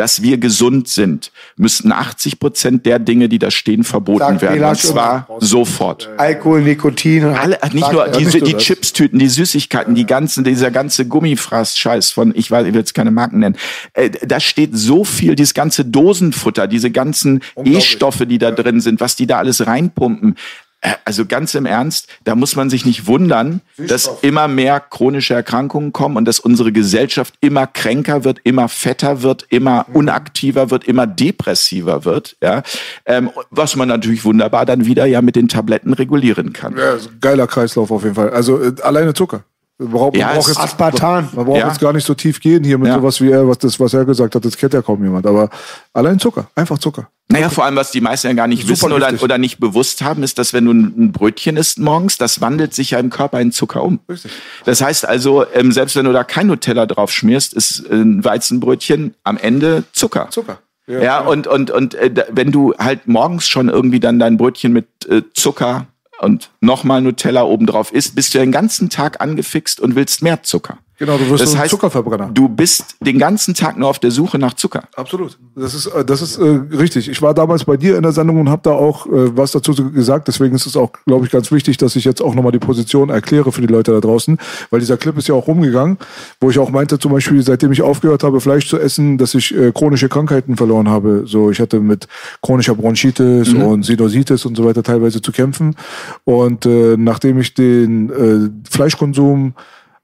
dass 0.00 0.22
wir 0.22 0.38
gesund 0.38 0.88
sind, 0.88 1.30
müssten 1.56 1.92
80 1.92 2.40
Prozent 2.40 2.86
der 2.86 2.98
Dinge, 2.98 3.28
die 3.28 3.38
da 3.38 3.50
stehen, 3.50 3.84
verboten 3.84 4.20
Sagt 4.20 4.40
werden. 4.40 4.64
Und 4.64 4.78
zwar 4.78 5.28
sofort. 5.40 6.08
Alkohol, 6.16 6.62
Nikotin. 6.62 7.24
Alle, 7.24 7.58
nicht 7.74 7.92
nur 7.92 8.08
die, 8.08 8.24
die 8.24 8.52
das. 8.54 8.62
Chipstüten, 8.62 9.18
die 9.18 9.28
Süßigkeiten, 9.28 9.94
die 9.94 10.06
ganzen, 10.06 10.42
dieser 10.42 10.70
ganze 10.70 11.06
Gummifraß-Scheiß 11.06 12.12
von, 12.12 12.32
ich 12.34 12.50
weiß, 12.50 12.66
ich 12.66 12.72
will 12.72 12.80
jetzt 12.80 12.94
keine 12.94 13.10
Marken 13.10 13.40
nennen. 13.40 13.56
Äh, 13.92 14.08
da 14.26 14.40
steht 14.40 14.70
so 14.72 15.04
viel, 15.04 15.34
dieses 15.34 15.52
ganze 15.52 15.84
Dosenfutter, 15.84 16.66
diese 16.66 16.90
ganzen 16.90 17.42
E-Stoffe, 17.62 18.26
die 18.26 18.38
da 18.38 18.52
drin 18.52 18.80
sind, 18.80 19.02
was 19.02 19.16
die 19.16 19.26
da 19.26 19.36
alles 19.36 19.66
reinpumpen. 19.66 20.36
Äh, 20.80 20.94
Also 21.04 21.26
ganz 21.26 21.54
im 21.54 21.66
Ernst, 21.66 22.08
da 22.24 22.34
muss 22.34 22.56
man 22.56 22.70
sich 22.70 22.86
nicht 22.86 23.06
wundern, 23.06 23.60
dass 23.76 24.10
immer 24.22 24.48
mehr 24.48 24.80
chronische 24.80 25.34
Erkrankungen 25.34 25.92
kommen 25.92 26.16
und 26.16 26.24
dass 26.24 26.40
unsere 26.40 26.72
Gesellschaft 26.72 27.34
immer 27.40 27.66
kränker 27.66 28.24
wird, 28.24 28.38
immer 28.44 28.68
fetter 28.68 29.22
wird, 29.22 29.44
immer 29.50 29.86
unaktiver 29.92 30.70
wird, 30.70 30.84
immer 30.84 31.06
depressiver 31.06 32.04
wird. 32.04 32.36
Ja, 32.42 32.62
ähm, 33.06 33.30
was 33.50 33.76
man 33.76 33.88
natürlich 33.88 34.24
wunderbar 34.24 34.64
dann 34.66 34.86
wieder 34.86 35.04
ja 35.06 35.20
mit 35.20 35.36
den 35.36 35.48
Tabletten 35.48 35.92
regulieren 35.92 36.52
kann. 36.52 36.76
Ja, 36.76 36.96
geiler 37.20 37.46
Kreislauf 37.46 37.90
auf 37.90 38.02
jeden 38.04 38.14
Fall. 38.14 38.30
Also 38.30 38.62
äh, 38.62 38.74
alleine 38.82 39.12
Zucker. 39.14 39.44
Man 39.82 39.90
braucht, 39.92 40.16
Ja, 40.16 40.34
es- 40.36 40.46
jetzt, 40.48 40.60
Aspartan. 40.60 41.30
man 41.34 41.46
braucht 41.46 41.58
Ja. 41.58 41.68
jetzt 41.68 41.80
gar 41.80 41.94
nicht 41.94 42.04
so 42.06 42.12
tief 42.12 42.38
gehen 42.40 42.62
hier 42.64 42.76
mit 42.76 42.88
Ja. 42.88 42.96
sowas 42.96 43.18
wie 43.22 43.30
er, 43.30 43.48
was 43.48 43.56
das, 43.58 43.80
was 43.80 43.94
er 43.94 44.04
gesagt 44.04 44.34
hat, 44.34 44.44
das 44.44 44.56
kennt 44.58 44.74
ja 44.74 44.82
kaum 44.82 45.02
jemand. 45.02 45.26
Aber 45.26 45.48
allein 45.94 46.18
Zucker, 46.18 46.50
einfach 46.54 46.78
Zucker. 46.78 47.08
Naja, 47.28 47.48
vor 47.48 47.64
allem, 47.64 47.76
was 47.76 47.90
die 47.90 48.00
meisten 48.02 48.26
ja 48.26 48.32
gar 48.34 48.46
nicht 48.46 48.62
Super 48.62 48.72
wissen 48.72 48.92
oder, 48.92 49.12
oder 49.22 49.38
nicht 49.38 49.58
bewusst 49.58 50.02
haben, 50.02 50.22
ist, 50.22 50.38
dass 50.38 50.52
wenn 50.52 50.66
du 50.66 50.72
ein 50.72 51.12
Brötchen 51.12 51.56
isst 51.56 51.78
morgens, 51.78 52.18
das 52.18 52.40
wandelt 52.42 52.74
sich 52.74 52.90
ja 52.90 52.98
im 52.98 53.08
Körper 53.08 53.40
in 53.40 53.52
Zucker 53.52 53.82
um. 53.82 54.00
Richtig. 54.08 54.32
Das 54.66 54.82
heißt 54.82 55.06
also, 55.08 55.46
ähm, 55.54 55.72
selbst 55.72 55.96
wenn 55.96 56.04
du 56.04 56.12
da 56.12 56.24
kein 56.24 56.48
Nutella 56.48 56.84
drauf 56.86 57.10
schmierst, 57.10 57.54
ist 57.54 57.86
äh, 57.88 57.94
ein 57.94 58.22
Weizenbrötchen 58.24 59.14
am 59.24 59.38
Ende 59.38 59.84
Zucker. 59.92 60.28
Zucker. 60.30 60.58
Ja, 60.88 61.20
und, 61.20 61.46
und, 61.46 61.70
und 61.70 61.94
äh, 61.94 62.12
wenn 62.32 62.50
du 62.50 62.74
halt 62.76 63.06
morgens 63.06 63.46
schon 63.48 63.68
irgendwie 63.68 64.00
dann 64.00 64.18
dein 64.18 64.36
Brötchen 64.36 64.72
mit 64.72 64.86
äh, 65.08 65.22
Zucker 65.34 65.86
und 66.20 66.50
nochmal 66.60 67.00
Nutella 67.00 67.42
obendrauf 67.42 67.92
isst, 67.92 68.14
bist 68.14 68.34
du 68.34 68.38
den 68.38 68.52
ganzen 68.52 68.90
Tag 68.90 69.20
angefixt 69.20 69.80
und 69.80 69.94
willst 69.94 70.22
mehr 70.22 70.42
Zucker. 70.42 70.78
Genau, 71.00 71.16
du 71.16 71.30
wirst 71.30 71.42
Das 71.42 71.56
heißt, 71.56 71.70
Zuckerverbrenner. 71.70 72.30
Du 72.34 72.46
bist 72.46 72.96
den 73.00 73.18
ganzen 73.18 73.54
Tag 73.54 73.78
nur 73.78 73.88
auf 73.88 73.98
der 73.98 74.10
Suche 74.10 74.38
nach 74.38 74.52
Zucker. 74.52 74.82
Absolut. 74.96 75.38
Das 75.56 75.72
ist, 75.72 75.86
äh, 75.86 76.04
das 76.04 76.20
ist 76.20 76.36
äh, 76.36 76.44
richtig. 76.76 77.08
Ich 77.08 77.22
war 77.22 77.32
damals 77.32 77.64
bei 77.64 77.78
dir 77.78 77.96
in 77.96 78.02
der 78.02 78.12
Sendung 78.12 78.38
und 78.38 78.50
habe 78.50 78.60
da 78.62 78.72
auch 78.72 79.06
äh, 79.06 79.34
was 79.34 79.52
dazu 79.52 79.72
gesagt. 79.92 80.28
Deswegen 80.28 80.54
ist 80.54 80.66
es 80.66 80.76
auch, 80.76 80.92
glaube 81.06 81.24
ich, 81.24 81.32
ganz 81.32 81.50
wichtig, 81.52 81.78
dass 81.78 81.96
ich 81.96 82.04
jetzt 82.04 82.20
auch 82.20 82.34
nochmal 82.34 82.52
die 82.52 82.58
Position 82.58 83.08
erkläre 83.08 83.50
für 83.50 83.62
die 83.62 83.66
Leute 83.66 83.92
da 83.92 84.00
draußen. 84.00 84.36
Weil 84.68 84.80
dieser 84.80 84.98
Clip 84.98 85.16
ist 85.16 85.26
ja 85.26 85.34
auch 85.34 85.46
rumgegangen, 85.46 85.96
wo 86.38 86.50
ich 86.50 86.58
auch 86.58 86.68
meinte, 86.68 86.98
zum 86.98 87.12
Beispiel, 87.12 87.42
seitdem 87.42 87.72
ich 87.72 87.80
aufgehört 87.80 88.22
habe, 88.22 88.42
Fleisch 88.42 88.68
zu 88.68 88.78
essen, 88.78 89.16
dass 89.16 89.34
ich 89.34 89.56
äh, 89.56 89.72
chronische 89.72 90.10
Krankheiten 90.10 90.58
verloren 90.58 90.90
habe. 90.90 91.22
So, 91.24 91.50
ich 91.50 91.60
hatte 91.60 91.80
mit 91.80 92.08
chronischer 92.42 92.74
Bronchitis 92.74 93.54
und 93.54 93.84
Sinusitis 93.84 94.44
und 94.44 94.54
so 94.54 94.66
weiter 94.66 94.82
teilweise 94.82 95.22
zu 95.22 95.32
kämpfen. 95.32 95.76
Und 96.24 96.66
äh, 96.66 96.98
nachdem 96.98 97.40
ich 97.40 97.54
den 97.54 98.10
äh, 98.10 98.70
Fleischkonsum 98.70 99.54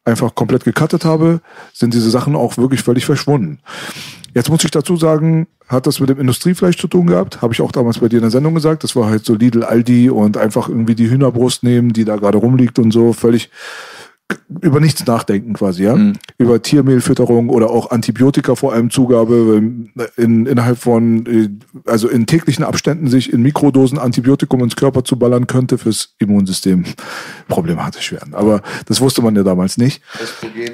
einfach 0.07 0.34
komplett 0.34 0.64
gecuttet 0.64 1.04
habe, 1.04 1.40
sind 1.72 1.92
diese 1.92 2.11
Sachen 2.11 2.36
auch 2.36 2.57
wirklich 2.57 2.82
völlig 2.82 3.04
verschwunden. 3.04 3.59
Jetzt 4.34 4.50
muss 4.50 4.64
ich 4.64 4.70
dazu 4.70 4.96
sagen, 4.96 5.46
hat 5.68 5.86
das 5.86 5.98
mit 5.98 6.11
dem 6.11 6.20
Industriefleisch 6.20 6.76
zu 6.78 6.86
tun 6.86 7.07
gehabt? 7.07 7.42
Habe 7.42 7.54
ich 7.54 7.61
auch 7.61 7.72
damals 7.72 7.98
bei 7.98 8.09
dir 8.09 8.16
in 8.16 8.22
der 8.22 8.30
Sendung 8.30 8.54
gesagt. 8.54 8.84
Das 8.84 8.94
war 8.94 9.09
halt 9.09 9.24
so 9.24 9.34
Lidl, 9.34 9.64
Aldi 9.64 10.11
und 10.11 10.36
einfach 10.36 10.68
irgendwie 10.68 10.94
die 10.94 11.11
Hühnerbrust 11.11 11.62
nehmen, 11.62 11.92
die 11.92 12.04
da 12.04 12.16
gerade 12.16 12.38
rumliegt 12.38 12.78
und 12.78 12.92
so. 12.92 13.12
Völlig 13.12 13.50
über 14.60 14.80
nichts 14.80 15.06
nachdenken 15.06 15.52
quasi, 15.52 15.84
ja. 15.84 15.96
Über 16.38 16.62
Tiermehlfütterung 16.62 17.48
oder 17.48 17.70
auch 17.70 17.90
Antibiotika 17.90 18.54
vor 18.54 18.72
allem 18.72 18.90
Zugabe 18.90 19.62
in, 20.16 20.46
innerhalb 20.46 20.78
von, 20.78 21.26
äh, 21.26 21.48
also 21.88 22.08
in 22.08 22.26
täglichen 22.26 22.64
Abständen 22.64 23.08
sich 23.08 23.32
in 23.32 23.42
Mikrodosen 23.42 23.98
Antibiotikum 23.98 24.62
ins 24.62 24.76
Körper 24.76 25.04
zu 25.04 25.18
ballern 25.18 25.46
könnte 25.46 25.78
fürs 25.78 26.14
Immunsystem 26.18 26.84
problematisch 27.48 28.12
werden. 28.12 28.34
Aber 28.34 28.62
das 28.86 29.00
wusste 29.00 29.22
man 29.22 29.36
ja 29.36 29.42
damals 29.42 29.78
nicht. 29.78 30.02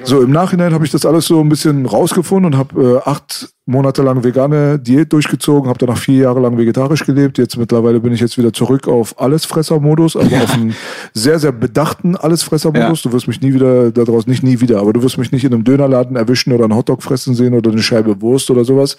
So 0.03 0.21
im 0.21 0.31
Nachhinein 0.31 0.73
habe 0.73 0.85
ich 0.85 0.91
das 0.91 1.05
alles 1.05 1.25
so 1.25 1.39
ein 1.39 1.49
bisschen 1.49 1.85
rausgefunden 1.85 2.53
und 2.53 2.57
habe 2.57 3.01
äh, 3.05 3.09
acht 3.09 3.53
Monate 3.65 4.01
lang 4.01 4.23
vegane 4.23 4.77
Diät 4.77 5.13
durchgezogen, 5.13 5.69
habe 5.69 5.79
danach 5.79 5.97
vier 5.97 6.23
Jahre 6.23 6.41
lang 6.41 6.57
vegetarisch 6.57 7.05
gelebt. 7.05 7.37
Jetzt 7.37 7.57
mittlerweile 7.57 8.01
bin 8.01 8.11
ich 8.11 8.19
jetzt 8.19 8.37
wieder 8.37 8.51
zurück 8.51 8.89
auf 8.89 9.19
Allesfresser-Modus, 9.21 10.17
aber 10.17 10.43
auf 10.43 10.53
einen 10.53 10.75
sehr, 11.13 11.39
sehr 11.39 11.53
bedachten 11.53 12.17
Allesfresser-Modus. 12.17 13.03
Du 13.03 13.13
wirst 13.13 13.27
mich 13.27 13.39
nie 13.41 13.53
wieder 13.53 13.91
daraus, 13.91 14.27
nicht 14.27 14.43
nie 14.43 14.59
wieder, 14.59 14.81
aber 14.81 14.91
du 14.91 15.01
wirst 15.01 15.17
mich 15.17 15.31
nicht 15.31 15.45
in 15.45 15.53
einem 15.53 15.63
Dönerladen 15.63 16.17
erwischen 16.17 16.51
oder 16.51 16.65
einen 16.65 16.75
Hotdog 16.75 17.01
fressen 17.01 17.35
sehen 17.35 17.53
oder 17.53 17.71
eine 17.71 17.81
Scheibe 17.81 18.21
Wurst 18.21 18.51
oder 18.51 18.65
sowas. 18.65 18.97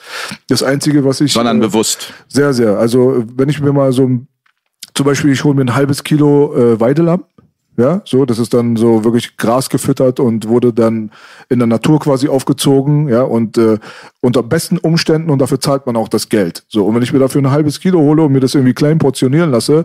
Das 0.49 0.63
Einzige, 0.63 1.05
was 1.05 1.21
ich... 1.21 1.35
Sondern 1.35 1.59
äh, 1.59 1.67
bewusst. 1.67 2.15
sehr, 2.29 2.55
sehr. 2.55 2.79
Also 2.79 3.25
wenn 3.37 3.51
ich 3.51 3.61
mir 3.61 3.73
mal 3.73 3.93
so 3.93 4.09
zum 4.95 5.07
Beispiel, 5.07 5.33
ich 5.33 5.43
hole 5.43 5.57
mir 5.57 5.63
ein 5.63 5.75
halbes 5.75 6.05
Kilo 6.05 6.55
äh, 6.55 6.81
Weidelamm, 6.81 7.25
ja, 7.77 8.03
so, 8.05 8.25
das 8.25 8.39
ist 8.39 8.55
dann 8.55 8.77
so 8.77 9.05
wirklich 9.05 9.37
Gras 9.37 9.69
gefüttert 9.69 10.21
und 10.21 10.49
wurde 10.49 10.73
dann 10.73 11.11
in 11.49 11.59
der 11.59 11.67
Natur 11.67 11.99
quasi 11.99 12.29
aufgezogen, 12.29 13.09
ja, 13.09 13.23
und 13.23 13.59
äh, 13.59 13.79
unter 14.21 14.43
besten 14.43 14.79
Umständen 14.79 15.31
und 15.31 15.41
dafür 15.41 15.61
zahlt 15.61 15.87
man 15.87 15.97
auch 15.97 16.09
das 16.09 16.29
Geld. 16.29 16.65
So, 16.69 16.87
und 16.87 16.95
wenn 16.95 17.03
ich 17.03 17.13
mir 17.13 17.19
dafür 17.19 17.43
ein 17.43 17.51
halbes 17.51 17.81
Kilo 17.81 17.99
hole 18.01 18.23
und 18.23 18.33
mir 18.33 18.41
das 18.41 18.55
irgendwie 18.55 18.75
klein 18.75 18.99
portionieren 18.99 19.51
lasse, 19.51 19.85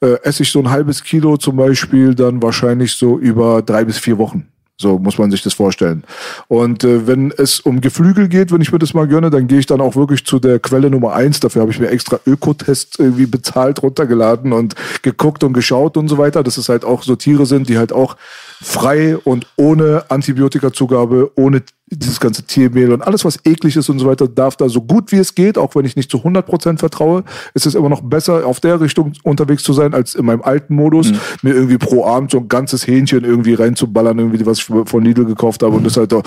äh, 0.00 0.16
esse 0.22 0.42
ich 0.42 0.50
so 0.50 0.58
ein 0.60 0.70
halbes 0.70 1.02
Kilo 1.04 1.36
zum 1.36 1.56
Beispiel 1.56 2.14
dann 2.14 2.42
wahrscheinlich 2.42 2.92
so 2.92 3.18
über 3.18 3.62
drei 3.62 3.84
bis 3.84 3.98
vier 3.98 4.18
Wochen. 4.18 4.48
So 4.80 4.98
muss 4.98 5.18
man 5.18 5.32
sich 5.32 5.42
das 5.42 5.54
vorstellen. 5.54 6.04
Und 6.46 6.84
äh, 6.84 7.08
wenn 7.08 7.32
es 7.36 7.58
um 7.58 7.80
Geflügel 7.80 8.28
geht, 8.28 8.52
wenn 8.52 8.60
ich 8.60 8.70
mir 8.70 8.78
das 8.78 8.94
mal 8.94 9.08
gönne, 9.08 9.28
dann 9.28 9.48
gehe 9.48 9.58
ich 9.58 9.66
dann 9.66 9.80
auch 9.80 9.96
wirklich 9.96 10.24
zu 10.24 10.38
der 10.38 10.60
Quelle 10.60 10.88
Nummer 10.88 11.14
eins. 11.14 11.40
Dafür 11.40 11.62
habe 11.62 11.72
ich 11.72 11.80
mir 11.80 11.88
extra 11.88 12.20
Ökotest 12.24 13.00
irgendwie 13.00 13.26
bezahlt, 13.26 13.82
runtergeladen 13.82 14.52
und 14.52 14.76
geguckt 15.02 15.42
und 15.42 15.52
geschaut 15.52 15.96
und 15.96 16.06
so 16.06 16.16
weiter, 16.16 16.44
dass 16.44 16.58
es 16.58 16.68
halt 16.68 16.84
auch 16.84 17.02
so 17.02 17.16
Tiere 17.16 17.44
sind, 17.44 17.68
die 17.68 17.76
halt 17.76 17.92
auch 17.92 18.16
frei 18.60 19.16
und 19.16 19.46
ohne 19.56 20.04
Antibiotikazugabe, 20.08 21.32
ohne 21.36 21.62
dieses 21.86 22.20
ganze 22.20 22.42
Tiermehl 22.42 22.92
und 22.92 23.02
alles, 23.02 23.24
was 23.24 23.38
eklig 23.44 23.76
ist 23.76 23.88
und 23.88 23.98
so 23.98 24.06
weiter, 24.06 24.28
darf 24.28 24.56
da 24.56 24.68
so 24.68 24.82
gut 24.82 25.10
wie 25.12 25.16
es 25.16 25.34
geht, 25.34 25.56
auch 25.56 25.74
wenn 25.74 25.84
ich 25.84 25.96
nicht 25.96 26.10
zu 26.10 26.18
100% 26.18 26.78
vertraue, 26.78 27.24
ist 27.54 27.66
es 27.66 27.74
immer 27.74 27.88
noch 27.88 28.02
besser, 28.02 28.46
auf 28.46 28.60
der 28.60 28.80
Richtung 28.80 29.12
unterwegs 29.22 29.62
zu 29.62 29.72
sein, 29.72 29.94
als 29.94 30.14
in 30.14 30.26
meinem 30.26 30.42
alten 30.42 30.74
Modus, 30.74 31.12
mir 31.42 31.54
irgendwie 31.54 31.78
pro 31.78 32.04
Abend 32.04 32.30
so 32.30 32.38
ein 32.38 32.48
ganzes 32.48 32.86
Hähnchen 32.86 33.24
irgendwie 33.24 33.54
reinzuballern, 33.54 34.18
irgendwie, 34.18 34.44
was 34.44 34.58
ich 34.58 34.64
von 34.64 35.04
Lidl 35.04 35.24
gekauft 35.24 35.62
habe 35.62 35.76
und 35.76 35.84
das 35.84 35.96
halt 35.96 36.12
doch 36.12 36.22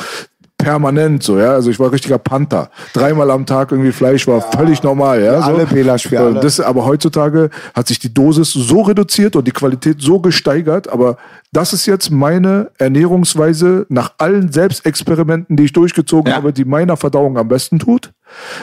permanent 0.64 1.24
so, 1.24 1.40
ja. 1.40 1.54
Also 1.54 1.70
ich 1.70 1.80
war 1.80 1.92
richtiger 1.92 2.18
Panther. 2.18 2.70
Dreimal 2.94 3.32
am 3.32 3.46
Tag 3.46 3.72
irgendwie 3.72 3.92
Fleisch 3.92 4.28
war 4.28 4.42
völlig 4.42 4.84
normal, 4.84 5.22
ja. 5.22 5.42
So. 5.42 5.44
alle, 5.54 5.66
Belasch, 5.66 6.10
wir 6.12 6.22
alle. 6.22 6.40
Das, 6.40 6.60
aber 6.60 6.86
heutzutage 6.86 7.50
hat 7.74 7.88
sich 7.88 8.00
die 8.00 8.14
Dosis 8.14 8.52
so 8.54 8.82
reduziert 8.82 9.36
und 9.36 9.48
die 9.48 9.52
Qualität 9.52 9.98
so 10.02 10.20
gesteigert, 10.20 10.88
aber 10.90 11.18
das 11.52 11.74
ist 11.74 11.86
jetzt 11.86 12.10
meine 12.12 12.72
Ernährungsweise 12.78 13.86
nach 13.90 14.14
allen 14.18 14.52
Selbstexperimenten, 14.52 15.58
die 15.58 15.66
ich 15.66 15.74
durchgezogen 15.74 16.32
Ja. 16.32 16.38
habe, 16.38 16.54
die 16.54 16.66
meiner 16.66 16.98
Verdauung 16.98 17.38
am 17.38 17.48
besten 17.48 17.80
tut. 17.80 18.12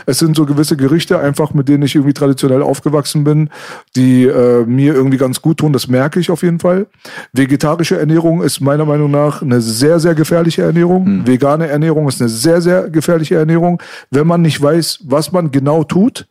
Es 0.06 0.18
sind 0.18 0.36
so 0.36 0.46
gewisse 0.46 0.76
Gerichte 0.76 1.18
einfach, 1.18 1.54
mit 1.54 1.68
denen 1.68 1.82
ich 1.82 1.94
irgendwie 1.94 2.14
traditionell 2.14 2.62
aufgewachsen 2.62 3.24
bin, 3.24 3.50
die 3.96 4.24
äh, 4.24 4.64
mir 4.64 4.94
irgendwie 4.94 5.18
ganz 5.18 5.42
gut 5.42 5.58
tun. 5.58 5.72
Das 5.72 5.88
merke 5.88 6.20
ich 6.20 6.30
auf 6.30 6.42
jeden 6.42 6.58
Fall. 6.58 6.86
Vegetarische 7.32 7.98
Ernährung 7.98 8.42
ist 8.42 8.60
meiner 8.60 8.84
Meinung 8.84 9.10
nach 9.10 9.42
eine 9.42 9.60
sehr, 9.60 10.00
sehr 10.00 10.14
gefährliche 10.14 10.62
Ernährung. 10.62 11.26
Vegane 11.26 11.68
Ernährung 11.68 12.08
ist 12.08 12.20
eine 12.20 12.28
sehr, 12.28 12.60
sehr 12.60 12.88
gefährliche 12.90 13.36
Ernährung. 13.36 13.82
Wenn 14.10 14.26
man 14.26 14.42
nicht 14.42 14.60
weiß, 14.60 15.00
was 15.04 15.32
man 15.32 15.50
genau 15.50 15.84
tut, 15.84 16.26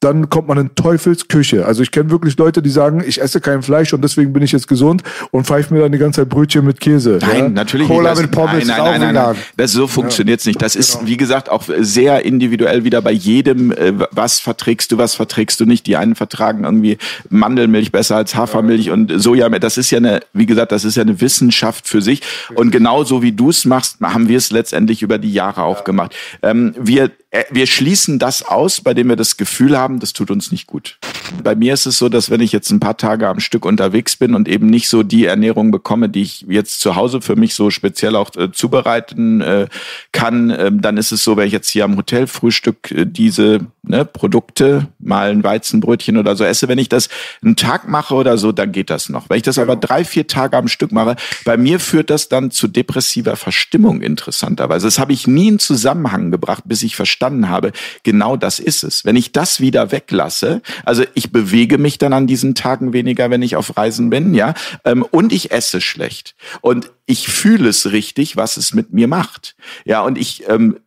dann 0.00 0.28
kommt 0.30 0.48
man 0.48 0.58
in 0.58 0.74
Teufelsküche. 0.74 1.66
Also 1.66 1.82
ich 1.82 1.90
kenne 1.90 2.10
wirklich 2.10 2.36
Leute, 2.36 2.62
die 2.62 2.70
sagen, 2.70 3.02
ich 3.06 3.20
esse 3.20 3.40
kein 3.40 3.62
Fleisch 3.62 3.92
und 3.92 4.02
deswegen 4.02 4.32
bin 4.32 4.42
ich 4.42 4.52
jetzt 4.52 4.68
gesund 4.68 5.02
und 5.30 5.46
pfeife 5.46 5.72
mir 5.74 5.80
dann 5.80 5.92
die 5.92 5.98
ganze 5.98 6.22
Zeit 6.22 6.28
Brötchen 6.28 6.64
mit 6.64 6.80
Käse. 6.80 7.18
Nein, 7.20 7.36
ja? 7.36 7.48
natürlich 7.48 7.88
Cola 7.88 8.10
nicht. 8.10 8.22
mit 8.22 8.30
Pommes 8.30 8.66
nein, 8.66 8.78
nein, 8.78 9.00
nein, 9.00 9.14
nein, 9.14 9.14
nein. 9.14 9.36
Das 9.56 9.72
so 9.72 9.86
funktioniert's 9.86 10.46
nicht. 10.46 10.60
Das 10.60 10.76
ist, 10.76 11.06
wie 11.06 11.16
gesagt, 11.16 11.50
auch 11.50 11.64
sehr 11.78 12.24
individuell 12.24 12.79
wieder 12.84 13.02
bei 13.02 13.12
jedem, 13.12 13.72
äh, 13.72 13.92
was 14.10 14.40
verträgst 14.40 14.92
du, 14.92 14.98
was 14.98 15.14
verträgst 15.14 15.60
du 15.60 15.66
nicht. 15.66 15.86
Die 15.86 15.96
einen 15.96 16.14
vertragen 16.14 16.64
irgendwie 16.64 16.98
Mandelmilch 17.28 17.92
besser 17.92 18.16
als 18.16 18.34
Hafermilch 18.34 18.90
und 18.90 19.12
Sojamilch. 19.14 19.60
Das 19.60 19.78
ist 19.78 19.90
ja 19.90 19.98
eine, 19.98 20.20
wie 20.32 20.46
gesagt, 20.46 20.72
das 20.72 20.84
ist 20.84 20.96
ja 20.96 21.02
eine 21.02 21.20
Wissenschaft 21.20 21.86
für 21.86 22.02
sich. 22.02 22.22
Und 22.54 22.70
genauso 22.70 23.22
wie 23.22 23.32
du 23.32 23.50
es 23.50 23.64
machst, 23.64 24.00
haben 24.00 24.28
wir 24.28 24.38
es 24.38 24.50
letztendlich 24.50 25.02
über 25.02 25.18
die 25.18 25.32
Jahre 25.32 25.62
auch 25.62 25.84
gemacht. 25.84 26.14
Ähm, 26.42 26.74
wir 26.78 27.10
wir 27.50 27.66
schließen 27.66 28.18
das 28.18 28.42
aus, 28.42 28.80
bei 28.80 28.92
dem 28.92 29.08
wir 29.08 29.14
das 29.14 29.36
Gefühl 29.36 29.78
haben, 29.78 30.00
das 30.00 30.12
tut 30.12 30.32
uns 30.32 30.50
nicht 30.50 30.66
gut. 30.66 30.98
Bei 31.44 31.54
mir 31.54 31.74
ist 31.74 31.86
es 31.86 31.96
so, 31.96 32.08
dass 32.08 32.28
wenn 32.28 32.40
ich 32.40 32.50
jetzt 32.50 32.70
ein 32.70 32.80
paar 32.80 32.96
Tage 32.96 33.28
am 33.28 33.38
Stück 33.38 33.64
unterwegs 33.64 34.16
bin 34.16 34.34
und 34.34 34.48
eben 34.48 34.66
nicht 34.66 34.88
so 34.88 35.04
die 35.04 35.26
Ernährung 35.26 35.70
bekomme, 35.70 36.08
die 36.08 36.22
ich 36.22 36.44
jetzt 36.48 36.80
zu 36.80 36.96
Hause 36.96 37.20
für 37.20 37.36
mich 37.36 37.54
so 37.54 37.70
speziell 37.70 38.16
auch 38.16 38.34
äh, 38.34 38.50
zubereiten 38.50 39.40
äh, 39.42 39.68
kann, 40.10 40.50
ähm, 40.50 40.80
dann 40.80 40.96
ist 40.96 41.12
es 41.12 41.22
so, 41.22 41.36
wenn 41.36 41.46
ich 41.46 41.52
jetzt 41.52 41.70
hier 41.70 41.84
am 41.84 41.96
Hotelfrühstück 41.96 42.90
äh, 42.90 43.06
diese 43.06 43.60
ne, 43.84 44.04
Produkte, 44.04 44.88
mal 44.98 45.30
ein 45.30 45.44
Weizenbrötchen 45.44 46.16
oder 46.16 46.34
so 46.34 46.42
esse, 46.42 46.66
wenn 46.66 46.78
ich 46.78 46.88
das 46.88 47.08
einen 47.44 47.54
Tag 47.54 47.88
mache 47.88 48.14
oder 48.14 48.38
so, 48.38 48.50
dann 48.50 48.72
geht 48.72 48.90
das 48.90 49.08
noch. 49.08 49.30
Wenn 49.30 49.36
ich 49.36 49.44
das 49.44 49.58
aber 49.58 49.76
drei, 49.76 50.04
vier 50.04 50.26
Tage 50.26 50.56
am 50.56 50.66
Stück 50.66 50.90
mache, 50.90 51.14
bei 51.44 51.56
mir 51.56 51.78
führt 51.78 52.10
das 52.10 52.28
dann 52.28 52.50
zu 52.50 52.66
depressiver 52.66 53.36
Verstimmung 53.36 54.02
interessanterweise. 54.02 54.88
Das 54.88 54.98
habe 54.98 55.12
ich 55.12 55.28
nie 55.28 55.46
in 55.46 55.58
Zusammenhang 55.60 56.32
gebracht, 56.32 56.64
bis 56.66 56.82
ich 56.82 56.96
verstanden 56.96 57.19
verstanden 57.20 57.50
habe, 57.50 57.72
genau 58.02 58.36
das 58.36 58.58
ist 58.58 58.82
es. 58.82 59.04
Wenn 59.04 59.14
ich 59.14 59.30
das 59.30 59.60
wieder 59.60 59.92
weglasse, 59.92 60.62
also 60.86 61.04
ich 61.12 61.30
bewege 61.30 61.76
mich 61.76 61.98
dann 61.98 62.14
an 62.14 62.26
diesen 62.26 62.54
Tagen 62.54 62.94
weniger, 62.94 63.30
wenn 63.30 63.42
ich 63.42 63.56
auf 63.56 63.76
Reisen 63.76 64.08
bin, 64.08 64.32
ja, 64.32 64.54
ähm, 64.86 65.02
und 65.10 65.32
ich 65.32 65.50
esse 65.50 65.82
schlecht. 65.82 66.34
Und 66.62 66.90
ich 67.04 67.28
fühle 67.28 67.68
es 67.68 67.92
richtig, 67.92 68.36
was 68.36 68.56
es 68.56 68.72
mit 68.72 68.94
mir 68.94 69.06
macht. 69.06 69.54
Ja, 69.84 70.00
und 70.00 70.16
ich 70.16 70.48
ähm, 70.48 70.78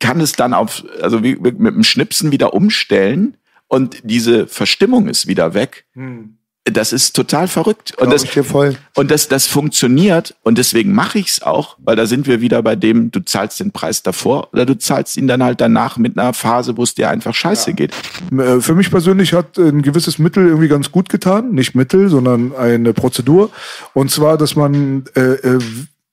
kann 0.00 0.20
es 0.20 0.32
dann 0.32 0.54
auf, 0.54 0.82
also 1.02 1.22
wie, 1.22 1.36
mit 1.36 1.58
dem 1.58 1.84
Schnipsen 1.84 2.32
wieder 2.32 2.54
umstellen 2.54 3.36
und 3.68 3.98
diese 4.02 4.46
Verstimmung 4.46 5.08
ist 5.08 5.26
wieder 5.26 5.52
weg. 5.52 5.84
Hm 5.92 6.38
das 6.72 6.92
ist 6.92 7.14
total 7.14 7.48
verrückt. 7.48 7.94
Und 7.98 8.12
das, 8.12 8.24
und 8.94 9.10
das, 9.10 9.28
das 9.28 9.46
funktioniert 9.46 10.34
und 10.42 10.58
deswegen 10.58 10.92
mache 10.92 11.18
ich 11.18 11.28
es 11.28 11.42
auch, 11.42 11.76
weil 11.78 11.96
da 11.96 12.06
sind 12.06 12.26
wir 12.26 12.40
wieder 12.40 12.62
bei 12.62 12.74
dem, 12.74 13.10
du 13.10 13.20
zahlst 13.20 13.60
den 13.60 13.70
Preis 13.70 14.02
davor 14.02 14.48
oder 14.52 14.66
du 14.66 14.76
zahlst 14.76 15.16
ihn 15.16 15.28
dann 15.28 15.42
halt 15.42 15.60
danach 15.60 15.96
mit 15.96 16.18
einer 16.18 16.32
Phase, 16.32 16.76
wo 16.76 16.82
es 16.82 16.94
dir 16.94 17.08
einfach 17.08 17.34
scheiße 17.34 17.70
ja. 17.70 17.76
geht. 17.76 17.92
Äh, 18.36 18.60
für 18.60 18.74
mich 18.74 18.90
persönlich 18.90 19.32
hat 19.32 19.58
ein 19.58 19.82
gewisses 19.82 20.18
Mittel 20.18 20.46
irgendwie 20.46 20.68
ganz 20.68 20.90
gut 20.90 21.08
getan. 21.08 21.52
Nicht 21.52 21.74
Mittel, 21.74 22.08
sondern 22.08 22.54
eine 22.56 22.92
Prozedur. 22.92 23.50
Und 23.94 24.10
zwar, 24.10 24.36
dass 24.36 24.56
man 24.56 25.04
äh, 25.14 25.20
äh 25.20 25.58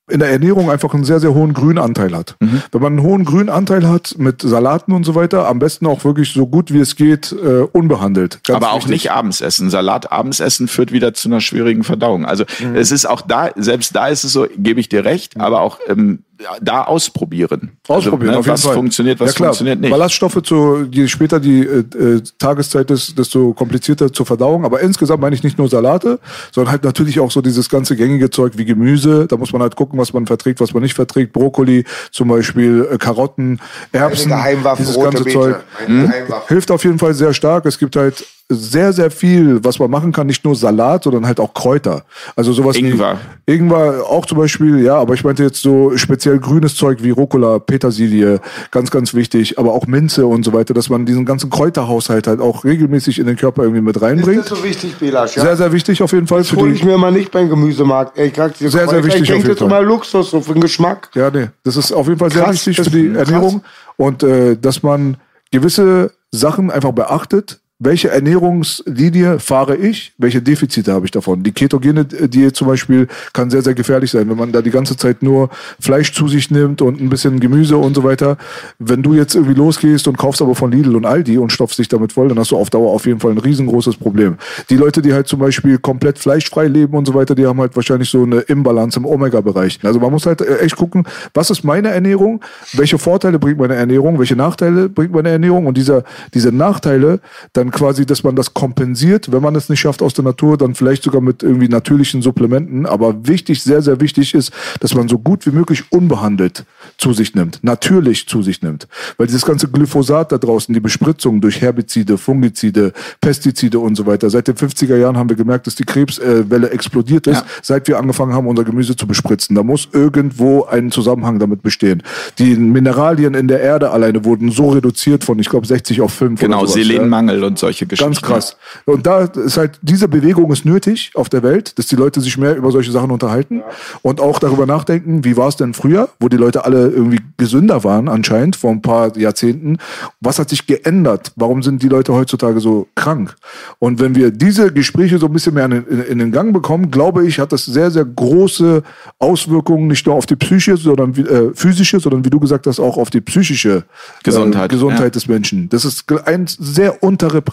in 0.10 0.20
der 0.20 0.30
Ernährung 0.30 0.70
einfach 0.70 0.94
einen 0.94 1.06
sehr, 1.06 1.22
sehr 1.22 1.34
hohen 1.34 1.54
Grünanteil 1.54 2.16
hat. 2.16 2.36
Mhm. 2.40 2.62
Wenn 2.72 2.82
man 2.82 2.94
einen 2.94 3.04
hohen 3.04 3.24
Grünanteil 3.24 3.88
hat 3.88 4.16
mit 4.18 4.42
Salaten 4.42 4.92
und 4.92 5.06
so 5.06 5.16
weiter, 5.16 5.48
am 5.48 5.60
besten 5.60 5.86
auch 5.86 6.04
wirklich 6.04 6.34
so 6.34 6.46
gut 6.46 6.74
wie 6.74 6.80
es 6.80 6.96
geht, 6.98 7.32
äh, 7.32 7.62
unbehandelt. 7.72 8.42
Ganz 8.44 8.58
Aber 8.58 8.74
auch 8.74 8.88
nicht 8.88 9.12
abends 9.12 9.40
essen. 9.40 9.70
Salat 9.70 10.12
abends 10.12 10.42
essen 10.42 10.68
führt 10.68 10.92
wieder 10.92 11.14
zu 11.14 11.30
einer 11.30 11.40
schwierigen 11.40 11.86
Verdauung. 11.86 12.26
Also 12.26 12.44
mhm. 12.60 12.76
es 12.76 12.92
ist 12.92 13.06
auch 13.06 13.22
da, 13.22 13.52
selbst 13.56 13.96
da 13.96 14.08
ist 14.08 14.26
es 14.26 14.34
so, 14.34 14.46
gebe 14.58 14.82
ich 14.82 14.90
dir 14.90 15.06
recht, 15.06 15.40
aber 15.40 15.62
auch 15.62 15.80
ähm, 15.88 16.24
da 16.62 16.84
ausprobieren. 16.84 17.78
Ausprobieren, 17.88 18.36
also, 18.36 18.50
ne, 18.50 18.54
was 18.54 18.64
Fall. 18.64 18.74
funktioniert, 18.74 19.20
was 19.20 19.32
ja, 19.32 19.36
klar. 19.36 19.50
funktioniert 19.50 19.80
nicht. 19.80 19.92
Ballaststoffe, 19.92 20.42
zu, 20.44 20.88
je 20.92 21.08
später 21.08 21.40
die 21.40 21.62
äh, 21.62 21.80
äh, 21.80 22.22
Tageszeit 22.40 22.90
ist, 22.92 23.18
desto 23.18 23.54
komplizierter 23.54 24.12
zur 24.12 24.26
Verdauung. 24.26 24.66
Aber 24.66 24.82
insgesamt 24.82 25.22
meine 25.22 25.36
ich 25.36 25.44
nicht 25.44 25.58
nur 25.58 25.70
Salate, 25.70 26.20
sondern 26.52 26.72
halt 26.72 26.84
natürlich 26.84 27.20
auch 27.20 27.32
so 27.32 27.42
dieses 27.42 27.70
ganze 27.70 27.96
gängige 27.96 28.30
Zeug 28.30 28.54
wie 28.58 28.66
Gemüse. 28.66 29.28
Da 29.28 29.38
muss 29.38 29.54
man 29.54 29.62
halt 29.62 29.76
gucken, 29.76 30.00
was 30.00 30.14
man 30.14 30.26
verträgt, 30.26 30.60
was 30.60 30.74
man 30.74 30.84
nicht 30.84 30.96
verträgt. 30.96 31.34
Brokkoli 31.34 31.86
zum 32.12 32.30
Beispiel, 32.30 32.88
äh, 32.92 32.98
Karotten, 32.98 33.60
Erbsen, 33.92 34.34
dieses 34.80 35.00
ganze 35.00 35.26
Zeug. 35.26 35.58
Hm? 35.86 36.12
Hilft 36.48 36.72
auf 36.72 36.84
jeden 36.84 37.00
Fall 37.00 37.14
sehr 37.14 37.34
stark. 37.34 37.66
Es 37.66 37.78
gibt 37.78 37.96
halt 37.96 38.26
sehr, 38.50 38.94
sehr 38.94 39.10
viel, 39.10 39.64
was 39.64 39.80
man 39.80 39.90
machen 39.90 40.12
kann. 40.12 40.28
Nicht 40.28 40.44
nur 40.44 40.56
Salat, 40.56 41.04
sondern 41.04 41.26
halt 41.26 41.40
auch 41.40 41.54
Kräuter. 41.54 42.04
Also 42.36 42.54
sowas 42.54 42.76
Ingwer. 42.76 43.18
wie 43.46 43.54
Ingwer 43.54 44.04
auch 44.08 44.26
zum 44.26 44.38
Beispiel, 44.38 44.84
ja, 44.84 44.96
aber 44.96 45.14
ich 45.14 45.24
meinte 45.24 45.44
jetzt 45.44 45.62
so 45.62 45.96
speziell 45.96 46.40
grünes 46.40 46.76
Zeug 46.76 47.02
wie 47.02 47.12
Rucola, 47.12 47.60
Petersilie, 47.60 48.40
ganz, 48.72 48.92
ganz 48.92 49.14
wichtig, 49.14 49.58
aber 49.58 49.74
auch 49.74 49.88
Minze 49.88 50.28
und 50.28 50.44
so 50.44 50.54
weiter, 50.54 50.74
dass 50.74 50.90
man 50.90 51.06
diesen 51.06 51.26
ganzen 51.26 51.50
Kräuterhaushalt 51.50 52.28
halt 52.28 52.42
auch 52.42 52.64
regelmäßig 52.64 53.20
in 53.20 53.28
den 53.28 53.38
Körper 53.38 53.64
irgendwie 53.64 53.82
mit 53.82 54.02
reinbringt. 54.02 54.42
Ist 54.44 54.52
das 54.52 54.60
so 54.60 54.64
wichtig, 54.64 54.96
Belasch, 54.98 55.38
ja? 55.38 55.44
Sehr, 55.44 55.58
sehr 55.58 55.72
wichtig 55.72 56.04
auf 56.04 56.12
jeden 56.12 56.28
Fall. 56.28 56.40
Das 56.40 56.54
hole 56.54 56.74
ich 56.74 56.84
mir 56.84 56.98
mal 56.98 57.12
nicht 57.12 57.32
beim 57.32 57.50
Gemüsemarkt. 57.50 58.18
Ey, 58.18 58.32
sehr, 58.36 58.70
sehr, 58.70 58.88
sehr 58.88 59.04
wichtig 59.04 59.24
ich 59.24 59.34
auf 59.34 59.44
jeden 59.44 59.58
Fall. 59.58 59.70
mal 59.70 59.86
Luxus, 59.86 60.32
so 60.32 60.42
für 60.42 60.54
den 60.54 60.62
Geschmack. 60.62 61.10
Ja, 61.16 61.30
nee, 61.32 61.48
das 61.64 61.78
ist 61.78 61.92
auf 61.92 62.08
jeden 62.08 62.20
Fall 62.20 62.32
sehr 62.32 62.44
krass, 62.44 62.66
wichtig 62.66 62.84
für 62.84 62.90
die 62.90 63.16
Ernährung 63.16 63.62
krass. 63.62 63.72
und 63.98 64.24
äh, 64.24 64.58
dass 64.58 64.84
man 64.84 65.18
gewisse 65.52 66.12
Sachen 66.32 66.72
einfach 66.72 66.92
beachtet, 66.92 67.60
welche 67.84 68.10
Ernährungslinie 68.10 69.40
fahre 69.40 69.76
ich, 69.76 70.14
welche 70.18 70.42
Defizite 70.42 70.94
habe 70.94 71.06
ich 71.06 71.12
davon. 71.12 71.44
Die 71.44 71.52
ketogene 71.52 72.06
Diät 72.06 72.56
zum 72.56 72.68
Beispiel 72.68 73.08
kann 73.34 73.50
sehr, 73.50 73.62
sehr 73.62 73.74
gefährlich 73.74 74.12
sein, 74.12 74.30
wenn 74.30 74.38
man 74.38 74.52
da 74.52 74.62
die 74.62 74.70
ganze 74.70 74.96
Zeit 74.96 75.22
nur 75.22 75.50
Fleisch 75.80 76.14
zu 76.14 76.28
sich 76.28 76.50
nimmt 76.52 76.82
und 76.82 77.02
ein 77.02 77.10
bisschen 77.10 77.40
Gemüse 77.40 77.78
und 77.78 77.96
so 77.96 78.04
weiter. 78.04 78.38
Wenn 78.80 79.04
du 79.04 79.14
jetzt 79.14 79.36
irgendwie 79.36 79.56
losgehst 79.56 80.08
und 80.08 80.18
kaufst 80.18 80.42
aber 80.42 80.56
von 80.56 80.72
Lidl 80.72 80.96
und 80.96 81.06
Aldi 81.06 81.38
und 81.38 81.52
stopfst 81.52 81.78
dich 81.78 81.90
damit 81.90 82.14
voll, 82.14 82.30
dann 82.30 82.40
hast 82.40 82.52
du 82.52 82.58
auf 82.58 82.70
Dauer 82.70 82.92
auf 82.92 83.06
jeden 83.06 83.20
Fall 83.20 83.32
ein 83.32 83.38
riesengroßes 83.38 83.98
Problem. 83.98 84.38
Die 84.70 84.78
Leute, 84.78 85.02
die 85.02 85.14
halt 85.14 85.28
zum 85.28 85.40
Beispiel 85.40 85.78
komplett 85.78 86.20
fleischfrei 86.20 86.68
leben 86.68 86.96
und 86.96 87.06
so 87.06 87.14
weiter, 87.14 87.36
die 87.36 87.46
haben 87.46 87.60
halt 87.60 87.76
wahrscheinlich 87.76 88.10
so 88.10 88.24
eine 88.24 88.40
Imbalance 88.40 88.98
im 89.00 89.06
Omega-Bereich. 89.06 89.80
Also 89.84 90.00
man 90.00 90.12
muss 90.12 90.26
halt 90.26 90.42
äh, 90.42 90.60
echt 90.60 90.78
gucken, 90.78 91.04
was 91.34 91.50
ist 91.50 91.64
meine 91.64 91.90
Ernährung, 91.90 92.42
welche 92.74 92.98
Vorteile 92.98 93.40
bringt 93.40 93.60
meine 93.60 93.76
Ernährung, 93.76 94.20
welche 94.20 94.36
Nachteile 94.36 94.90
bringt 94.90 95.12
meine 95.12 95.30
Ernährung 95.30 95.66
und 95.66 95.78
dieser, 95.78 96.04
diese 96.34 96.52
Nachteile 96.52 97.20
dann 97.52 97.72
quasi, 97.74 98.06
dass 98.06 98.24
man 98.24 98.36
das 98.36 98.54
kompensiert, 98.54 99.32
wenn 99.32 99.42
man 99.42 99.56
es 99.56 99.68
nicht 99.68 99.82
schafft 99.82 100.02
aus 100.02 100.14
der 100.14 100.24
Natur, 100.24 100.58
dann 100.58 100.76
vielleicht 100.76 101.04
sogar 101.04 101.20
mit 101.20 101.44
irgendwie 101.44 101.68
natürlichen 101.68 102.22
Supplementen. 102.22 102.86
Aber 102.86 103.28
wichtig, 103.28 103.62
sehr, 103.62 103.82
sehr 103.82 104.00
wichtig 104.00 104.34
ist, 104.34 104.54
dass 104.80 104.96
man 104.96 105.10
so 105.10 105.20
gut 105.20 105.46
wie 105.46 105.52
möglich 105.52 105.84
unbehandelt 105.90 106.64
zu 106.98 107.12
sich 107.14 107.36
nimmt, 107.36 107.60
natürlich 107.64 108.28
zu 108.28 108.42
sich 108.42 108.62
nimmt. 108.62 108.88
Weil 109.18 109.28
dieses 109.28 109.46
ganze 109.46 109.68
Glyphosat 109.68 110.32
da 110.32 110.38
draußen, 110.38 110.74
die 110.74 110.80
Bespritzung 110.80 111.42
durch 111.42 111.62
Herbizide, 111.62 112.18
Fungizide, 112.18 112.94
Pestizide 113.20 113.80
und 113.80 113.96
so 113.96 114.06
weiter. 114.06 114.30
Seit 114.30 114.48
den 114.48 114.56
50er 114.56 114.96
Jahren 114.96 115.18
haben 115.18 115.30
wir 115.30 115.36
gemerkt, 115.36 115.68
dass 115.68 115.76
die 115.76 115.84
Krebswelle 115.84 116.70
explodiert 116.70 117.28
ist, 117.28 117.42
ja. 117.42 117.46
seit 117.62 117.88
wir 117.88 117.98
angefangen 117.98 118.34
haben, 118.34 118.48
unser 118.48 118.64
Gemüse 118.64 118.96
zu 118.96 119.08
bespritzen. 119.08 119.56
Da 119.56 119.64
muss 119.64 119.90
irgendwo 119.92 120.66
ein 120.66 120.92
Zusammenhang 120.92 121.40
damit 121.40 121.64
bestehen. 121.64 122.04
Die 122.38 122.56
Mineralien 122.56 123.34
in 123.34 123.48
der 123.48 123.62
Erde 123.62 123.90
alleine 123.90 124.24
wurden 124.24 124.52
so 124.52 124.70
reduziert 124.70 125.24
von, 125.24 125.40
ich 125.40 125.50
glaube, 125.50 125.66
60 125.66 126.02
auf 126.02 126.14
5. 126.14 126.40
Genau, 126.40 126.66
Selenmangel 126.66 127.44
und 127.44 127.58
solche 127.64 127.86
Geschichten. 127.86 128.12
Ganz 128.12 128.22
krass. 128.22 128.58
Und 128.86 129.06
da 129.06 129.22
ist 129.22 129.58
halt, 129.58 129.80
diese 129.82 130.10
Bewegung 130.10 130.52
ist 130.52 130.66
nötig 130.66 131.12
auf 131.16 131.30
der 131.30 131.44
Welt, 131.44 131.80
dass 131.80 131.88
die 131.88 131.96
Leute 131.96 132.20
sich 132.20 132.38
mehr 132.38 132.56
über 132.58 132.72
solche 132.72 132.92
Sachen 132.92 133.10
unterhalten 133.10 133.60
ja. 133.60 133.66
und 134.02 134.20
auch 134.20 134.40
darüber 134.40 134.66
nachdenken, 134.66 135.24
wie 135.24 135.38
war 135.38 135.48
es 135.48 135.56
denn 135.56 135.74
früher, 135.74 136.10
wo 136.20 136.28
die 136.28 136.38
Leute 136.38 136.66
alle 136.66 136.90
irgendwie 136.90 137.22
gesünder 137.38 137.84
waren 137.86 138.10
anscheinend 138.10 138.58
vor 138.58 138.72
ein 138.72 138.82
paar 138.82 139.18
Jahrzehnten. 139.18 139.78
Was 140.20 140.40
hat 140.40 140.50
sich 140.50 140.68
geändert? 140.68 141.32
Warum 141.38 141.64
sind 141.64 141.82
die 141.82 141.88
Leute 141.88 142.14
heutzutage 142.14 142.60
so 142.60 142.88
krank? 142.96 143.34
Und 143.80 144.02
wenn 144.02 144.14
wir 144.16 144.32
diese 144.32 144.72
Gespräche 144.74 145.18
so 145.18 145.28
ein 145.28 145.34
bisschen 145.34 145.54
mehr 145.54 145.66
in, 145.66 145.72
in, 145.72 146.02
in 146.02 146.20
den 146.20 146.32
Gang 146.34 146.52
bekommen, 146.52 146.92
glaube 146.92 147.26
ich, 147.26 147.40
hat 147.40 147.54
das 147.54 147.64
sehr, 147.66 147.92
sehr 147.92 148.06
große 148.06 148.84
Auswirkungen 149.20 149.88
nicht 149.88 150.06
nur 150.06 150.16
auf 150.16 150.26
die 150.26 150.36
Psyche, 150.36 150.76
sondern 150.76 151.16
äh, 151.16 151.54
physische, 151.54 152.00
sondern 152.02 152.26
wie 152.26 152.30
du 152.30 152.40
gesagt 152.40 152.68
hast, 152.68 152.82
auch 152.82 152.98
auf 152.98 153.10
die 153.10 153.22
psychische 153.22 153.78
äh, 153.78 153.82
Gesundheit, 154.24 154.70
Gesundheit 154.70 155.02
ja. 155.02 155.10
des 155.12 155.28
Menschen. 155.30 155.70
Das 155.70 155.86
ist 155.86 156.12
ein 156.26 156.46
sehr 156.48 157.02
unterrepräsentiertes 157.02 157.53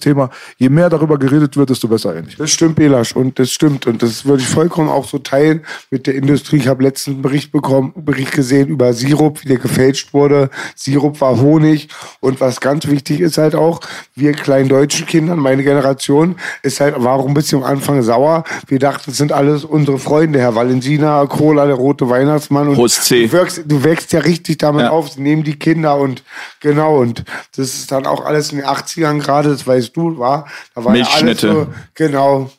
Thema. 0.00 0.30
Je 0.58 0.68
mehr 0.68 0.90
darüber 0.90 1.18
geredet 1.18 1.56
wird, 1.56 1.70
desto 1.70 1.88
besser 1.88 2.10
eigentlich. 2.10 2.36
Das 2.36 2.50
stimmt, 2.50 2.76
Belasch, 2.76 3.14
und 3.14 3.38
das 3.38 3.50
stimmt. 3.50 3.86
Und 3.86 4.02
das 4.02 4.24
würde 4.24 4.42
ich 4.42 4.48
vollkommen 4.48 4.88
auch 4.88 5.06
so 5.06 5.18
teilen 5.18 5.62
mit 5.90 6.06
der 6.06 6.14
Industrie. 6.14 6.56
Ich 6.56 6.68
habe 6.68 6.82
letzten 6.82 7.22
Bericht 7.22 7.52
bekommen, 7.52 7.92
Bericht 7.96 8.32
gesehen 8.32 8.68
über 8.68 8.92
Sirup, 8.92 9.42
wie 9.42 9.48
der 9.48 9.58
gefälscht 9.58 10.12
wurde. 10.12 10.50
Sirup 10.74 11.20
war 11.20 11.40
Honig. 11.40 11.88
Und 12.20 12.40
was 12.40 12.60
ganz 12.60 12.86
wichtig 12.86 13.20
ist 13.20 13.38
halt 13.38 13.54
auch, 13.54 13.80
wir 14.14 14.32
kleinen 14.32 14.68
deutschen 14.68 15.06
Kindern, 15.06 15.38
meine 15.38 15.62
Generation, 15.62 16.36
ist 16.62 16.80
halt, 16.80 16.94
warum 16.98 17.32
ein 17.32 17.34
bisschen 17.34 17.62
am 17.62 17.64
Anfang 17.64 18.02
sauer. 18.02 18.44
Wir 18.66 18.78
dachten, 18.78 19.04
das 19.06 19.16
sind 19.16 19.32
alles 19.32 19.64
unsere 19.64 19.98
Freunde, 19.98 20.38
Herr 20.38 20.54
Valensina, 20.54 21.24
Cola, 21.26 21.66
der 21.66 21.74
rote 21.74 22.08
Weihnachtsmann. 22.08 22.68
Und 22.68 22.74
Prost 22.74 23.04
C. 23.04 23.26
Du, 23.26 23.32
wirkst, 23.32 23.62
du 23.66 23.84
wächst 23.84 24.12
ja 24.12 24.20
richtig 24.20 24.58
damit 24.58 24.82
ja. 24.82 24.90
auf, 24.90 25.10
sie 25.10 25.20
nehmen 25.20 25.44
die 25.44 25.58
Kinder 25.58 25.96
und 25.96 26.22
genau, 26.60 26.98
und 26.98 27.24
das 27.56 27.74
ist 27.74 27.92
dann 27.92 28.06
auch 28.06 28.24
alles 28.24 28.52
in 28.52 28.58
den 28.58 28.66
80ern 28.66 29.21
gerade, 29.22 29.50
das 29.50 29.66
weißt 29.66 29.96
du, 29.96 30.18
war. 30.18 30.46
Da 30.74 30.84
war 30.84 30.92
Milchschnitte. 30.92 31.46
Ja 31.46 31.52
alles 31.52 31.66
so, 31.66 31.74
genau. 31.94 32.50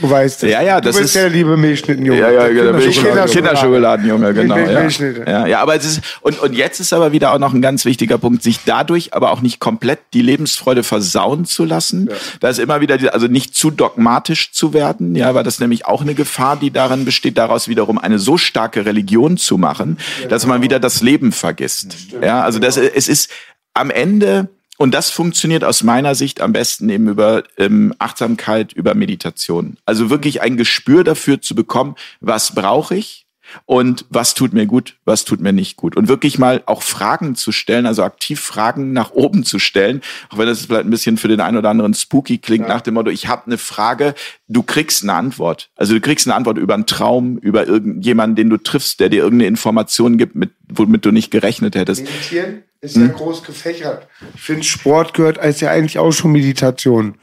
Du 0.00 0.08
weißt 0.08 0.44
es. 0.44 0.50
Ja, 0.50 0.62
ja, 0.62 0.80
das 0.80 0.96
du 0.96 1.02
bist 1.02 1.14
ist 1.14 1.22
der 1.22 1.28
liebe 1.28 1.56
Milchschnittenjunge. 1.56 2.18
Ja, 2.18 2.30
ja, 2.30 2.48
genau. 2.48 2.78
Kinderschokoladen. 2.78 3.30
Kinderschokoladenjunge, 3.32 4.34
genau. 4.34 4.56
Ja. 4.56 4.88
ja. 5.26 5.46
ja, 5.46 5.60
aber 5.60 5.74
es 5.74 5.84
ist, 5.84 6.00
und, 6.22 6.40
und 6.40 6.54
jetzt 6.54 6.80
ist 6.80 6.92
aber 6.92 7.12
wieder 7.12 7.32
auch 7.32 7.38
noch 7.38 7.52
ein 7.52 7.60
ganz 7.60 7.84
wichtiger 7.84 8.16
Punkt, 8.18 8.42
sich 8.42 8.60
dadurch 8.64 9.12
aber 9.12 9.32
auch 9.32 9.42
nicht 9.42 9.60
komplett 9.60 9.98
die 10.14 10.22
Lebensfreude 10.22 10.82
versauen 10.82 11.44
zu 11.44 11.64
lassen. 11.64 12.08
Ja. 12.10 12.16
Da 12.40 12.48
ist 12.48 12.58
immer 12.58 12.80
wieder, 12.80 12.98
also 13.12 13.26
nicht 13.26 13.54
zu 13.54 13.70
dogmatisch 13.70 14.52
zu 14.52 14.72
werden, 14.72 15.14
ja, 15.14 15.34
weil 15.34 15.44
das 15.44 15.58
nämlich 15.58 15.84
auch 15.84 16.00
eine 16.00 16.14
Gefahr, 16.14 16.56
die 16.56 16.70
darin 16.70 17.04
besteht, 17.04 17.36
daraus 17.36 17.68
wiederum 17.68 17.98
eine 17.98 18.18
so 18.18 18.38
starke 18.38 18.86
Religion 18.86 19.36
zu 19.36 19.58
machen, 19.58 19.98
ja, 20.22 20.28
dass 20.28 20.46
man 20.46 20.62
wieder 20.62 20.80
das 20.80 21.02
Leben 21.02 21.32
vergisst. 21.32 21.96
Ja, 22.22 22.42
also 22.42 22.58
das, 22.58 22.76
es 22.78 23.08
ist 23.08 23.30
am 23.74 23.90
Ende, 23.90 24.48
und 24.82 24.92
das 24.92 25.10
funktioniert 25.10 25.62
aus 25.62 25.84
meiner 25.84 26.16
Sicht 26.16 26.40
am 26.40 26.52
besten 26.52 26.88
eben 26.88 27.06
über 27.06 27.44
ähm, 27.56 27.94
Achtsamkeit, 28.00 28.72
über 28.72 28.94
Meditation. 28.94 29.76
Also 29.86 30.10
wirklich 30.10 30.42
ein 30.42 30.56
Gespür 30.56 31.04
dafür 31.04 31.40
zu 31.40 31.54
bekommen, 31.54 31.94
was 32.20 32.56
brauche 32.56 32.96
ich 32.96 33.24
und 33.64 34.06
was 34.10 34.34
tut 34.34 34.52
mir 34.52 34.66
gut, 34.66 34.96
was 35.04 35.24
tut 35.24 35.40
mir 35.40 35.52
nicht 35.52 35.76
gut. 35.76 35.96
Und 35.96 36.08
wirklich 36.08 36.36
mal 36.36 36.64
auch 36.66 36.82
Fragen 36.82 37.36
zu 37.36 37.52
stellen, 37.52 37.86
also 37.86 38.02
aktiv 38.02 38.40
Fragen 38.40 38.92
nach 38.92 39.12
oben 39.12 39.44
zu 39.44 39.60
stellen, 39.60 40.00
auch 40.30 40.38
wenn 40.38 40.46
das 40.46 40.66
vielleicht 40.66 40.84
ein 40.84 40.90
bisschen 40.90 41.16
für 41.16 41.28
den 41.28 41.38
einen 41.38 41.58
oder 41.58 41.70
anderen 41.70 41.94
spooky 41.94 42.38
klingt, 42.38 42.66
ja. 42.66 42.74
nach 42.74 42.80
dem 42.80 42.94
Motto, 42.94 43.10
ich 43.10 43.28
habe 43.28 43.46
eine 43.46 43.58
Frage, 43.58 44.16
du 44.48 44.64
kriegst 44.64 45.04
eine 45.04 45.14
Antwort. 45.14 45.70
Also 45.76 45.94
du 45.94 46.00
kriegst 46.00 46.26
eine 46.26 46.34
Antwort 46.34 46.58
über 46.58 46.74
einen 46.74 46.86
Traum, 46.86 47.38
über 47.38 47.68
irgendjemanden, 47.68 48.34
den 48.34 48.50
du 48.50 48.56
triffst, 48.56 48.98
der 48.98 49.10
dir 49.10 49.22
irgendeine 49.22 49.46
Information 49.46 50.18
gibt, 50.18 50.34
mit, 50.34 50.50
womit 50.68 51.04
du 51.04 51.12
nicht 51.12 51.30
gerechnet 51.30 51.76
hättest. 51.76 52.02
Meditieren? 52.02 52.64
Ist 52.82 52.96
ja 52.96 53.02
hm. 53.02 53.12
groß 53.12 53.44
gefächert. 53.44 54.08
Ich 54.34 54.42
finde, 54.42 54.64
Sport 54.64 55.14
gehört 55.14 55.38
als 55.38 55.60
ja 55.60 55.70
eigentlich 55.70 55.98
auch 55.98 56.12
schon 56.12 56.32
Meditation. 56.32 57.14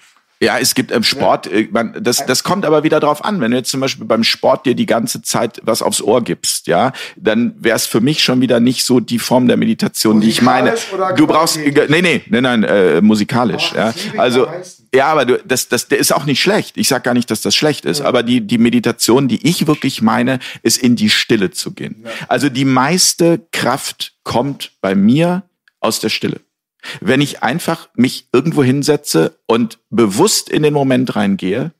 Ja, 0.41 0.57
es 0.57 0.73
gibt 0.73 0.91
im 0.91 1.03
Sport, 1.03 1.47
äh, 1.47 1.67
man, 1.69 1.97
das, 2.01 2.25
das 2.25 2.45
kommt 2.45 2.65
aber 2.65 2.83
wieder 2.83 3.01
drauf 3.01 3.25
an. 3.25 3.41
Wenn 3.41 3.51
du 3.51 3.57
jetzt 3.57 3.71
zum 3.71 3.81
Beispiel 3.81 4.05
beim 4.05 4.23
Sport 4.23 4.65
dir 4.65 4.73
die 4.73 4.85
ganze 4.85 5.21
Zeit 5.21 5.59
was 5.63 5.81
aufs 5.81 6.01
Ohr 6.01 6.23
gibst, 6.23 6.67
ja, 6.67 6.93
dann 7.17 7.55
wäre 7.59 7.75
es 7.75 7.85
für 7.85 7.99
mich 7.99 8.23
schon 8.23 8.39
wieder 8.39 8.61
nicht 8.61 8.85
so 8.85 9.01
die 9.01 9.19
Form 9.19 9.49
der 9.49 9.57
Meditation, 9.57 10.21
die 10.21 10.29
ich 10.29 10.41
meine. 10.41 10.75
Oder 10.93 11.11
Du 11.13 11.27
brauchst, 11.27 11.55
Qualität? 11.55 11.89
nee, 11.89 12.21
nee, 12.29 12.41
nein, 12.41 12.63
äh, 12.63 13.01
musikalisch, 13.01 13.73
ja. 13.75 13.93
Also, 14.15 14.47
ja, 14.93 15.07
aber 15.07 15.25
du, 15.25 15.39
das, 15.43 15.67
das, 15.67 15.89
der 15.89 15.97
ist 15.97 16.13
auch 16.13 16.25
nicht 16.25 16.41
schlecht. 16.41 16.77
Ich 16.77 16.87
sag 16.87 17.03
gar 17.03 17.13
nicht, 17.13 17.29
dass 17.29 17.41
das 17.41 17.53
schlecht 17.53 17.83
ist. 17.83 17.99
Aber 17.99 18.23
die, 18.23 18.39
die 18.39 18.57
Meditation, 18.57 19.27
die 19.27 19.45
ich 19.45 19.67
wirklich 19.67 20.01
meine, 20.01 20.39
ist 20.63 20.77
in 20.77 20.95
die 20.95 21.09
Stille 21.09 21.51
zu 21.51 21.73
gehen. 21.73 22.05
Also 22.29 22.47
die 22.47 22.65
meiste 22.65 23.41
Kraft 23.51 24.13
kommt 24.23 24.71
bei 24.79 24.95
mir 24.95 25.43
aus 25.79 25.99
der 25.99 26.09
Stille. 26.09 26.41
Wenn 27.01 27.19
ich 27.21 27.43
einfach 27.43 27.89
mich 27.95 28.27
irgendwo 28.31 28.63
hinsetze 28.63 29.37
und 29.47 29.79
bewusst 29.89 30.49
in 30.49 30.63
den 30.63 30.73
Moment 30.73 31.15
reingehe 31.15 31.71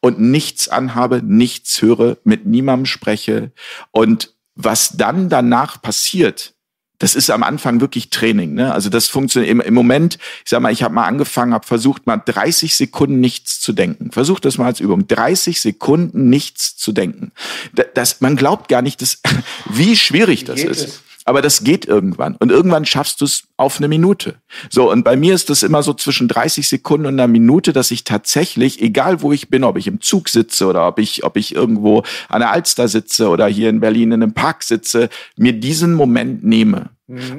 und 0.00 0.20
nichts 0.20 0.68
anhabe, 0.68 1.22
nichts 1.24 1.82
höre, 1.82 2.16
mit 2.24 2.46
niemandem 2.46 2.86
spreche 2.86 3.50
und 3.90 4.32
was 4.54 4.96
dann 4.96 5.28
danach 5.28 5.82
passiert, 5.82 6.52
das 7.00 7.16
ist 7.16 7.28
am 7.28 7.42
Anfang 7.42 7.80
wirklich 7.80 8.08
Training. 8.10 8.54
Ne? 8.54 8.72
Also 8.72 8.88
das 8.88 9.08
funktioniert 9.08 9.50
im, 9.50 9.60
im 9.60 9.74
Moment. 9.74 10.14
Ich 10.44 10.50
sag 10.50 10.60
mal, 10.60 10.72
ich 10.72 10.84
habe 10.84 10.94
mal 10.94 11.04
angefangen, 11.06 11.52
habe 11.52 11.66
versucht, 11.66 12.06
mal 12.06 12.16
30 12.24 12.76
Sekunden 12.76 13.18
nichts 13.18 13.60
zu 13.60 13.72
denken. 13.72 14.12
Versucht 14.12 14.44
das 14.44 14.56
mal 14.58 14.66
als 14.66 14.78
Übung. 14.78 15.08
30 15.08 15.60
Sekunden 15.60 16.30
nichts 16.30 16.76
zu 16.76 16.92
denken. 16.92 17.32
Da- 17.74 17.82
Das, 17.92 18.20
man 18.20 18.36
glaubt 18.36 18.68
gar 18.68 18.80
nicht, 18.80 19.02
dass, 19.02 19.20
wie 19.68 19.96
schwierig 19.96 20.44
das 20.44 20.60
ist. 20.70 21.02
Aber 21.24 21.40
das 21.40 21.64
geht 21.64 21.86
irgendwann. 21.86 22.36
Und 22.36 22.50
irgendwann 22.50 22.84
schaffst 22.84 23.20
du 23.20 23.24
es 23.24 23.44
auf 23.56 23.78
eine 23.78 23.88
Minute. 23.88 24.36
So, 24.68 24.90
und 24.90 25.04
bei 25.04 25.16
mir 25.16 25.34
ist 25.34 25.48
das 25.48 25.62
immer 25.62 25.82
so 25.82 25.94
zwischen 25.94 26.28
30 26.28 26.68
Sekunden 26.68 27.06
und 27.06 27.14
einer 27.14 27.28
Minute, 27.28 27.72
dass 27.72 27.90
ich 27.90 28.04
tatsächlich, 28.04 28.82
egal 28.82 29.22
wo 29.22 29.32
ich 29.32 29.48
bin, 29.48 29.64
ob 29.64 29.78
ich 29.78 29.86
im 29.86 30.00
Zug 30.00 30.28
sitze 30.28 30.66
oder 30.66 30.86
ob 30.86 30.98
ich, 30.98 31.24
ob 31.24 31.36
ich 31.36 31.54
irgendwo 31.54 32.02
an 32.28 32.40
der 32.40 32.50
Alster 32.50 32.88
sitze 32.88 33.28
oder 33.28 33.46
hier 33.46 33.70
in 33.70 33.80
Berlin 33.80 34.12
in 34.12 34.22
einem 34.22 34.34
Park 34.34 34.62
sitze, 34.62 35.08
mir 35.36 35.54
diesen 35.54 35.94
Moment 35.94 36.44
nehme. 36.44 36.90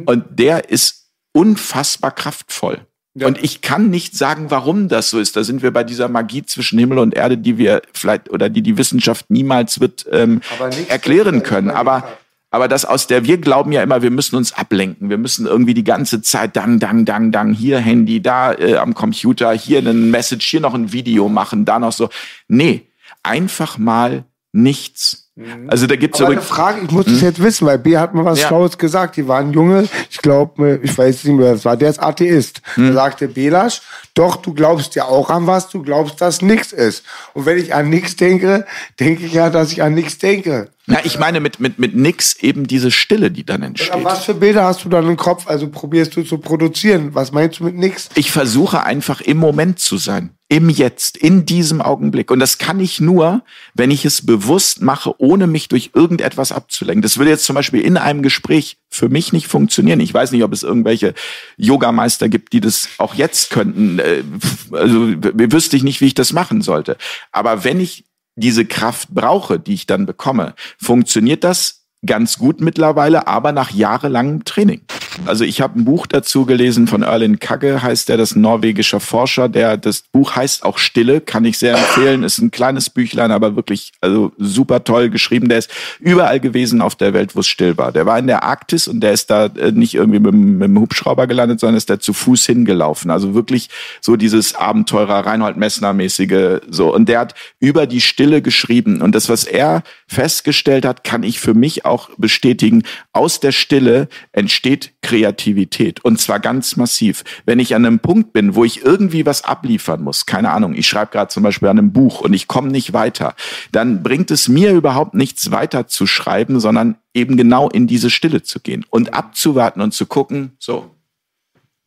Und 0.05 0.25
der 0.29 0.69
ist 0.69 1.09
unfassbar 1.31 2.11
kraftvoll. 2.11 2.79
Ja. 3.17 3.27
Und 3.27 3.41
ich 3.41 3.61
kann 3.61 3.89
nicht 3.89 4.17
sagen, 4.17 4.51
warum 4.51 4.89
das 4.89 5.09
so 5.09 5.19
ist. 5.19 5.37
Da 5.37 5.43
sind 5.45 5.63
wir 5.63 5.71
bei 5.71 5.85
dieser 5.85 6.09
Magie 6.09 6.45
zwischen 6.45 6.77
Himmel 6.77 6.99
und 6.99 7.13
Erde, 7.13 7.37
die 7.37 7.57
wir 7.57 7.81
vielleicht 7.93 8.29
oder 8.29 8.49
die 8.49 8.61
die 8.61 8.77
Wissenschaft 8.77 9.29
niemals 9.29 9.79
wird 9.79 10.05
ähm, 10.11 10.41
erklären 10.89 11.43
können. 11.43 11.69
Aber. 11.69 12.17
Aber 12.55 12.69
das 12.69 12.85
aus 12.85 13.05
der, 13.05 13.25
wir 13.25 13.37
glauben 13.37 13.73
ja 13.73 13.83
immer, 13.83 14.01
wir 14.01 14.11
müssen 14.11 14.37
uns 14.37 14.53
ablenken. 14.53 15.09
Wir 15.09 15.17
müssen 15.17 15.45
irgendwie 15.45 15.73
die 15.73 15.83
ganze 15.83 16.21
Zeit 16.21 16.55
dang, 16.55 16.79
dang, 16.79 17.03
dang, 17.03 17.33
dang, 17.33 17.51
hier 17.51 17.79
Handy, 17.79 18.21
da 18.21 18.53
äh, 18.53 18.77
am 18.77 18.93
Computer, 18.93 19.51
hier 19.51 19.79
ein 19.79 20.09
Message, 20.09 20.45
hier 20.47 20.61
noch 20.61 20.73
ein 20.73 20.93
Video 20.93 21.27
machen, 21.27 21.65
da 21.65 21.79
noch 21.79 21.91
so. 21.91 22.07
Nee, 22.47 22.87
einfach 23.23 23.77
mal 23.77 24.23
nichts. 24.55 25.23
Also 25.67 25.85
da 25.85 25.97
gibt's 25.97 26.21
Aber 26.21 26.31
eine 26.31 26.41
Frage, 26.41 26.79
ich 26.85 26.91
muss 26.91 27.05
das 27.05 27.19
jetzt 27.19 27.43
wissen, 27.43 27.67
weil 27.67 27.77
B 27.77 27.97
hat 27.97 28.13
mir 28.15 28.23
was 28.23 28.39
Ja. 28.39 28.47
Schlaues 28.47 28.77
gesagt. 28.77 29.17
Die 29.17 29.27
waren 29.27 29.51
Junge, 29.51 29.85
ich 30.09 30.19
glaube, 30.19 30.79
ich 30.81 30.97
weiß 30.97 31.25
nicht 31.25 31.33
mehr, 31.35 31.47
wer 31.47 31.53
es 31.55 31.65
war, 31.65 31.75
der 31.75 31.89
ist 31.89 32.01
Atheist. 32.01 32.61
Da 32.77 32.93
sagte 32.93 33.27
Belasch, 33.27 33.81
doch, 34.13 34.37
du 34.37 34.53
glaubst 34.53 34.95
ja 34.95 35.03
auch 35.03 35.29
an 35.29 35.45
was, 35.45 35.67
du 35.67 35.81
glaubst, 35.81 36.21
dass 36.21 36.41
nichts 36.41 36.71
ist. 36.71 37.03
Und 37.33 37.45
wenn 37.45 37.57
ich 37.57 37.73
an 37.75 37.89
nichts 37.89 38.15
denke, 38.15 38.65
denke 38.97 39.25
ich 39.25 39.33
ja, 39.33 39.49
dass 39.49 39.73
ich 39.73 39.83
an 39.83 39.93
nichts 39.93 40.19
denke. 40.19 40.69
na, 40.85 40.99
ich 41.03 41.19
meine 41.19 41.41
mit, 41.41 41.59
mit, 41.59 41.79
mit 41.79 41.97
nix 41.97 42.37
eben 42.37 42.65
diese 42.65 42.89
Stille, 42.91 43.29
die 43.29 43.45
dann 43.45 43.61
entsteht. 43.61 44.05
Was 44.05 44.23
für 44.23 44.35
Bilder 44.35 44.63
hast 44.63 44.85
du 44.85 44.89
dann 44.89 45.05
im 45.05 45.17
Kopf? 45.17 45.47
Also 45.47 45.67
probierst 45.67 46.15
du 46.15 46.23
zu 46.23 46.37
produzieren. 46.37 47.09
Was 47.13 47.33
meinst 47.33 47.59
du 47.59 47.65
mit 47.65 47.75
nichts? 47.75 48.07
Ich 48.15 48.31
versuche 48.31 48.83
einfach 48.83 49.19
im 49.19 49.35
Moment 49.35 49.79
zu 49.79 49.97
sein. 49.97 50.29
Im 50.47 50.69
Jetzt, 50.69 51.17
in 51.17 51.45
diesem 51.45 51.81
Augenblick. 51.81 52.29
Und 52.29 52.39
das 52.39 52.59
kann 52.59 52.79
ich 52.79 53.01
nur, 53.01 53.43
wenn 53.73 53.89
ich 53.89 54.05
es 54.05 54.25
bewusst 54.25 54.79
mache, 54.81 55.19
ohne 55.19 55.47
mich 55.47 55.69
durch 55.69 55.91
irgendetwas 55.95 56.51
abzulenken. 56.51 57.01
Das 57.01 57.17
würde 57.17 57.31
jetzt 57.31 57.45
zum 57.45 57.55
Beispiel 57.55 57.81
in 57.81 57.97
einem 57.97 58.21
Gespräch 58.21 58.77
für 58.89 59.09
mich 59.09 59.33
nicht 59.33 59.47
funktionieren. 59.47 59.99
Ich 59.99 60.13
weiß 60.13 60.31
nicht, 60.31 60.43
ob 60.43 60.53
es 60.53 60.61
irgendwelche 60.61 61.15
Yogameister 61.57 62.29
gibt, 62.29 62.53
die 62.53 62.61
das 62.61 62.89
auch 62.99 63.15
jetzt 63.15 63.49
könnten. 63.49 63.97
Äh, 63.97 64.23
Also 64.71 65.13
wüsste 65.23 65.77
ich 65.77 65.83
nicht, 65.83 66.01
wie 66.01 66.07
ich 66.07 66.13
das 66.13 66.31
machen 66.31 66.61
sollte. 66.61 66.97
Aber 67.31 67.63
wenn 67.63 67.79
ich 67.79 68.05
diese 68.35 68.65
Kraft 68.65 69.09
brauche, 69.09 69.59
die 69.59 69.73
ich 69.73 69.87
dann 69.87 70.05
bekomme, 70.05 70.53
funktioniert 70.77 71.43
das 71.43 71.84
ganz 72.05 72.37
gut 72.37 72.61
mittlerweile, 72.61 73.27
aber 73.27 73.51
nach 73.51 73.71
jahrelangem 73.71 74.45
Training. 74.45 74.81
Also 75.25 75.43
ich 75.43 75.61
habe 75.61 75.79
ein 75.79 75.85
Buch 75.85 76.07
dazu 76.07 76.45
gelesen 76.45 76.87
von 76.87 77.01
Erlin 77.01 77.39
Kagge, 77.39 77.81
heißt 77.81 78.09
der, 78.09 78.17
das 78.17 78.35
norwegischer 78.35 78.99
Forscher, 78.99 79.47
der 79.47 79.77
das 79.77 80.01
Buch 80.01 80.35
heißt 80.35 80.63
auch 80.65 80.77
Stille, 80.77 81.21
kann 81.21 81.45
ich 81.45 81.57
sehr 81.57 81.77
empfehlen, 81.77 82.23
ist 82.23 82.39
ein 82.39 82.51
kleines 82.51 82.89
Büchlein, 82.89 83.31
aber 83.31 83.55
wirklich 83.55 83.93
also 84.01 84.31
super 84.37 84.83
toll 84.83 85.09
geschrieben. 85.09 85.49
Der 85.49 85.59
ist 85.59 85.69
überall 85.99 86.39
gewesen 86.39 86.81
auf 86.81 86.95
der 86.95 87.13
Welt, 87.13 87.35
wo 87.35 87.39
es 87.39 87.47
still 87.47 87.77
war. 87.77 87.91
Der 87.91 88.05
war 88.05 88.19
in 88.19 88.27
der 88.27 88.43
Arktis 88.43 88.87
und 88.87 88.99
der 88.99 89.13
ist 89.13 89.29
da 89.29 89.45
äh, 89.45 89.71
nicht 89.71 89.95
irgendwie 89.95 90.19
mit, 90.19 90.33
mit 90.33 90.67
dem 90.67 90.79
Hubschrauber 90.79 91.27
gelandet, 91.27 91.59
sondern 91.59 91.77
ist 91.77 91.89
da 91.89 91.99
zu 91.99 92.13
Fuß 92.13 92.45
hingelaufen. 92.45 93.09
Also 93.09 93.33
wirklich 93.33 93.69
so 94.01 94.15
dieses 94.15 94.55
Abenteurer 94.55 95.25
Reinhold 95.25 95.57
Messner 95.57 95.93
mäßige 95.93 96.59
so. 96.69 96.93
Und 96.93 97.07
der 97.09 97.19
hat 97.19 97.35
über 97.59 97.87
die 97.87 98.01
Stille 98.01 98.41
geschrieben 98.41 99.01
und 99.01 99.15
das, 99.15 99.29
was 99.29 99.45
er 99.45 99.83
festgestellt 100.07 100.85
hat, 100.85 101.03
kann 101.03 101.23
ich 101.23 101.39
für 101.39 101.53
mich 101.53 101.85
auch 101.85 101.94
bestätigen. 102.17 102.83
Aus 103.13 103.39
der 103.39 103.51
Stille 103.51 104.07
entsteht 104.31 104.93
Kreativität 105.01 106.03
und 106.03 106.19
zwar 106.19 106.39
ganz 106.39 106.75
massiv. 106.75 107.23
Wenn 107.45 107.59
ich 107.59 107.75
an 107.75 107.85
einem 107.85 107.99
Punkt 107.99 108.33
bin, 108.33 108.55
wo 108.55 108.63
ich 108.63 108.83
irgendwie 108.83 109.25
was 109.25 109.43
abliefern 109.43 110.03
muss, 110.03 110.25
keine 110.25 110.51
Ahnung, 110.51 110.73
ich 110.73 110.87
schreibe 110.87 111.11
gerade 111.11 111.29
zum 111.29 111.43
Beispiel 111.43 111.67
an 111.67 111.79
einem 111.79 111.93
Buch 111.93 112.21
und 112.21 112.33
ich 112.33 112.47
komme 112.47 112.69
nicht 112.69 112.93
weiter, 112.93 113.35
dann 113.71 114.03
bringt 114.03 114.31
es 114.31 114.47
mir 114.47 114.71
überhaupt 114.71 115.13
nichts 115.13 115.51
weiter 115.51 115.87
zu 115.87 116.07
schreiben, 116.07 116.59
sondern 116.59 116.97
eben 117.13 117.37
genau 117.37 117.69
in 117.69 117.87
diese 117.87 118.09
Stille 118.09 118.43
zu 118.43 118.59
gehen 118.59 118.85
und 118.89 119.13
abzuwarten 119.13 119.81
und 119.81 119.93
zu 119.93 120.05
gucken, 120.05 120.51
so, 120.59 120.91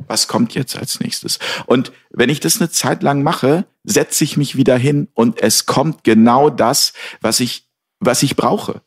was 0.07 0.29
kommt 0.29 0.55
jetzt 0.55 0.77
als 0.77 1.01
nächstes? 1.01 1.39
Und 1.67 1.93
wenn 2.11 2.31
ich 2.31 2.41
das 2.41 2.61
eine 2.61 2.71
Zeit 2.71 3.03
lang 3.03 3.23
mache, 3.23 3.67
setze 3.85 4.25
ich 4.25 4.37
mich 4.37 4.57
wieder 4.57 4.77
hin 4.77 5.09
und 5.15 5.41
es 5.43 5.67
kommt 5.67 6.05
genau 6.05 6.51
das, 6.51 6.93
was 7.21 7.41
ich, 7.41 7.67
was 8.01 8.23
ich 8.23 8.37
brauche. 8.37 8.83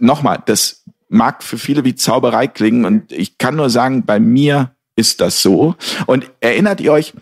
Nochmal, 0.00 0.42
das 0.46 0.84
mag 1.08 1.42
für 1.42 1.58
viele 1.58 1.84
wie 1.84 1.94
Zauberei 1.94 2.46
klingen 2.46 2.84
und 2.84 3.12
ich 3.12 3.38
kann 3.38 3.56
nur 3.56 3.70
sagen, 3.70 4.04
bei 4.04 4.20
mir 4.20 4.74
ist 4.96 5.20
das 5.20 5.42
so. 5.42 5.74
Und 6.06 6.30
erinnert 6.40 6.80
ihr 6.80 6.92
euch, 6.92 7.12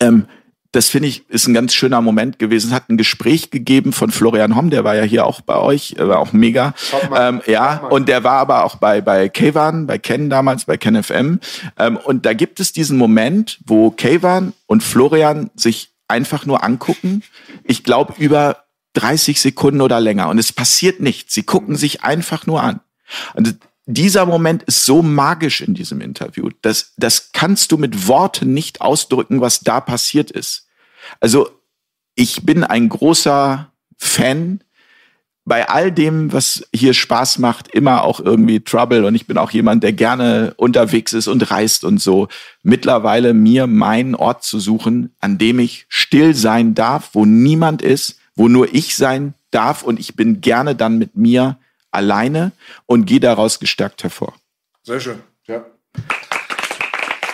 ähm, 0.00 0.26
das 0.72 0.88
finde 0.88 1.08
ich 1.08 1.28
ist 1.28 1.46
ein 1.46 1.54
ganz 1.54 1.74
schöner 1.74 2.00
Moment 2.00 2.38
gewesen. 2.38 2.68
Es 2.68 2.74
hat 2.74 2.88
ein 2.88 2.96
Gespräch 2.96 3.50
gegeben 3.50 3.92
von 3.92 4.10
Florian 4.10 4.56
Homm, 4.56 4.70
der 4.70 4.84
war 4.84 4.96
ja 4.96 5.02
hier 5.02 5.26
auch 5.26 5.42
bei 5.42 5.56
euch, 5.56 5.96
er 5.98 6.08
war 6.08 6.18
auch 6.18 6.32
mega. 6.32 6.72
Ähm, 7.14 7.42
ja, 7.46 7.86
und 7.90 8.08
der 8.08 8.24
war 8.24 8.38
aber 8.38 8.64
auch 8.64 8.76
bei 8.76 9.02
bei 9.02 9.28
Kayvan, 9.28 9.86
bei 9.86 9.98
Ken 9.98 10.30
damals, 10.30 10.64
bei 10.64 10.78
Ken 10.78 11.00
FM. 11.00 11.40
Ähm, 11.78 11.98
und 11.98 12.24
da 12.24 12.32
gibt 12.32 12.58
es 12.58 12.72
diesen 12.72 12.96
Moment, 12.96 13.58
wo 13.66 13.90
Kayvan 13.90 14.54
und 14.66 14.82
Florian 14.82 15.50
sich 15.54 15.92
einfach 16.08 16.46
nur 16.46 16.64
angucken. 16.64 17.22
Ich 17.64 17.84
glaube 17.84 18.14
über 18.16 18.64
30 18.94 19.40
Sekunden 19.40 19.80
oder 19.80 20.00
länger 20.00 20.28
und 20.28 20.38
es 20.38 20.52
passiert 20.52 21.00
nichts. 21.00 21.34
Sie 21.34 21.42
gucken 21.42 21.76
sich 21.76 22.02
einfach 22.02 22.46
nur 22.46 22.62
an. 22.62 22.80
Und 23.34 23.58
dieser 23.86 24.26
Moment 24.26 24.62
ist 24.64 24.84
so 24.84 25.02
magisch 25.02 25.60
in 25.60 25.74
diesem 25.74 26.00
Interview. 26.00 26.50
Das, 26.62 26.92
das 26.96 27.32
kannst 27.32 27.72
du 27.72 27.78
mit 27.78 28.06
Worten 28.06 28.54
nicht 28.54 28.80
ausdrücken, 28.80 29.40
was 29.40 29.60
da 29.60 29.80
passiert 29.80 30.30
ist. 30.30 30.66
Also 31.20 31.50
ich 32.14 32.44
bin 32.44 32.64
ein 32.64 32.88
großer 32.88 33.72
Fan 33.98 34.62
bei 35.44 35.68
all 35.68 35.90
dem, 35.90 36.32
was 36.32 36.68
hier 36.72 36.94
Spaß 36.94 37.38
macht, 37.38 37.68
immer 37.74 38.04
auch 38.04 38.20
irgendwie 38.20 38.60
Trouble 38.60 39.04
und 39.04 39.16
ich 39.16 39.26
bin 39.26 39.38
auch 39.38 39.50
jemand, 39.50 39.82
der 39.82 39.92
gerne 39.92 40.54
unterwegs 40.56 41.12
ist 41.12 41.26
und 41.26 41.50
reist 41.50 41.82
und 41.82 41.98
so. 41.98 42.28
Mittlerweile 42.62 43.34
mir 43.34 43.66
meinen 43.66 44.14
Ort 44.14 44.44
zu 44.44 44.60
suchen, 44.60 45.14
an 45.18 45.38
dem 45.38 45.58
ich 45.58 45.86
still 45.88 46.34
sein 46.34 46.74
darf, 46.74 47.10
wo 47.14 47.24
niemand 47.24 47.82
ist, 47.82 48.20
wo 48.36 48.48
nur 48.48 48.72
ich 48.72 48.96
sein 48.96 49.34
darf 49.50 49.82
und 49.82 50.00
ich 50.00 50.16
bin 50.16 50.40
gerne 50.40 50.74
dann 50.74 50.98
mit 50.98 51.16
mir 51.16 51.58
alleine 51.90 52.52
und 52.86 53.04
gehe 53.06 53.20
daraus 53.20 53.60
gestärkt 53.60 54.02
hervor. 54.02 54.34
Sehr 54.82 55.00
schön, 55.00 55.20
ja. 55.46 55.64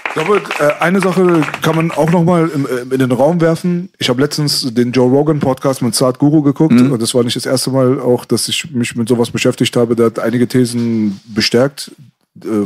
Ich 0.08 0.14
glaube, 0.14 0.42
äh, 0.58 0.82
eine 0.82 1.00
Sache 1.00 1.42
kann 1.62 1.76
man 1.76 1.92
auch 1.92 2.10
noch 2.10 2.24
mal 2.24 2.48
im, 2.48 2.66
äh, 2.66 2.80
in 2.92 2.98
den 2.98 3.12
Raum 3.12 3.40
werfen. 3.40 3.90
Ich 3.98 4.08
habe 4.08 4.20
letztens 4.20 4.74
den 4.74 4.90
Joe 4.90 5.08
Rogan 5.08 5.38
Podcast 5.38 5.80
mit 5.80 5.94
Saad 5.94 6.18
Guru 6.18 6.42
geguckt. 6.42 6.72
Und 6.72 7.00
Das 7.00 7.14
war 7.14 7.22
nicht 7.22 7.36
das 7.36 7.46
erste 7.46 7.70
Mal 7.70 8.00
auch, 8.00 8.24
dass 8.24 8.48
ich 8.48 8.70
mich 8.72 8.96
mit 8.96 9.08
sowas 9.08 9.30
beschäftigt 9.30 9.76
habe. 9.76 9.94
Der 9.94 10.06
hat 10.06 10.18
einige 10.18 10.48
Thesen 10.48 11.20
bestärkt, 11.26 11.92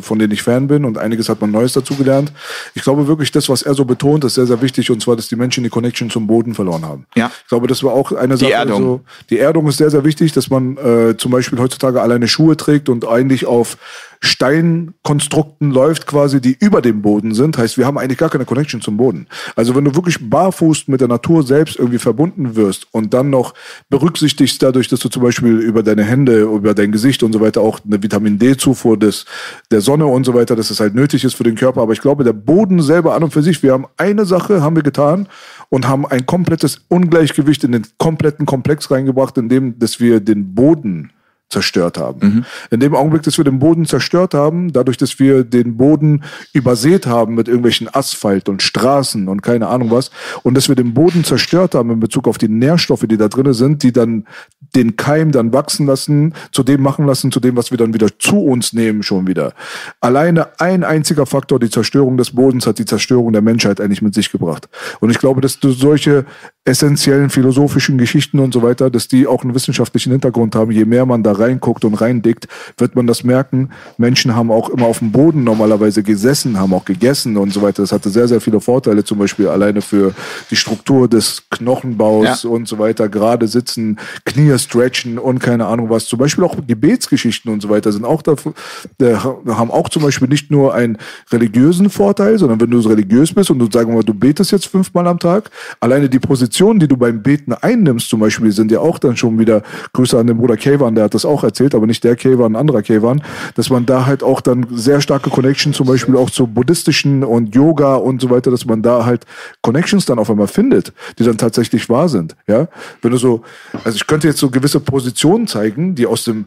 von 0.01 0.19
denen 0.19 0.33
ich 0.33 0.43
Fan 0.43 0.67
bin 0.67 0.85
und 0.85 0.99
einiges 0.99 1.29
hat 1.29 1.41
man 1.41 1.51
Neues 1.51 1.73
dazugelernt. 1.73 2.33
Ich 2.75 2.83
glaube 2.83 3.07
wirklich, 3.07 3.31
das, 3.31 3.49
was 3.49 3.63
er 3.63 3.75
so 3.75 3.85
betont, 3.85 4.25
ist 4.25 4.35
sehr, 4.35 4.47
sehr 4.47 4.61
wichtig 4.63 4.91
und 4.91 5.03
zwar, 5.03 5.17
dass 5.17 5.29
die 5.29 5.37
Menschen 5.37 5.65
die 5.65 5.71
Connection 5.71 6.11
zum 6.11 6.27
Boden 6.27 6.55
verloren 6.55 6.85
haben. 6.85 7.07
Ja. 7.15 7.31
Ich 7.43 7.49
glaube, 7.49 7.67
das 7.67 7.83
war 7.83 7.93
auch 7.93 8.13
eine 8.13 8.37
Sache. 8.37 8.53
Erdung. 8.53 8.83
So, 8.83 9.01
die 9.31 9.39
Erdung 9.39 9.69
ist 9.69 9.79
sehr, 9.79 9.91
sehr 9.91 10.05
wichtig, 10.05 10.33
dass 10.33 10.51
man 10.51 10.77
äh, 10.77 11.17
zum 11.17 11.33
Beispiel 11.33 11.59
heutzutage 11.59 12.01
alleine 12.01 12.29
Schuhe 12.29 12.57
trägt 12.57 12.89
und 12.89 13.07
eigentlich 13.07 13.47
auf 13.47 13.77
Steinkonstrukten 14.25 15.73
läuft 15.73 16.07
quasi, 16.07 16.41
die 16.41 16.57
über 16.61 16.81
dem 16.81 17.03
Boden 17.03 17.35
sind. 17.35 17.59
Heißt, 17.59 17.77
wir 17.77 17.87
haben 17.87 17.99
eigentlich 17.99 18.19
gar 18.19 18.31
keine 18.31 18.45
Connection 18.45 18.81
zum 18.81 18.97
Boden. 18.97 19.27
Also 19.57 19.75
wenn 19.75 19.85
du 19.85 19.97
wirklich 19.97 20.31
barfuß 20.31 20.87
mit 20.87 21.01
der 21.01 21.09
Natur 21.09 21.43
selbst 21.43 21.77
irgendwie 21.77 21.99
verbunden 21.99 22.55
wirst 22.55 22.87
und 22.93 23.13
dann 23.15 23.31
noch 23.31 23.53
berücksichtigst 23.91 24.63
dadurch, 24.63 24.87
dass 24.87 25.01
du 25.01 25.09
zum 25.09 25.25
Beispiel 25.25 25.59
über 25.59 25.83
deine 25.83 26.05
Hände, 26.05 26.43
über 26.43 26.73
dein 26.73 26.93
Gesicht 26.93 27.25
und 27.25 27.33
so 27.33 27.41
weiter 27.41 27.63
auch 27.63 27.81
eine 27.85 28.01
Vitamin 28.01 28.39
D-Zufuhr 28.39 28.97
des, 28.97 29.25
der 29.73 29.81
Sonne 29.81 30.07
und 30.07 30.25
so 30.25 30.35
weiter, 30.35 30.55
dass 30.55 30.71
es 30.71 30.79
halt 30.79 30.95
nötig 30.95 31.25
ist 31.25 31.35
für 31.35 31.45
den 31.45 31.57
Körper. 31.57 31.83
Aber 31.83 31.93
ich 31.93 32.01
glaube, 32.01 32.23
der 32.23 32.33
Boden 32.33 32.81
selber 32.81 33.15
an 33.17 33.25
und 33.25 33.33
für 33.33 33.43
sich, 33.43 33.61
wir 33.65 33.73
haben 33.73 33.87
eine 33.97 34.25
Sache, 34.25 34.63
haben 34.63 34.77
wir 34.77 34.85
getan 34.85 35.29
und 35.69 35.89
haben 35.89 36.07
ein 36.07 36.27
komplettes 36.27 36.85
Ungleichgewicht 36.89 37.65
in 37.65 37.73
den 37.73 37.87
kompletten 37.99 38.47
Komplex 38.47 38.89
reingebracht, 38.93 39.37
indem 39.37 39.81
dass 39.81 39.99
wir 39.99 40.21
den 40.21 40.55
Boden 40.55 41.11
zerstört 41.53 41.99
haben. 41.99 42.21
Mhm. 42.21 42.45
In 42.71 42.81
dem 42.81 42.95
Augenblick, 42.95 43.23
dass 43.23 43.39
wir 43.39 43.45
den 43.45 43.59
Boden 43.61 43.87
zerstört 43.87 44.35
haben, 44.35 44.73
dadurch, 44.73 44.97
dass 44.97 45.19
wir 45.19 45.45
den 45.45 45.77
Boden 45.77 46.25
übersät 46.53 47.07
haben 47.07 47.35
mit 47.35 47.47
irgendwelchen 47.47 47.89
Asphalt 47.93 48.49
und 48.49 48.63
Straßen 48.63 49.29
und 49.29 49.43
keine 49.43 49.69
Ahnung 49.69 49.91
was, 49.91 50.11
und 50.43 50.55
dass 50.55 50.69
wir 50.69 50.75
den 50.75 50.95
Boden 50.95 51.25
zerstört 51.25 51.75
haben 51.75 51.91
in 51.91 52.01
Bezug 52.01 52.27
auf 52.27 52.39
die 52.39 52.49
Nährstoffe, 52.49 53.05
die 53.07 53.17
da 53.17 53.29
drin 53.29 53.53
sind, 53.53 53.83
die 53.83 53.93
dann 53.93 54.27
den 54.75 54.97
Keim 54.97 55.33
dann 55.33 55.53
wachsen 55.53 55.87
lassen, 55.87 56.35
zu 56.51 56.63
dem 56.63 56.81
machen 56.83 57.07
lassen, 57.07 57.31
zu 57.31 57.41
dem, 57.41 57.57
was 57.57 57.71
wir 57.71 57.79
dann 57.79 57.93
wieder 57.93 58.09
zu 58.19 58.39
uns 58.41 58.73
nehmen 58.73 59.03
schon 59.03 59.27
wieder. 59.27 59.53
Alleine 60.01 60.59
ein 60.59 60.85
einziger 60.85 61.27
Faktor, 61.27 61.61
die 61.61 61.69
Zerstörung 61.69 62.17
des 62.17 62.31
Bodens, 62.31 62.67
hat 62.67 62.79
die 62.79 62.87
Zerstörung 62.87 63.33
der 63.33 63.43
Menschheit 63.43 63.81
eigentlich 63.81 64.03
mit 64.03 64.15
sich 64.15 64.33
gebracht. 64.33 64.69
Und 65.01 65.11
ich 65.11 65.19
glaube, 65.19 65.41
dass 65.43 65.61
du 65.61 65.73
solche 65.73 66.25
essentiellen 66.65 67.29
philosophischen 67.29 67.99
Geschichten 67.99 68.39
und 68.39 68.55
so 68.55 68.63
weiter, 68.63 68.89
dass 68.89 69.09
die 69.09 69.27
auch 69.27 69.43
einen 69.43 69.53
wissenschaftlichen 69.53 70.13
Hintergrund 70.13 70.55
haben. 70.55 70.71
Je 70.71 70.85
mehr 70.85 71.05
man 71.07 71.25
da 71.25 71.33
reinguckt 71.33 71.85
und 71.85 71.95
reindickt, 71.95 72.47
wird 72.79 72.95
man 72.95 73.09
das 73.09 73.25
merken. 73.25 73.71
Menschen 73.99 74.37
haben 74.37 74.53
auch 74.53 74.69
immer 74.69 74.87
auf 74.87 75.01
dem 75.01 75.11
Boden 75.11 75.43
normalerweise 75.43 76.05
gesessen, 76.05 76.61
haben 76.61 76.73
auch 76.73 76.85
gegessen 76.85 77.37
und 77.37 77.53
so 77.53 77.63
weiter. 77.63 77.83
Das 77.83 77.91
hatte 77.91 78.11
sehr, 78.11 78.29
sehr 78.29 78.41
viele 78.41 78.61
Vorteile, 78.61 79.03
zum 79.03 79.19
Beispiel 79.19 79.49
alleine 79.49 79.83
für 79.83 80.15
die 80.53 80.57
Struktur 80.57 81.09
des 81.09 81.43
Knochenbaus 81.51 82.45
ja. 82.45 82.51
und 82.51 82.69
so 82.69 82.79
weiter. 82.79 83.09
Gerade 83.09 83.49
sitzen, 83.49 83.99
Knie 84.25 84.57
stretchen 84.57 85.19
und 85.19 85.41
keine 85.41 85.67
Ahnung 85.67 85.91
was. 85.91 86.07
Zum 86.07 86.21
Beispiel 86.21 86.45
auch 86.45 86.57
Gebetsgeschichten 86.65 87.53
und 87.53 87.61
so 87.61 87.71
weiter 87.71 87.91
sind 87.91 88.05
auch 88.05 88.23
dafür, 88.23 88.55
haben 89.01 89.73
auch 89.73 89.89
zum 89.89 90.05
Beispiel 90.05 90.29
nicht 90.29 90.53
nur 90.53 90.75
einen 90.75 90.97
religiösen 91.33 91.91
Vorteil, 91.91 92.39
sondern 92.39 92.61
wenn 92.61 92.71
du 92.71 92.79
religiös 92.79 93.35
bist 93.35 93.51
und 93.51 93.59
du 93.59 93.69
sagen 93.69 93.91
wir 93.91 93.97
mal, 93.97 94.05
du 94.05 94.15
betest 94.15 94.53
jetzt 94.53 94.67
fünfmal 94.67 95.09
am 95.09 95.19
Tag, 95.19 95.51
alleine 95.81 96.09
die 96.09 96.21
Position 96.21 96.52
Positionen, 96.53 96.81
die 96.81 96.89
du 96.89 96.99
beim 96.99 97.23
Beten 97.23 97.55
einnimmst, 97.55 98.11
zum 98.11 98.21
Beispiel, 98.21 98.53
sind 98.53 98.71
ja 98.71 98.81
auch 98.81 98.99
dann 98.99 99.17
schon 99.17 99.39
wieder, 99.39 99.63
Grüße 99.95 100.19
an 100.19 100.27
den 100.27 100.37
Bruder 100.37 100.59
Kevan, 100.59 100.95
der 100.95 101.05
hat 101.05 101.15
das 101.15 101.25
auch 101.25 101.45
erzählt, 101.45 101.75
aber 101.75 101.87
nicht 101.87 102.05
der 102.05 102.15
Kevan, 102.15 102.53
ein 102.53 102.57
anderer 102.57 102.83
Kevan, 102.83 103.23
dass 103.55 103.71
man 103.71 103.87
da 103.87 104.05
halt 104.05 104.23
auch 104.23 104.43
dann 104.43 104.67
sehr 104.71 105.01
starke 105.01 105.31
Connection 105.31 105.73
zum 105.73 105.87
Beispiel 105.87 106.15
auch 106.15 106.29
zu 106.29 106.47
buddhistischen 106.47 107.25
und 107.25 107.55
Yoga 107.55 107.95
und 107.95 108.21
so 108.21 108.29
weiter, 108.29 108.51
dass 108.51 108.67
man 108.67 108.83
da 108.83 109.07
halt 109.07 109.25
Connections 109.63 110.05
dann 110.05 110.19
auf 110.19 110.29
einmal 110.29 110.47
findet, 110.47 110.93
die 111.19 111.25
dann 111.25 111.39
tatsächlich 111.39 111.89
wahr 111.89 112.11
sind, 112.11 112.37
ja. 112.47 112.69
Wenn 113.01 113.13
du 113.13 113.17
so, 113.17 113.41
also 113.83 113.97
ich 113.97 114.07
könnte 114.07 114.29
jetzt 114.29 114.39
so 114.39 114.51
gewisse 114.51 114.81
Positionen 114.81 115.47
zeigen, 115.47 115.95
die 115.95 116.05
aus 116.05 116.25
dem 116.25 116.45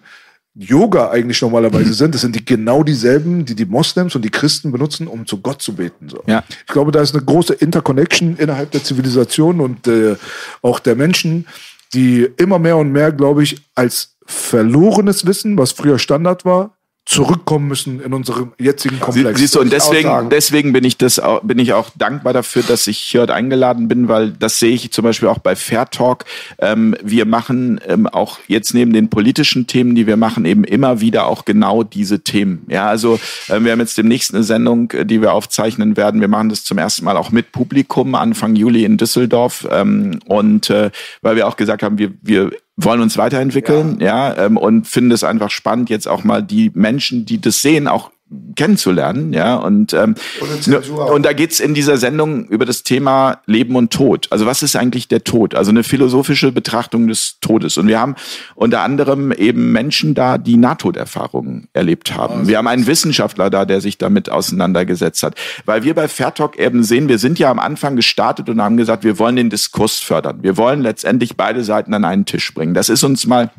Yoga 0.55 1.11
eigentlich 1.11 1.41
normalerweise 1.41 1.93
sind. 1.93 2.15
Das 2.15 2.21
sind 2.21 2.35
die 2.35 2.45
genau 2.45 2.83
dieselben, 2.83 3.45
die 3.45 3.55
die 3.55 3.65
Moslems 3.65 4.15
und 4.15 4.23
die 4.23 4.31
Christen 4.31 4.71
benutzen, 4.71 5.07
um 5.07 5.25
zu 5.25 5.41
Gott 5.41 5.61
zu 5.61 5.75
beten. 5.75 6.09
So. 6.09 6.23
Ja. 6.27 6.43
Ich 6.49 6.73
glaube, 6.73 6.91
da 6.91 7.01
ist 7.01 7.13
eine 7.13 7.23
große 7.23 7.53
Interconnection 7.53 8.37
innerhalb 8.37 8.71
der 8.71 8.83
Zivilisation 8.83 9.59
und 9.59 9.87
äh, 9.87 10.15
auch 10.61 10.79
der 10.79 10.95
Menschen, 10.95 11.45
die 11.93 12.27
immer 12.37 12.59
mehr 12.59 12.77
und 12.77 12.91
mehr, 12.91 13.11
glaube 13.11 13.43
ich, 13.43 13.61
als 13.75 14.15
verlorenes 14.25 15.25
Wissen, 15.25 15.57
was 15.57 15.71
früher 15.71 15.99
Standard 15.99 16.45
war, 16.45 16.74
zurückkommen 17.05 17.67
müssen 17.67 18.01
in 18.01 18.13
unserem 18.13 18.53
jetzigen 18.57 18.99
Komplex. 18.99 19.39
Siehst 19.39 19.53
du, 19.53 19.59
und 19.59 19.71
deswegen, 19.71 20.29
deswegen 20.31 20.73
bin 20.73 20.83
ich 20.83 20.97
das 20.97 21.19
auch, 21.19 21.41
bin 21.43 21.59
ich 21.59 21.73
auch 21.73 21.91
dankbar 21.95 22.33
dafür, 22.33 22.63
dass 22.63 22.87
ich 22.87 22.97
hier 22.97 23.21
heute 23.21 23.35
eingeladen 23.35 23.87
bin, 23.87 24.07
weil 24.07 24.31
das 24.31 24.57
sehe 24.57 24.73
ich 24.73 24.91
zum 24.91 25.03
Beispiel 25.03 25.27
auch 25.27 25.37
bei 25.37 25.55
Fair 25.55 25.87
Talk. 25.89 26.25
Ähm, 26.57 26.95
wir 27.03 27.25
machen 27.25 27.79
ähm, 27.87 28.07
auch 28.07 28.39
jetzt 28.47 28.73
neben 28.73 28.91
den 28.91 29.11
politischen 29.11 29.67
Themen, 29.67 29.93
die 29.93 30.07
wir 30.07 30.17
machen, 30.17 30.45
eben 30.45 30.63
immer 30.63 30.99
wieder 30.99 31.27
auch 31.27 31.45
genau 31.45 31.83
diese 31.83 32.21
Themen. 32.21 32.65
Ja, 32.69 32.87
also 32.87 33.19
äh, 33.49 33.61
wir 33.61 33.71
haben 33.71 33.79
jetzt 33.79 33.99
demnächst 33.99 34.33
eine 34.33 34.43
Sendung, 34.43 34.89
äh, 34.91 35.05
die 35.05 35.21
wir 35.21 35.33
aufzeichnen 35.33 35.97
werden. 35.97 36.21
Wir 36.21 36.27
machen 36.27 36.49
das 36.49 36.63
zum 36.63 36.79
ersten 36.79 37.05
Mal 37.05 37.17
auch 37.17 37.29
mit 37.29 37.51
Publikum 37.51 38.15
Anfang 38.15 38.55
Juli 38.55 38.83
in 38.83 38.97
Düsseldorf. 38.97 39.67
Ähm, 39.69 40.19
und 40.25 40.71
äh, 40.71 40.89
weil 41.21 41.35
wir 41.35 41.47
auch 41.47 41.55
gesagt 41.55 41.83
haben, 41.83 41.99
wir, 41.99 42.11
wir 42.23 42.51
wollen 42.77 43.01
uns 43.01 43.17
weiterentwickeln, 43.17 43.97
ja, 43.99 44.33
ja 44.33 44.45
ähm, 44.45 44.57
und 44.57 44.87
finden 44.87 45.11
es 45.11 45.23
einfach 45.23 45.49
spannend, 45.49 45.89
jetzt 45.89 46.07
auch 46.07 46.23
mal 46.23 46.43
die 46.43 46.71
Menschen, 46.73 47.25
die 47.25 47.39
das 47.39 47.61
sehen, 47.61 47.87
auch 47.87 48.11
kennenzulernen, 48.55 49.33
ja 49.33 49.55
und 49.55 49.93
ähm, 49.93 50.15
und, 50.41 50.89
und 50.89 51.25
da 51.25 51.33
geht's 51.33 51.59
in 51.59 51.75
dieser 51.75 51.97
Sendung 51.97 52.45
über 52.47 52.65
das 52.65 52.81
Thema 52.81 53.41
Leben 53.45 53.75
und 53.75 53.93
Tod. 53.93 54.27
Also 54.31 54.47
was 54.47 54.63
ist 54.63 54.75
eigentlich 54.75 55.07
der 55.07 55.23
Tod? 55.23 55.53
Also 55.53 55.69
eine 55.69 55.83
philosophische 55.83 56.51
Betrachtung 56.51 57.07
des 57.07 57.39
Todes. 57.39 57.77
Und 57.77 57.87
wir 57.87 57.99
haben 57.99 58.15
unter 58.55 58.81
anderem 58.81 59.31
eben 59.31 59.71
Menschen 59.71 60.15
da, 60.15 60.39
die 60.39 60.57
Nahtoderfahrungen 60.57 61.67
erlebt 61.73 62.15
haben. 62.15 62.41
Oh, 62.43 62.47
wir 62.47 62.57
haben 62.57 62.67
einen 62.67 62.87
Wissenschaftler 62.87 63.51
da, 63.51 63.65
der 63.65 63.79
sich 63.79 63.99
damit 63.99 64.31
auseinandergesetzt 64.31 65.21
hat, 65.21 65.35
weil 65.65 65.83
wir 65.83 65.93
bei 65.93 66.07
Fairtalk 66.07 66.57
eben 66.57 66.83
sehen, 66.83 67.07
wir 67.07 67.19
sind 67.19 67.37
ja 67.37 67.51
am 67.51 67.59
Anfang 67.59 67.95
gestartet 67.95 68.49
und 68.49 68.59
haben 68.59 68.77
gesagt, 68.77 69.03
wir 69.03 69.19
wollen 69.19 69.35
den 69.35 69.51
Diskurs 69.51 69.99
fördern. 69.99 70.39
Wir 70.41 70.57
wollen 70.57 70.81
letztendlich 70.81 71.37
beide 71.37 71.63
Seiten 71.63 71.93
an 71.93 72.05
einen 72.05 72.25
Tisch 72.25 72.53
bringen. 72.53 72.73
Das 72.73 72.89
ist 72.89 73.03
uns 73.03 73.27
mal 73.27 73.51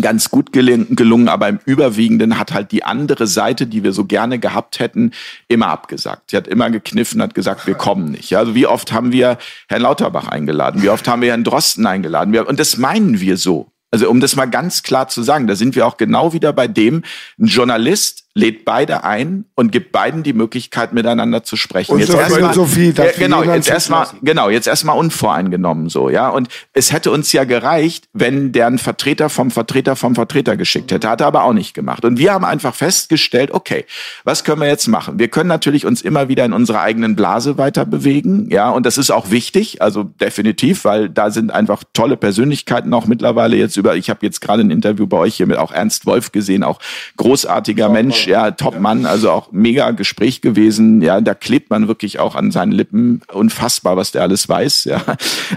ganz 0.00 0.30
gut 0.30 0.52
gelungen, 0.52 1.28
aber 1.28 1.48
im 1.48 1.60
Überwiegenden 1.64 2.38
hat 2.38 2.52
halt 2.52 2.72
die 2.72 2.84
andere 2.84 3.26
Seite, 3.26 3.66
die 3.66 3.84
wir 3.84 3.92
so 3.92 4.04
gerne 4.04 4.38
gehabt 4.38 4.78
hätten, 4.80 5.12
immer 5.48 5.68
abgesagt. 5.68 6.30
Sie 6.30 6.36
hat 6.36 6.46
immer 6.46 6.70
gekniffen, 6.70 7.22
hat 7.22 7.34
gesagt, 7.34 7.66
wir 7.66 7.74
kommen 7.74 8.10
nicht. 8.10 8.36
Also 8.36 8.54
wie 8.54 8.66
oft 8.66 8.92
haben 8.92 9.12
wir 9.12 9.38
Herrn 9.68 9.82
Lauterbach 9.82 10.28
eingeladen? 10.28 10.82
Wie 10.82 10.90
oft 10.90 11.08
haben 11.08 11.22
wir 11.22 11.30
Herrn 11.30 11.44
Drosten 11.44 11.86
eingeladen? 11.86 12.36
Und 12.38 12.60
das 12.60 12.76
meinen 12.76 13.20
wir 13.20 13.36
so. 13.36 13.72
Also 13.90 14.10
um 14.10 14.20
das 14.20 14.36
mal 14.36 14.44
ganz 14.44 14.82
klar 14.82 15.08
zu 15.08 15.22
sagen, 15.22 15.46
da 15.46 15.56
sind 15.56 15.74
wir 15.74 15.86
auch 15.86 15.96
genau 15.96 16.34
wieder 16.34 16.52
bei 16.52 16.68
dem, 16.68 17.02
ein 17.38 17.46
Journalist 17.46 18.27
lädt 18.38 18.64
beide 18.64 19.02
ein 19.02 19.46
und 19.56 19.72
gibt 19.72 19.90
beiden 19.90 20.22
die 20.22 20.32
Möglichkeit, 20.32 20.92
miteinander 20.92 21.42
zu 21.42 21.56
sprechen. 21.56 21.92
Und 21.92 21.98
jetzt 21.98 22.14
erstmal, 22.14 22.54
Sophie, 22.54 22.94
ja, 22.96 23.06
genau, 23.18 23.42
jetzt 23.42 23.68
erstmal, 23.68 24.06
genau, 24.22 24.48
jetzt 24.48 24.68
erstmal 24.68 24.96
unvoreingenommen 24.96 25.88
so, 25.88 26.08
ja. 26.08 26.28
Und 26.28 26.48
es 26.72 26.92
hätte 26.92 27.10
uns 27.10 27.32
ja 27.32 27.42
gereicht, 27.42 28.04
wenn 28.12 28.52
der 28.52 28.68
einen 28.68 28.78
Vertreter 28.78 29.28
vom 29.28 29.50
Vertreter 29.50 29.96
vom 29.96 30.14
Vertreter 30.14 30.56
geschickt 30.56 30.92
hätte. 30.92 31.08
Hat 31.08 31.20
er 31.20 31.26
aber 31.26 31.42
auch 31.42 31.52
nicht 31.52 31.74
gemacht. 31.74 32.04
Und 32.04 32.18
wir 32.18 32.32
haben 32.32 32.44
einfach 32.44 32.74
festgestellt, 32.74 33.50
okay, 33.50 33.84
was 34.22 34.44
können 34.44 34.60
wir 34.60 34.68
jetzt 34.68 34.86
machen? 34.86 35.18
Wir 35.18 35.28
können 35.28 35.48
natürlich 35.48 35.84
uns 35.84 36.00
immer 36.00 36.28
wieder 36.28 36.44
in 36.44 36.52
unserer 36.52 36.80
eigenen 36.80 37.16
Blase 37.16 37.58
weiter 37.58 37.84
bewegen, 37.84 38.48
ja. 38.50 38.70
Und 38.70 38.86
das 38.86 38.98
ist 38.98 39.10
auch 39.10 39.30
wichtig, 39.32 39.82
also 39.82 40.04
definitiv, 40.04 40.84
weil 40.84 41.08
da 41.08 41.32
sind 41.32 41.50
einfach 41.50 41.82
tolle 41.92 42.16
Persönlichkeiten 42.16 42.94
auch 42.94 43.06
mittlerweile 43.06 43.56
jetzt 43.56 43.76
über, 43.76 43.96
ich 43.96 44.10
habe 44.10 44.20
jetzt 44.22 44.40
gerade 44.40 44.62
ein 44.62 44.70
Interview 44.70 45.08
bei 45.08 45.16
euch 45.16 45.34
hier 45.34 45.48
mit 45.48 45.56
auch 45.56 45.72
Ernst 45.72 46.06
Wolf 46.06 46.30
gesehen, 46.30 46.62
auch 46.62 46.78
großartiger 47.16 47.88
Mensch, 47.88 48.27
ja, 48.28 48.50
Top-Mann, 48.50 49.06
also 49.06 49.30
auch 49.30 49.50
mega 49.52 49.90
Gespräch 49.90 50.40
gewesen. 50.40 51.02
Ja, 51.02 51.20
da 51.20 51.34
klebt 51.34 51.70
man 51.70 51.88
wirklich 51.88 52.18
auch 52.18 52.34
an 52.34 52.50
seinen 52.50 52.72
Lippen. 52.72 53.22
Unfassbar, 53.32 53.96
was 53.96 54.12
der 54.12 54.22
alles 54.22 54.48
weiß. 54.48 54.84
Ja. 54.84 55.02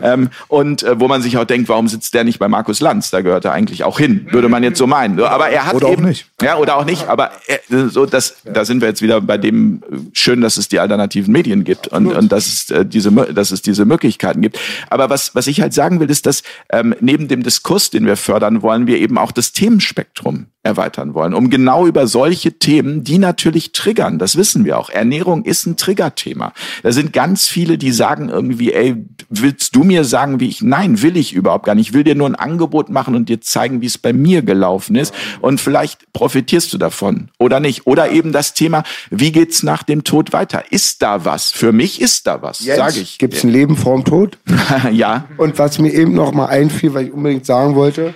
Ähm, 0.02 0.30
und 0.48 0.84
äh, 0.84 0.99
wo 0.99 1.07
man 1.07 1.22
sich 1.22 1.38
auch 1.38 1.43
denkt, 1.43 1.69
warum 1.69 1.88
sitzt 1.88 2.14
der 2.14 2.23
nicht 2.23 2.39
bei 2.39 2.48
Markus 2.48 2.80
Lanz? 2.80 3.11
Da 3.11 3.22
gehört 3.22 3.45
er 3.45 3.52
eigentlich 3.52 3.84
auch 3.84 3.99
hin, 3.99 4.27
würde 4.31 4.49
man 4.49 4.64
jetzt 4.64 4.77
so 4.77 4.88
meinen. 4.88 5.19
Aber 5.19 5.49
er 5.49 5.65
hat 5.65 5.76
oder 5.76 5.89
eben, 5.89 6.03
auch 6.03 6.07
nicht. 6.07 6.26
Ja, 6.41 6.57
oder 6.57 6.77
auch 6.77 6.85
nicht. 6.85 7.07
Aber 7.07 7.31
er, 7.48 7.60
so, 7.89 8.06
das, 8.06 8.38
da 8.45 8.65
sind 8.65 8.81
wir 8.81 8.88
jetzt 8.88 9.02
wieder 9.02 9.22
bei 9.22 9.38
dem 9.38 9.84
äh, 9.91 9.98
schön, 10.14 10.41
dass 10.41 10.57
es 10.57 10.69
die 10.69 10.80
alternativen 10.80 11.31
Medien 11.31 11.64
gibt 11.64 11.89
und, 11.89 12.07
und 12.07 12.31
dass 12.31 12.48
es 12.48 12.69
äh, 12.72 12.85
diese, 12.85 13.11
dass 13.11 13.52
es 13.52 13.61
diese 13.61 13.85
Möglichkeiten 13.85 14.41
gibt. 14.41 14.60
Aber 14.89 15.10
was, 15.10 15.35
was 15.35 15.48
ich 15.48 15.61
halt 15.61 15.73
sagen 15.73 15.99
will, 15.99 16.10
ist, 16.10 16.26
dass 16.26 16.43
ähm, 16.72 16.95
neben 17.02 17.27
dem 17.27 17.43
Diskurs, 17.43 17.89
den 17.89 18.06
wir 18.06 18.15
fördern 18.15 18.61
wollen, 18.61 18.88
wir 18.88 18.98
eben 18.98 19.18
auch 19.18 19.31
das 19.31 19.52
Themenspektrum 19.52 20.48
erweitern 20.64 21.14
wollen, 21.14 21.34
um 21.34 21.49
genau 21.49 21.88
über 21.88 22.06
solche 22.07 22.50
Themen, 22.59 23.03
die 23.03 23.17
natürlich 23.17 23.71
triggern, 23.71 24.19
das 24.19 24.35
wissen 24.35 24.65
wir 24.65 24.77
auch. 24.77 24.89
Ernährung 24.89 25.43
ist 25.45 25.65
ein 25.65 25.77
Triggerthema. 25.77 26.53
Da 26.83 26.91
sind 26.91 27.13
ganz 27.13 27.47
viele, 27.47 27.77
die 27.77 27.91
sagen 27.91 28.29
irgendwie, 28.29 28.73
ey, 28.73 28.95
willst 29.29 29.75
du 29.75 29.83
mir 29.83 30.03
sagen, 30.03 30.39
wie 30.39 30.47
ich, 30.47 30.61
nein, 30.61 31.01
will 31.01 31.17
ich 31.17 31.33
überhaupt 31.33 31.65
gar 31.65 31.75
nicht. 31.75 31.89
Ich 31.89 31.93
will 31.93 32.03
dir 32.03 32.15
nur 32.15 32.27
ein 32.27 32.35
Angebot 32.35 32.89
machen 32.89 33.15
und 33.15 33.29
dir 33.29 33.41
zeigen, 33.41 33.81
wie 33.81 33.85
es 33.85 33.97
bei 33.97 34.13
mir 34.13 34.41
gelaufen 34.41 34.95
ist 34.95 35.13
und 35.41 35.61
vielleicht 35.61 36.11
profitierst 36.13 36.71
du 36.73 36.77
davon 36.77 37.29
oder 37.37 37.59
nicht. 37.59 37.87
Oder 37.87 38.11
eben 38.11 38.31
das 38.31 38.53
Thema, 38.53 38.83
wie 39.09 39.31
geht's 39.31 39.63
nach 39.63 39.83
dem 39.83 40.03
Tod 40.03 40.33
weiter? 40.33 40.63
Ist 40.71 41.01
da 41.01 41.25
was? 41.25 41.51
Für 41.51 41.71
mich 41.71 42.01
ist 42.01 42.27
da 42.27 42.41
was, 42.41 42.59
sage 42.59 42.99
ich. 42.99 43.17
Gibt's 43.17 43.43
ein 43.43 43.49
Leben 43.49 43.75
vorm 43.77 44.05
Tod? 44.05 44.37
ja. 44.91 45.27
Und 45.37 45.57
was 45.59 45.79
mir 45.79 45.93
eben 45.93 46.13
noch 46.13 46.31
mal 46.31 46.47
einfiel, 46.47 46.93
weil 46.93 47.05
ich 47.07 47.13
unbedingt 47.13 47.45
sagen 47.45 47.75
wollte, 47.75 48.13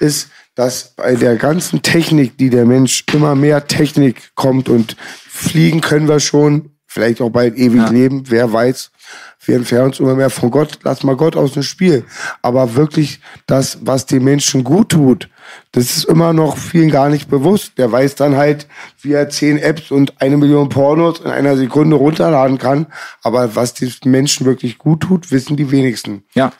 ist, 0.00 0.30
dass 0.54 0.94
bei 0.96 1.14
der 1.14 1.36
ganzen 1.36 1.82
Technik, 1.82 2.38
die 2.38 2.50
der 2.50 2.64
Mensch 2.64 3.04
immer 3.12 3.34
mehr 3.34 3.66
Technik 3.66 4.34
kommt 4.34 4.68
und 4.68 4.96
fliegen 5.28 5.80
können 5.80 6.08
wir 6.08 6.20
schon, 6.20 6.70
vielleicht 6.86 7.20
auch 7.20 7.30
bald 7.30 7.56
ewig 7.56 7.80
ja. 7.80 7.90
leben, 7.90 8.24
wer 8.28 8.52
weiß. 8.52 8.92
wir 9.44 9.56
entfernen 9.56 9.86
uns 9.86 10.00
immer 10.00 10.14
mehr 10.14 10.30
von 10.30 10.50
Gott, 10.50 10.78
lass 10.84 11.02
mal 11.02 11.16
Gott 11.16 11.36
aus 11.36 11.52
dem 11.52 11.64
Spiel. 11.64 12.04
Aber 12.40 12.76
wirklich 12.76 13.20
das, 13.46 13.78
was 13.82 14.06
den 14.06 14.22
Menschen 14.22 14.62
gut 14.62 14.90
tut, 14.90 15.28
das 15.72 15.96
ist 15.96 16.04
immer 16.04 16.32
noch 16.32 16.56
vielen 16.56 16.90
gar 16.90 17.08
nicht 17.08 17.28
bewusst. 17.28 17.72
Der 17.78 17.90
weiß 17.90 18.14
dann 18.14 18.36
halt, 18.36 18.68
wie 19.02 19.12
er 19.12 19.28
zehn 19.28 19.58
Apps 19.58 19.90
und 19.90 20.20
eine 20.20 20.36
Million 20.36 20.68
Pornos 20.68 21.20
in 21.20 21.30
einer 21.30 21.56
Sekunde 21.56 21.96
runterladen 21.96 22.58
kann. 22.58 22.86
Aber 23.22 23.56
was 23.56 23.74
den 23.74 23.92
Menschen 24.04 24.46
wirklich 24.46 24.78
gut 24.78 25.00
tut, 25.00 25.30
wissen 25.32 25.56
die 25.56 25.70
wenigsten. 25.70 26.22
Ja. 26.34 26.52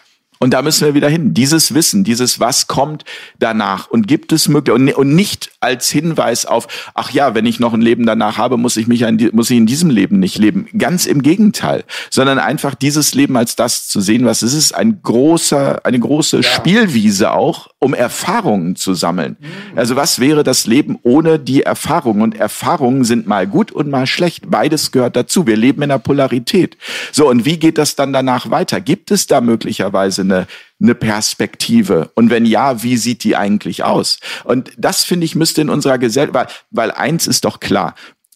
Und 0.44 0.50
da 0.50 0.60
müssen 0.60 0.84
wir 0.84 0.92
wieder 0.92 1.08
hin. 1.08 1.32
Dieses 1.32 1.72
Wissen, 1.72 2.04
dieses 2.04 2.38
was 2.38 2.66
kommt 2.66 3.06
danach 3.38 3.88
und 3.88 4.06
gibt 4.06 4.30
es 4.30 4.46
möglich 4.46 4.76
und 4.94 5.14
nicht 5.14 5.52
als 5.60 5.88
Hinweis 5.88 6.44
auf, 6.44 6.68
ach 6.92 7.10
ja, 7.12 7.34
wenn 7.34 7.46
ich 7.46 7.60
noch 7.60 7.72
ein 7.72 7.80
Leben 7.80 8.04
danach 8.04 8.36
habe, 8.36 8.58
muss 8.58 8.76
ich 8.76 8.86
mich 8.86 9.06
ein, 9.06 9.30
muss 9.32 9.48
ich 9.48 9.56
in 9.56 9.64
diesem 9.64 9.88
Leben 9.88 10.18
nicht 10.18 10.36
leben. 10.36 10.68
Ganz 10.76 11.06
im 11.06 11.22
Gegenteil, 11.22 11.84
sondern 12.10 12.38
einfach 12.38 12.74
dieses 12.74 13.14
Leben 13.14 13.38
als 13.38 13.56
das 13.56 13.88
zu 13.88 14.02
sehen, 14.02 14.26
was 14.26 14.42
es 14.42 14.52
ist, 14.52 14.74
ein 14.74 15.00
großer, 15.02 15.86
eine 15.86 15.98
große 15.98 16.36
ja. 16.36 16.42
Spielwiese 16.42 17.32
auch, 17.32 17.68
um 17.78 17.94
Erfahrungen 17.94 18.76
zu 18.76 18.92
sammeln. 18.92 19.38
Mhm. 19.40 19.78
Also 19.78 19.96
was 19.96 20.18
wäre 20.18 20.44
das 20.44 20.66
Leben 20.66 20.98
ohne 21.04 21.38
die 21.38 21.62
Erfahrungen? 21.62 22.20
Und 22.20 22.36
Erfahrungen 22.36 23.04
sind 23.04 23.26
mal 23.26 23.46
gut 23.46 23.72
und 23.72 23.88
mal 23.88 24.06
schlecht. 24.06 24.50
Beides 24.50 24.92
gehört 24.92 25.16
dazu. 25.16 25.46
Wir 25.46 25.56
leben 25.56 25.80
in 25.80 25.90
einer 25.90 25.98
Polarität. 25.98 26.76
So, 27.12 27.30
und 27.30 27.46
wie 27.46 27.58
geht 27.58 27.78
das 27.78 27.96
dann 27.96 28.12
danach 28.12 28.50
weiter? 28.50 28.82
Gibt 28.82 29.10
es 29.10 29.26
da 29.26 29.40
möglicherweise 29.40 30.20
eine, 30.20 30.33
eine 30.80 30.94
Perspektive? 30.94 32.10
Und 32.14 32.30
wenn 32.30 32.46
ja, 32.46 32.82
wie 32.82 32.96
sieht 32.96 33.24
die 33.24 33.36
eigentlich 33.36 33.84
aus? 33.84 34.18
Und 34.44 34.72
das, 34.76 35.04
finde 35.04 35.24
ich, 35.24 35.34
müsste 35.34 35.60
in 35.60 35.70
unserer 35.70 35.98
Gesellschaft, 35.98 36.34
weil, 36.34 36.46
weil 36.70 36.90
eins 36.90 37.26
ist 37.26 37.44
doch 37.44 37.60
klar, 37.60 37.94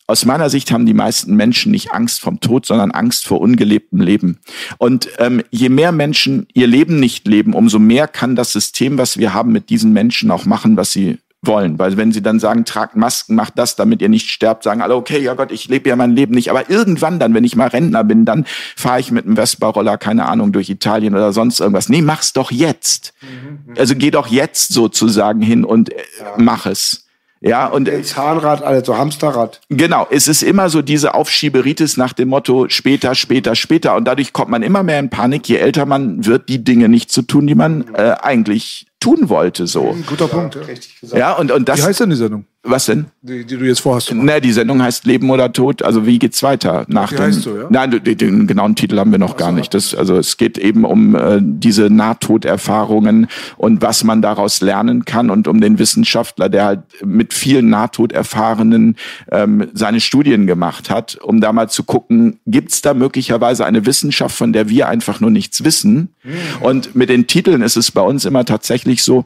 aus 0.08 0.24
meiner 0.24 0.48
Sicht 0.48 0.72
haben 0.72 0.86
die 0.86 0.94
meisten 0.94 1.36
Menschen 1.36 1.70
nicht 1.70 1.92
Angst 1.92 2.20
vom 2.20 2.40
Tod, 2.40 2.64
sondern 2.64 2.92
Angst 2.92 3.26
vor 3.26 3.42
ungelebtem 3.42 4.00
Leben. 4.00 4.38
Und 4.78 5.10
ähm, 5.18 5.42
je 5.50 5.68
mehr 5.68 5.92
Menschen 5.92 6.46
ihr 6.54 6.66
Leben 6.66 6.98
nicht 6.98 7.28
leben, 7.28 7.52
umso 7.52 7.78
mehr 7.78 8.08
kann 8.08 8.34
das 8.34 8.52
System, 8.52 8.96
was 8.96 9.18
wir 9.18 9.34
haben, 9.34 9.52
mit 9.52 9.68
diesen 9.68 9.92
Menschen 9.92 10.30
auch 10.30 10.46
machen, 10.46 10.78
was 10.78 10.92
sie 10.92 11.18
wollen. 11.42 11.78
Weil 11.78 11.96
wenn 11.96 12.12
sie 12.12 12.22
dann 12.22 12.40
sagen, 12.40 12.64
tragt 12.64 12.96
Masken, 12.96 13.34
macht 13.34 13.58
das, 13.58 13.76
damit 13.76 14.02
ihr 14.02 14.08
nicht 14.08 14.30
sterbt, 14.30 14.64
sagen 14.64 14.82
alle, 14.82 14.96
okay, 14.96 15.20
ja 15.20 15.34
Gott, 15.34 15.52
ich 15.52 15.68
lebe 15.68 15.88
ja 15.88 15.96
mein 15.96 16.10
Leben 16.10 16.34
nicht. 16.34 16.50
Aber 16.50 16.68
irgendwann 16.68 17.18
dann, 17.18 17.34
wenn 17.34 17.44
ich 17.44 17.56
mal 17.56 17.68
Rentner 17.68 18.04
bin, 18.04 18.24
dann 18.24 18.44
fahre 18.76 19.00
ich 19.00 19.10
mit 19.10 19.24
einem 19.24 19.36
Vespa-Roller, 19.36 19.98
keine 19.98 20.26
Ahnung, 20.26 20.52
durch 20.52 20.68
Italien 20.68 21.14
oder 21.14 21.32
sonst 21.32 21.60
irgendwas. 21.60 21.88
Nee, 21.88 22.02
mach's 22.02 22.32
doch 22.32 22.50
jetzt. 22.50 23.14
Mhm. 23.22 23.74
Also 23.76 23.94
geh 23.94 24.10
doch 24.10 24.26
jetzt 24.26 24.72
sozusagen 24.72 25.40
hin 25.40 25.64
und 25.64 25.92
äh, 25.92 25.96
mach 26.36 26.66
es. 26.66 27.07
Ja, 27.40 27.66
und 27.66 27.90
Zahnrad, 28.04 28.62
also 28.62 28.96
Hamsterrad. 28.96 29.60
Genau, 29.68 30.06
es 30.10 30.26
ist 30.26 30.42
immer 30.42 30.70
so 30.70 30.82
diese 30.82 31.14
Aufschieberitis 31.14 31.96
nach 31.96 32.12
dem 32.12 32.28
Motto 32.28 32.68
später, 32.68 33.14
später, 33.14 33.54
später 33.54 33.94
und 33.96 34.04
dadurch 34.04 34.32
kommt 34.32 34.50
man 34.50 34.62
immer 34.62 34.82
mehr 34.82 34.98
in 34.98 35.08
Panik, 35.08 35.48
je 35.48 35.56
älter 35.56 35.86
man 35.86 36.26
wird, 36.26 36.48
die 36.48 36.64
Dinge 36.64 36.88
nicht 36.88 37.12
zu 37.12 37.22
tun, 37.22 37.46
die 37.46 37.54
man 37.54 37.94
äh, 37.94 38.16
eigentlich 38.20 38.86
tun 39.00 39.28
wollte. 39.28 39.66
So. 39.66 39.96
Guter 40.06 40.26
ja, 40.26 40.30
Punkt. 40.30 40.58
Ja. 41.02 41.18
ja, 41.18 41.32
und, 41.34 41.52
und 41.52 41.68
das. 41.68 41.78
Wie 41.78 41.84
heißt 41.84 42.00
denn 42.00 42.10
die 42.10 42.16
Sendung? 42.16 42.44
Was 42.70 42.84
denn? 42.84 43.06
Die, 43.22 43.46
die 43.46 43.56
du 43.56 43.64
jetzt 43.64 43.80
vorhast. 43.80 44.12
Ne, 44.12 44.40
die 44.42 44.52
Sendung 44.52 44.82
heißt 44.82 45.06
Leben 45.06 45.30
oder 45.30 45.52
Tod. 45.52 45.82
Also 45.82 46.04
wie 46.04 46.18
geht's 46.18 46.42
weiter? 46.42 46.84
Nach 46.88 47.08
die 47.08 47.16
dem, 47.16 47.24
heißt 47.24 47.42
so, 47.42 47.56
ja? 47.56 47.66
Nein, 47.70 47.90
den, 47.90 48.18
den 48.18 48.46
genauen 48.46 48.74
Titel 48.74 48.98
haben 48.98 49.10
wir 49.10 49.18
noch 49.18 49.34
Ach 49.34 49.38
gar 49.38 49.52
nicht. 49.52 49.72
Das, 49.72 49.94
also 49.94 50.16
es 50.16 50.36
geht 50.36 50.58
eben 50.58 50.84
um 50.84 51.14
äh, 51.14 51.38
diese 51.40 51.88
Nahtoderfahrungen 51.88 53.28
und 53.56 53.80
was 53.80 54.04
man 54.04 54.20
daraus 54.20 54.60
lernen 54.60 55.06
kann 55.06 55.30
und 55.30 55.48
um 55.48 55.62
den 55.62 55.78
Wissenschaftler, 55.78 56.50
der 56.50 56.64
halt 56.64 56.80
mit 57.04 57.32
vielen 57.32 57.70
Nahtoderfahrenen 57.70 58.96
ähm, 59.32 59.68
seine 59.72 60.00
Studien 60.00 60.46
gemacht 60.46 60.90
hat, 60.90 61.16
um 61.16 61.40
da 61.40 61.52
mal 61.52 61.70
zu 61.70 61.84
gucken, 61.84 62.38
gibt's 62.46 62.82
da 62.82 62.92
möglicherweise 62.92 63.64
eine 63.64 63.86
Wissenschaft, 63.86 64.36
von 64.36 64.52
der 64.52 64.68
wir 64.68 64.88
einfach 64.88 65.20
nur 65.20 65.30
nichts 65.30 65.64
wissen? 65.64 66.10
Mhm. 66.22 66.32
Und 66.60 66.94
mit 66.94 67.08
den 67.08 67.26
Titeln 67.26 67.62
ist 67.62 67.76
es 67.76 67.90
bei 67.90 68.02
uns 68.02 68.26
immer 68.26 68.44
tatsächlich 68.44 69.02
so, 69.02 69.24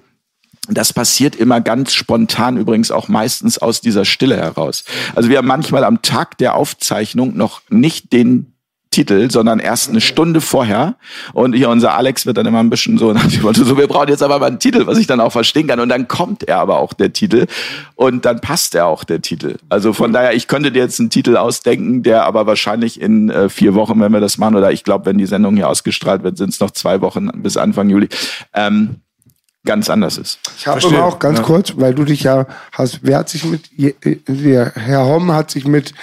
das 0.69 0.93
passiert 0.93 1.35
immer 1.35 1.61
ganz 1.61 1.93
spontan, 1.93 2.57
übrigens 2.57 2.91
auch 2.91 3.09
meistens 3.09 3.59
aus 3.59 3.81
dieser 3.81 4.05
Stille 4.05 4.37
heraus. 4.37 4.85
Also 5.15 5.29
wir 5.29 5.39
haben 5.39 5.49
manchmal 5.49 5.85
am 5.85 6.03
Tag 6.03 6.39
der 6.39 6.55
Aufzeichnung 6.55 7.37
noch 7.37 7.63
nicht 7.69 8.13
den 8.13 8.53
Titel, 8.93 9.31
sondern 9.31 9.59
erst 9.59 9.91
eine 9.91 10.01
Stunde 10.01 10.41
vorher. 10.41 10.95
Und 11.33 11.55
hier 11.55 11.71
unser 11.71 11.95
Alex 11.95 12.27
wird 12.27 12.37
dann 12.37 12.47
immer 12.47 12.61
ein 12.61 12.71
bisschen 12.71 12.99
so 12.99 13.13
so, 13.53 13.77
wir 13.77 13.89
brauchen 13.89 14.09
jetzt 14.09 14.23
aber 14.23 14.39
mal 14.39 14.47
einen 14.47 14.61
Titel, 14.61 14.87
was 14.87 14.99
ich 14.99 15.09
dann 15.09 15.19
auch 15.19 15.33
verstehen 15.33 15.67
kann. 15.67 15.81
Und 15.81 15.89
dann 15.89 16.07
kommt 16.07 16.45
er 16.45 16.59
aber 16.59 16.79
auch 16.79 16.93
der 16.93 17.13
Titel 17.13 17.47
und 17.97 18.25
dann 18.25 18.41
passt 18.41 18.75
er 18.77 18.87
auch 18.87 19.03
der 19.03 19.21
Titel. 19.21 19.57
Also 19.69 19.93
von 19.93 20.13
daher, 20.13 20.35
ich 20.35 20.47
könnte 20.47 20.71
dir 20.71 20.83
jetzt 20.83 21.01
einen 21.01 21.11
Titel 21.11 21.37
ausdenken, 21.37 22.03
der 22.05 22.25
aber 22.25 22.47
wahrscheinlich 22.47 23.01
in 23.01 23.31
äh, 23.31 23.49
vier 23.49 23.75
Wochen, 23.75 23.99
wenn 24.01 24.13
wir 24.13 24.21
das 24.21 24.39
machen, 24.39 24.55
oder 24.55 24.71
ich 24.71 24.85
glaube, 24.85 25.07
wenn 25.07 25.19
die 25.19 25.27
Sendung 25.27 25.57
hier 25.57 25.69
ausgestrahlt 25.69 26.23
wird, 26.23 26.37
sind 26.37 26.51
es 26.51 26.61
noch 26.61 26.71
zwei 26.71 27.01
Wochen 27.01 27.29
bis 27.43 27.57
Anfang 27.57 27.91
Juli. 27.91 28.09
Ähm, 28.55 28.97
ganz 29.65 29.89
anders 29.89 30.19
ist. 30.19 30.41
Ich 30.57 30.67
habe 30.67 30.81
immer 30.81 31.05
auch 31.05 31.19
ganz 31.19 31.39
ja. 31.39 31.45
kurz, 31.45 31.75
weil 31.77 31.95
du 31.95 32.05
dich 32.05 32.25
ja 32.25 32.47
hast, 32.73 33.01
wer 33.03 33.19
hat 33.19 33.29
sich 33.29 33.45
mit, 33.45 33.71
der 33.77 34.73
Herr 34.75 35.07
Homm 35.07 35.33
hat 35.33 35.51
sich 35.51 35.67
mit 35.67 35.95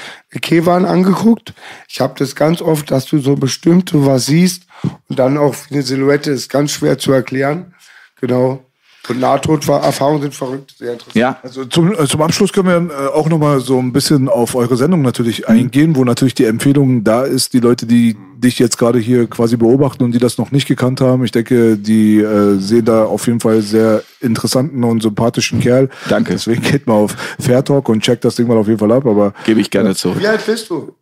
Kevan 0.41 0.85
angeguckt. 0.85 1.53
Ich 1.87 1.99
habe 1.99 2.13
das 2.17 2.35
ganz 2.35 2.61
oft, 2.61 2.89
dass 2.91 3.05
du 3.05 3.19
so 3.19 3.35
bestimmt 3.35 3.91
was 3.93 4.27
siehst 4.27 4.63
und 5.09 5.19
dann 5.19 5.37
auch 5.37 5.55
eine 5.69 5.81
Silhouette 5.81 6.31
ist 6.31 6.49
ganz 6.49 6.71
schwer 6.71 6.97
zu 6.97 7.11
erklären. 7.11 7.73
Genau. 8.21 8.63
Und 9.07 9.19
Nahtoderfahrungen 9.19 10.21
sind 10.21 10.35
verrückt, 10.35 10.75
sehr 10.77 10.93
interessant. 10.93 11.15
Ja. 11.15 11.39
Also 11.41 11.65
zum, 11.65 11.93
äh, 11.93 12.05
zum 12.05 12.21
Abschluss 12.21 12.53
können 12.53 12.89
wir 12.89 12.95
äh, 12.95 13.07
auch 13.07 13.29
nochmal 13.29 13.59
so 13.59 13.79
ein 13.79 13.91
bisschen 13.91 14.29
auf 14.29 14.55
eure 14.55 14.77
Sendung 14.77 15.01
natürlich 15.01 15.41
mhm. 15.41 15.55
eingehen, 15.55 15.95
wo 15.95 16.03
natürlich 16.03 16.35
die 16.35 16.45
Empfehlung 16.45 17.03
da 17.03 17.23
ist, 17.23 17.53
die 17.53 17.59
Leute, 17.59 17.85
die 17.85 18.15
dich 18.37 18.59
jetzt 18.59 18.77
gerade 18.77 18.99
hier 18.99 19.27
quasi 19.27 19.57
beobachten 19.57 20.03
und 20.03 20.11
die 20.11 20.19
das 20.19 20.37
noch 20.37 20.51
nicht 20.51 20.67
gekannt 20.67 21.01
haben. 21.01 21.23
Ich 21.25 21.31
denke, 21.31 21.77
die 21.77 22.19
äh, 22.19 22.57
sehen 22.57 22.85
da 22.85 23.05
auf 23.05 23.27
jeden 23.27 23.39
Fall 23.39 23.61
sehr 23.61 24.03
interessanten 24.21 24.83
und 24.83 25.01
sympathischen 25.01 25.59
Kerl. 25.59 25.89
Danke. 26.07 26.33
Deswegen 26.33 26.61
geht 26.61 26.87
mal 26.87 26.93
auf 26.93 27.15
Fair 27.39 27.63
Talk 27.63 27.89
und 27.89 28.01
checkt 28.01 28.23
das 28.25 28.35
Ding 28.35 28.47
mal 28.47 28.57
auf 28.57 28.67
jeden 28.67 28.79
Fall 28.79 28.91
ab. 28.91 29.05
Aber 29.05 29.33
gebe 29.45 29.59
ich 29.59 29.69
gerne 29.69 29.95
zu. 29.95 30.17
Wie 30.19 30.27
alt 30.27 30.45
bist 30.45 30.69
du? 30.69 30.93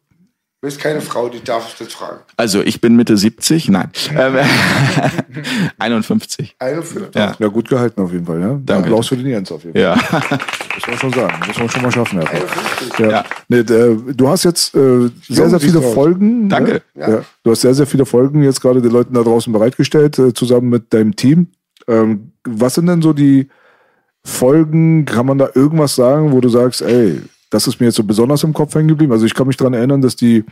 Du 0.59 0.65
bist 0.65 0.79
keine 0.79 1.01
Frau, 1.01 1.29
die 1.29 1.43
darf 1.43 1.67
ich 1.67 1.77
das 1.77 1.93
fragen. 1.93 2.21
Also 2.35 2.63
ich 2.63 2.81
bin 2.81 2.95
Mitte 2.95 3.15
70, 3.15 3.69
nein. 3.69 3.91
51. 5.77 6.55
51? 6.57 7.13
Ja. 7.13 7.35
ja, 7.38 7.47
gut 7.47 7.69
gehalten 7.69 8.01
auf 8.01 8.11
jeden 8.11 8.25
Fall. 8.25 8.41
Ja? 8.41 8.59
Danke. 8.65 8.85
Applaus 8.85 9.09
für 9.09 9.17
den 9.17 9.27
Jens 9.27 9.51
auf 9.51 9.63
jeden 9.63 9.75
Fall. 9.75 9.84
Ja. 9.84 9.95
Muss 10.73 10.88
man 10.88 10.97
schon 10.97 11.13
sagen. 11.13 11.34
Muss 11.45 11.59
man 11.59 11.69
schon 11.69 11.81
mal 11.84 11.91
schaffen. 11.91 12.19
51. 12.19 12.99
Ja. 12.99 13.07
ja. 13.07 13.25
Nee, 13.49 13.63
du 13.63 14.27
hast 14.27 14.45
jetzt 14.45 14.73
äh, 14.73 15.11
sehr, 15.29 15.47
sehr 15.47 15.59
viele 15.59 15.79
Folgen. 15.79 16.43
Ne? 16.45 16.49
Danke. 16.49 16.81
Ja. 16.95 17.09
ja. 17.09 17.21
Du 17.43 17.51
hast 17.51 17.61
sehr, 17.61 17.75
sehr 17.75 17.85
viele 17.85 18.07
Folgen 18.07 18.41
jetzt 18.41 18.59
gerade 18.59 18.81
den 18.81 18.91
Leuten 18.91 19.13
da 19.13 19.21
draußen 19.21 19.53
bereitgestellt, 19.53 20.17
äh, 20.17 20.34
zusammen 20.34 20.69
mit 20.69 20.91
deinem 20.91 21.15
Team. 21.15 21.51
Ähm, 21.88 22.31
was 22.43 22.73
sind 22.73 22.88
denn 22.88 23.03
so 23.03 23.13
die 23.13 23.47
Folgen? 24.23 25.05
Kann 25.05 25.27
man 25.27 25.38
da 25.38 25.49
irgendwas 25.53 25.95
sagen, 25.95 26.31
wo 26.31 26.41
du 26.41 26.49
sagst, 26.49 26.81
ey, 26.81 27.21
das 27.49 27.68
ist 27.68 27.80
mir 27.80 27.88
jetzt 27.88 27.95
so 27.95 28.03
besonders 28.03 28.44
im 28.44 28.53
Kopf 28.53 28.76
hängen 28.76 28.90
geblieben. 28.90 29.11
Also 29.11 29.26
ich 29.26 29.34
kann 29.34 29.48
mich 29.48 29.57
daran 29.57 29.74
erinnern, 29.74 30.02
dass 30.02 30.15
die 30.15 30.44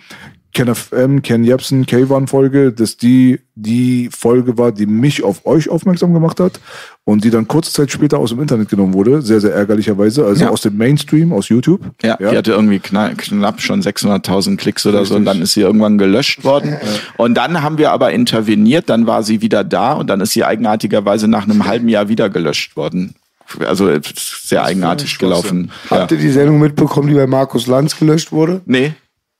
Ken 0.53 0.73
FM, 0.73 1.21
Ken 1.21 1.43
Jebsen, 1.43 1.85
K1-Folge, 1.85 2.71
dass 2.71 2.95
die 2.95 3.41
die 3.55 4.09
Folge 4.09 4.57
war, 4.57 4.71
die 4.71 4.85
mich 4.85 5.21
auf 5.23 5.45
euch 5.45 5.67
aufmerksam 5.67 6.13
gemacht 6.13 6.39
hat 6.39 6.61
und 7.03 7.25
die 7.25 7.29
dann 7.29 7.47
kurze 7.47 7.73
Zeit 7.73 7.91
später 7.91 8.19
aus 8.19 8.29
dem 8.29 8.39
Internet 8.39 8.69
genommen 8.69 8.93
wurde, 8.93 9.21
sehr, 9.21 9.41
sehr 9.41 9.53
ärgerlicherweise, 9.53 10.25
also 10.25 10.45
ja. 10.45 10.49
aus 10.49 10.61
dem 10.61 10.77
Mainstream, 10.77 11.33
aus 11.33 11.49
YouTube. 11.49 11.81
Ja, 12.01 12.17
ja. 12.19 12.31
die 12.31 12.37
hatte 12.37 12.51
irgendwie 12.53 12.79
knapp, 12.79 13.17
knapp 13.17 13.61
schon 13.61 13.81
600.000 13.81 14.55
Klicks 14.55 14.85
oder 14.85 14.99
Richtig. 14.99 15.09
so 15.09 15.15
und 15.17 15.25
dann 15.25 15.41
ist 15.41 15.53
sie 15.53 15.61
irgendwann 15.61 15.97
gelöscht 15.97 16.45
worden. 16.45 16.71
Ja. 16.71 16.89
Und 17.17 17.35
dann 17.35 17.61
haben 17.61 17.77
wir 17.77 17.91
aber 17.91 18.11
interveniert, 18.11 18.89
dann 18.89 19.07
war 19.07 19.23
sie 19.23 19.41
wieder 19.41 19.65
da 19.65 19.93
und 19.93 20.07
dann 20.07 20.21
ist 20.21 20.31
sie 20.31 20.45
eigenartigerweise 20.45 21.27
nach 21.27 21.43
einem 21.43 21.65
halben 21.65 21.89
Jahr 21.89 22.07
wieder 22.07 22.29
gelöscht 22.29 22.77
worden 22.77 23.15
also 23.59 23.89
sehr 24.01 24.63
eigenartig 24.63 25.17
gelaufen. 25.17 25.71
Habt 25.89 26.11
ihr 26.11 26.17
die 26.17 26.31
Sendung 26.31 26.59
mitbekommen, 26.59 27.07
die 27.07 27.15
bei 27.15 27.27
Markus 27.27 27.67
Lanz 27.67 27.97
gelöscht 27.97 28.31
wurde? 28.31 28.61
Nee. 28.65 28.93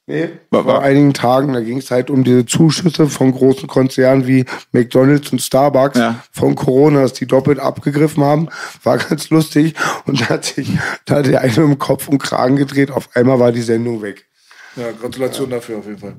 Nee, 0.08 0.30
vor 0.52 0.84
einigen 0.84 1.16
Tagen, 1.16 1.54
da 1.54 1.62
ging 1.62 1.80
es 1.80 1.90
halt 1.90 2.12
um 2.12 2.24
diese 2.24 2.46
Zuschüsse 2.46 3.08
von 3.08 3.32
großen 3.32 3.68
Konzernen 3.68 4.28
wie 4.28 4.46
McDonalds 4.72 5.32
und 5.32 5.42
Starbucks 5.42 5.98
ja. 5.98 6.20
von 6.32 6.54
Corona, 6.54 7.02
dass 7.02 7.14
die 7.14 7.26
doppelt 7.26 7.58
abgegriffen 7.58 8.24
haben. 8.24 8.50
War 8.84 9.00
ganz 9.00 9.32
lustig. 9.32 9.74
Und 10.06 10.22
da 10.22 10.30
hat 10.30 10.46
sich 10.46 10.70
da 11.06 11.16
hat 11.16 11.26
der 11.26 11.42
eine 11.42 11.56
im 11.56 11.80
Kopf 11.80 12.08
und 12.08 12.20
Kragen 12.20 12.56
gedreht. 12.56 12.92
Auf 12.92 13.10
einmal 13.16 13.40
war 13.40 13.52
die 13.52 13.64
Sendung 13.64 14.04
weg. 14.04 14.28
Ja, 14.76 14.92
Gratulation 14.92 15.50
ja. 15.50 15.58
dafür 15.58 15.78
auf 15.78 15.86
jeden 15.86 15.98
Fall. 15.98 16.16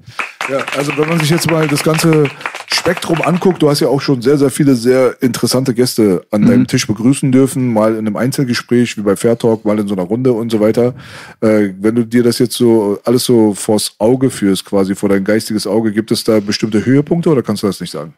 Ja, 0.49 0.65
also 0.77 0.97
wenn 0.97 1.09
man 1.09 1.21
sich 1.21 1.31
jetzt 1.31 1.51
mal 1.51 1.67
das 1.67 1.83
ganze 1.83 2.31
Spektrum 2.73 3.21
anguckt, 3.21 3.63
du 3.63 3.69
hast 3.69 3.81
ja 3.81 3.89
auch 3.89 4.01
schon 4.01 4.23
sehr, 4.23 4.39
sehr 4.39 4.51
viele 4.51 4.77
sehr 4.77 5.21
interessante 5.21 5.75
Gäste 5.75 6.25
an 6.31 6.43
mhm. 6.43 6.47
deinem 6.47 6.67
Tisch 6.67 6.87
begrüßen 6.87 7.33
dürfen, 7.33 7.73
mal 7.73 7.93
in 7.93 8.07
einem 8.07 8.17
Einzelgespräch 8.17 8.97
wie 8.97 9.03
bei 9.03 9.17
Fair 9.17 9.37
Talk, 9.37 9.65
mal 9.65 9.79
in 9.79 9.89
so 9.89 9.95
einer 9.95 10.05
Runde 10.05 10.33
und 10.33 10.51
so 10.51 10.61
weiter. 10.61 10.95
Äh, 11.41 11.71
wenn 11.81 11.97
du 11.97 12.05
dir 12.05 12.23
das 12.23 12.39
jetzt 12.39 12.55
so 12.55 13.01
alles 13.05 13.25
so 13.25 13.55
vors 13.55 13.97
Auge 13.99 14.31
führst, 14.31 14.65
quasi 14.65 14.95
vor 14.95 15.09
dein 15.09 15.25
geistiges 15.25 15.67
Auge, 15.67 15.93
gibt 15.93 16.13
es 16.13 16.23
da 16.25 16.39
bestimmte 16.41 16.87
Höhepunkte 16.87 17.29
oder 17.29 17.43
kannst 17.43 17.63
du 17.63 17.67
das 17.67 17.81
nicht 17.81 17.91
sagen? 17.91 18.15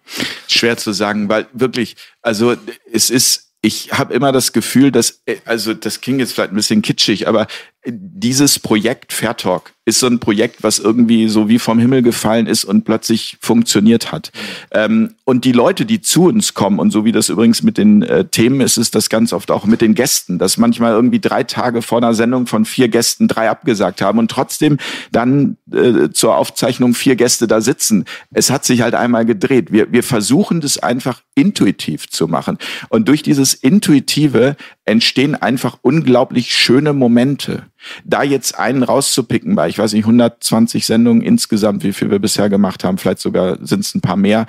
Schwer 0.47 0.77
zu 0.77 0.93
sagen, 0.93 1.29
weil 1.29 1.47
wirklich, 1.53 1.97
also 2.23 2.55
es 2.93 3.11
ist 3.11 3.49
ich 3.61 3.93
habe 3.93 4.15
immer 4.15 4.31
das 4.31 4.53
Gefühl, 4.53 4.93
dass, 4.93 5.21
also 5.45 5.75
das 5.75 6.01
klingt 6.01 6.21
jetzt 6.21 6.33
vielleicht 6.33 6.53
ein 6.53 6.57
bisschen 6.57 6.81
kitschig, 6.81 7.27
aber 7.27 7.49
dieses 7.91 8.59
Projekt 8.59 9.13
Fair 9.13 9.37
Talk 9.37 9.73
ist 9.89 10.01
so 10.01 10.07
ein 10.07 10.21
Projekt, 10.21 10.63
was 10.63 10.79
irgendwie 10.79 11.29
so 11.29 11.49
wie 11.49 11.59
vom 11.59 11.79
Himmel 11.79 12.03
gefallen 12.03 12.47
ist 12.47 12.65
und 12.65 12.85
plötzlich 12.85 13.39
funktioniert 13.41 14.13
hat. 14.13 14.31
Ähm, 14.71 15.15
und 15.25 15.47
die 15.47 15.53
Leute, 15.53 15.87
die 15.87 16.03
zu 16.03 16.25
uns 16.25 16.53
kommen, 16.53 16.79
und 16.79 16.91
so 16.91 17.07
wie 17.07 17.13
das 17.13 17.31
übrigens 17.31 17.63
mit 17.63 17.79
den 17.79 18.03
äh, 18.03 18.27
Themen 18.27 18.61
ist, 18.61 18.77
ist 18.77 18.95
das 18.95 19.09
ganz 19.09 19.33
oft 19.33 19.51
auch 19.51 19.65
mit 19.65 19.81
den 19.81 19.95
Gästen, 19.95 20.39
dass 20.39 20.59
manchmal 20.59 20.93
irgendwie 20.93 21.21
drei 21.21 21.43
Tage 21.43 21.81
vor 21.81 21.99
einer 21.99 22.13
Sendung 22.13 22.47
von 22.47 22.67
vier 22.67 22.89
Gästen 22.89 23.29
drei 23.29 23.49
abgesagt 23.49 24.03
haben 24.03 24.19
und 24.19 24.31
trotzdem 24.31 24.77
dann 25.11 25.57
äh, 25.73 26.11
zur 26.11 26.37
Aufzeichnung 26.37 26.95
vier 26.95 27.17
Gäste 27.17 27.49
da 27.49 27.63
sitzen. 27.63 28.05
Es 28.31 28.51
hat 28.51 28.67
sich 28.67 28.83
halt 28.83 28.95
einmal 28.95 29.25
gedreht. 29.25 29.73
Wir, 29.73 29.91
wir 29.91 30.03
versuchen 30.03 30.61
das 30.61 30.79
einfach 30.79 31.23
intuitiv 31.35 32.11
zu 32.11 32.29
machen. 32.29 32.59
Und 32.91 33.09
durch 33.09 33.23
dieses 33.23 33.55
Intuitive 33.55 34.57
entstehen 34.89 35.35
einfach 35.35 35.79
unglaublich 35.83 36.55
schöne 36.55 36.93
Momente. 36.93 37.67
Da 38.05 38.23
jetzt 38.23 38.59
einen 38.59 38.83
rauszupicken 38.83 39.55
bei, 39.55 39.69
ich 39.69 39.79
weiß 39.79 39.93
nicht, 39.93 40.05
120 40.05 40.87
Sendungen 40.87 41.23
insgesamt, 41.23 41.85
wie 41.85 41.93
viel 41.93 42.11
wir 42.11 42.19
bisher 42.19 42.49
gemacht 42.49 42.85
haben, 42.85 42.99
vielleicht 42.99 43.21
sogar 43.21 43.59
sind 43.65 43.81
es 43.81 43.95
ein 43.95 44.01
paar 44.01 44.17
mehr. 44.17 44.47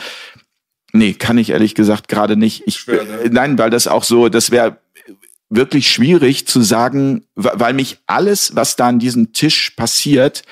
Nee, 0.92 1.14
kann 1.14 1.38
ich 1.38 1.52
ehrlich 1.52 1.76
gesagt 1.76 2.08
gerade 2.08 2.36
nicht. 2.36 2.64
Ich, 2.66 2.80
Schwer, 2.80 3.04
ne? 3.04 3.30
Nein, 3.32 3.58
weil 3.58 3.70
das 3.70 3.88
auch 3.88 4.04
so, 4.04 4.30
das 4.30 4.50
wäre 4.50 4.80
wirklich 5.50 5.90
schwierig 5.90 6.48
zu 6.48 6.62
sagen, 6.62 7.26
weil 7.36 7.74
mich 7.74 7.98
alles, 8.08 8.56
was 8.56 8.76
da 8.76 8.88
an 8.88 9.00
diesem 9.00 9.34
Tisch 9.34 9.72
passiert, 9.72 10.44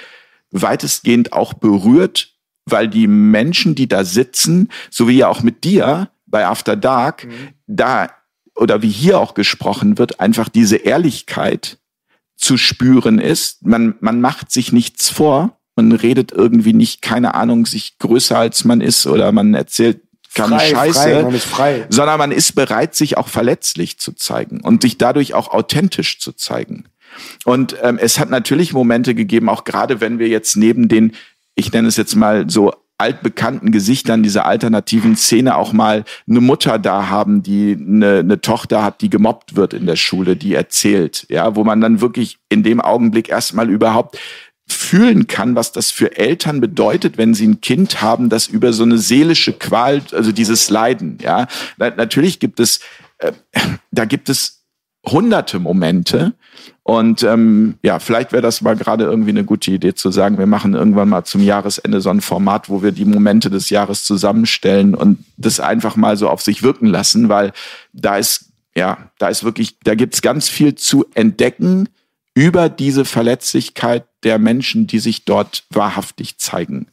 weitestgehend 0.51 1.33
auch 1.33 1.53
berührt, 1.53 2.35
weil 2.65 2.87
die 2.87 3.07
Menschen, 3.07 3.75
die 3.75 3.87
da 3.87 4.03
sitzen, 4.03 4.69
so 4.89 5.07
wie 5.07 5.17
ja 5.17 5.27
auch 5.27 5.41
mit 5.41 5.63
dir 5.63 6.09
bei 6.25 6.45
After 6.45 6.75
Dark, 6.75 7.25
mhm. 7.25 7.49
da 7.67 8.09
oder 8.57 8.81
wie 8.81 8.89
hier 8.89 9.19
auch 9.19 9.33
gesprochen 9.33 9.97
wird, 9.97 10.19
einfach 10.19 10.49
diese 10.49 10.77
Ehrlichkeit 10.77 11.77
zu 12.35 12.57
spüren 12.57 13.19
ist. 13.19 13.65
Man, 13.65 13.95
man 13.99 14.21
macht 14.21 14.51
sich 14.51 14.71
nichts 14.71 15.09
vor. 15.09 15.57
Man 15.75 15.91
redet 15.91 16.31
irgendwie 16.31 16.73
nicht, 16.73 17.01
keine 17.01 17.35
Ahnung, 17.35 17.65
sich 17.65 17.99
größer 17.99 18.37
als 18.37 18.65
man 18.65 18.81
ist 18.81 19.05
oder 19.05 19.31
man 19.31 19.53
erzählt 19.53 20.01
keine 20.33 20.59
frei, 20.59 20.69
Scheiße, 20.69 20.99
frei, 20.99 21.23
man 21.23 21.33
ist 21.33 21.45
frei. 21.45 21.87
sondern 21.89 22.17
man 22.19 22.31
ist 22.31 22.53
bereit, 22.53 22.95
sich 22.95 23.17
auch 23.17 23.27
verletzlich 23.27 23.97
zu 23.97 24.13
zeigen 24.13 24.61
und 24.61 24.81
sich 24.81 24.97
dadurch 24.97 25.33
auch 25.33 25.49
authentisch 25.49 26.19
zu 26.19 26.31
zeigen. 26.31 26.85
Und 27.45 27.75
ähm, 27.81 27.97
es 27.99 28.19
hat 28.19 28.29
natürlich 28.29 28.73
Momente 28.73 29.15
gegeben, 29.15 29.49
auch 29.49 29.63
gerade 29.63 30.01
wenn 30.01 30.19
wir 30.19 30.27
jetzt 30.27 30.55
neben 30.57 30.87
den, 30.87 31.13
ich 31.55 31.71
nenne 31.71 31.87
es 31.87 31.97
jetzt 31.97 32.15
mal 32.15 32.49
so 32.49 32.73
altbekannten 32.97 33.71
Gesichtern 33.71 34.23
dieser 34.23 34.45
alternativen 34.45 35.15
Szene 35.15 35.55
auch 35.55 35.71
mal 35.71 36.03
eine 36.27 36.41
Mutter 36.41 36.79
da 36.79 37.09
haben, 37.09 37.43
die 37.43 37.77
eine, 37.79 38.19
eine 38.19 38.41
Tochter 38.41 38.83
hat, 38.83 39.01
die 39.01 39.09
gemobbt 39.09 39.55
wird 39.55 39.73
in 39.73 39.85
der 39.85 39.95
Schule, 39.95 40.35
die 40.35 40.55
erzählt, 40.55 41.25
ja, 41.29 41.55
wo 41.55 41.63
man 41.63 41.79
dann 41.79 42.01
wirklich 42.01 42.39
in 42.49 42.63
dem 42.63 42.81
Augenblick 42.81 43.29
erstmal 43.29 43.69
überhaupt 43.69 44.17
fühlen 44.67 45.27
kann, 45.27 45.55
was 45.55 45.71
das 45.71 45.91
für 45.91 46.17
Eltern 46.17 46.59
bedeutet, 46.59 47.17
wenn 47.17 47.33
sie 47.33 47.47
ein 47.47 47.61
Kind 47.61 48.01
haben, 48.01 48.29
das 48.29 48.47
über 48.47 48.73
so 48.73 48.83
eine 48.83 48.97
seelische 48.97 49.53
Qual, 49.53 50.01
also 50.11 50.31
dieses 50.31 50.69
Leiden, 50.69 51.19
ja. 51.21 51.47
Natürlich 51.77 52.39
gibt 52.39 52.59
es, 52.59 52.81
äh, 53.19 53.31
da 53.91 54.05
gibt 54.05 54.27
es 54.29 54.65
hunderte 55.05 55.59
Momente, 55.59 56.33
und 56.87 57.21
ähm, 57.23 57.75
ja, 57.83 57.99
vielleicht 57.99 58.31
wäre 58.31 58.41
das 58.41 58.61
mal 58.61 58.77
gerade 58.77 59.03
irgendwie 59.03 59.31
eine 59.31 59.43
gute 59.43 59.71
Idee 59.71 59.93
zu 59.93 60.09
sagen, 60.09 60.37
wir 60.37 60.45
machen 60.45 60.73
irgendwann 60.73 61.09
mal 61.09 61.25
zum 61.25 61.43
Jahresende 61.43 61.99
so 61.99 62.09
ein 62.09 62.21
Format, 62.21 62.69
wo 62.69 62.81
wir 62.81 62.93
die 62.93 63.03
Momente 63.03 63.49
des 63.49 63.69
Jahres 63.69 64.05
zusammenstellen 64.05 64.95
und 64.95 65.25
das 65.35 65.59
einfach 65.59 65.97
mal 65.97 66.15
so 66.15 66.29
auf 66.29 66.41
sich 66.41 66.63
wirken 66.63 66.85
lassen, 66.85 67.27
weil 67.27 67.51
da 67.91 68.15
ist, 68.15 68.53
ja, 68.73 69.09
da 69.17 69.27
ist 69.27 69.43
wirklich, 69.43 69.77
da 69.83 69.95
gibt's 69.95 70.21
ganz 70.21 70.47
viel 70.47 70.75
zu 70.75 71.05
entdecken 71.13 71.89
über 72.33 72.69
diese 72.69 73.03
Verletzlichkeit 73.03 74.05
der 74.23 74.39
Menschen, 74.39 74.87
die 74.87 74.99
sich 74.99 75.25
dort 75.25 75.65
wahrhaftig 75.69 76.37
zeigen. 76.37 76.87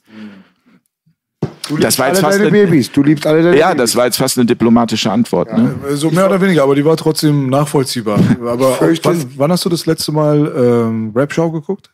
Du 1.68 1.76
liebst 1.76 1.86
das 1.86 1.98
war 1.98 2.08
jetzt 2.08 2.16
alle 2.18 2.26
fast 2.26 2.38
deine 2.38 2.48
eine, 2.48 2.66
Babys. 2.66 2.92
Du 2.92 3.02
liebst 3.02 3.26
alle 3.26 3.42
deine 3.42 3.56
Ja, 3.56 3.68
Babys. 3.68 3.82
das 3.82 3.96
war 3.96 4.04
jetzt 4.06 4.16
fast 4.16 4.38
eine 4.38 4.46
diplomatische 4.46 5.10
Antwort. 5.10 5.48
Ja, 5.48 5.58
ne? 5.58 5.74
So 5.92 6.10
mehr 6.10 6.26
oder 6.26 6.40
weniger, 6.40 6.62
aber 6.62 6.74
die 6.74 6.84
war 6.84 6.96
trotzdem 6.96 7.48
nachvollziehbar. 7.48 8.18
aber 8.40 8.78
wann, 8.80 9.24
wann, 9.36 9.52
hast 9.52 9.64
du 9.64 9.68
das 9.68 9.86
letzte 9.86 10.12
Mal 10.12 10.52
ähm, 10.56 11.12
Rap-Show 11.14 11.50
geguckt? 11.50 11.90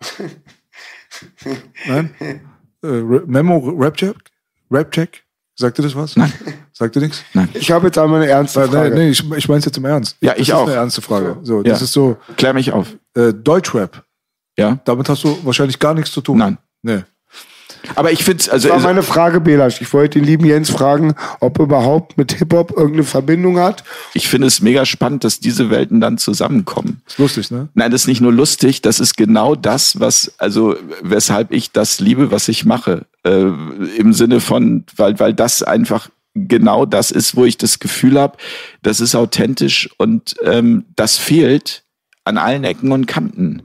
Nein? 1.86 2.10
Äh, 2.82 2.86
Memo 3.26 3.58
Rap-Check? 3.78 4.16
Rap-Check? 4.70 5.24
Sagt 5.54 5.76
dir 5.78 5.82
das 5.82 5.96
was? 5.96 6.16
Nein. 6.16 6.32
Sagt 6.72 6.94
dir 6.94 7.00
nichts? 7.00 7.24
Nein. 7.34 7.48
Ich 7.54 7.72
habe 7.72 7.86
jetzt 7.86 7.98
einmal 7.98 8.22
eine 8.22 8.30
ernste 8.30 8.60
Frage. 8.60 8.90
Nein, 8.90 8.94
nee, 8.94 9.08
ich, 9.10 9.28
ich 9.32 9.48
meine 9.48 9.58
es 9.58 9.64
jetzt 9.64 9.76
im 9.76 9.84
Ernst. 9.84 10.16
Ja, 10.20 10.34
ich 10.36 10.46
das 10.46 10.56
auch. 10.56 10.60
Das 10.60 10.68
ist 10.68 10.72
eine 10.72 10.80
ernste 10.80 11.02
Frage. 11.02 11.36
So, 11.42 11.62
das 11.64 11.82
ist 11.82 11.92
so. 11.92 12.16
Klär 12.36 12.54
mich 12.54 12.70
auf. 12.70 12.96
Äh, 13.14 13.32
Deutschrap. 13.34 14.04
Ja. 14.56 14.78
Damit 14.84 15.08
hast 15.08 15.24
du 15.24 15.36
wahrscheinlich 15.44 15.80
gar 15.80 15.94
nichts 15.94 16.12
zu 16.12 16.20
tun. 16.20 16.38
Nein. 16.38 16.58
Nee. 16.82 17.02
Aber 17.94 18.12
ich 18.12 18.24
finde 18.24 18.50
also. 18.50 18.68
Das 18.68 18.76
war 18.76 18.82
meine 18.82 19.02
Frage, 19.02 19.40
Belasch. 19.40 19.80
Ich 19.80 19.92
wollte 19.92 20.18
den 20.18 20.26
lieben 20.26 20.44
Jens 20.44 20.70
fragen, 20.70 21.14
ob 21.40 21.58
er 21.58 21.64
überhaupt 21.64 22.16
mit 22.16 22.32
Hip-Hop 22.32 22.72
irgendeine 22.72 23.04
Verbindung 23.04 23.58
hat. 23.58 23.84
Ich 24.14 24.28
finde 24.28 24.46
es 24.46 24.60
mega 24.60 24.84
spannend, 24.84 25.24
dass 25.24 25.40
diese 25.40 25.70
Welten 25.70 26.00
dann 26.00 26.18
zusammenkommen. 26.18 27.02
ist 27.06 27.18
lustig, 27.18 27.50
ne? 27.50 27.68
Nein, 27.74 27.90
das 27.90 28.02
ist 28.02 28.08
nicht 28.08 28.20
nur 28.20 28.32
lustig, 28.32 28.82
das 28.82 29.00
ist 29.00 29.16
genau 29.16 29.54
das, 29.54 30.00
was, 30.00 30.32
also, 30.38 30.76
weshalb 31.02 31.52
ich 31.52 31.72
das 31.72 32.00
liebe, 32.00 32.30
was 32.30 32.48
ich 32.48 32.64
mache. 32.64 33.06
Äh, 33.24 33.46
Im 33.96 34.12
Sinne 34.12 34.40
von, 34.40 34.84
weil, 34.96 35.18
weil 35.18 35.34
das 35.34 35.62
einfach 35.62 36.08
genau 36.34 36.86
das 36.86 37.10
ist, 37.10 37.36
wo 37.36 37.44
ich 37.44 37.58
das 37.58 37.78
Gefühl 37.78 38.18
habe, 38.18 38.36
das 38.82 39.00
ist 39.00 39.14
authentisch 39.14 39.88
und 39.98 40.36
ähm, 40.44 40.84
das 40.94 41.18
fehlt 41.18 41.82
an 42.24 42.38
allen 42.38 42.64
Ecken 42.64 42.92
und 42.92 43.06
Kanten. 43.06 43.62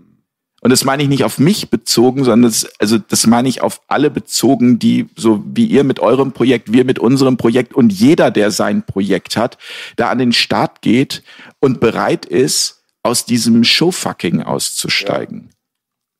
Und 0.63 0.69
das 0.69 0.85
meine 0.85 1.03
ich 1.03 1.09
nicht 1.09 1.25
auf 1.25 1.39
mich 1.39 1.69
bezogen, 1.69 2.23
sondern 2.23 2.49
das, 2.49 2.65
also 2.79 2.97
das 2.97 3.27
meine 3.27 3.49
ich 3.49 3.61
auf 3.61 3.81
alle 3.89 4.09
bezogen, 4.09 4.79
die 4.79 5.09
so 5.17 5.43
wie 5.45 5.65
ihr 5.65 5.83
mit 5.83 5.99
eurem 5.99 6.31
Projekt, 6.31 6.71
wir 6.71 6.85
mit 6.85 6.99
unserem 6.99 7.35
Projekt 7.35 7.73
und 7.73 7.91
jeder, 7.91 8.31
der 8.31 8.49
sein 8.49 8.85
Projekt 8.85 9.35
hat, 9.35 9.57
da 9.97 10.09
an 10.09 10.19
den 10.19 10.31
Start 10.31 10.81
geht 10.81 11.21
und 11.59 11.81
bereit 11.81 12.25
ist, 12.25 12.81
aus 13.03 13.25
diesem 13.25 13.65
Showfucking 13.65 14.41
auszusteigen. 14.41 15.49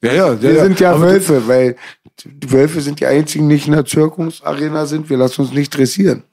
Ja, 0.04 0.12
ja, 0.12 0.34
ja 0.34 0.42
wir 0.42 0.54
ja, 0.56 0.64
sind 0.66 0.80
ja 0.82 1.00
Wölfe, 1.00 1.48
weil 1.48 1.78
die 2.26 2.52
Wölfe 2.52 2.82
sind 2.82 3.00
die 3.00 3.06
einzigen, 3.06 3.48
die 3.48 3.56
nicht 3.56 3.68
in 3.68 3.74
der 3.74 3.86
Zirkusarena 3.86 4.86
sind. 4.88 5.10
Wir 5.10 5.16
lassen 5.16 5.44
uns 5.44 5.54
nicht 5.54 5.70
dressieren. 5.70 6.24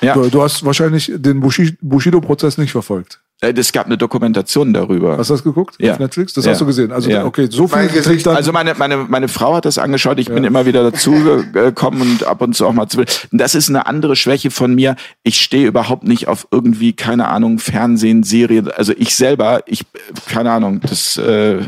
Ja. 0.00 0.14
Du, 0.14 0.30
du 0.30 0.42
hast 0.42 0.64
wahrscheinlich 0.64 1.12
den 1.14 1.40
Bushido-Prozess 1.40 2.56
nicht 2.56 2.72
verfolgt. 2.72 3.20
Äh, 3.40 3.52
es 3.56 3.72
gab 3.72 3.86
eine 3.86 3.96
Dokumentation 3.96 4.72
darüber. 4.72 5.16
Hast 5.16 5.30
du 5.30 5.34
das 5.34 5.44
geguckt? 5.44 5.76
Ja. 5.78 5.92
Auf 5.92 5.98
Netflix? 6.00 6.32
Das 6.32 6.44
ja. 6.44 6.52
hast 6.52 6.60
du 6.60 6.66
gesehen. 6.66 6.90
Also, 6.90 7.08
ja. 7.08 7.24
okay, 7.24 7.48
so 7.50 7.68
viel 7.68 7.88
Gesicht, 7.88 8.26
Also 8.26 8.52
meine, 8.52 8.74
meine, 8.74 8.96
meine 8.96 9.28
Frau 9.28 9.54
hat 9.54 9.64
das 9.64 9.78
angeschaut. 9.78 10.18
Ich 10.18 10.28
ja. 10.28 10.34
bin 10.34 10.44
immer 10.44 10.66
wieder 10.66 10.82
dazu 10.82 11.12
gekommen 11.52 12.00
und 12.02 12.24
ab 12.24 12.42
und 12.42 12.54
zu 12.54 12.66
auch 12.66 12.72
mal 12.72 12.88
zu. 12.88 13.04
Das 13.30 13.54
ist 13.54 13.68
eine 13.68 13.86
andere 13.86 14.16
Schwäche 14.16 14.50
von 14.50 14.74
mir. 14.74 14.96
Ich 15.22 15.40
stehe 15.40 15.68
überhaupt 15.68 16.04
nicht 16.04 16.26
auf 16.26 16.48
irgendwie, 16.50 16.94
keine 16.94 17.28
Ahnung, 17.28 17.58
Fernsehen, 17.58 18.24
Serien. 18.24 18.70
Also 18.72 18.92
ich 18.96 19.14
selber, 19.14 19.62
ich, 19.66 19.84
keine 20.28 20.50
Ahnung, 20.50 20.80
das, 20.80 21.16
äh, 21.16 21.60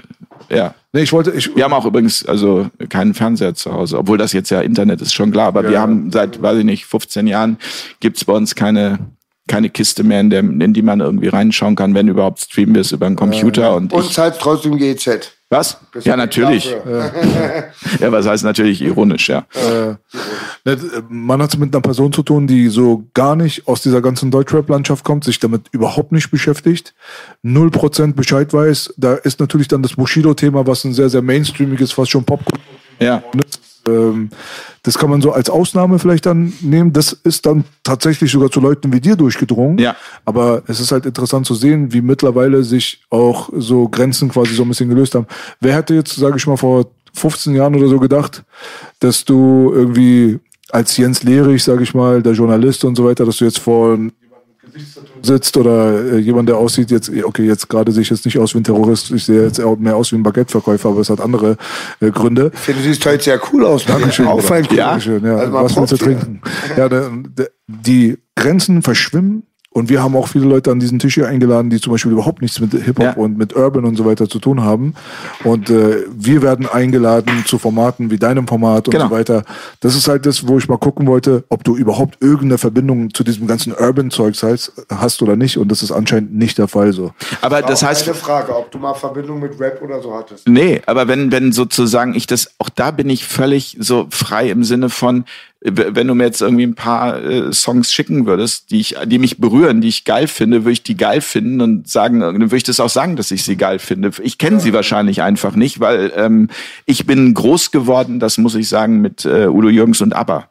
ja. 0.48 0.74
Nee, 0.92 1.02
ich 1.02 1.12
wollte, 1.12 1.30
ich, 1.30 1.54
wir 1.54 1.62
haben 1.62 1.72
auch 1.72 1.86
übrigens 1.86 2.26
also 2.26 2.68
keinen 2.88 3.14
Fernseher 3.14 3.54
zu 3.54 3.72
Hause, 3.72 3.96
obwohl 3.96 4.18
das 4.18 4.32
jetzt 4.32 4.50
ja 4.50 4.60
Internet 4.60 5.00
ist 5.00 5.14
schon 5.14 5.30
klar, 5.30 5.46
aber 5.46 5.68
wir 5.68 5.80
haben 5.80 6.10
seit, 6.10 6.42
weiß 6.42 6.58
ich 6.58 6.64
nicht, 6.64 6.86
15 6.86 7.28
Jahren 7.28 7.58
gibt's 8.00 8.24
bei 8.24 8.32
uns 8.32 8.56
keine 8.56 8.98
keine 9.50 9.68
Kiste 9.68 10.04
mehr, 10.04 10.20
in, 10.20 10.30
der, 10.30 10.40
in 10.40 10.72
die 10.72 10.82
man 10.82 11.00
irgendwie 11.00 11.26
reinschauen 11.26 11.74
kann. 11.74 11.92
Wenn 11.92 12.06
überhaupt 12.06 12.38
streamen 12.38 12.74
wir 12.74 12.82
es 12.82 12.92
über 12.92 13.06
einen 13.06 13.16
Computer. 13.16 13.62
Ja. 13.62 13.70
Und, 13.70 13.92
und 13.92 14.04
ich, 14.04 14.12
zahlt 14.12 14.38
trotzdem 14.38 14.78
GZ. 14.78 15.32
Was? 15.48 15.78
Das 15.92 16.04
ja, 16.04 16.16
natürlich. 16.16 16.70
ja, 18.00 18.12
was 18.12 18.28
heißt 18.28 18.44
natürlich 18.44 18.80
ironisch, 18.80 19.28
ja. 19.28 19.44
Äh, 19.54 19.96
ne, 20.64 20.78
man 21.08 21.42
hat 21.42 21.50
es 21.50 21.58
mit 21.58 21.74
einer 21.74 21.82
Person 21.82 22.12
zu 22.12 22.22
tun, 22.22 22.46
die 22.46 22.68
so 22.68 23.02
gar 23.12 23.34
nicht 23.34 23.66
aus 23.66 23.82
dieser 23.82 24.00
ganzen 24.00 24.30
Deutschrap-Landschaft 24.30 25.04
kommt, 25.04 25.24
sich 25.24 25.40
damit 25.40 25.62
überhaupt 25.72 26.12
nicht 26.12 26.30
beschäftigt, 26.30 26.94
null 27.42 27.72
Prozent 27.72 28.14
Bescheid 28.14 28.52
weiß. 28.52 28.94
Da 28.98 29.14
ist 29.14 29.40
natürlich 29.40 29.66
dann 29.66 29.82
das 29.82 29.96
Bushido-Thema, 29.96 30.68
was 30.68 30.84
ein 30.84 30.92
sehr, 30.92 31.08
sehr 31.08 31.22
mainstreamiges, 31.22 31.90
fast 31.90 32.12
schon 32.12 32.22
Popcorn. 32.22 32.60
Ja. 33.00 33.24
Ähm, 33.86 34.30
das 34.82 34.96
kann 34.96 35.10
man 35.10 35.20
so 35.20 35.32
als 35.32 35.50
Ausnahme 35.50 35.98
vielleicht 35.98 36.26
dann 36.26 36.52
nehmen. 36.60 36.92
Das 36.92 37.12
ist 37.12 37.46
dann 37.46 37.64
tatsächlich 37.82 38.30
sogar 38.30 38.50
zu 38.50 38.60
Leuten 38.60 38.92
wie 38.92 39.00
dir 39.00 39.16
durchgedrungen. 39.16 39.78
Ja. 39.78 39.96
Aber 40.24 40.62
es 40.66 40.80
ist 40.80 40.92
halt 40.92 41.06
interessant 41.06 41.46
zu 41.46 41.54
sehen, 41.54 41.92
wie 41.92 42.00
mittlerweile 42.00 42.64
sich 42.64 43.02
auch 43.10 43.50
so 43.52 43.88
Grenzen 43.88 44.30
quasi 44.30 44.54
so 44.54 44.62
ein 44.62 44.68
bisschen 44.68 44.88
gelöst 44.88 45.14
haben. 45.14 45.26
Wer 45.60 45.74
hätte 45.74 45.94
jetzt, 45.94 46.16
sage 46.16 46.36
ich 46.36 46.46
mal, 46.46 46.56
vor 46.56 46.86
15 47.14 47.54
Jahren 47.54 47.74
oder 47.74 47.88
so 47.88 47.98
gedacht, 47.98 48.44
dass 49.00 49.24
du 49.24 49.72
irgendwie 49.74 50.38
als 50.70 50.96
Jens 50.96 51.22
Lehrich, 51.22 51.64
sage 51.64 51.82
ich 51.82 51.94
mal, 51.94 52.22
der 52.22 52.32
Journalist 52.32 52.84
und 52.84 52.96
so 52.96 53.04
weiter, 53.04 53.24
dass 53.26 53.38
du 53.38 53.44
jetzt 53.44 53.58
vor 53.58 53.98
sitzt 55.22 55.56
oder 55.56 56.14
äh, 56.14 56.18
jemand, 56.18 56.48
der 56.48 56.56
aussieht, 56.56 56.90
jetzt, 56.90 57.10
okay, 57.24 57.44
jetzt 57.44 57.68
gerade 57.68 57.92
sehe 57.92 58.02
ich 58.02 58.10
jetzt 58.10 58.24
nicht 58.24 58.38
aus 58.38 58.54
wie 58.54 58.58
ein 58.58 58.64
Terrorist, 58.64 59.10
ich 59.10 59.24
sehe 59.24 59.44
jetzt 59.44 59.60
mehr 59.78 59.96
aus 59.96 60.12
wie 60.12 60.16
ein 60.16 60.22
Baguetteverkäufer, 60.22 60.88
aber 60.88 61.00
es 61.00 61.10
hat 61.10 61.20
andere 61.20 61.56
äh, 62.00 62.10
Gründe. 62.10 62.50
Ich 62.54 62.60
finde, 62.60 62.82
du 62.82 62.88
siehst 62.88 63.04
heute 63.06 63.22
sehr 63.22 63.40
cool 63.52 63.64
aus. 63.64 63.84
Dankeschön. 63.84 64.26
Auffallend 64.26 64.70
cool. 64.70 64.78
Ja. 64.78 64.90
Dankeschön, 64.90 65.24
ja. 65.24 65.36
Also 65.36 65.52
Was 65.52 65.76
willst 65.76 65.92
du 65.92 65.96
trinken? 65.96 66.40
Ja, 66.76 66.88
die 67.66 68.18
Grenzen 68.34 68.82
verschwimmen 68.82 69.44
und 69.72 69.88
wir 69.88 70.02
haben 70.02 70.16
auch 70.16 70.26
viele 70.26 70.46
Leute 70.46 70.72
an 70.72 70.80
diesen 70.80 70.98
Tisch 70.98 71.14
hier 71.14 71.28
eingeladen, 71.28 71.70
die 71.70 71.80
zum 71.80 71.92
Beispiel 71.92 72.10
überhaupt 72.10 72.42
nichts 72.42 72.58
mit 72.58 72.72
Hip-Hop 72.72 73.04
Ja. 73.04 73.12
und 73.14 73.38
mit 73.38 73.54
Urban 73.54 73.84
und 73.84 73.94
so 73.96 74.04
weiter 74.04 74.28
zu 74.28 74.40
tun 74.40 74.62
haben. 74.62 74.94
Und 75.44 75.70
äh, 75.70 76.04
wir 76.12 76.42
werden 76.42 76.66
eingeladen 76.66 77.44
zu 77.46 77.56
Formaten 77.58 78.10
wie 78.10 78.18
deinem 78.18 78.48
Format 78.48 78.88
und 78.88 78.92
Genau. 78.94 79.06
so 79.08 79.10
weiter. 79.12 79.44
Das 79.78 79.94
ist 79.94 80.08
halt 80.08 80.26
das, 80.26 80.48
wo 80.48 80.58
ich 80.58 80.68
mal 80.68 80.76
gucken 80.78 81.06
wollte, 81.06 81.44
ob 81.50 81.62
du 81.62 81.76
überhaupt 81.76 82.16
irgendeine 82.20 82.58
Verbindung 82.58 83.14
zu 83.14 83.22
diesem 83.22 83.46
ganzen 83.46 83.72
Urban-Zeugs 83.72 84.42
hast, 84.42 84.72
hast 84.90 85.22
oder 85.22 85.36
nicht. 85.36 85.56
Und 85.56 85.70
das 85.70 85.82
ist 85.84 85.92
anscheinend 85.92 86.34
nicht 86.34 86.58
der 86.58 86.66
Fall 86.66 86.92
so. 86.92 87.12
Aber 87.40 87.62
das 87.62 87.84
Auch 87.84 87.88
heißt, 87.88 88.06
Eine 88.08 88.14
Frage, 88.16 88.56
ob 88.56 88.72
du 88.72 88.78
mal 88.78 88.94
Verbindung 88.94 89.38
mit 89.38 89.58
Rap 89.60 89.80
oder 89.82 90.02
so 90.02 90.12
hattest. 90.14 90.48
Nee, 90.48 90.82
aber 90.86 91.06
wenn, 91.06 91.30
wenn 91.30 91.52
sozusagen 91.52 92.14
ich 92.16 92.26
das, 92.26 92.50
auch 92.58 92.70
da 92.70 92.90
bin 92.90 93.08
ich 93.08 93.24
völlig 93.24 93.76
so 93.78 94.08
frei 94.10 94.50
im 94.50 94.64
Sinne 94.64 94.88
von, 94.90 95.24
wenn 95.62 96.06
du 96.06 96.14
mir 96.14 96.24
jetzt 96.24 96.40
irgendwie 96.40 96.66
ein 96.66 96.74
paar 96.74 97.22
äh, 97.22 97.52
Songs 97.52 97.92
schicken 97.92 98.24
würdest, 98.26 98.70
die 98.70 98.80
ich, 98.80 98.96
die 99.04 99.18
mich 99.18 99.38
berühren, 99.38 99.82
die 99.82 99.88
ich 99.88 100.04
geil 100.04 100.26
finde, 100.26 100.64
würde 100.64 100.72
ich 100.72 100.82
die 100.82 100.96
geil 100.96 101.20
finden 101.20 101.60
und 101.60 101.88
sagen, 101.88 102.20
dann 102.20 102.40
würde 102.40 102.56
ich 102.56 102.62
das 102.62 102.80
auch 102.80 102.88
sagen, 102.88 103.16
dass 103.16 103.30
ich 103.30 103.44
sie 103.44 103.56
geil 103.56 103.78
finde. 103.78 104.10
Ich 104.22 104.38
kenne 104.38 104.60
sie 104.60 104.72
wahrscheinlich 104.72 105.20
einfach 105.20 105.54
nicht, 105.54 105.78
weil 105.78 106.12
ähm, 106.16 106.48
ich 106.86 107.06
bin 107.06 107.34
groß 107.34 107.72
geworden, 107.72 108.20
das 108.20 108.38
muss 108.38 108.54
ich 108.54 108.68
sagen, 108.68 109.02
mit 109.02 109.26
äh, 109.26 109.48
Udo 109.48 109.68
Jürgens 109.68 110.00
und 110.00 110.14
ABBA. 110.14 110.48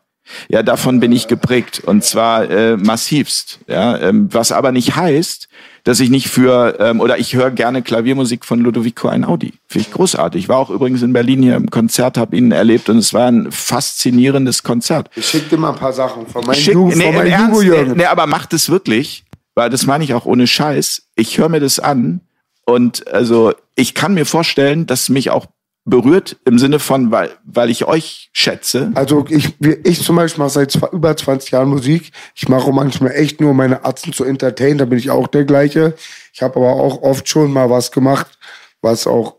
Ja, 0.48 0.62
davon 0.62 1.00
bin 1.00 1.12
ich 1.12 1.28
geprägt 1.28 1.82
und 1.84 2.04
zwar 2.04 2.48
äh, 2.48 2.78
massivst. 2.78 3.60
Ja, 3.68 3.98
ähm, 3.98 4.30
was 4.32 4.52
aber 4.52 4.72
nicht 4.72 4.96
heißt, 4.96 5.50
dass 5.84 6.00
ich 6.00 6.10
nicht 6.10 6.30
für 6.30 6.78
ähm, 6.80 7.00
oder 7.02 7.18
ich 7.18 7.36
höre 7.36 7.52
gerne 7.52 7.82
Klaviermusik 7.82 8.46
von 8.46 8.60
Ludovico 8.60 9.08
Einaudi. 9.08 9.54
Finde 9.68 9.88
ich 9.88 9.94
großartig. 9.94 10.44
Ich 10.44 10.50
war 10.50 10.58
auch 10.58 10.70
übrigens 10.70 11.02
in 11.02 11.14
Berlin 11.14 11.42
hier 11.42 11.56
im 11.56 11.70
Konzert, 11.70 12.18
habe 12.18 12.36
ihn 12.36 12.52
erlebt 12.52 12.90
und 12.90 12.98
es 12.98 13.14
war 13.14 13.28
ein 13.28 13.52
faszinierendes 13.52 14.64
Konzert. 14.64 15.10
Ich 15.16 15.28
schick 15.28 15.50
dir 15.50 15.58
mal 15.58 15.72
ein 15.72 15.76
paar 15.76 15.94
Sachen 15.94 16.28
von 16.28 16.46
meinem 16.46 16.56
Schick, 16.56 16.74
Jugend, 16.74 16.98
nee, 16.98 17.06
von 17.06 17.16
meinem 17.16 17.32
Ernst, 17.32 17.60
nee, 17.60 17.68
Jugendjürgen. 17.68 17.98
nee, 17.98 18.06
aber 18.06 18.28
macht 18.28 18.54
es 18.54 18.70
wirklich, 18.70 19.24
weil 19.56 19.70
das 19.70 19.86
meine 19.86 20.04
ich 20.04 20.14
auch 20.14 20.26
ohne 20.26 20.48
Scheiß. 20.48 21.04
Ich 21.16 21.38
höre 21.38 21.50
mir 21.50 21.60
das 21.60 21.80
an 21.80 22.22
und 22.66 23.08
also 23.08 23.54
ich 23.76 23.94
kann 23.94 24.14
mir 24.14 24.26
vorstellen, 24.26 24.86
dass 24.86 25.10
mich 25.10 25.30
auch 25.30 25.48
berührt 25.86 26.38
im 26.46 26.60
Sinne 26.60 26.80
von, 26.80 27.12
weil, 27.12 27.32
weil 27.44 27.70
ich 27.70 27.86
euch 27.86 28.30
schätze. 28.34 28.92
Also 28.96 29.26
ich, 29.30 29.56
ich 29.84 30.04
zum 30.04 30.16
Beispiel 30.16 30.44
mache 30.44 30.52
seit 30.52 30.78
über 30.92 31.16
20 31.16 31.52
Jahren 31.52 31.70
Musik. 31.70 32.12
Ich 32.36 32.48
mache 32.48 32.72
manchmal 32.72 33.12
echt 33.12 33.42
nur 33.42 33.54
meine 33.54 33.86
Atzen 33.86 34.14
zu 34.14 34.24
entertainen, 34.24 34.78
da 34.78 34.86
bin 34.86 35.00
ich 35.00 35.10
auch 35.10 35.28
der 35.28 35.46
gleiche. 35.46 35.96
Ich 36.34 36.42
habe 36.42 36.58
aber 36.58 36.74
auch 36.74 37.02
oft 37.02 37.28
schon 37.28 37.52
mal 37.52 37.70
was 37.70 37.92
gemacht, 37.92 38.38
was 38.82 39.08
auch 39.08 39.36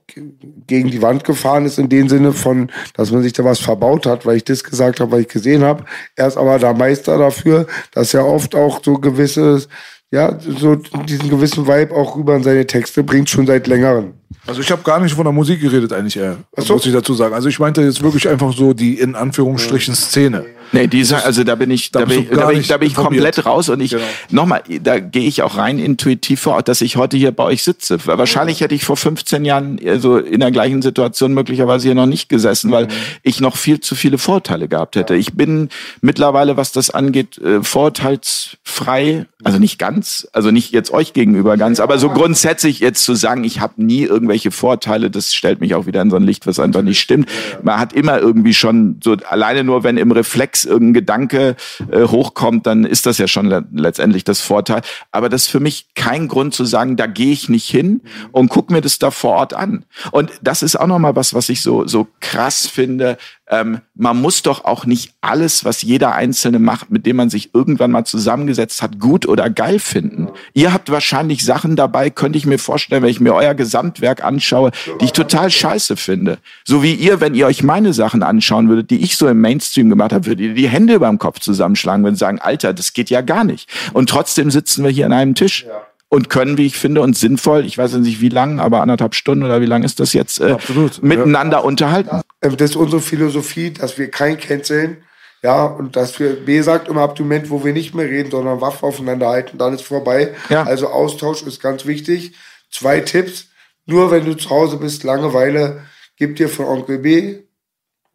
gegen 0.67 0.91
die 0.91 1.03
Wand 1.03 1.25
gefahren 1.25 1.65
ist, 1.65 1.79
in 1.79 1.89
dem 1.89 2.09
Sinne 2.09 2.33
von, 2.33 2.71
dass 2.95 3.11
man 3.11 3.23
sich 3.23 3.33
da 3.33 3.45
was 3.45 3.59
verbaut 3.59 4.07
hat, 4.07 4.27
weil 4.27 4.37
ich 4.37 4.45
das 4.45 4.65
gesagt 4.65 5.01
habe, 5.01 5.13
weil 5.13 5.23
ich 5.23 5.29
gesehen 5.29 5.63
habe. 5.63 5.85
Er 6.17 6.27
ist 6.27 6.37
aber 6.37 6.59
der 6.59 6.75
Meister 6.75 7.17
dafür, 7.17 7.67
dass 7.93 8.13
er 8.13 8.27
oft 8.27 8.55
auch 8.55 8.81
so 8.83 8.95
gewisses, 8.95 9.69
ja, 10.11 10.39
so 10.41 10.75
diesen 10.75 11.31
gewissen 11.31 11.67
Vibe 11.67 11.95
auch 11.95 12.17
rüber 12.17 12.37
in 12.37 12.43
seine 12.43 12.67
Texte 12.67 13.03
bringt, 13.03 13.31
schon 13.31 13.47
seit 13.47 13.67
längerem. 13.67 14.20
Also 14.47 14.61
ich 14.61 14.71
habe 14.71 14.83
gar 14.83 15.01
nicht 15.01 15.15
von 15.15 15.25
der 15.25 15.33
Musik 15.33 15.61
geredet 15.61 15.93
eigentlich 15.93 16.17
eher, 16.17 16.37
so. 16.57 16.75
muss 16.75 16.87
ich 16.87 16.93
dazu 16.93 17.15
sagen. 17.15 17.35
Also 17.35 17.49
ich 17.49 17.59
meinte 17.59 17.83
jetzt 17.83 18.03
wirklich 18.03 18.29
einfach 18.29 18.53
so 18.53 18.73
die 18.73 18.99
in 18.99 19.15
Anführungsstrichen 19.15 19.95
Szene. 19.95 20.47
Nee, 20.73 20.87
dieser, 20.87 21.25
also 21.25 21.43
da 21.43 21.57
bin 21.57 21.71
ich, 21.71 21.91
da, 21.91 22.01
da 22.01 22.05
bin 22.07 22.21
ich, 22.21 22.29
da 22.29 22.37
gar 22.37 22.47
bin 22.47 22.53
ich, 22.53 22.59
nicht 22.59 22.71
da 22.71 22.77
bin 22.77 22.89
ich 22.89 22.95
komplett 22.95 23.45
raus 23.45 23.69
und 23.69 23.81
ich, 23.81 23.91
Genau. 23.91 24.03
nochmal, 24.31 24.63
da 24.83 25.01
gehe 25.01 25.25
ich 25.25 25.43
auch 25.43 25.57
rein 25.57 25.81
intuitiv 25.81 26.43
vor, 26.43 26.63
dass 26.63 26.81
ich 26.81 26.97
heute 26.97 27.17
hier 27.17 27.33
bei 27.33 27.43
euch 27.43 27.65
sitze. 27.65 27.99
Wahrscheinlich 28.07 28.61
hätte 28.61 28.75
ich 28.75 28.85
vor 28.85 28.97
15 28.97 29.45
Jahren 29.45 29.81
also 29.85 30.19
in 30.19 30.39
der 30.39 30.53
gleichen 30.53 30.81
Situation 30.81 31.35
möglicherweise 31.35 31.89
hier 31.89 31.97
noch 31.97 32.07
nicht 32.07 32.29
gesessen, 32.29 32.71
weil 32.71 32.87
ich 33.25 33.41
noch 33.41 33.57
viel 33.57 33.81
zu 33.81 33.97
viele 33.97 34.17
Vorurteile 34.17 34.69
gehabt 34.69 34.95
hätte. 34.95 35.17
Ich 35.17 35.35
bin 35.35 35.71
mittlerweile, 36.03 36.57
was 36.57 36.71
das 36.71 36.91
angeht, 36.91 37.39
äh, 37.39 37.65
vorurteilsfrei, 37.65 39.27
also 39.43 39.59
nicht 39.59 39.79
ganz, 39.79 40.29
also 40.33 40.53
nicht 40.53 40.73
jetzt 40.73 40.93
euch 40.93 41.13
gegenüber 41.15 41.57
ganz, 41.57 41.81
aber 41.81 41.99
so 41.99 42.11
grundsätzlich 42.11 42.79
jetzt 42.79 43.05
zu 43.05 43.15
sagen, 43.17 43.43
ich 43.43 43.61
habe 43.61 43.83
nie 43.83 44.05
irgendwelche 44.21 44.51
Vorteile, 44.51 45.11
das 45.11 45.35
stellt 45.35 45.61
mich 45.61 45.75
auch 45.75 45.87
wieder 45.87 46.03
in 46.03 46.11
so 46.11 46.17
ein 46.17 46.23
Licht, 46.23 46.47
was 46.47 46.61
einfach 46.61 46.83
nicht 46.83 47.01
stimmt. 47.01 47.29
Man 47.63 47.81
hat 47.81 47.95
immer 47.95 48.19
irgendwie 48.19 48.53
schon 48.53 49.01
so 49.03 49.17
alleine 49.29 49.65
nur, 49.65 49.83
wenn 49.83 49.97
im 49.97 50.13
Reflex 50.13 50.67
irgendein 50.67 50.95
Gedanke 50.95 51.57
äh, 51.91 52.03
hochkommt, 52.03 52.67
dann 52.67 52.85
ist 52.85 53.07
das 53.07 53.17
ja 53.17 53.27
schon 53.27 53.47
le 53.47 53.65
letztendlich 53.73 54.25
das 54.25 54.43
Vorteil. 54.43 54.83
Aber 55.11 55.31
das 55.31 55.45
ist 55.45 55.49
für 55.49 55.61
mich 55.61 55.95
kein 55.95 56.29
Grund 56.29 56.53
zu 56.55 56.67
sagen, 56.67 56.97
da 56.97 57.07
gehe 57.07 57.33
ich 57.33 57.49
nicht 57.49 57.69
hin 57.69 58.03
und 58.33 58.51
guck 58.51 58.71
mir 58.71 58.83
das 58.83 58.99
da 58.99 59.11
vor 59.11 59.37
Ort 59.37 59.55
an. 59.55 59.87
Und 60.11 60.31
das 60.43 60.63
ist 60.63 60.79
auch 60.79 60.87
nochmal 60.87 61.17
was, 61.17 61.33
was 61.33 61.49
ich 61.49 61.63
so 61.63 61.87
so 61.87 62.07
krass 62.21 62.67
finde. 62.67 63.17
Ähm, 63.49 63.81
man 63.95 64.21
muss 64.21 64.43
doch 64.43 64.65
auch 64.65 64.87
nicht 64.87 65.13
alles, 65.21 65.65
was 65.65 65.83
jeder 65.83 66.15
Einzelne 66.15 66.59
macht, 66.59 66.91
mit 66.91 67.05
dem 67.05 67.17
man 67.17 67.31
sich 67.31 67.55
irgendwann 67.55 67.91
mal 67.91 68.05
zusammengesetzt 68.05 68.81
hat, 68.81 69.01
gut 69.01 69.27
oder 69.27 69.51
geil 69.51 69.79
finden. 69.79 70.29
Ihr 70.55 70.73
habt 70.73 70.91
wahrscheinlich 70.91 71.45
Sachen 71.45 71.75
dabei, 71.75 72.11
könnte 72.11 72.39
ich 72.39 72.47
mir 72.47 72.59
vorstellen, 72.59 73.03
wenn 73.03 73.11
ich 73.11 73.21
mir 73.21 73.35
euer 73.35 73.55
Gesamtwerk 73.55 74.10
anschaue, 74.19 74.73
die 75.01 75.07
ich 75.07 75.13
total 75.13 75.51
scheiße 75.51 75.97
finde. 75.97 76.39
So 76.65 76.83
wie 76.83 76.95
ihr, 76.95 77.21
wenn 77.21 77.35
ihr 77.35 77.47
euch 77.47 77.63
meine 77.63 77.93
Sachen 77.93 78.23
anschauen 78.23 78.69
würdet, 78.69 78.91
die 78.91 79.03
ich 79.03 79.17
so 79.17 79.29
im 79.29 79.41
Mainstream 79.41 79.89
gemacht 79.89 80.13
habe, 80.13 80.27
würdet 80.27 80.41
ihr 80.41 80.55
die 80.55 80.69
Hände 80.69 80.95
über 80.95 81.09
dem 81.09 81.19
Kopf 81.19 81.39
zusammenschlagen 81.39 82.05
und 82.05 82.17
sagen, 82.17 82.41
Alter, 82.41 82.75
das 82.75 82.93
geht 82.93 83.11
ja 83.11 83.21
gar 83.21 83.45
nicht. 83.45 83.69
Und 83.93 84.11
trotzdem 84.11 84.51
sitzen 84.51 84.85
wir 84.85 84.91
hier 84.91 85.07
an 85.07 85.13
einem 85.13 85.35
Tisch. 85.35 85.67
Und 86.13 86.29
können, 86.29 86.59
wie 86.59 86.67
ich 86.67 86.77
finde, 86.77 87.03
uns 87.03 87.21
sinnvoll, 87.21 87.65
ich 87.65 87.79
weiß 87.79 87.93
nicht 87.95 88.21
wie 88.21 88.31
lang, 88.31 88.59
aber 88.59 88.83
anderthalb 88.83 89.15
Stunden 89.15 89.45
oder 89.45 89.61
wie 89.61 89.67
lang 89.67 89.85
ist 89.85 90.01
das 90.01 90.13
jetzt, 90.13 90.41
äh, 90.41 90.51
Absolut. 90.51 91.01
miteinander 91.05 91.65
unterhalten. 91.65 92.23
Ähm, 92.43 92.57
Das 92.57 92.71
ist 92.71 92.77
unsere 92.77 93.01
Philosophie, 93.01 93.71
dass 93.71 93.97
wir 93.97 94.11
kein 94.11 94.37
canceln, 94.37 94.97
ja, 95.43 95.65
und 95.65 95.97
dass 95.97 96.19
wir, 96.19 96.45
B 96.45 96.61
sagt 96.63 96.89
immer 96.89 97.03
ab 97.03 97.15
dem 97.15 97.27
Moment, 97.27 97.49
wo 97.49 97.65
wir 97.65 97.73
nicht 97.73 97.95
mehr 97.95 98.07
reden, 98.07 98.31
sondern 98.31 98.61
Waffe 98.61 98.85
aufeinander 98.85 99.29
halten, 99.29 99.57
dann 99.57 99.73
ist 99.73 99.83
vorbei. 99.83 100.35
Ja. 100.49 100.65
Also 100.65 100.89
Austausch 100.89 101.43
ist 101.43 101.63
ganz 101.63 101.87
wichtig. 101.87 102.33
Zwei 102.71 103.01
Tipps. 103.01 103.47
Nur 103.87 104.11
wenn 104.11 104.25
du 104.25 104.37
zu 104.37 104.51
Hause 104.51 104.77
bist, 104.77 105.05
Langeweile, 105.05 105.85
gib 106.17 106.37
dir 106.37 106.49
von 106.49 106.67
Onkel 106.67 106.99
B, 106.99 107.39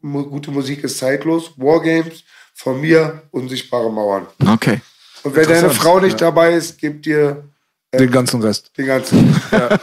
gute 0.01 0.51
Musik 0.51 0.83
ist 0.83 0.97
zeitlos, 0.97 1.51
Wargames, 1.57 2.23
von 2.53 2.79
mir, 2.79 3.23
unsichtbare 3.31 3.91
Mauern. 3.91 4.27
Okay. 4.45 4.81
Und 5.23 5.35
wenn 5.35 5.47
deine 5.47 5.69
Frau 5.71 5.99
nicht 5.99 6.21
dabei 6.21 6.53
ist, 6.53 6.77
gib 6.77 7.03
dir 7.03 7.49
Den 7.93 8.11
ganzen 8.11 8.41
Rest. 8.41 8.71
den 8.77 8.85
ganzen, 8.85 9.35
ja. 9.51 9.79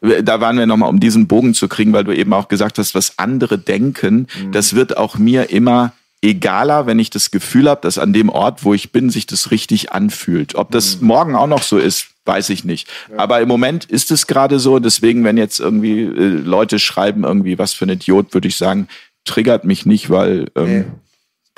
da 0.22 0.40
waren 0.40 0.58
wir 0.58 0.66
nochmal, 0.66 0.88
um 0.88 1.00
diesen 1.00 1.26
Bogen 1.26 1.54
zu 1.54 1.68
kriegen, 1.68 1.92
weil 1.92 2.04
du 2.04 2.12
eben 2.12 2.32
auch 2.32 2.48
gesagt 2.48 2.78
hast, 2.78 2.94
was 2.94 3.18
andere 3.18 3.58
denken, 3.58 4.26
das 4.52 4.74
wird 4.74 4.96
auch 4.96 5.18
mir 5.18 5.50
immer 5.50 5.92
egaler, 6.22 6.86
wenn 6.86 6.98
ich 6.98 7.10
das 7.10 7.30
Gefühl 7.30 7.68
habe, 7.68 7.80
dass 7.82 7.98
an 7.98 8.12
dem 8.12 8.28
Ort, 8.28 8.64
wo 8.64 8.74
ich 8.74 8.92
bin, 8.92 9.10
sich 9.10 9.26
das 9.26 9.50
richtig 9.50 9.92
anfühlt. 9.92 10.54
Ob 10.54 10.70
das 10.70 11.00
morgen 11.00 11.34
auch 11.34 11.46
noch 11.46 11.62
so 11.62 11.78
ist, 11.78 12.08
weiß 12.26 12.50
ich 12.50 12.64
nicht. 12.64 12.88
Aber 13.16 13.40
im 13.40 13.48
Moment 13.48 13.84
ist 13.84 14.10
es 14.10 14.26
gerade 14.26 14.58
so. 14.58 14.78
Deswegen, 14.78 15.24
wenn 15.24 15.36
jetzt 15.36 15.60
irgendwie 15.60 16.02
äh, 16.02 16.10
Leute 16.10 16.78
schreiben, 16.78 17.24
irgendwie, 17.24 17.58
was 17.58 17.72
für 17.72 17.86
ein 17.86 17.90
Idiot, 17.90 18.34
würde 18.34 18.48
ich 18.48 18.56
sagen, 18.56 18.88
triggert 19.24 19.64
mich 19.64 19.86
nicht, 19.86 20.10
weil 20.10 20.46
ähm, 20.54 20.86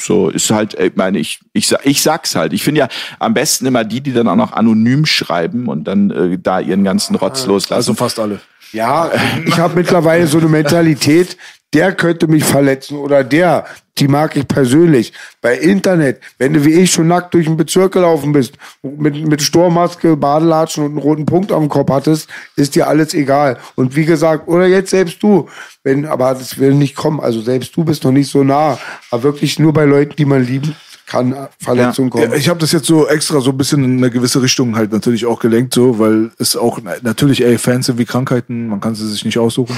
so 0.00 0.28
ist 0.28 0.50
halt, 0.50 0.74
ich 0.74 0.96
meine, 0.96 1.18
ich, 1.18 1.40
ich, 1.52 1.74
ich 1.82 2.02
sag's 2.02 2.36
halt. 2.36 2.52
Ich 2.52 2.62
finde 2.62 2.80
ja 2.80 2.88
am 3.18 3.34
besten 3.34 3.66
immer 3.66 3.84
die, 3.84 4.00
die 4.00 4.12
dann 4.12 4.28
auch 4.28 4.36
noch 4.36 4.52
anonym 4.52 5.06
schreiben 5.06 5.68
und 5.68 5.84
dann 5.84 6.10
äh, 6.10 6.38
da 6.38 6.60
ihren 6.60 6.84
ganzen 6.84 7.16
Rotz 7.16 7.46
loslassen. 7.46 7.74
Also 7.74 7.94
fast 7.94 8.18
alle. 8.18 8.40
Ja, 8.72 9.10
ich 9.44 9.58
habe 9.58 9.74
mittlerweile 9.74 10.26
so 10.26 10.38
eine 10.38 10.48
Mentalität, 10.48 11.36
der 11.74 11.92
könnte 11.92 12.26
mich 12.28 12.44
verletzen 12.44 12.96
oder 12.96 13.22
der, 13.22 13.66
die 13.98 14.08
mag 14.08 14.36
ich 14.36 14.48
persönlich. 14.48 15.12
Bei 15.42 15.56
Internet, 15.56 16.20
wenn 16.38 16.54
du 16.54 16.64
wie 16.64 16.72
ich 16.72 16.90
schon 16.90 17.08
nackt 17.08 17.34
durch 17.34 17.46
den 17.46 17.56
Bezirk 17.56 17.92
gelaufen 17.92 18.32
bist, 18.32 18.54
mit, 18.82 19.26
mit 19.26 19.42
Sturmmaske, 19.42 20.16
Badelatschen 20.16 20.84
und 20.84 20.90
einen 20.92 20.98
roten 20.98 21.26
Punkt 21.26 21.52
am 21.52 21.68
Kopf 21.68 21.90
hattest, 21.90 22.28
ist 22.56 22.74
dir 22.74 22.86
alles 22.88 23.12
egal. 23.12 23.58
Und 23.74 23.96
wie 23.96 24.04
gesagt, 24.04 24.48
oder 24.48 24.66
jetzt 24.66 24.90
selbst 24.90 25.22
du, 25.22 25.48
wenn, 25.82 26.06
aber 26.06 26.32
das 26.34 26.58
will 26.58 26.74
nicht 26.74 26.96
kommen. 26.96 27.20
Also 27.20 27.40
selbst 27.42 27.76
du 27.76 27.84
bist 27.84 28.04
noch 28.04 28.12
nicht 28.12 28.30
so 28.30 28.44
nah. 28.44 28.78
Aber 29.10 29.22
wirklich 29.24 29.58
nur 29.58 29.72
bei 29.72 29.84
Leuten, 29.84 30.16
die 30.16 30.24
man 30.24 30.44
lieben 30.44 30.74
kann, 31.06 31.48
Verletzungen 31.58 32.10
kommen. 32.10 32.30
Ja, 32.30 32.36
ich 32.36 32.48
habe 32.48 32.60
das 32.60 32.72
jetzt 32.72 32.86
so 32.86 33.08
extra 33.08 33.40
so 33.40 33.50
ein 33.50 33.58
bisschen 33.58 33.82
in 33.84 33.98
eine 33.98 34.10
gewisse 34.10 34.40
Richtung 34.42 34.76
halt 34.76 34.92
natürlich 34.92 35.26
auch 35.26 35.40
gelenkt, 35.40 35.74
so, 35.74 35.98
weil 35.98 36.30
es 36.38 36.56
auch 36.56 36.80
na- 36.82 36.96
natürlich, 37.02 37.44
ey, 37.44 37.58
Fans 37.58 37.86
sind 37.86 37.98
wie 37.98 38.04
Krankheiten, 38.04 38.68
man 38.68 38.80
kann 38.80 38.94
sie 38.94 39.08
sich 39.08 39.24
nicht 39.24 39.38
aussuchen. 39.38 39.76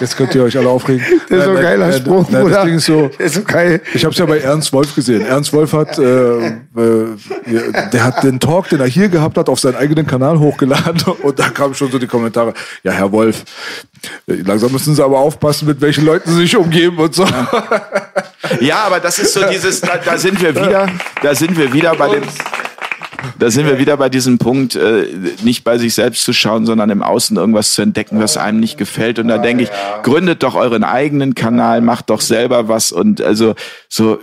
Jetzt 0.00 0.16
könnt 0.16 0.34
ihr 0.34 0.42
euch 0.42 0.56
alle 0.56 0.68
aufregen. 0.68 1.04
das 1.28 1.38
ist 1.38 1.44
so 1.44 1.50
ein 1.50 1.62
geiler 1.62 1.88
nein, 1.88 2.00
Spruch, 2.00 2.30
nein, 2.30 2.42
oder? 2.42 2.54
Das 2.54 2.64
Ding 2.64 2.74
ist 2.76 2.86
so, 2.86 3.10
Das 3.18 3.26
ist 3.26 3.34
so 3.34 3.42
geil. 3.42 3.80
ich 3.94 4.04
habe 4.04 4.12
es 4.12 4.18
ja 4.18 4.26
bei 4.26 4.38
Ernst 4.38 4.72
Wolf 4.72 4.94
gesehen. 4.94 5.24
Ernst 5.24 5.52
Wolf 5.52 5.72
hat, 5.72 5.98
äh, 5.98 6.46
äh, 6.46 6.52
der 7.92 8.04
hat 8.04 8.22
den 8.22 8.40
Talk, 8.40 8.68
den 8.68 8.80
er 8.80 8.86
hier 8.86 9.08
gehabt 9.08 9.36
hat, 9.36 9.48
auf 9.48 9.60
seinen 9.60 9.76
eigenen 9.76 10.06
Kanal 10.06 10.38
hochgeladen 10.38 11.02
und 11.22 11.38
da 11.38 11.48
kamen 11.50 11.74
schon 11.74 11.90
so 11.90 11.98
die 11.98 12.06
Kommentare. 12.06 12.54
Ja, 12.82 12.92
Herr 12.92 13.12
Wolf, 13.12 13.44
äh, 14.28 14.34
langsam 14.34 14.72
müssen 14.72 14.94
Sie 14.94 15.04
aber 15.04 15.18
aufpassen, 15.18 15.66
mit 15.68 15.80
welchen 15.80 16.04
Leuten 16.04 16.30
Sie 16.30 16.40
sich 16.42 16.56
umgeben 16.56 16.98
und 16.98 17.14
so. 17.14 17.26
Ja, 18.60 18.84
aber 18.84 19.00
das 19.00 19.18
ist 19.18 19.34
so 19.34 19.40
dieses, 19.50 19.80
da, 19.80 19.96
da 19.96 20.18
sind 20.18 20.40
wir 20.40 20.54
wieder, 20.54 20.88
da 21.22 21.34
sind 21.34 21.56
wir 21.58 21.72
wieder 21.72 21.94
bei 21.94 22.08
dem, 22.08 22.22
Da 23.38 23.50
sind 23.50 23.66
wir 23.66 23.78
wieder 23.78 23.96
bei 23.96 24.08
diesem 24.08 24.38
Punkt, 24.38 24.76
äh, 24.76 25.06
nicht 25.42 25.64
bei 25.64 25.78
sich 25.78 25.94
selbst 25.94 26.24
zu 26.24 26.32
schauen, 26.32 26.66
sondern 26.66 26.90
im 26.90 27.02
Außen 27.02 27.36
irgendwas 27.36 27.72
zu 27.72 27.82
entdecken, 27.82 28.20
was 28.20 28.36
einem 28.36 28.60
nicht 28.60 28.78
gefällt. 28.78 29.18
Und 29.18 29.28
da 29.28 29.38
denke 29.38 29.64
ich, 29.64 29.70
gründet 30.02 30.42
doch 30.42 30.54
euren 30.54 30.84
eigenen 30.84 31.34
Kanal, 31.34 31.80
macht 31.80 32.10
doch 32.10 32.20
selber 32.20 32.68
was 32.68 32.92
und 32.92 33.20
also 33.20 33.54
so 33.88 34.18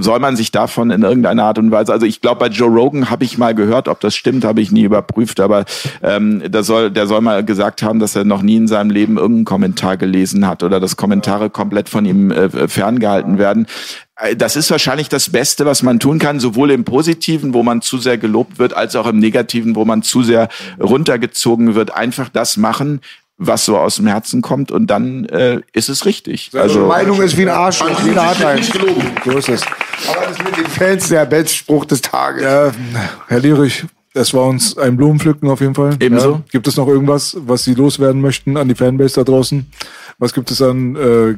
soll 0.00 0.18
man 0.18 0.36
sich 0.36 0.50
davon 0.52 0.90
in 0.90 1.02
irgendeiner 1.02 1.44
Art 1.44 1.58
und 1.58 1.70
Weise. 1.70 1.92
Also 1.92 2.06
ich 2.06 2.20
glaube, 2.20 2.40
bei 2.40 2.48
Joe 2.48 2.70
Rogan 2.70 3.10
habe 3.10 3.24
ich 3.24 3.38
mal 3.38 3.54
gehört, 3.54 3.88
ob 3.88 4.00
das 4.00 4.14
stimmt, 4.14 4.44
habe 4.44 4.60
ich 4.60 4.72
nie 4.72 4.82
überprüft, 4.82 5.40
aber 5.40 5.64
ähm, 6.02 6.42
da 6.50 6.62
soll, 6.62 6.90
der 6.90 7.06
soll 7.06 7.20
mal 7.20 7.44
gesagt 7.44 7.82
haben, 7.82 7.98
dass 7.98 8.16
er 8.16 8.24
noch 8.24 8.42
nie 8.42 8.56
in 8.56 8.68
seinem 8.68 8.90
Leben 8.90 9.16
irgendeinen 9.16 9.44
Kommentar 9.44 9.96
gelesen 9.96 10.46
hat 10.46 10.62
oder 10.62 10.80
dass 10.80 10.96
Kommentare 10.96 11.50
komplett 11.50 11.88
von 11.88 12.04
ihm 12.04 12.30
äh, 12.30 12.68
ferngehalten 12.68 13.38
werden. 13.38 13.66
Äh, 14.16 14.36
Das 14.36 14.56
ist 14.56 14.70
wahrscheinlich 14.70 15.08
das 15.08 15.30
Beste, 15.30 15.66
was 15.66 15.82
man 15.82 16.00
tun 16.00 16.18
kann, 16.18 16.40
sowohl 16.40 16.70
im 16.70 16.84
Positiven, 16.84 17.54
wo 17.54 17.62
man 17.62 17.82
zu 17.82 17.98
sehr 17.98 18.18
gelobt 18.18 18.58
wird, 18.58 18.74
als 18.74 18.96
auch 18.96 19.06
im 19.06 19.18
Negativen, 19.18 19.74
wo 19.76 19.84
man 19.84 20.02
zu 20.02 20.22
sehr 20.22 20.48
runtergezogen 20.80 21.74
wird. 21.74 21.94
Einfach 21.94 22.28
das 22.28 22.56
machen, 22.56 23.00
was 23.36 23.64
so 23.64 23.76
aus 23.76 23.96
dem 23.96 24.06
Herzen 24.06 24.42
kommt 24.42 24.70
und 24.70 24.86
dann 24.86 25.24
äh, 25.26 25.60
ist 25.72 25.88
es 25.88 26.06
richtig. 26.06 26.50
Also 26.54 26.86
Meinung 26.86 27.20
ist 27.20 27.36
wie 27.36 27.42
ein 27.42 27.48
Arschloch. 27.48 28.00
Jeder 28.04 28.26
hat 28.26 28.44
einen. 28.44 28.62
So 28.62 29.32
ist 29.32 29.48
es. 29.48 29.62
Aber 30.08 30.26
das 30.26 30.38
mit 30.38 30.56
den 30.56 30.66
Fans 30.66 31.08
der 31.08 31.26
Bestspruch 31.26 31.84
des 31.84 32.00
Tages. 32.00 32.42
Ja, 32.44 32.70
Herr 33.26 33.40
Lierich, 33.40 33.84
es 34.12 34.32
war 34.32 34.44
uns 34.44 34.78
ein 34.78 34.96
Blumenpflücken 34.96 35.48
auf 35.48 35.60
jeden 35.60 35.74
Fall. 35.74 35.96
Ebenso. 35.98 36.32
Ja. 36.32 36.42
Gibt 36.52 36.68
es 36.68 36.76
noch 36.76 36.86
irgendwas, 36.86 37.36
was 37.40 37.64
Sie 37.64 37.74
loswerden 37.74 38.20
möchten 38.20 38.56
an 38.56 38.68
die 38.68 38.76
Fanbase 38.76 39.16
da 39.16 39.24
draußen? 39.24 39.66
Was 40.18 40.32
gibt 40.32 40.52
es 40.52 40.62
an 40.62 40.94
äh, 40.94 41.34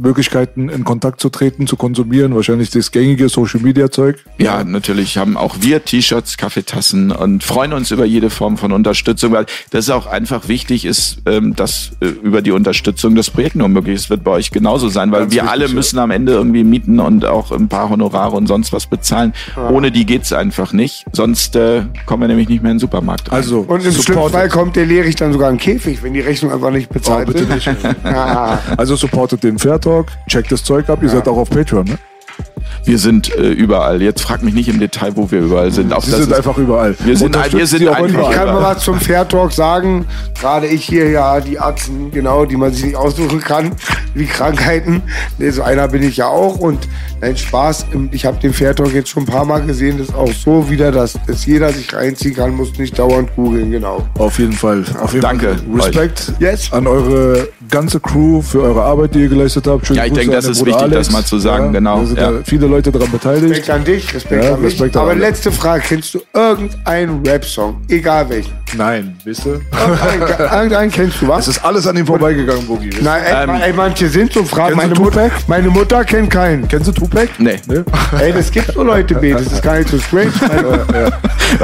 Möglichkeiten, 0.00 0.68
in 0.68 0.84
Kontakt 0.84 1.20
zu 1.20 1.28
treten, 1.28 1.66
zu 1.66 1.76
konsumieren? 1.76 2.34
Wahrscheinlich 2.34 2.70
das 2.70 2.90
gängige 2.90 3.28
Social-Media-Zeug. 3.28 4.16
Ja, 4.38 4.64
natürlich 4.64 5.18
haben 5.18 5.36
auch 5.36 5.56
wir 5.60 5.84
T-Shirts, 5.84 6.36
Kaffeetassen 6.36 7.12
und 7.12 7.44
freuen 7.44 7.72
uns 7.72 7.90
über 7.90 8.04
jede 8.04 8.30
Form 8.30 8.56
von 8.56 8.72
Unterstützung, 8.72 9.32
weil 9.32 9.46
das 9.70 9.90
auch 9.90 10.06
einfach 10.06 10.48
wichtig 10.48 10.84
ist, 10.84 11.18
ähm, 11.26 11.54
dass 11.54 11.90
äh, 12.00 12.06
über 12.06 12.42
die 12.42 12.52
Unterstützung 12.52 13.14
das 13.14 13.30
Projekt 13.30 13.56
nur 13.56 13.68
möglich 13.68 13.94
ist. 13.96 14.10
Wird 14.10 14.24
bei 14.24 14.32
euch 14.32 14.50
genauso 14.50 14.88
sein, 14.88 15.12
weil 15.12 15.20
Ganz 15.22 15.34
wir 15.34 15.50
alle 15.50 15.66
ja. 15.66 15.72
müssen 15.72 15.98
am 15.98 16.10
Ende 16.10 16.32
irgendwie 16.32 16.64
Mieten 16.64 17.00
und 17.00 17.24
auch 17.24 17.50
ein 17.52 17.68
paar 17.68 17.90
Honorare 17.90 18.36
und 18.36 18.46
sonst 18.46 18.72
was 18.72 18.86
bezahlen. 18.86 19.32
Ohne 19.70 19.90
die 19.92 20.06
geht's 20.06 20.32
einfach 20.32 20.72
nicht. 20.72 21.04
Sonst 21.12 21.56
äh, 21.56 21.82
kommen 22.06 22.22
wir 22.22 22.28
nämlich 22.28 22.48
nicht 22.48 22.62
mehr 22.62 22.72
in 22.72 22.76
den 22.76 22.80
Supermarkt. 22.80 23.30
Rein. 23.30 23.36
Also, 23.36 23.60
Und 23.60 23.84
im 23.84 23.92
schlimmsten. 23.92 24.30
Fall 24.30 24.48
kommt 24.48 24.76
der 24.76 24.86
Lehrich 24.86 25.16
dann 25.16 25.32
sogar 25.32 25.50
in 25.50 25.56
den 25.56 25.60
Käfig, 25.60 26.02
wenn 26.02 26.14
die 26.14 26.20
Rechnung 26.20 26.52
einfach 26.52 26.70
nicht 26.70 26.88
bezahlt 26.88 27.28
Oh, 27.28 27.32
bitte 27.32 27.48
wird. 27.48 27.66
nicht. 27.66 27.84
Ja. 28.04 28.58
Also 28.76 28.96
supportet 28.96 29.42
den 29.42 29.58
Fair 29.58 29.78
Talk, 29.90 30.06
checkt 30.28 30.52
das 30.52 30.62
Zeug 30.62 30.88
ab. 30.88 31.02
Ihr 31.02 31.08
seid 31.08 31.26
auch 31.26 31.36
auf 31.36 31.50
Patreon, 31.50 31.84
ne? 31.84 31.98
Wir 32.84 32.98
sind 32.98 33.34
äh, 33.36 33.50
überall. 33.50 34.00
Jetzt 34.02 34.22
frag 34.22 34.42
mich 34.42 34.54
nicht 34.54 34.68
im 34.68 34.78
Detail, 34.80 35.12
wo 35.16 35.30
wir 35.30 35.40
überall 35.40 35.70
sind. 35.70 35.92
Auch 35.92 36.02
Sie 36.02 36.10
das 36.10 36.20
sind 36.20 36.30
ist- 36.30 36.36
einfach 36.36 36.56
überall. 36.58 36.94
Wir 37.04 37.16
sind, 37.16 37.26
Unterstützt 37.26 37.56
wir 37.58 37.66
sind 37.66 37.88
einfach 37.88 38.06
Ich 38.30 38.36
kann 38.36 38.46
mal 38.48 38.56
überall. 38.58 38.76
was 38.76 38.84
zum 38.84 38.98
Fair 39.00 39.26
Talk 39.28 39.52
sagen. 39.52 40.06
Gerade 40.40 40.66
ich 40.66 40.84
hier, 40.84 41.10
ja, 41.10 41.40
die 41.40 41.58
Atzen, 41.58 42.10
genau, 42.10 42.44
die 42.44 42.56
man 42.56 42.72
sich 42.72 42.84
nicht 42.86 42.96
aussuchen 42.96 43.40
kann, 43.40 43.72
wie 44.14 44.26
Krankheiten. 44.26 45.02
Nee, 45.38 45.50
so 45.50 45.62
einer 45.62 45.88
bin 45.88 46.02
ich 46.02 46.16
ja 46.16 46.26
auch. 46.28 46.56
Und 46.58 46.88
nein, 47.20 47.36
Spaß. 47.36 47.86
Ich 48.12 48.24
habe 48.24 48.38
den 48.40 48.52
Fair 48.52 48.74
Talk 48.74 48.92
jetzt 48.94 49.10
schon 49.10 49.24
ein 49.24 49.26
paar 49.26 49.44
Mal 49.44 49.62
gesehen. 49.62 49.98
Das 49.98 50.08
ist 50.08 50.14
auch 50.14 50.32
so 50.32 50.68
wieder, 50.70 50.90
dass, 50.92 51.18
dass 51.26 51.46
jeder 51.46 51.72
sich 51.72 51.92
reinziehen 51.94 52.34
kann, 52.34 52.54
muss 52.54 52.76
nicht 52.78 52.98
dauernd 52.98 53.34
googeln, 53.36 53.70
genau. 53.70 54.06
Auf 54.18 54.38
jeden 54.38 54.52
Fall. 54.52 54.84
Auf 55.02 55.12
jeden 55.12 55.22
Danke 55.22 55.56
Fall. 55.56 55.80
Respekt 55.80 56.32
Yes. 56.38 56.72
an 56.72 56.86
eure 56.86 57.48
ganze 57.68 58.00
Crew 58.00 58.40
für 58.42 58.62
eure 58.62 58.82
Arbeit, 58.82 59.14
die 59.14 59.20
ihr 59.20 59.28
geleistet 59.28 59.66
habt. 59.66 59.86
Schöne 59.86 59.98
Ja, 59.98 60.04
ich 60.04 60.10
Grüße 60.12 60.20
denke, 60.22 60.36
das 60.36 60.46
ist 60.46 60.58
Bruder 60.58 60.70
wichtig, 60.72 60.82
Alex. 60.82 61.06
das 61.06 61.12
mal 61.12 61.24
zu 61.24 61.38
sagen, 61.38 61.72
genau, 61.72 62.00
Da 62.00 62.06
sind 62.06 62.18
ja. 62.18 62.32
Viele 62.50 62.66
Leute 62.66 62.90
daran 62.90 63.10
beteiligt. 63.12 63.44
Respekt 63.44 63.70
an 63.70 63.84
dich, 63.84 64.12
Respekt 64.12 64.44
Ja, 64.44 64.54
an 64.54 64.60
mich. 64.60 64.72
Respekt 64.72 64.96
an 64.96 65.02
Aber 65.02 65.10
alle. 65.12 65.20
letzte 65.20 65.52
Frage, 65.52 65.84
kennst 65.86 66.12
du 66.14 66.20
irgendeinen 66.34 67.24
Rap-Song? 67.24 67.80
Egal 67.88 68.28
welchen. 68.28 68.52
Nein, 68.76 69.16
wisst 69.24 69.46
ihr? 69.46 69.60
Irgendeinen, 69.78 70.22
irgendeinen 70.52 70.90
kennst 70.90 71.22
du, 71.22 71.28
was? 71.28 71.46
Es 71.46 71.56
ist 71.58 71.64
alles 71.64 71.86
an 71.86 71.96
ihm 71.96 72.06
vorbeigegangen, 72.06 72.66
Boogie. 72.66 72.90
Nein, 73.00 73.22
ey, 73.24 73.44
Ähm, 73.44 73.50
ey, 73.62 73.72
manche 73.72 74.08
sind 74.08 74.32
so 74.32 74.44
fragen. 74.44 74.76
Meine 74.76 74.94
Mutter, 74.94 75.30
meine 75.46 75.68
Mutter 75.68 76.04
kennt 76.04 76.30
keinen. 76.30 76.66
Kennst 76.66 76.88
du 76.88 76.92
Tupac? 76.92 77.28
Nee. 77.38 77.60
Ne? 77.68 77.84
Ey, 78.20 78.32
das 78.32 78.50
gibt 78.50 78.72
so 78.72 78.82
Leute, 78.82 79.14
B. 79.14 79.32
Das 79.32 79.42
ist 79.52 79.62
gar 79.62 79.78
nicht 79.78 79.88
so 79.88 79.98
strange. 79.98 80.32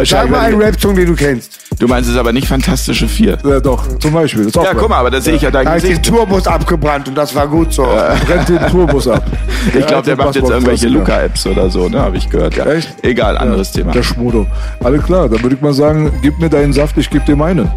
Sag 0.05 0.31
mal 0.31 0.41
einen 0.41 0.61
Rap-Song, 0.63 0.95
den 0.95 1.07
du 1.09 1.15
kennst. 1.15 1.66
Du 1.79 1.87
meinst 1.89 2.09
es 2.09 2.17
aber 2.17 2.33
nicht 2.33 2.49
Fantastische 2.49 3.09
Vier. 3.09 3.39
Ja, 3.45 3.61
doch, 3.61 3.99
zum 3.99 4.13
Beispiel. 4.13 4.47
Ist 4.47 4.57
Ja, 4.57 4.73
guck 4.75 4.89
mal, 4.89 4.99
aber 4.99 5.11
da 5.11 5.21
sehe 5.21 5.35
ich 5.35 5.43
ja 5.43 5.51
dein 5.51 5.65
Da 5.67 5.75
ist 5.75 5.83
den 5.83 5.91
Gesicht. 5.91 6.09
Tourbus 6.09 6.47
abgebrannt 6.47 7.09
und 7.09 7.15
das 7.15 7.35
war 7.35 7.47
gut 7.47 7.73
so. 7.73 7.83
Brennt 8.27 8.49
den 8.49 8.59
Tourbus 8.69 9.09
ab. 9.09 9.25
Ich 9.75 9.85
glaube, 9.87 10.05
der 10.05 10.17
macht 10.17 10.37
jetzt 10.37 10.49
irgendwelche 10.49 10.87
Luca. 10.87 11.15
Luca-Apps 11.17 11.47
oder 11.49 11.69
so, 11.69 11.89
ne? 11.89 11.99
Habe 11.99 12.17
ich 12.17 12.31
gehört. 12.31 12.55
Ja. 12.55 12.67
Echt? 12.67 13.05
Egal, 13.05 13.37
anderes 13.37 13.73
Thema. 13.73 13.91
Der 13.91 14.05
Schmudo. 14.05 14.47
Alles 14.83 15.03
klar, 15.05 15.29
dann 15.29 15.43
würde 15.43 15.57
ich 15.57 15.61
mal 15.61 15.73
sagen, 15.75 16.13
gib 16.23 16.39
mir 16.39 16.49
deinen 16.49 16.73
Saft, 16.73 16.97
ich 16.99 17.11
gebe 17.11 17.25
dir 17.25 17.35
meinen. 17.35 17.69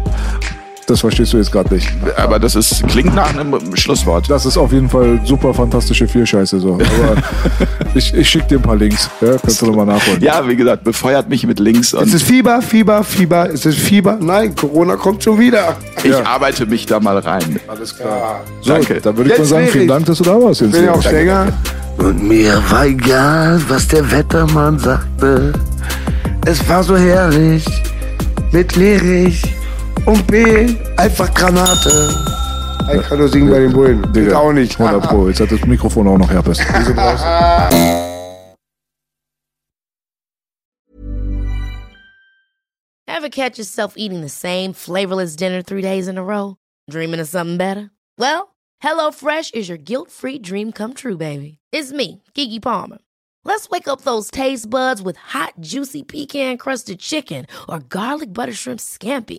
Das 0.90 1.02
verstehst 1.02 1.32
du 1.32 1.36
jetzt 1.36 1.52
gerade 1.52 1.72
nicht. 1.72 1.88
Aber 2.16 2.40
das 2.40 2.56
ist, 2.56 2.84
klingt 2.88 3.14
nach 3.14 3.32
einem 3.32 3.54
Schlusswort. 3.76 4.28
Das 4.28 4.44
ist 4.44 4.56
auf 4.56 4.72
jeden 4.72 4.88
Fall 4.90 5.20
super 5.24 5.54
fantastische 5.54 6.08
Vierscheiße 6.08 6.58
so. 6.58 6.74
Aber 6.74 7.22
ich, 7.94 8.12
ich 8.12 8.28
schicke 8.28 8.48
dir 8.48 8.56
ein 8.56 8.62
paar 8.62 8.74
Links. 8.74 9.08
Ja, 9.20 9.36
kannst 9.38 9.62
du 9.62 9.66
nochmal 9.66 9.86
nachholen. 9.86 10.20
Ja, 10.20 10.48
wie 10.48 10.56
gesagt, 10.56 10.82
befeuert 10.82 11.28
mich 11.28 11.46
mit 11.46 11.60
Links 11.60 11.92
Es 11.92 12.12
ist 12.12 12.24
Fieber, 12.24 12.60
Fieber, 12.60 13.04
Fieber. 13.04 13.48
Es 13.48 13.64
ist 13.66 13.78
Fieber. 13.78 14.18
Nein, 14.20 14.56
Corona 14.56 14.96
kommt 14.96 15.22
schon 15.22 15.38
wieder. 15.38 15.76
ich 16.02 16.12
arbeite 16.26 16.66
mich 16.66 16.86
da 16.86 16.98
mal 16.98 17.18
rein. 17.18 17.60
Alles 17.68 17.96
klar. 17.96 18.18
Ja. 18.18 18.40
So, 18.60 18.72
Danke. 18.72 19.00
dann 19.00 19.16
würde 19.16 19.30
ich 19.30 19.36
mal 19.36 19.42
Jetzt 19.42 19.48
sagen, 19.50 19.62
wäre 19.62 19.72
vielen. 19.72 19.88
Dank, 19.88 20.06
dass 20.06 20.18
du 20.18 20.24
da 20.24 20.42
warst. 20.42 20.62
Ich 20.62 20.72
bin 20.72 20.84
ja 20.86 20.92
auch 20.92 21.02
Danke. 21.04 21.18
länger. 21.18 21.46
Und 21.98 22.20
mir 22.26 22.60
war 22.68 22.86
egal, 22.86 23.62
was 23.68 23.86
der 23.86 24.10
Wettermann 24.10 24.76
sagte. 24.80 25.52
Es 26.46 26.68
war 26.68 26.82
so 26.82 26.96
herrlich 26.96 27.64
mit 28.50 28.74
Lerich 28.74 29.40
Um 30.06 30.14
Und 30.14 30.26
B, 30.26 30.76
einfach 30.96 31.32
Granate. 31.34 32.14
Ich 32.94 33.02
kann 33.02 33.18
nur 33.18 33.28
singen 33.28 33.50
bei 33.50 33.60
den 33.60 33.72
Bullen. 33.72 34.02
Digga, 34.12 34.26
Geht 34.26 34.34
auch 34.34 34.52
nicht. 34.52 34.80
100 34.80 35.08
Pro. 35.08 35.28
Jetzt 35.28 35.40
hat 35.40 35.52
das 35.52 35.64
Mikrofon 35.64 36.08
auch 36.08 36.18
noch 36.18 36.30
Herpes. 36.30 36.58
Wieso 36.58 36.94
brauchst 36.94 37.24
du? 37.24 38.10
Ever 43.06 43.28
catch 43.28 43.58
yourself 43.58 43.94
eating 43.96 44.22
the 44.22 44.28
same 44.28 44.72
flavorless 44.72 45.36
dinner 45.36 45.62
three 45.62 45.82
days 45.82 46.08
in 46.08 46.16
a 46.16 46.22
row? 46.22 46.56
Dreaming 46.88 47.20
of 47.20 47.28
something 47.28 47.58
better? 47.58 47.90
Well, 48.18 48.54
HelloFresh 48.82 49.54
is 49.54 49.68
your 49.68 49.78
guilt-free 49.78 50.38
dream 50.38 50.72
come 50.72 50.94
true, 50.94 51.16
baby. 51.16 51.58
It's 51.72 51.92
me, 51.92 52.22
Kiki 52.34 52.60
Palmer. 52.60 52.98
Let's 53.44 53.68
wake 53.68 53.88
up 53.88 54.02
those 54.02 54.30
taste 54.30 54.68
buds 54.70 55.02
with 55.02 55.16
hot, 55.16 55.54
juicy 55.60 56.02
pecan-crusted 56.02 56.98
chicken 57.00 57.46
or 57.68 57.80
garlic 57.80 58.32
butter 58.32 58.52
shrimp 58.54 58.80
scampi. 58.80 59.38